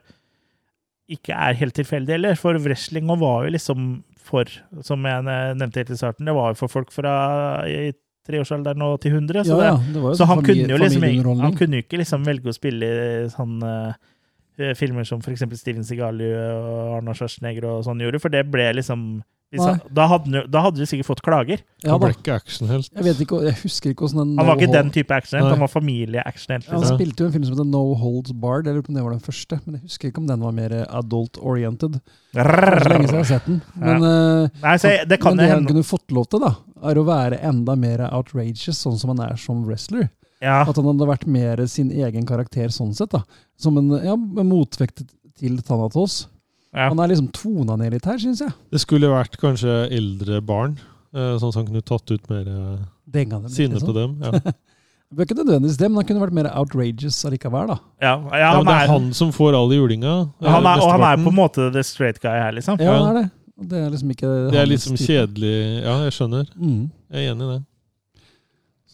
ikke 1.08 1.34
er 1.38 1.54
helt 1.54 1.74
tilfeldig 1.78 2.16
heller, 2.16 2.34
for 2.34 2.58
wrestling 2.58 3.06
var 3.06 3.44
jo 3.46 3.50
liksom 3.54 4.02
for, 4.26 4.44
som 4.82 5.04
jeg 5.06 5.22
nevnte 5.22 5.78
helt 5.78 5.90
i 5.94 5.98
starten, 6.00 6.26
det 6.26 6.34
var 6.34 6.50
jo 6.50 6.58
for 6.58 6.68
folk 6.72 6.90
fra 6.90 7.62
i 7.70 7.92
treårsalderen 8.26 8.82
og 8.86 8.98
til 9.00 9.14
100. 9.14 9.44
Så, 9.46 9.56
Ja, 9.60 9.70
ja, 9.72 9.76
det, 9.78 9.94
det 9.94 10.02
så 10.02 10.24
sånn 10.24 10.28
han, 10.32 10.42
familie- 10.42 10.66
kunne 10.66 10.78
liksom, 10.84 11.40
han 11.46 11.56
kunne 11.60 11.80
jo 11.80 11.86
ikke 11.86 12.00
liksom 12.02 12.26
velge 12.26 12.52
å 12.52 12.56
spille 12.56 12.90
i 12.90 13.28
sånne 13.32 13.72
eh, 14.58 14.74
filmer 14.78 15.04
som 15.08 15.20
f.eks. 15.24 15.44
Steven 15.60 15.84
Segal 15.86 16.20
og 16.26 16.98
Arnold 16.98 17.16
Schwarzenegger 17.20 17.68
og 17.70 17.84
sånn 17.86 18.00
gjorde, 18.04 18.20
for 18.22 18.32
det 18.34 18.44
ble 18.50 18.68
liksom 18.80 19.08
han, 19.56 19.78
da, 19.94 20.06
hadde, 20.10 20.40
da 20.50 20.60
hadde 20.64 20.80
vi 20.82 20.86
sikkert 20.90 21.06
fått 21.06 21.20
klager. 21.22 21.60
Ja 21.84 21.92
Han 21.94 22.00
ble 22.02 22.10
ikke 22.16 22.34
actionhelt. 22.34 22.88
Jeg 22.92 23.04
vet 23.06 23.20
ikke, 23.22 23.38
jeg 23.46 23.54
husker 23.62 23.92
ikke 23.92 24.02
hvordan 24.04 24.18
den 24.32 24.40
Han 24.40 24.48
var 24.50 24.58
ikke 24.58 24.72
den 24.74 24.90
type 24.92 25.14
actionhelt, 25.14 25.52
han 25.54 25.62
var 25.62 25.70
familieactionhelt. 25.70 26.66
Han 26.72 26.80
Liksom. 26.82 26.98
spilte 26.98 27.22
jo 27.22 27.28
en 27.28 27.32
film 27.36 27.44
som 27.46 27.54
heter 27.54 27.68
No 27.70 27.82
Holds 28.00 28.32
Barred, 28.42 28.66
eller 28.66 28.82
om 28.82 28.94
det 28.98 29.04
var 29.06 29.14
den 29.14 29.22
første. 29.22 29.60
Men 29.64 29.78
jeg 29.78 29.82
husker 29.86 30.10
ikke 30.10 30.18
om 30.24 30.26
den 30.26 30.42
var 30.42 30.52
mer 30.58 30.74
adult-oriented. 30.90 32.00
Så 32.34 32.90
lenge 32.90 33.06
siden 33.08 33.14
jeg 33.14 33.22
har 33.22 33.30
sett 33.30 33.46
den. 33.48 33.62
Men, 33.78 34.02
ja. 34.02 34.50
Nei, 34.66 34.76
så 34.82 34.92
det 35.08 35.20
kan 35.22 35.36
men 35.36 35.44
det 35.46 35.50
han 35.54 35.66
kunne 35.70 35.86
fått 35.86 36.10
lov 36.12 36.26
til, 36.32 36.42
da, 36.42 36.52
er 36.90 36.98
å 37.00 37.06
være 37.06 37.38
enda 37.46 37.76
mer 37.78 38.02
outrageous, 38.10 38.82
sånn 38.82 38.98
som 39.00 39.14
han 39.14 39.22
er 39.30 39.36
som 39.40 39.62
wrestler. 39.64 40.08
Ja, 40.44 40.64
At 40.68 40.76
han 40.76 40.84
hadde 40.90 41.06
vært 41.08 41.24
mer 41.26 41.62
sin 41.70 41.88
egen 41.94 42.26
karakter 42.28 42.68
sånn 42.74 42.92
sett. 42.94 43.14
da. 43.14 43.22
Som 43.56 43.78
en 43.80 43.88
ja, 44.04 44.12
en 44.12 44.48
motvekt 44.50 45.06
til 45.38 45.62
Thanatos. 45.64 46.26
Ja. 46.76 46.88
Han 46.92 47.00
er 47.00 47.08
liksom 47.14 47.30
tona 47.32 47.76
ned 47.80 47.94
litt 47.96 48.04
her, 48.06 48.18
syns 48.20 48.42
jeg. 48.44 48.52
Det 48.70 48.82
skulle 48.82 49.08
vært 49.08 49.38
kanskje 49.40 49.76
eldre 49.96 50.42
barn, 50.44 50.76
eh, 51.16 51.34
sånn 51.40 51.48
at 51.54 51.58
han 51.62 51.66
kunne 51.70 51.82
tatt 51.88 52.12
ut 52.12 52.28
mer 52.30 52.46
eh, 52.52 52.84
dem 53.16 53.32
litt, 53.40 53.52
sinne 53.56 53.78
liksom. 53.78 53.88
på 53.88 53.96
dem. 53.96 54.16
Ja. 54.22 54.40
Det 55.06 55.22
er 55.22 55.28
ikke 55.28 55.36
nødvendigvis 55.38 55.76
det, 55.78 55.86
men 55.86 56.00
han 56.00 56.06
kunne 56.08 56.20
vært 56.24 56.34
mer 56.34 56.46
outrageous 56.58 57.20
allikevel, 57.28 57.68
da. 57.70 57.76
ja, 58.02 58.14
ja, 58.26 58.38
Ja, 58.42 58.48
han 58.56 58.64
det 58.66 58.72
er 58.74 58.88
er, 58.88 58.90
han 58.90 59.04
som 59.14 59.28
får 59.30 59.54
all 59.54 59.70
julinga. 59.70 60.14
eh, 60.42 60.48
han 60.50 60.66
er, 60.66 60.80
og 60.82 60.90
han 60.96 61.04
er 61.06 61.20
på 61.22 61.30
en 61.30 61.36
måte 61.36 61.66
the 61.72 61.82
straight 61.86 62.18
guy 62.20 62.34
her, 62.34 62.50
liksom. 62.56 62.80
Ja, 62.82 62.96
han 62.98 63.12
er 63.12 63.20
det. 63.20 63.26
Det 63.70 63.78
er 63.84 63.92
liksom 63.94 64.10
ikke 64.12 64.32
Det 64.50 64.58
er 64.60 64.66
liksom 64.68 64.96
type. 64.98 65.06
kjedelig 65.06 65.54
Ja, 65.86 65.94
jeg 66.04 66.12
skjønner. 66.18 66.50
Mm. 66.58 66.82
Jeg 67.14 67.22
er 67.22 67.32
enig 67.36 67.46
i 67.46 67.52
det. 67.54 67.60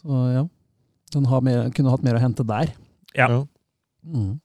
Så 0.02 0.20
ja. 0.36 0.44
Han 1.16 1.24
har 1.32 1.40
mer, 1.48 1.64
kunne 1.74 1.90
hatt 1.96 2.04
mer 2.04 2.20
å 2.20 2.22
hente 2.22 2.44
der. 2.46 2.70
Ja. 3.16 3.26
Ja. 3.32 3.40
Mm. 4.04 4.36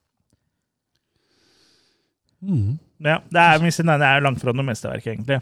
Mm. 2.42 2.78
Ja, 3.04 3.20
det 3.30 3.38
er, 3.44 3.60
Mr. 3.62 3.84
Nine 3.86 4.04
er 4.04 4.20
langt 4.24 4.40
fra 4.42 4.52
noe 4.52 4.66
mesterverk, 4.66 5.06
egentlig. 5.06 5.40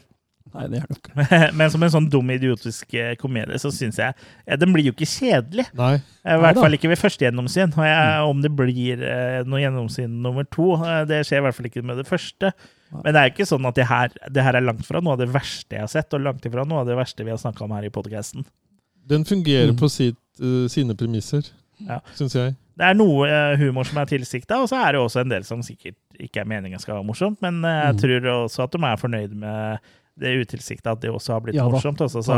Nei, 0.54 0.66
det 0.70 0.78
er 0.78 0.86
det 0.86 0.96
ikke. 1.00 1.26
Men 1.58 1.70
som 1.72 1.82
en 1.82 1.90
sånn 1.90 2.06
dum, 2.12 2.28
idiotisk 2.30 2.94
eh, 2.94 3.14
komedie, 3.18 3.58
så 3.58 3.72
syns 3.74 3.96
jeg 3.98 4.14
ja, 4.46 4.56
Den 4.60 4.70
blir 4.72 4.86
jo 4.86 4.92
ikke 4.94 5.08
kjedelig. 5.10 5.64
Nei. 5.76 5.96
I 6.22 6.36
hvert 6.40 6.60
fall 6.62 6.76
ikke 6.78 6.88
ved 6.92 7.00
første 7.00 7.26
gjennomsyn. 7.26 7.72
Og 7.74 7.84
jeg, 7.88 8.20
om 8.30 8.44
det 8.44 8.52
blir 8.56 9.02
eh, 9.02 9.40
noe 9.48 9.60
gjennomsyn 9.64 10.14
nummer 10.22 10.46
to, 10.54 10.68
eh, 10.86 11.02
det 11.10 11.24
skjer 11.26 11.42
i 11.42 11.46
hvert 11.48 11.58
fall 11.58 11.68
ikke 11.68 11.82
med 11.84 11.98
det 12.00 12.06
første. 12.08 12.52
Nei. 12.94 13.00
Men 13.02 13.10
det 13.10 13.20
er 13.20 13.26
jo 13.26 13.34
ikke 13.34 13.48
sånn 13.50 13.66
at 13.72 13.80
det 13.80 13.88
her, 13.90 14.14
det 14.38 14.44
her 14.46 14.60
er 14.60 14.64
langt 14.68 14.86
fra 14.86 15.02
noe 15.02 15.16
av 15.16 15.24
det 15.24 15.28
verste 15.34 15.74
jeg 15.80 15.82
har 15.82 15.90
sett, 15.96 16.14
og 16.14 16.22
langt 16.28 16.46
ifra 16.46 16.64
noe 16.68 16.84
av 16.84 16.92
det 16.92 16.96
verste 17.00 17.26
vi 17.26 17.34
har 17.34 17.42
snakka 17.42 17.66
om 17.66 17.74
her 17.74 17.88
i 17.88 17.92
podkasten. 17.92 18.46
Den 19.10 19.26
fungerer 19.26 19.72
Mm. 19.74 19.80
på 19.82 19.90
sitt, 19.90 20.16
uh, 20.42 20.68
sine 20.70 20.94
premisser, 20.98 21.50
Ja. 21.82 21.98
syns 22.14 22.34
jeg. 22.38 22.54
Det 22.78 22.84
er 22.86 22.94
noe 22.94 23.26
eh, 23.26 23.56
humor 23.58 23.84
som 23.88 23.98
er 23.98 24.06
tilsikta, 24.10 24.58
og 24.62 24.68
så 24.70 24.76
er 24.86 24.92
det 24.94 25.00
også 25.00 25.20
en 25.22 25.30
del 25.32 25.44
som 25.48 25.62
sikkert 25.64 25.96
ikke 26.20 26.40
er 26.42 26.48
meninga 26.50 26.78
skal 26.82 26.98
være 26.98 27.06
morsomt, 27.08 27.38
men 27.44 27.62
eh, 27.64 27.78
jeg 27.86 27.94
Mm. 27.96 28.00
tror 28.02 28.26
også 28.46 28.64
at 28.66 28.72
de 28.76 28.82
er 28.84 28.96
fornøyd 29.00 29.34
med 29.34 29.78
det 30.16 30.30
utilsikta, 30.40 30.92
at 30.96 31.00
det 31.02 31.10
også 31.12 31.34
har 31.34 31.40
blitt 31.44 31.56
Ja 31.58 31.66
morsomt. 31.68 32.00
Også, 32.00 32.22
så. 32.24 32.36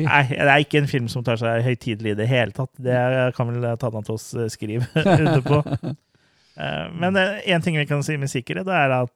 Nei, 0.00 0.22
det 0.32 0.46
er 0.48 0.62
ikke 0.64 0.78
en 0.80 0.86
film 0.88 1.08
som 1.12 1.22
tar 1.26 1.36
seg 1.36 1.60
høytidelig 1.66 2.14
i 2.14 2.18
det 2.22 2.28
hele 2.30 2.52
tatt. 2.56 2.70
Det 2.80 3.34
kan 3.36 3.50
vel 3.52 3.76
Tanatos 3.76 4.30
eh, 4.34 4.48
skrive 4.48 4.86
under 5.04 5.42
på. 5.44 5.62
Eh, 6.56 6.86
Men 6.96 7.12
én 7.44 7.60
ting 7.60 7.74
vi 7.76 7.82
kan 7.84 8.00
si 8.02 8.14
med 8.16 8.30
sikkerhet, 8.32 8.64
er 8.72 8.88
at 8.96 9.12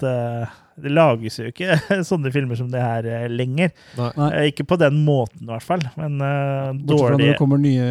det 0.76 0.91
lages 0.93 1.39
jo 1.41 1.47
ikke 1.49 1.78
sånne 2.05 2.28
filmer 2.35 2.53
som 2.59 2.68
det 2.68 2.83
her 2.85 3.31
lenger. 3.33 3.70
Nei. 3.97 4.11
Ikke 4.51 4.66
på 4.68 4.76
den 4.76 4.99
måten, 5.07 5.47
i 5.47 5.49
hvert 5.49 5.64
fall. 5.64 5.81
Men 5.97 6.18
dårlig. 6.20 6.85
Bortsett 6.85 7.01
fra 7.01 7.16
når 7.16 7.24
det 7.33 7.39
kommer 7.41 7.62
nye 7.64 7.87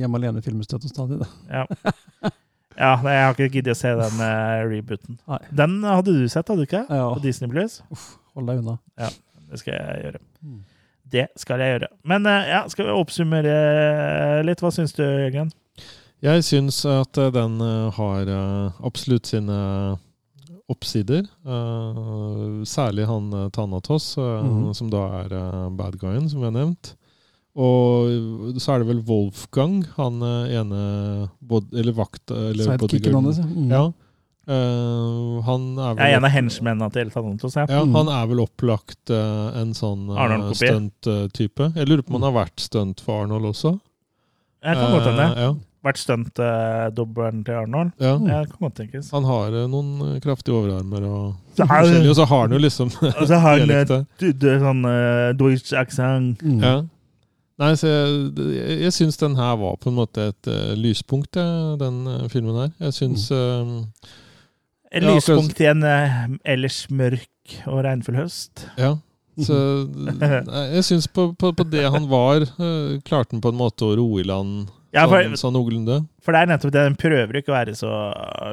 Hjemme 0.00 0.16
alene-filmer 0.22 0.64
støtt 0.64 0.88
og 0.88 0.94
stadig. 0.94 1.20
Da. 1.20 1.28
ja. 1.52 2.32
Ja, 2.78 2.92
nei, 3.02 3.12
jeg 3.16 3.24
har 3.26 3.34
ikke 3.36 3.48
giddet 3.58 3.74
å 3.74 3.78
se 3.78 3.90
den 3.98 4.20
uh, 4.22 4.62
rebooten. 4.70 5.18
Nei. 5.28 5.38
Den 5.60 5.78
hadde 5.84 6.14
du 6.14 6.24
sett, 6.30 6.48
hadde 6.48 6.62
du 6.62 6.68
ikke? 6.68 6.84
Ja, 6.88 7.08
På 7.14 7.20
Disney 7.24 7.50
Plus? 7.50 7.80
hold 8.34 8.46
deg 8.52 8.62
unna. 8.62 8.78
Ja, 9.00 9.08
Det 9.50 9.58
skal 9.60 9.74
jeg 9.74 10.02
gjøre. 10.06 10.20
Mm. 10.44 10.58
Det 11.10 11.26
skal 11.40 11.62
jeg 11.64 11.72
gjøre. 11.74 11.88
Men 12.04 12.26
uh, 12.28 12.42
ja, 12.46 12.62
skal 12.68 12.86
vi 12.86 12.96
oppsummere 13.00 13.54
eh, 13.54 14.42
litt? 14.44 14.60
Hva 14.62 14.70
syns 14.74 14.92
du, 14.96 15.02
Jørgen? 15.04 15.50
Jeg 16.20 16.42
syns 16.44 16.82
at 16.90 17.14
den 17.32 17.60
har 17.94 18.30
absolutt 18.82 19.28
sine 19.30 19.54
oppsider. 20.68 21.22
Særlig 22.68 23.06
han 23.08 23.30
Tanatos, 23.30 23.52
Thanatos, 23.54 24.18
eh, 24.18 24.42
Mhm. 24.44 24.74
som 24.74 24.90
da 24.90 25.02
er 25.22 25.70
bad 25.70 25.96
guyen, 25.98 26.28
som 26.28 26.40
vi 26.40 26.44
har 26.46 26.52
nevnt. 26.52 26.94
Og 27.58 28.58
så 28.62 28.74
er 28.74 28.82
det 28.84 28.88
vel 28.92 29.00
Wolfgang, 29.08 29.80
han 29.96 30.20
eh, 30.22 30.52
ene 30.60 30.82
bod, 31.40 31.72
Eller 31.74 31.96
vakt... 31.96 32.30
Eller 32.30 32.68
Sidekicken 32.68 33.12
bodyguarden. 33.12 33.24
hans. 33.24 33.40
ja. 33.42 33.48
Mm. 33.48 33.72
Ja. 33.74 33.86
Uh, 34.48 35.42
han 35.44 35.64
er 35.76 35.90
vel 35.92 35.98
Jeg 36.06 36.14
er 36.14 36.16
en 36.16 36.24
av 36.24 36.32
henchmennene 36.32 36.86
til 36.94 37.10
Thanatos. 37.12 37.56
Ja. 37.58 37.66
Ja, 37.68 37.82
Mm. 37.84 37.92
han 37.98 38.08
er 38.08 38.30
vel 38.30 38.40
opplagt 38.40 39.10
uh, 39.12 39.50
en 39.60 39.74
sånn 39.76 40.06
uh, 40.08 40.52
stunt-type. 40.56 41.66
Jeg 41.76 41.88
lurer 41.90 42.00
på 42.06 42.14
om 42.14 42.22
han 42.22 42.30
har 42.32 42.46
vært 42.46 42.64
stunt 42.64 43.02
for 43.04 43.26
Arnold 43.26 43.50
også. 43.50 43.74
Jeg 44.64 44.74
kan 44.78 44.94
godt 44.94 45.10
hende. 45.10 45.26
Eh, 45.36 45.42
ja, 45.44 45.54
Vært 45.84 46.00
stunt-dobbelen 46.00 47.44
til 47.46 47.54
Arnold. 47.54 47.92
ja. 48.02 48.16
Jeg 48.18 48.48
kan 48.50 48.58
godt 48.64 48.74
tenkes. 48.80 49.10
Han 49.14 49.24
har 49.28 49.52
eh, 49.54 49.68
noen 49.70 50.14
eh, 50.16 50.20
kraftige 50.24 50.56
overarmer 50.56 51.04
og 51.06 51.34
Så 51.54 51.68
er 51.68 52.08
og 52.08 52.16
så 52.16 52.24
har 52.26 52.40
han 52.46 52.52
jo 52.56 52.58
liksom 52.58 52.90
og 53.02 53.26
så 53.28 53.38
har 53.38 53.58
han 53.60 53.70
eh, 53.76 54.58
sånn 54.64 54.82
uh, 54.84 55.32
Deutsch 55.38 55.72
accent. 55.76 56.42
Mm. 56.42 56.62
Ja. 56.64 56.82
Nei, 57.58 57.72
så 57.74 57.90
jeg, 57.90 58.76
jeg, 58.84 58.94
syns 58.94 59.18
den 59.18 59.34
her 59.38 59.56
var 59.58 59.74
på 59.82 59.90
en 59.90 59.98
måte 59.98 60.28
et 60.30 60.50
uh, 60.50 60.76
lyspunkt, 60.78 61.34
eh, 61.40 61.74
den 61.80 62.04
uh, 62.06 62.28
filmen 62.30 62.54
her. 62.54 62.70
Jeg 62.86 62.94
syns 63.00 63.26
eh, 63.34 63.72
Et 64.94 65.02
Ja, 65.02 65.10
lyspunkt 65.10 65.58
i 65.60 65.66
en 65.68 65.82
ellers 66.48 66.84
mørk 66.88 67.58
og 67.68 67.82
regnfull 67.84 68.16
høst. 68.22 68.62
Ja. 68.78 68.94
Så 69.42 69.58
jeg 70.76 70.86
syns 70.86 71.10
på, 71.12 71.28
på, 71.38 71.50
på 71.54 71.66
det 71.68 71.84
han 71.92 72.08
var, 72.10 72.46
klarte 73.06 73.36
han 73.36 73.42
på 73.42 73.52
en 73.52 73.58
måte 73.58 73.86
å 73.86 73.98
roe 73.98 74.22
i 74.22 74.26
land 74.26 74.70
Ja, 74.94 75.04
for, 75.04 75.20
sånn, 75.20 75.36
sånn 75.42 75.54
noenlunde. 75.58 76.00
for 76.24 76.34
det 76.34 76.40
er 76.40 76.50
nettopp 76.54 76.72
det, 76.74 76.86
den 76.88 76.98
prøver 76.98 77.38
ikke 77.38 77.52
å 77.52 77.58
være 77.58 77.76
så 77.78 77.92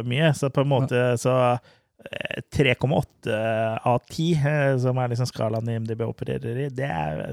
mye. 0.05 0.33
Så 0.37 0.51
på 0.53 0.65
en 0.65 0.71
måte 0.73 1.05
så 1.21 1.37
eh, 1.55 2.43
3,8 2.57 3.39
av 3.85 4.03
10, 4.11 4.27
eh, 4.35 4.75
som 4.83 4.99
er 4.99 5.13
liksom 5.13 5.29
skalaen 5.31 5.71
IMDb 5.77 6.03
opererer 6.09 6.65
i, 6.65 6.69
det 6.73 6.91
er, 6.91 7.23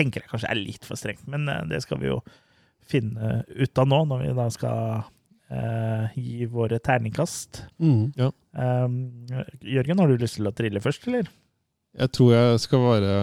tenker 0.00 0.24
jeg 0.24 0.32
kanskje 0.32 0.50
er 0.50 0.58
litt 0.64 0.88
for 0.88 0.96
strengt. 1.00 1.26
Men 1.30 1.44
eh, 1.52 1.62
det 1.70 1.82
skal 1.84 2.00
vi 2.02 2.08
jo 2.10 2.18
finne 2.90 3.42
ut 3.52 3.78
av 3.78 3.86
nå, 3.92 4.00
når 4.10 4.24
vi 4.24 4.30
da 4.40 4.46
skal 4.50 5.02
eh, 5.52 6.16
gi 6.18 6.48
våre 6.50 6.80
terningkast. 6.82 7.62
Mm. 7.78 8.32
Um, 8.56 8.96
Jørgen, 9.62 10.00
har 10.02 10.10
du 10.10 10.16
lyst 10.24 10.40
til 10.40 10.48
å 10.50 10.54
trille 10.56 10.82
først, 10.82 11.06
eller? 11.10 11.28
Jeg 12.00 12.12
tror 12.14 12.32
jeg 12.34 12.58
skal 12.62 12.82
være 12.86 13.14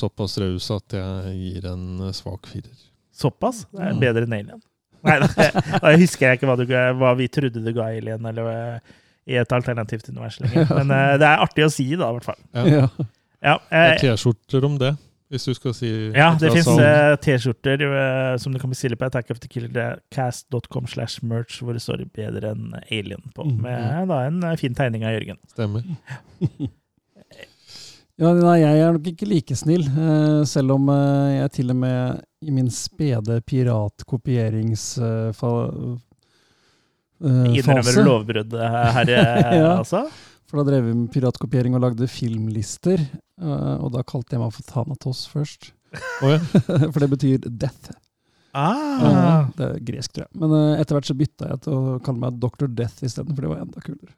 såpass 0.00 0.34
raus 0.40 0.68
at 0.72 0.94
jeg 0.96 1.32
gir 1.40 1.66
en 1.72 1.86
svak 2.16 2.48
firer. 2.48 2.76
Såpass? 3.14 3.64
Det 3.72 3.82
er 3.84 3.92
Mm. 3.94 4.00
bedre 4.00 4.22
enn 4.26 4.32
Alien. 4.38 4.62
Nei, 5.04 5.18
da, 5.20 5.28
da 5.84 5.90
husker 6.00 6.30
jeg 6.30 6.38
ikke 6.38 6.48
hva, 6.48 6.54
du, 6.56 6.64
hva 6.98 7.10
vi 7.18 7.26
trodde 7.28 7.60
du 7.60 7.68
ga 7.76 7.90
Alien, 7.92 8.24
eller 8.30 8.48
eh, 8.52 8.94
i 9.28 9.36
et 9.40 9.52
alternativt 9.52 10.08
univers 10.08 10.38
lenger. 10.40 10.64
Men 10.80 10.88
uh, 10.92 11.16
det 11.20 11.28
er 11.28 11.44
artig 11.44 11.66
å 11.66 11.72
si, 11.72 11.84
da, 12.00 12.08
i 12.08 12.16
hvert 12.18 12.28
fall. 12.32 12.40
Ja. 12.56 12.64
Ja. 12.64 12.88
Ja, 13.44 13.58
Det 13.68 13.82
er 13.92 13.98
T-skjorter 14.00 14.64
om 14.64 14.78
det, 14.80 14.94
hvis 15.34 15.46
du 15.48 15.52
skal 15.58 15.72
si 15.76 15.88
ja 16.14 16.28
det 16.38 16.50
fins. 16.54 16.68
T-skjorter 17.24 17.78
eh, 17.88 18.34
som 18.40 18.50
du 18.54 18.58
kan 18.62 18.70
bestille 18.72 18.96
på 18.98 19.06
attackofthekillercast.com 19.08 20.84
slash 20.90 21.14
merch, 21.26 21.54
hvor 21.62 21.72
det 21.74 21.82
står 21.82 21.98
'bedre 22.14 22.46
enn 22.54 22.66
Alien' 22.86 23.26
på. 23.34 23.42
Mm. 23.50 23.58
Med 23.66 23.80
da 24.12 24.18
en 24.28 24.38
eh, 24.46 24.56
fin 24.60 24.74
tegning 24.78 25.02
av 25.04 25.12
Jørgen. 25.18 25.38
Stemmer. 25.52 25.82
Ja, 28.14 28.30
nei, 28.30 28.60
jeg 28.62 28.78
er 28.78 28.92
nok 28.94 29.08
ikke 29.10 29.26
like 29.26 29.56
snill, 29.58 29.82
eh, 29.90 30.44
selv 30.46 30.70
om 30.76 30.86
eh, 30.92 31.32
jeg 31.40 31.50
til 31.56 31.66
og 31.74 31.78
med 31.82 32.20
i 32.46 32.50
min 32.54 32.68
spede 32.70 33.40
piratkopierings-fase 33.42 35.34
Innrømmer 37.24 37.94
du 37.96 38.02
lovbrudd 38.04 38.52
eh, 38.54 38.92
her, 38.98 39.06
eh, 39.16 39.54
Ja. 39.64 39.72
altså? 39.80 40.04
For 40.50 40.60
da 40.60 40.66
drev 40.68 40.86
vi 40.88 40.94
med 40.96 41.10
piratkopiering 41.14 41.76
og 41.78 41.84
lagde 41.86 42.08
filmlister, 42.10 43.00
eh, 43.00 43.76
og 43.80 43.92
da 43.94 44.04
kalte 44.06 44.36
jeg 44.36 44.42
meg 44.44 44.52
for 44.54 44.66
Thanatos 44.68 45.24
først. 45.30 45.72
Oh, 46.24 46.32
ja. 46.34 46.40
For 46.92 46.98
det 47.04 47.10
betyr 47.12 47.46
death. 47.48 47.92
Ah. 48.54 49.48
Det 49.56 49.66
er 49.66 49.78
gresk, 49.82 50.12
tror 50.14 50.24
jeg. 50.28 50.32
Men 50.38 50.52
eh, 50.54 50.80
etter 50.82 50.94
hvert 50.96 51.08
så 51.08 51.16
bytta 51.18 51.48
jeg 51.50 51.62
til 51.64 51.74
å 51.74 51.96
kalle 52.06 52.22
meg 52.22 52.36
Dr. 52.42 52.68
Death 52.70 53.02
isteden, 53.06 53.34
for 53.34 53.46
det 53.46 53.50
var 53.50 53.64
enda 53.64 53.82
kulere. 53.82 54.12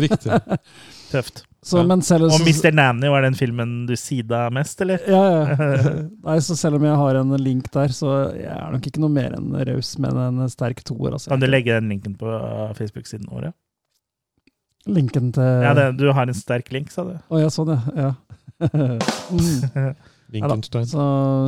Riktig. 0.00 0.36
Tøft. 1.12 1.42
Så, 1.64 1.80
Ja. 1.80 1.96
selv, 2.04 2.32
Og 2.32 2.40
Mr. 2.44 2.70
Nanny, 2.72 3.08
var 3.12 3.24
den 3.24 3.36
filmen 3.36 3.72
du 3.88 3.92
sida 4.00 4.46
mest, 4.52 4.80
eller? 4.84 5.00
Ja, 5.08 5.22
ja. 5.28 5.80
Nei, 6.28 6.36
så 6.44 6.56
selv 6.56 6.80
om 6.80 6.84
jeg 6.88 6.96
har 7.02 7.20
en 7.20 7.34
link 7.40 7.68
der, 7.72 7.92
så 7.92 8.14
jeg 8.36 8.48
er 8.52 8.70
nok 8.72 8.88
ikke 8.88 9.02
noe 9.04 9.12
mer 9.12 9.36
enn 9.36 9.52
raus, 9.68 9.94
men 10.00 10.16
en 10.24 10.44
sterk 10.52 10.80
toer. 10.88 11.16
Altså. 11.16 11.32
Kan 11.32 11.40
du 11.44 11.48
legge 11.48 11.76
den 11.76 11.92
linken 11.92 12.16
på 12.20 12.32
Facebook-siden 12.80 13.28
vår? 13.32 13.50
ja? 13.50 13.56
Linken 14.88 15.32
til 15.36 15.42
Ja, 15.66 15.74
det, 15.76 15.88
du 16.00 16.06
har 16.12 16.24
en 16.30 16.34
sterk 16.34 16.70
link, 16.72 16.90
sa 16.94 17.04
du. 17.04 17.16
Å 17.28 17.42
ja, 17.42 17.50
sånn, 17.56 17.74
ja. 17.74 18.08
ja. 18.08 18.14
mm. 19.30 19.92
Winckenstein. 20.30 20.84
Så 20.86 21.02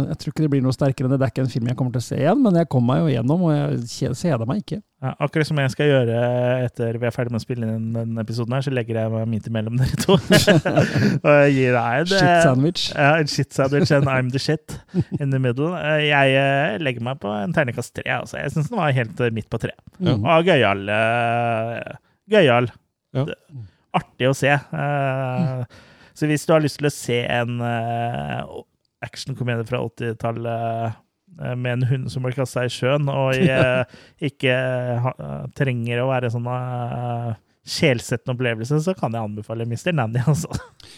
jeg 0.09 0.17
tror 0.19 0.33
ikke 0.33 0.43
det 0.43 0.49
blir 0.57 0.63
noe 0.65 0.75
sterkere 0.75 1.07
enn 1.07 1.13
det. 1.15 1.19
Det 1.23 1.27
er 1.29 1.31
ikke 1.37 1.43
en 1.45 1.51
film 1.53 1.69
jeg 1.71 1.77
kommer 1.79 1.93
til 1.95 2.01
å 2.03 2.07
se 2.09 2.17
igjen, 2.19 2.41
men 2.43 2.57
jeg 2.59 2.67
kom 2.73 2.83
meg 2.89 3.05
jo 3.05 3.13
gjennom, 3.13 3.45
og 3.47 3.53
jeg 3.55 3.77
kje- 3.93 4.11
kjeder 4.25 4.49
meg 4.51 4.65
ikke. 4.65 4.79
Ja, 5.07 5.13
akkurat 5.23 5.47
som 5.47 5.61
jeg 5.63 5.71
skal 5.71 5.87
gjøre 5.91 6.17
etter 6.65 6.99
vi 6.99 7.07
er 7.07 7.15
ferdig 7.15 7.31
med 7.35 7.39
å 7.39 7.45
spille 7.45 7.69
inn 7.71 7.87
denne 7.95 8.25
episoden, 8.27 8.57
her, 8.57 8.65
så 8.67 8.73
legger 8.75 8.99
jeg 8.99 9.13
meg 9.15 9.31
midt 9.31 9.47
imellom 9.53 9.79
dere 9.79 10.01
to. 10.03 10.19
og 11.23 11.31
jeg 11.45 11.55
gir 11.61 11.79
deg 11.79 12.11
det. 12.11 12.19
Shit 12.19 12.43
sandwich. 12.49 12.85
Ja, 12.97 13.13
en 13.23 13.31
shit 13.31 13.55
sandwich 13.55 13.95
and 13.95 14.11
I'm 14.11 14.35
the 14.35 14.43
shit 14.43 14.77
in 15.21 15.31
the 15.31 15.39
middle. 15.43 15.71
Eh, 15.79 16.09
Jeg 16.11 16.35
eh, 16.43 16.77
legger 16.83 17.07
meg 17.07 17.23
på 17.23 17.31
en 17.39 17.55
terningkast 17.55 17.95
tre. 18.01 18.09
Altså. 18.19 18.41
Jeg 18.43 18.55
syns 18.57 18.71
den 18.75 18.83
var 18.83 18.91
helt 18.99 19.23
eh, 19.23 19.31
midt 19.39 19.47
på 19.53 19.63
tre. 19.63 19.77
Mm. 20.03 20.27
Og 20.27 20.51
gøyal. 20.51 20.87
Gøyal. 22.35 22.71
Ja. 23.13 23.27
Artig 23.93 24.29
å 24.31 24.35
se. 24.37 24.53
Eh, 24.57 25.65
Så 26.17 26.29
hvis 26.29 26.45
du 26.49 26.53
har 26.55 26.61
lyst 26.65 26.77
til 26.81 26.89
å 26.89 26.93
se 26.93 27.19
en 27.25 27.61
uh, 27.65 28.43
actionkomedie 29.05 29.65
fra 29.69 29.79
80-tallet 29.85 30.93
eh, 31.41 31.55
med 31.57 31.73
en 31.79 31.87
hund 31.89 32.11
som 32.13 32.23
blir 32.25 32.37
kasta 32.37 32.67
i 32.69 32.73
sjøen, 32.73 33.09
og 33.09 33.33
eh, 33.41 33.85
ikke 34.29 34.53
ha, 35.07 35.13
trenger 35.57 36.03
å 36.05 36.11
være 36.11 36.29
sånn 36.35 36.47
uh, 36.53 37.33
sjelsettende 37.65 38.35
opplevelse, 38.37 38.81
så 38.85 38.93
kan 38.99 39.15
jeg 39.17 39.25
anbefale 39.25 39.65
Mr. 39.69 39.93
Nanny. 39.97 40.21
Altså. 40.29 40.53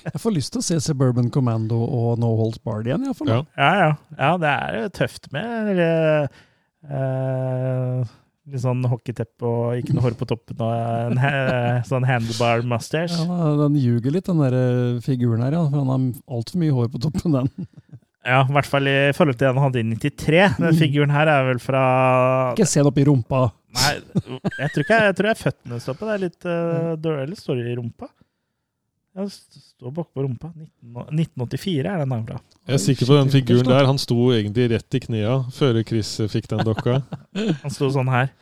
Jeg 0.05 0.21
får 0.21 0.35
lyst 0.35 0.53
til 0.55 0.63
å 0.63 0.67
se 0.67 0.81
Suburban 0.83 1.31
Commando 1.33 1.79
og 1.85 2.19
No 2.21 2.35
Holds 2.41 2.59
Barred 2.65 2.91
igjen. 2.91 3.07
Jeg, 3.07 3.17
for 3.19 3.31
Ja. 3.31 3.39
Ja, 3.57 3.71
ja. 3.85 3.91
ja, 4.19 4.33
det 4.43 4.53
er 4.55 4.79
jo 4.83 4.91
tøft 4.99 5.31
med 5.33 5.81
eh, 6.91 8.13
litt 8.51 8.63
sånn 8.65 8.85
hockeyteppe 8.89 9.49
og 9.49 9.81
ikke 9.81 9.95
noe 9.97 10.05
hår 10.05 10.17
på 10.21 10.29
toppen 10.29 10.61
og 10.65 10.73
en 10.75 11.21
sånn 11.89 12.07
handlebar 12.09 12.65
mustache. 12.69 13.17
Ja, 13.17 13.53
den 13.63 13.79
ljuger 13.81 14.15
litt, 14.15 14.29
den 14.29 14.43
der 14.43 14.57
eh, 14.59 15.03
figuren 15.05 15.45
her. 15.45 15.57
Ja, 15.57 15.65
for 15.71 15.81
han 15.81 15.93
har 15.93 16.39
altfor 16.39 16.61
mye 16.61 16.75
hår 16.77 16.91
på 16.93 17.01
toppen, 17.07 17.39
den. 17.39 17.69
Ja, 18.25 18.41
i 18.49 18.55
hvert 18.57 18.69
fall 18.69 18.89
i 18.89 18.97
forhold 19.13 19.37
til 19.37 19.51
den 19.51 19.59
han 19.59 19.67
hadde 19.67 19.83
i 19.83 19.89
93. 19.91 20.45
Den 20.57 20.79
figuren 20.79 21.13
her 21.13 21.29
er 21.29 21.43
vel 21.51 21.61
fra 21.61 21.85
Ikke 22.55 22.69
se 22.69 22.81
den 22.81 22.89
oppi 22.89 23.05
rumpa. 23.05 23.47
Nei, 23.75 23.91
jeg 24.63 24.71
tror 24.73 24.85
ikke 24.85 25.01
jeg 25.03 25.17
tror 25.19 25.29
jeg 25.29 25.41
føttene 25.43 25.81
står 25.83 25.99
på. 25.99 26.09
Det 26.09 26.15
er 26.15 26.23
litt 26.23 26.47
uh, 26.49 26.93
dårlig. 26.97 27.27
Eller 27.27 27.41
står 27.41 27.61
det 27.61 27.75
i 27.75 27.77
rumpa? 27.77 28.09
Ja, 29.15 29.29
står 29.31 29.93
bakpå 29.95 30.25
rumpa. 30.25 30.49
1984 30.51 31.85
er 31.87 32.01
den 32.03 32.11
der 32.11 32.23
fra. 32.27 32.41
Jeg 32.67 32.75
er 32.75 32.81
sikker 32.83 33.07
på 33.07 33.19
den 33.21 33.31
figuren 33.31 33.69
der. 33.69 33.87
Han 33.87 34.01
sto 34.03 34.17
egentlig 34.35 34.67
rett 34.73 34.97
i 34.99 35.01
knea 35.05 35.37
før 35.55 35.79
Chris 35.87 36.11
fikk 36.33 36.49
den 36.51 36.65
dokka. 36.67 36.99
Han 37.63 37.75
sto 37.75 37.93
sånn 37.95 38.11
her. 38.11 38.33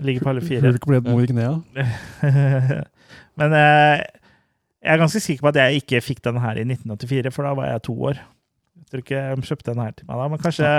Ligger 0.00 0.24
på 0.24 0.32
alle 0.32 0.44
fire. 0.46 0.64
Hulk 0.70 0.88
ble 0.88 1.02
et 1.02 1.10
mor 1.10 1.20
i 1.20 1.28
knea. 1.28 1.52
Men 3.40 3.56
eh, 3.58 4.06
jeg 4.80 4.94
er 4.94 5.02
ganske 5.02 5.20
sikker 5.20 5.44
på 5.44 5.52
at 5.52 5.60
jeg 5.60 5.82
ikke 5.82 6.00
fikk 6.04 6.24
den 6.24 6.40
her 6.40 6.56
i 6.56 6.64
1984, 6.64 7.34
for 7.36 7.44
da 7.44 7.52
var 7.58 7.68
jeg 7.68 7.84
to 7.84 7.96
år. 8.08 8.22
Jeg 8.80 8.88
tror 8.88 9.04
ikke 9.04 9.20
jeg 9.20 9.48
kjøpte 9.50 9.70
den 9.74 9.84
her 9.84 9.92
til 9.98 10.08
meg 10.08 10.22
da, 10.22 10.28
men 10.32 10.40
kanskje 10.40 10.70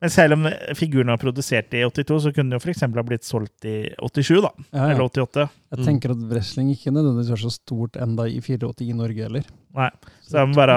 Men 0.00 0.10
selv 0.12 0.34
om 0.36 0.42
figuren 0.76 1.08
var 1.08 1.16
produsert 1.16 1.72
i 1.72 1.80
82, 1.88 2.18
så 2.26 2.32
kunne 2.34 2.50
den 2.50 2.58
jo 2.58 2.60
f.eks. 2.60 2.82
ha 2.84 3.02
blitt 3.08 3.24
solgt 3.24 3.64
i 3.64 3.76
87, 3.96 4.42
da. 4.44 4.50
Ja, 4.76 4.90
Eller 4.90 5.06
88. 5.08 5.46
Jeg 5.72 5.78
Mm. 5.78 5.84
tenker 5.86 6.10
at 6.12 6.24
wrestling 6.30 6.68
ikke 6.74 6.92
nødvendigvis 6.92 7.30
var 7.32 7.40
så 7.40 7.50
stort 7.54 7.96
enda 7.96 8.26
i 8.28 8.40
84 8.40 8.84
i 8.90 8.92
Norge 8.92 9.22
heller. 9.24 9.46
Nei. 9.74 9.88
Så 10.22 10.36
de 10.46 10.54
bare 10.54 10.76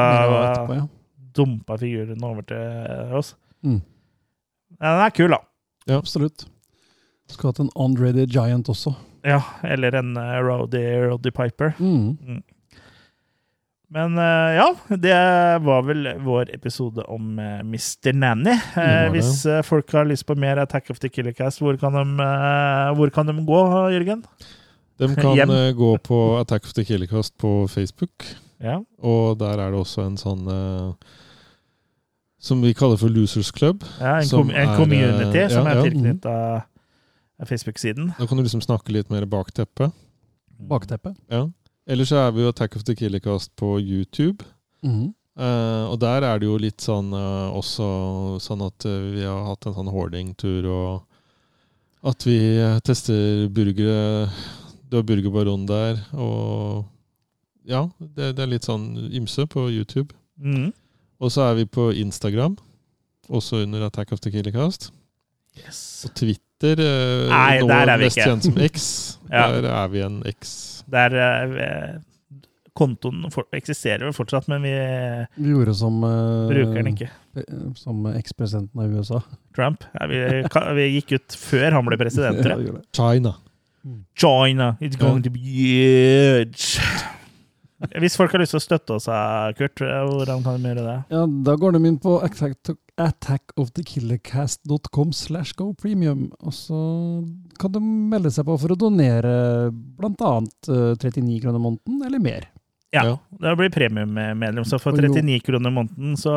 etterpå, 0.54 0.76
ja. 0.80 0.88
dumpa 1.36 1.78
figuren 1.78 2.24
over 2.24 2.42
til 2.48 3.14
oss. 3.20 3.36
Mm. 3.64 3.82
Ja, 4.80 4.94
den 4.96 5.06
er 5.06 5.10
kul, 5.12 5.30
da. 5.36 5.42
Ja, 5.88 5.98
Absolutt. 6.00 6.46
Skulle 7.30 7.52
hatt 7.52 7.60
en 7.60 7.70
Andre 7.76 8.14
the 8.14 8.26
Giant 8.26 8.70
også. 8.72 8.96
Ja, 9.26 9.42
eller 9.68 9.94
en 10.00 10.16
uh, 10.18 10.40
Roddy, 10.42 10.80
Roddy 11.10 11.30
Piper. 11.36 11.76
Mm. 11.78 12.42
Men 13.90 14.18
eh, 14.22 14.56
ja, 14.60 14.68
det 15.02 15.14
var 15.66 15.86
vel 15.88 16.12
vår 16.22 16.52
episode 16.54 17.02
om 17.10 17.40
eh, 17.42 17.60
Mr. 17.66 18.12
Nanny. 18.14 18.54
Eh, 18.78 19.08
hvis 19.16 19.44
folk 19.66 19.90
har 19.98 20.06
lyst 20.06 20.28
på 20.30 20.36
mer 20.38 20.62
Attack 20.62 20.92
of 20.94 21.00
the 21.02 21.10
Killer 21.10 21.34
Cast, 21.34 21.64
hvor 21.64 21.78
kan 21.82 21.98
de, 21.98 22.04
hvor 23.00 23.10
kan 23.16 23.26
de 23.32 23.34
gå, 23.48 23.62
Jørgen? 23.96 24.22
De 25.00 25.10
kan 25.22 25.34
Hjem. 25.40 25.56
gå 25.80 25.94
på 26.06 26.20
Attack 26.38 26.70
of 26.70 26.74
the 26.78 26.86
Killer 26.86 27.10
Cast 27.10 27.38
på 27.42 27.66
Facebook, 27.72 28.28
Ja. 28.62 28.78
og 29.00 29.38
der 29.40 29.56
er 29.58 29.72
det 29.72 29.80
også 29.80 30.04
en 30.06 30.18
sånn 30.20 30.46
som 32.40 32.62
vi 32.64 32.74
kaller 32.74 33.00
for 33.00 33.12
Losers 33.12 33.52
Club. 33.52 33.84
ja 34.00 34.18
en, 34.20 34.28
Som 34.28 34.48
kom, 34.48 34.52
en 34.56 34.70
er, 34.70 34.76
community 34.78 35.40
eh, 35.42 35.50
som 35.52 35.66
ja, 35.68 35.72
er 35.74 35.80
ja. 35.80 35.84
tilknytta 35.88 36.36
Facebook-siden. 37.48 38.14
Da 38.20 38.28
kan 38.28 38.38
du 38.40 38.44
liksom 38.44 38.62
snakke 38.64 38.92
litt 38.96 39.10
mer 39.12 39.26
bakteppe. 39.26 39.90
Bakteppe. 40.70 41.14
Ja. 41.32 41.46
Ellers 41.90 42.12
så 42.12 42.20
er 42.22 42.34
vi 42.36 42.44
jo 42.44 42.52
Attack 42.54 42.76
of 42.78 42.84
the 42.86 42.94
Killercast 42.96 43.56
på 43.58 43.80
YouTube. 43.82 44.46
Mm. 44.86 45.10
Uh, 45.40 45.86
og 45.90 46.00
der 46.02 46.26
er 46.28 46.40
det 46.42 46.50
jo 46.50 46.58
litt 46.60 46.84
sånn 46.84 47.14
uh, 47.16 47.50
også 47.56 47.86
sånn 48.44 48.62
at 48.66 48.86
uh, 48.86 48.98
vi 49.16 49.24
har 49.24 49.46
hatt 49.48 49.70
en 49.70 49.76
sånn 49.78 49.92
hoarding-tur, 49.94 50.68
og 50.68 52.10
at 52.12 52.26
vi 52.28 52.38
tester 52.86 53.48
burgere. 53.56 54.28
Du 54.90 54.98
har 54.98 55.06
Burgerbaron 55.06 55.68
der, 55.70 56.00
og 56.18 56.86
ja, 57.70 57.84
det, 58.02 58.34
det 58.38 58.44
er 58.44 58.52
litt 58.56 58.66
sånn 58.66 58.88
ymse 59.14 59.46
på 59.50 59.68
YouTube. 59.70 60.16
Mm. 60.42 60.72
Og 61.22 61.34
så 61.34 61.46
er 61.50 61.60
vi 61.60 61.68
på 61.70 61.92
Instagram, 61.94 62.56
også 63.30 63.64
under 63.68 63.86
Attack 63.86 64.16
of 64.16 64.24
the 64.26 64.34
Killercast. 64.34 64.90
Yes. 65.60 65.82
Og 66.08 66.16
Twitter, 66.18 66.82
Nei, 67.30 67.60
nå 67.62 67.70
der 67.70 67.94
er 67.94 68.02
vi 68.02 68.10
mest 68.10 68.18
ikke. 68.18 68.30
kjent 68.32 68.50
som 68.50 68.62
X. 68.70 68.90
Ja. 69.30 69.46
Der 69.54 69.70
er 69.70 69.90
vi 69.94 70.02
en 70.02 70.24
X. 70.26 70.79
Der 70.90 71.16
eh, 71.20 71.98
Kontoen 72.80 73.26
for, 73.34 73.44
eksisterer 73.58 74.06
vel 74.08 74.14
fortsatt, 74.16 74.48
men 74.48 74.62
vi 74.64 74.72
Vi 75.42 75.52
gjorde 75.52 75.74
som, 75.76 75.98
eh, 76.06 76.48
bruker 76.52 76.78
den 76.80 76.94
ikke. 76.94 77.10
eh, 77.36 77.66
som 77.76 78.06
ekspresidenten 78.14 78.80
av 78.86 78.94
USA. 78.96 79.22
Trump. 79.56 79.84
Ja, 80.00 80.08
vi, 80.08 80.22
vi 80.78 80.86
gikk 81.00 81.16
ut 81.18 81.36
før 81.38 81.76
han 81.80 81.86
ble 81.90 81.98
president. 82.00 82.40
Ja. 82.50 82.58
China. 82.96 83.36
China, 84.16 84.74
it's 84.82 84.98
going 85.00 85.24
to 85.24 85.30
be 85.32 85.40
huge. 85.40 86.80
Hvis 88.00 88.18
folk 88.20 88.34
har 88.36 88.42
lyst 88.44 88.52
til 88.52 88.60
å 88.60 88.64
støtte 88.64 88.96
oss, 88.98 89.06
Kurt, 89.56 89.80
hvordan 89.80 90.42
kan 90.44 90.58
de 90.60 90.68
gjøre 90.74 90.84
det? 90.84 90.98
Ja, 91.16 91.22
da 91.48 91.54
går 91.56 91.78
de 91.78 91.80
inn 91.88 92.00
på 92.04 92.18
attack, 92.26 92.58
attackofthekillercast.com 93.00 95.14
slash 95.16 95.54
go 95.60 95.74
premium, 95.74 96.32
og 96.44 96.54
så 96.56 96.80
kan 97.62 97.72
de 97.74 97.80
melde 97.84 98.32
seg 98.34 98.46
på 98.48 98.58
for 98.62 98.70
å 98.74 98.80
donere 98.80 99.34
blant 99.72 100.22
annet 100.28 100.60
eh, 100.72 100.94
39 101.00 101.42
kroner 101.46 101.62
måneden, 101.64 101.96
eller 102.06 102.20
mer. 102.24 102.44
Ja, 102.92 103.04
Ja. 103.06 103.18
det 103.40 103.56
blir 103.58 103.70
premiummedlem. 103.70 104.64
Så 104.66 104.80
for 104.82 104.92
39 104.98 105.40
kroner 105.46 105.70
i 105.70 105.74
måneden 105.74 106.16
så 106.18 106.32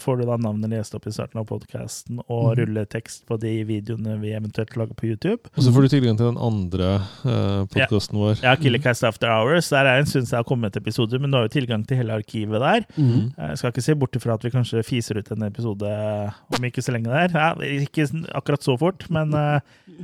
får 0.00 0.16
du 0.18 0.24
da 0.24 0.36
navnet 0.40 0.70
lest 0.70 0.94
opp 0.96 1.06
i 1.06 1.10
starten 1.12 1.36
av 1.40 1.44
podkasten 1.46 2.20
og 2.28 2.56
Mhm. 2.56 2.64
rulletekst 2.64 3.26
på 3.28 3.38
de 3.38 3.62
videoene 3.64 4.18
vi 4.20 4.32
eventuelt 4.32 4.74
lager 4.76 4.94
på 4.94 5.04
YouTube. 5.06 5.40
Og 5.56 5.62
så 5.62 5.70
får 5.70 5.82
du 5.82 5.88
tilgang 5.88 6.16
til 6.16 6.32
den 6.32 6.38
andre 6.40 7.02
eh, 7.28 7.66
podkasten 7.68 8.16
vår. 8.16 8.40
Ja, 8.42 8.54
Killercast 8.56 9.04
After 9.04 9.28
Hours. 9.28 9.68
Der 9.68 9.84
er 9.84 9.98
en 9.98 10.06
stund 10.06 10.24
siden 10.24 10.30
det 10.30 10.36
har 10.38 10.44
kommet 10.44 10.76
episoder, 10.76 11.18
men 11.20 11.30
du 11.30 11.36
har 11.36 11.44
jo 11.48 11.60
tilgang 11.60 11.86
til 11.86 11.98
hele 11.98 12.10
arkivet 12.16 12.58
der. 12.58 12.86
Mm. 12.96 13.34
Jeg 13.36 13.58
skal 13.58 13.70
ikke 13.72 13.82
se 13.82 13.94
bort 13.94 14.12
ifra 14.16 14.32
at 14.34 14.42
vi 14.44 14.50
kanskje 14.50 14.82
fiser 14.84 15.18
ut 15.18 15.30
en 15.32 15.42
episode 15.42 15.84
om 15.84 16.64
ikke 16.64 16.80
så 16.80 16.92
lenge 16.96 17.04
der. 17.12 17.28
Ja, 17.36 17.52
ikke 17.54 18.08
akkurat 18.34 18.62
så 18.64 18.78
fort, 18.78 19.04
men 19.10 19.34
eh, 19.34 19.60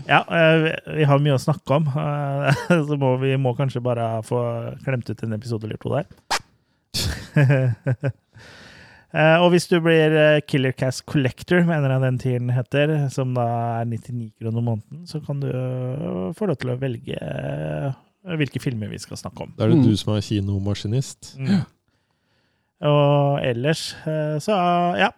ja, 0.07 0.21
eh, 0.29 0.77
vi 0.99 1.05
har 1.05 1.19
mye 1.19 1.39
å 1.39 1.41
snakke 1.41 1.71
om. 1.81 1.89
eh, 1.97 2.53
Så 2.85 2.99
må 2.99 3.19
vi 3.21 3.37
må 3.37 3.57
kanskje 3.57 3.81
bare 3.83 4.21
få 4.23 4.77
klemt 4.85 5.09
ut 5.09 5.23
en 5.23 5.33
episode 5.33 5.65
eller 5.65 5.77
to 5.79 5.94
der. 6.01 6.07
Eh, 9.15 9.37
Og 9.39 9.53
hvis 9.53 9.69
du 9.71 9.77
blir 9.79 10.41
Killer 10.51 10.73
Cast 10.75 11.05
Collector, 11.07 11.61
mener 11.63 11.93
jeg 11.93 12.03
den 12.03 12.17
tieren 12.19 12.49
heter, 12.51 12.91
som 13.15 13.31
da 13.37 13.45
er 13.79 13.85
99 13.87 14.33
kroner 14.43 14.65
måneden, 14.67 15.05
så 15.07 15.21
kan 15.23 15.39
du 15.39 15.47
eh, 15.55 16.33
få 16.35 16.49
lov 16.51 16.57
til 16.59 16.73
å 16.73 16.77
velge 16.81 17.15
eh, 17.23 17.93
hvilke 18.41 18.59
filmer 18.59 18.91
vi 18.91 18.99
skal 18.99 19.21
snakke 19.21 19.47
om. 19.47 19.53
Da 19.55 19.69
er 19.69 19.71
det 19.71 19.79
Mm. 19.79 19.87
du 19.87 19.95
som 20.01 20.17
er 20.17 20.25
kinomaskinist. 20.27 21.37
Mm. 21.39 21.63
Og 22.91 23.39
ellers 23.47 23.95
eh, 24.03 24.41
så 24.43 24.59
ja. 24.99 25.13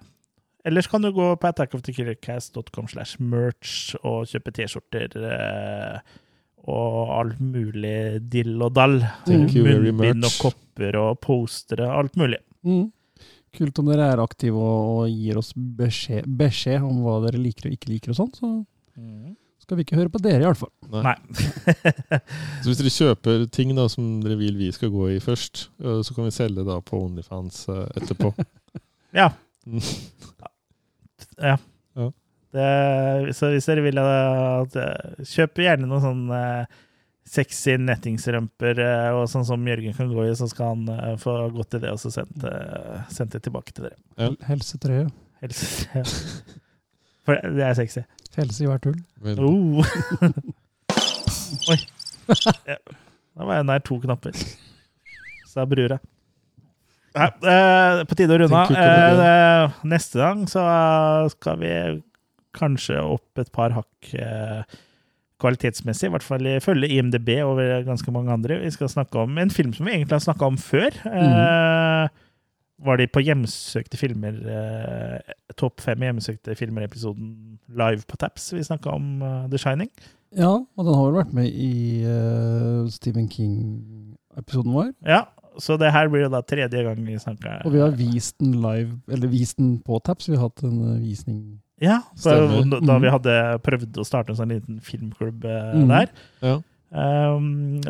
Ellers 0.67 0.89
kan 0.93 1.01
du 1.01 1.09
gå 1.15 1.31
på 1.41 1.49
attackofthekillercast.com 1.49 2.89
slash 2.93 3.17
merch 3.23 3.95
og 4.05 4.27
kjøpe 4.29 4.53
T-skjorter 4.59 5.17
eh, 5.25 6.01
og 6.67 7.15
alt 7.21 7.41
mulig 7.41 7.97
dill 8.31 8.61
og 8.63 8.75
dall. 8.77 9.01
Munnbind 9.31 10.27
og 10.27 10.39
kopper 10.41 10.99
og 11.01 11.19
postere, 11.23 11.89
alt 11.89 12.17
mulig. 12.19 12.41
Mm. 12.67 12.89
Kult 13.57 13.79
om 13.81 13.89
dere 13.89 14.11
er 14.13 14.21
aktive 14.21 14.61
og, 14.61 14.89
og 14.97 15.13
gir 15.13 15.39
oss 15.41 15.53
beskjed, 15.55 16.27
beskjed 16.39 16.85
om 16.85 17.05
hva 17.05 17.21
dere 17.25 17.41
liker 17.41 17.71
og 17.71 17.77
ikke 17.77 17.93
liker 17.95 18.13
og 18.13 18.19
sånn, 18.19 18.35
så 18.37 18.51
skal 19.67 19.81
vi 19.81 19.87
ikke 19.87 19.97
høre 19.99 20.13
på 20.13 20.21
dere 20.23 20.45
i 20.45 20.47
hvert 20.47 20.61
fall. 20.61 20.71
Nei. 20.93 21.03
Nei. 21.03 21.17
Så 22.63 22.69
hvis 22.69 22.79
dere 22.79 22.93
kjøper 22.95 23.47
ting 23.51 23.73
da 23.75 23.89
som 23.91 24.21
dere 24.23 24.37
vil 24.39 24.55
vi 24.61 24.69
skal 24.75 24.93
gå 24.95 25.09
i 25.17 25.23
først, 25.23 25.65
så 25.83 26.15
kan 26.15 26.29
vi 26.29 26.35
selge 26.37 26.63
da 26.69 26.77
på 26.87 27.01
Onlyfans 27.09 27.65
etterpå. 27.99 28.35
Ja. 29.17 29.31
Mm. 29.65 29.81
ja. 31.41 31.55
Det, 32.57 33.37
så 33.37 33.53
hvis 33.53 33.69
dere 33.69 33.85
vil 33.85 34.01
at 34.01 34.77
Kjøp 35.29 35.61
gjerne 35.61 35.89
noen 35.91 36.05
sånn 36.05 36.27
eh, 36.33 36.83
sexy 37.27 37.75
nettingsrømper 37.83 38.81
eh, 38.83 39.09
og 39.17 39.27
sånn 39.31 39.47
som 39.49 39.67
Jørgen 39.67 39.95
kan 39.97 40.11
gå 40.13 40.29
i, 40.29 40.35
så 40.39 40.49
skal 40.51 40.75
han 40.75 40.91
eh, 40.95 41.15
få 41.21 41.35
gått 41.55 41.73
til 41.75 41.83
det 41.83 41.93
og 41.95 42.01
så 42.03 42.13
sendt, 42.15 42.45
eh, 42.47 43.01
sendt 43.13 43.35
det 43.35 43.43
tilbake 43.47 43.75
til 43.75 43.89
dere. 43.89 43.99
Ja. 44.21 44.31
Helsetrøye. 44.47 45.09
Helst, 45.43 45.89
ja. 45.93 46.05
For 47.27 47.41
det 47.43 47.65
er 47.67 47.75
sexy. 47.77 48.05
Helse 48.37 48.65
i 48.65 48.69
hvert 48.71 48.87
hull. 48.87 49.01
Oh. 49.43 49.83
Oi. 51.73 51.79
Ja. 52.69 52.79
Da 53.37 53.45
var 53.45 53.59
jeg 53.59 53.67
nær 53.69 53.83
to 53.85 53.99
knapper. 54.01 54.39
Sa 55.51 55.67
brura. 55.69 55.99
Nei, 57.17 57.29
eh, 57.49 58.03
på 58.07 58.17
tide 58.19 58.37
å 58.37 58.41
runde 58.43 58.61
av. 58.61 58.73
Eh, 58.77 59.77
neste 59.89 60.21
gang 60.21 60.45
så 60.51 60.63
skal 61.33 61.59
vi 61.63 61.73
kanskje 62.57 62.99
opp 63.03 63.41
et 63.41 63.51
par 63.55 63.75
hakk 63.77 64.13
eh, 64.19 64.77
kvalitetsmessig, 65.43 66.09
i 66.09 66.15
hvert 66.15 66.25
fall 66.25 66.49
ifølge 66.49 66.89
IMDb 66.97 67.35
og 67.45 67.61
ganske 67.85 68.13
mange 68.15 68.33
andre. 68.33 68.61
Vi 68.63 68.73
skal 68.73 68.93
snakke 68.93 69.21
om 69.21 69.37
en 69.39 69.53
film 69.53 69.75
som 69.77 69.89
vi 69.89 69.93
egentlig 69.99 70.17
har 70.17 70.25
snakka 70.25 70.49
om 70.49 70.57
før. 70.61 70.97
Eh, 71.11 72.23
var 72.87 73.01
de 73.01 73.07
på 73.09 73.23
hjemsøkte 73.25 73.97
filmer 73.97 74.37
eh, 74.53 75.35
Topp 75.57 75.81
fem 75.81 76.03
hjemsøkte 76.05 76.57
filmer-episoden 76.59 77.31
live 77.73 78.05
på 78.09 78.19
Taps? 78.21 78.51
Vi 78.53 78.65
snakka 78.65 78.93
om 78.97 79.25
The 79.53 79.61
Shining. 79.61 79.93
Ja, 80.37 80.53
og 80.53 80.85
den 80.85 80.97
har 80.97 81.07
vel 81.07 81.21
vært 81.23 81.37
med 81.37 81.49
i 81.49 82.05
Stephen 82.93 83.31
King-episoden 83.33 84.75
vår. 84.77 84.91
Ja, 85.09 85.23
så 85.63 85.77
det 85.81 85.93
her 85.93 86.11
blir 86.13 86.27
jo 86.27 86.33
da 86.33 86.43
tredje 86.45 86.83
gang 86.85 86.99
vi 87.07 87.17
snakker. 87.21 87.63
Og 87.65 87.73
vi 87.73 87.81
har 87.81 87.95
vist 87.97 88.37
den 88.43 88.59
live, 88.61 88.99
eller 89.09 89.33
vist 89.33 89.57
den 89.61 89.79
på 89.85 90.01
Taps. 90.05 90.29
Vi 90.29 90.37
har 90.37 90.51
hatt 90.51 90.65
en 90.67 90.83
visning. 91.01 91.39
Ja, 91.81 92.01
så 92.17 92.31
da, 92.71 92.81
da 92.81 92.99
vi 92.99 93.07
Mhm. 93.07 93.13
hadde 93.13 93.35
prøvd 93.63 93.99
å 94.01 94.05
starte 94.07 94.31
en 94.31 94.37
sånn 94.37 94.49
liten 94.55 94.81
filmklubb 94.81 95.45
eh, 95.45 95.75
Mhm. 95.77 95.89
der. 95.89 96.09
Ja. 96.43 96.61
Um, 97.37 97.81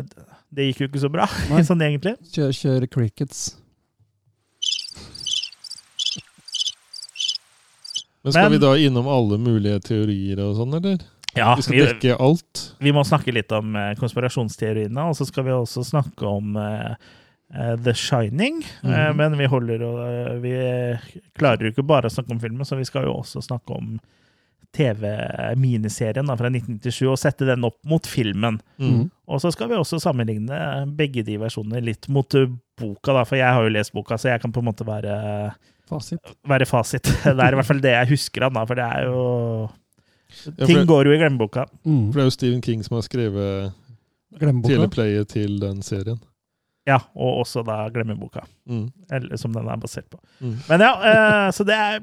det 0.51 0.65
gikk 0.73 0.79
jo 0.81 0.87
ikke 0.89 0.99
så 1.05 1.11
bra, 1.11 1.25
Nei. 1.49 1.61
sånn 1.63 1.79
egentlig. 1.81 2.17
Kjør, 2.33 2.51
kjør 2.51 2.87
crickets. 2.89 3.55
Men 8.23 8.33
skal 8.33 8.49
Men- 8.49 8.51
vi 8.59 8.65
da 8.65 8.73
innom 8.75 9.07
alle 9.07 9.37
mulige 9.37 9.79
teorier 9.83 10.39
og 10.43 10.55
sånn, 10.57 10.73
eller? 10.75 10.97
Ja, 11.35 11.55
Vi 11.55 11.61
skal 11.61 11.75
vi, 11.75 11.85
dekke 11.85 12.19
alt. 12.19 12.73
vi 12.79 12.91
må 12.91 13.03
snakke 13.05 13.31
litt 13.33 13.51
om 13.51 13.75
eh, 13.75 13.93
konspirasjonsteoriene, 13.95 14.97
og 14.97 15.15
så 15.15 15.25
skal 15.27 15.43
vi 15.43 15.51
også 15.51 15.83
snakke 15.85 16.23
om 16.25 16.57
eh, 16.57 16.95
The 17.53 17.93
Shining. 17.95 18.61
Eh, 18.83 18.89
Mhm. 18.89 19.17
men 19.17 19.37
vi 19.39 19.45
holder 19.47 19.83
og 19.87 19.99
eh, 20.03 20.39
Vi 20.43 20.51
klarer 21.39 21.63
jo 21.67 21.71
ikke 21.71 21.85
bare 21.87 22.09
å 22.09 22.11
snakke 22.13 22.31
om 22.35 22.39
filmen, 22.39 22.65
så 22.67 22.75
vi 22.77 22.83
skal 22.85 23.05
jo 23.07 23.13
også 23.21 23.41
snakke 23.45 23.71
om 23.77 23.99
TV-miniserien 24.75 26.27
fra 26.37 26.49
1997 26.51 27.07
og 27.09 27.17
sette 27.21 27.45
den 27.47 27.63
opp 27.67 27.77
mot 27.87 28.05
filmen. 28.09 28.59
Mm. 28.81 29.07
Og 29.27 29.41
så 29.41 29.51
skal 29.53 29.69
vi 29.71 29.77
også 29.79 29.99
sammenligne 30.03 30.59
begge 30.97 31.23
de 31.25 31.37
versjonene 31.41 31.81
litt 31.83 32.07
mot 32.13 32.27
boka, 32.77 33.13
da, 33.15 33.23
for 33.23 33.39
jeg 33.39 33.47
har 33.53 33.63
jo 33.63 33.73
lest 33.73 33.93
boka, 33.95 34.17
så 34.19 34.33
jeg 34.33 34.41
kan 34.43 34.51
på 34.53 34.59
en 34.61 34.67
måte 34.69 34.85
være, 34.87 35.53
Fasit. 35.89 36.19
være 36.47 36.67
fasit. 36.67 37.03
Det 37.23 37.39
er 37.39 37.55
i 37.55 37.59
hvert 37.61 37.65
fall 37.71 37.79
det 37.83 37.93
jeg 37.95 38.11
husker 38.11 38.43
av 38.49 38.53
den, 38.53 38.67
for 38.67 38.75
det 38.75 38.87
er 38.91 39.07
jo 39.07 39.69
Ja, 40.59 40.65
Ting 40.67 40.81
for, 40.81 40.85
går 40.91 41.05
jo 41.07 41.13
i 41.15 41.19
glemmeboka. 41.21 41.63
Mm. 41.87 42.11
for 42.11 42.19
det 42.19 42.23
er 42.25 42.27
jo 42.27 42.35
Stephen 42.35 42.61
King 42.61 42.81
som 42.83 42.97
har 42.99 43.05
skrevet 43.07 43.71
teleplayet 44.67 45.29
til 45.31 45.55
den 45.63 45.79
serien. 45.81 46.19
Ja, 46.87 47.01
og 47.19 47.41
også 47.43 47.65
da 47.67 47.81
glemmeboka, 47.91 48.45
Mm. 48.69 48.85
eller, 49.11 49.37
som 49.37 49.51
den 49.53 49.67
er 49.67 49.77
basert 49.77 50.07
på. 50.09 50.19
Mm. 50.41 50.55
Men 50.69 50.79
ja, 50.85 50.91
eh, 51.11 51.51
så 51.51 51.65
det 51.67 51.75
er, 51.75 51.99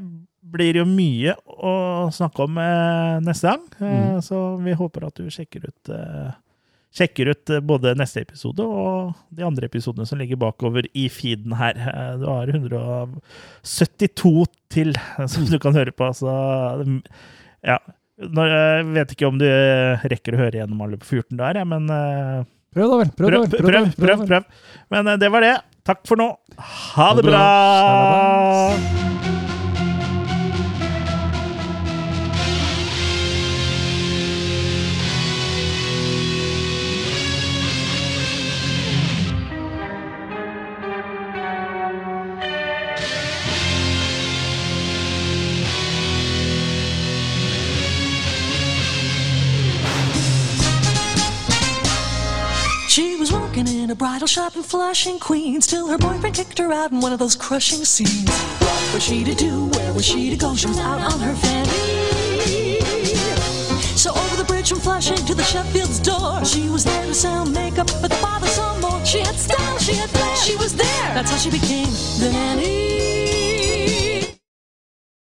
blir 0.54 0.76
jo 0.76 0.84
mye 0.84 1.32
å 1.48 1.72
snakke 2.12 2.44
om 2.44 2.58
eh, 2.60 3.20
neste 3.24 3.48
gang, 3.54 3.64
eh, 3.80 4.00
Mm. 4.14 4.22
så 4.22 4.42
vi 4.62 4.74
håper 4.76 5.06
at 5.08 5.14
du 5.20 5.28
sjekker 5.32 5.68
ut 5.70 5.94
Sjekker 6.94 7.26
ut 7.32 7.50
både 7.66 7.90
neste 7.98 8.20
episode 8.22 8.62
og 8.62 9.16
de 9.34 9.42
andre 9.42 9.66
episodene 9.66 10.06
som 10.06 10.14
ligger 10.20 10.38
bakover 10.38 10.86
i 10.94 11.08
feeden 11.10 11.50
her. 11.58 11.74
Du 12.20 12.26
har 12.28 12.46
172 12.46 14.44
til 14.70 14.94
som 15.26 15.46
du 15.50 15.58
kan 15.58 15.74
høre 15.74 15.90
på, 15.90 16.06
så 16.14 16.30
mm, 16.86 17.00
ja. 17.66 17.80
Jeg 18.14 18.84
vet 18.94 19.10
ikke 19.16 19.26
om 19.26 19.40
du 19.42 19.46
rekker 20.06 20.36
å 20.36 20.42
høre 20.44 20.60
gjennom 20.60 20.84
alle 20.86 21.00
på 21.02 21.16
14 21.18 21.34
der, 21.40 21.58
ja, 21.58 21.64
men 21.66 21.90
Prøv 22.74 22.90
da 22.90 23.00
vel. 23.04 23.10
Prøv, 23.14 23.30
prøv, 23.30 23.48
prøv, 23.54 23.72
vel. 23.72 23.90
prøv, 23.94 24.16
prøv, 24.16 24.28
prøv. 24.28 24.44
Men 24.90 25.14
eh, 25.14 25.18
det 25.22 25.30
var 25.30 25.46
det. 25.46 25.56
Takk 25.86 26.02
for 26.08 26.18
nå. 26.18 26.30
Ha 26.58 27.10
det 27.14 27.24
det 27.24 27.30
bra. 27.30 27.42
bra! 27.42 29.13
Bridal 53.94 54.26
shop 54.26 54.56
in 54.56 54.62
Flushing, 54.62 55.18
Queens, 55.18 55.66
till 55.66 55.86
her 55.88 55.98
boyfriend 55.98 56.34
kicked 56.34 56.58
her 56.58 56.72
out 56.72 56.90
in 56.90 57.00
one 57.00 57.12
of 57.12 57.18
those 57.18 57.36
crushing 57.36 57.84
scenes. 57.84 58.28
What 58.58 58.94
was 58.94 59.02
she 59.02 59.24
to 59.24 59.34
do? 59.34 59.66
Where 59.66 59.92
was 59.92 60.04
she 60.04 60.30
to 60.30 60.36
go? 60.36 60.54
She 60.56 60.66
was 60.66 60.78
out 60.78 61.00
on 61.00 61.20
her 61.20 61.34
fanny. 61.34 62.80
So 63.96 64.10
over 64.10 64.36
the 64.36 64.44
bridge 64.44 64.68
from 64.68 64.80
Flushing 64.80 65.16
to 65.16 65.34
the 65.34 65.44
Sheffield's 65.44 66.00
door, 66.00 66.44
she 66.44 66.68
was 66.68 66.84
there 66.84 67.06
to 67.06 67.14
sell 67.14 67.46
makeup, 67.46 67.86
but 68.00 68.10
the 68.10 68.16
father 68.16 68.46
saw 68.46 68.78
more. 68.80 69.04
She 69.04 69.20
had 69.20 69.36
style, 69.36 69.78
she 69.78 69.94
had 69.94 70.10
flair, 70.10 70.36
she 70.36 70.56
was 70.56 70.74
there. 70.74 71.14
That's 71.14 71.30
how 71.30 71.36
she 71.36 71.50
became 71.50 71.90
the 72.18 72.30
nanny. 72.32 73.23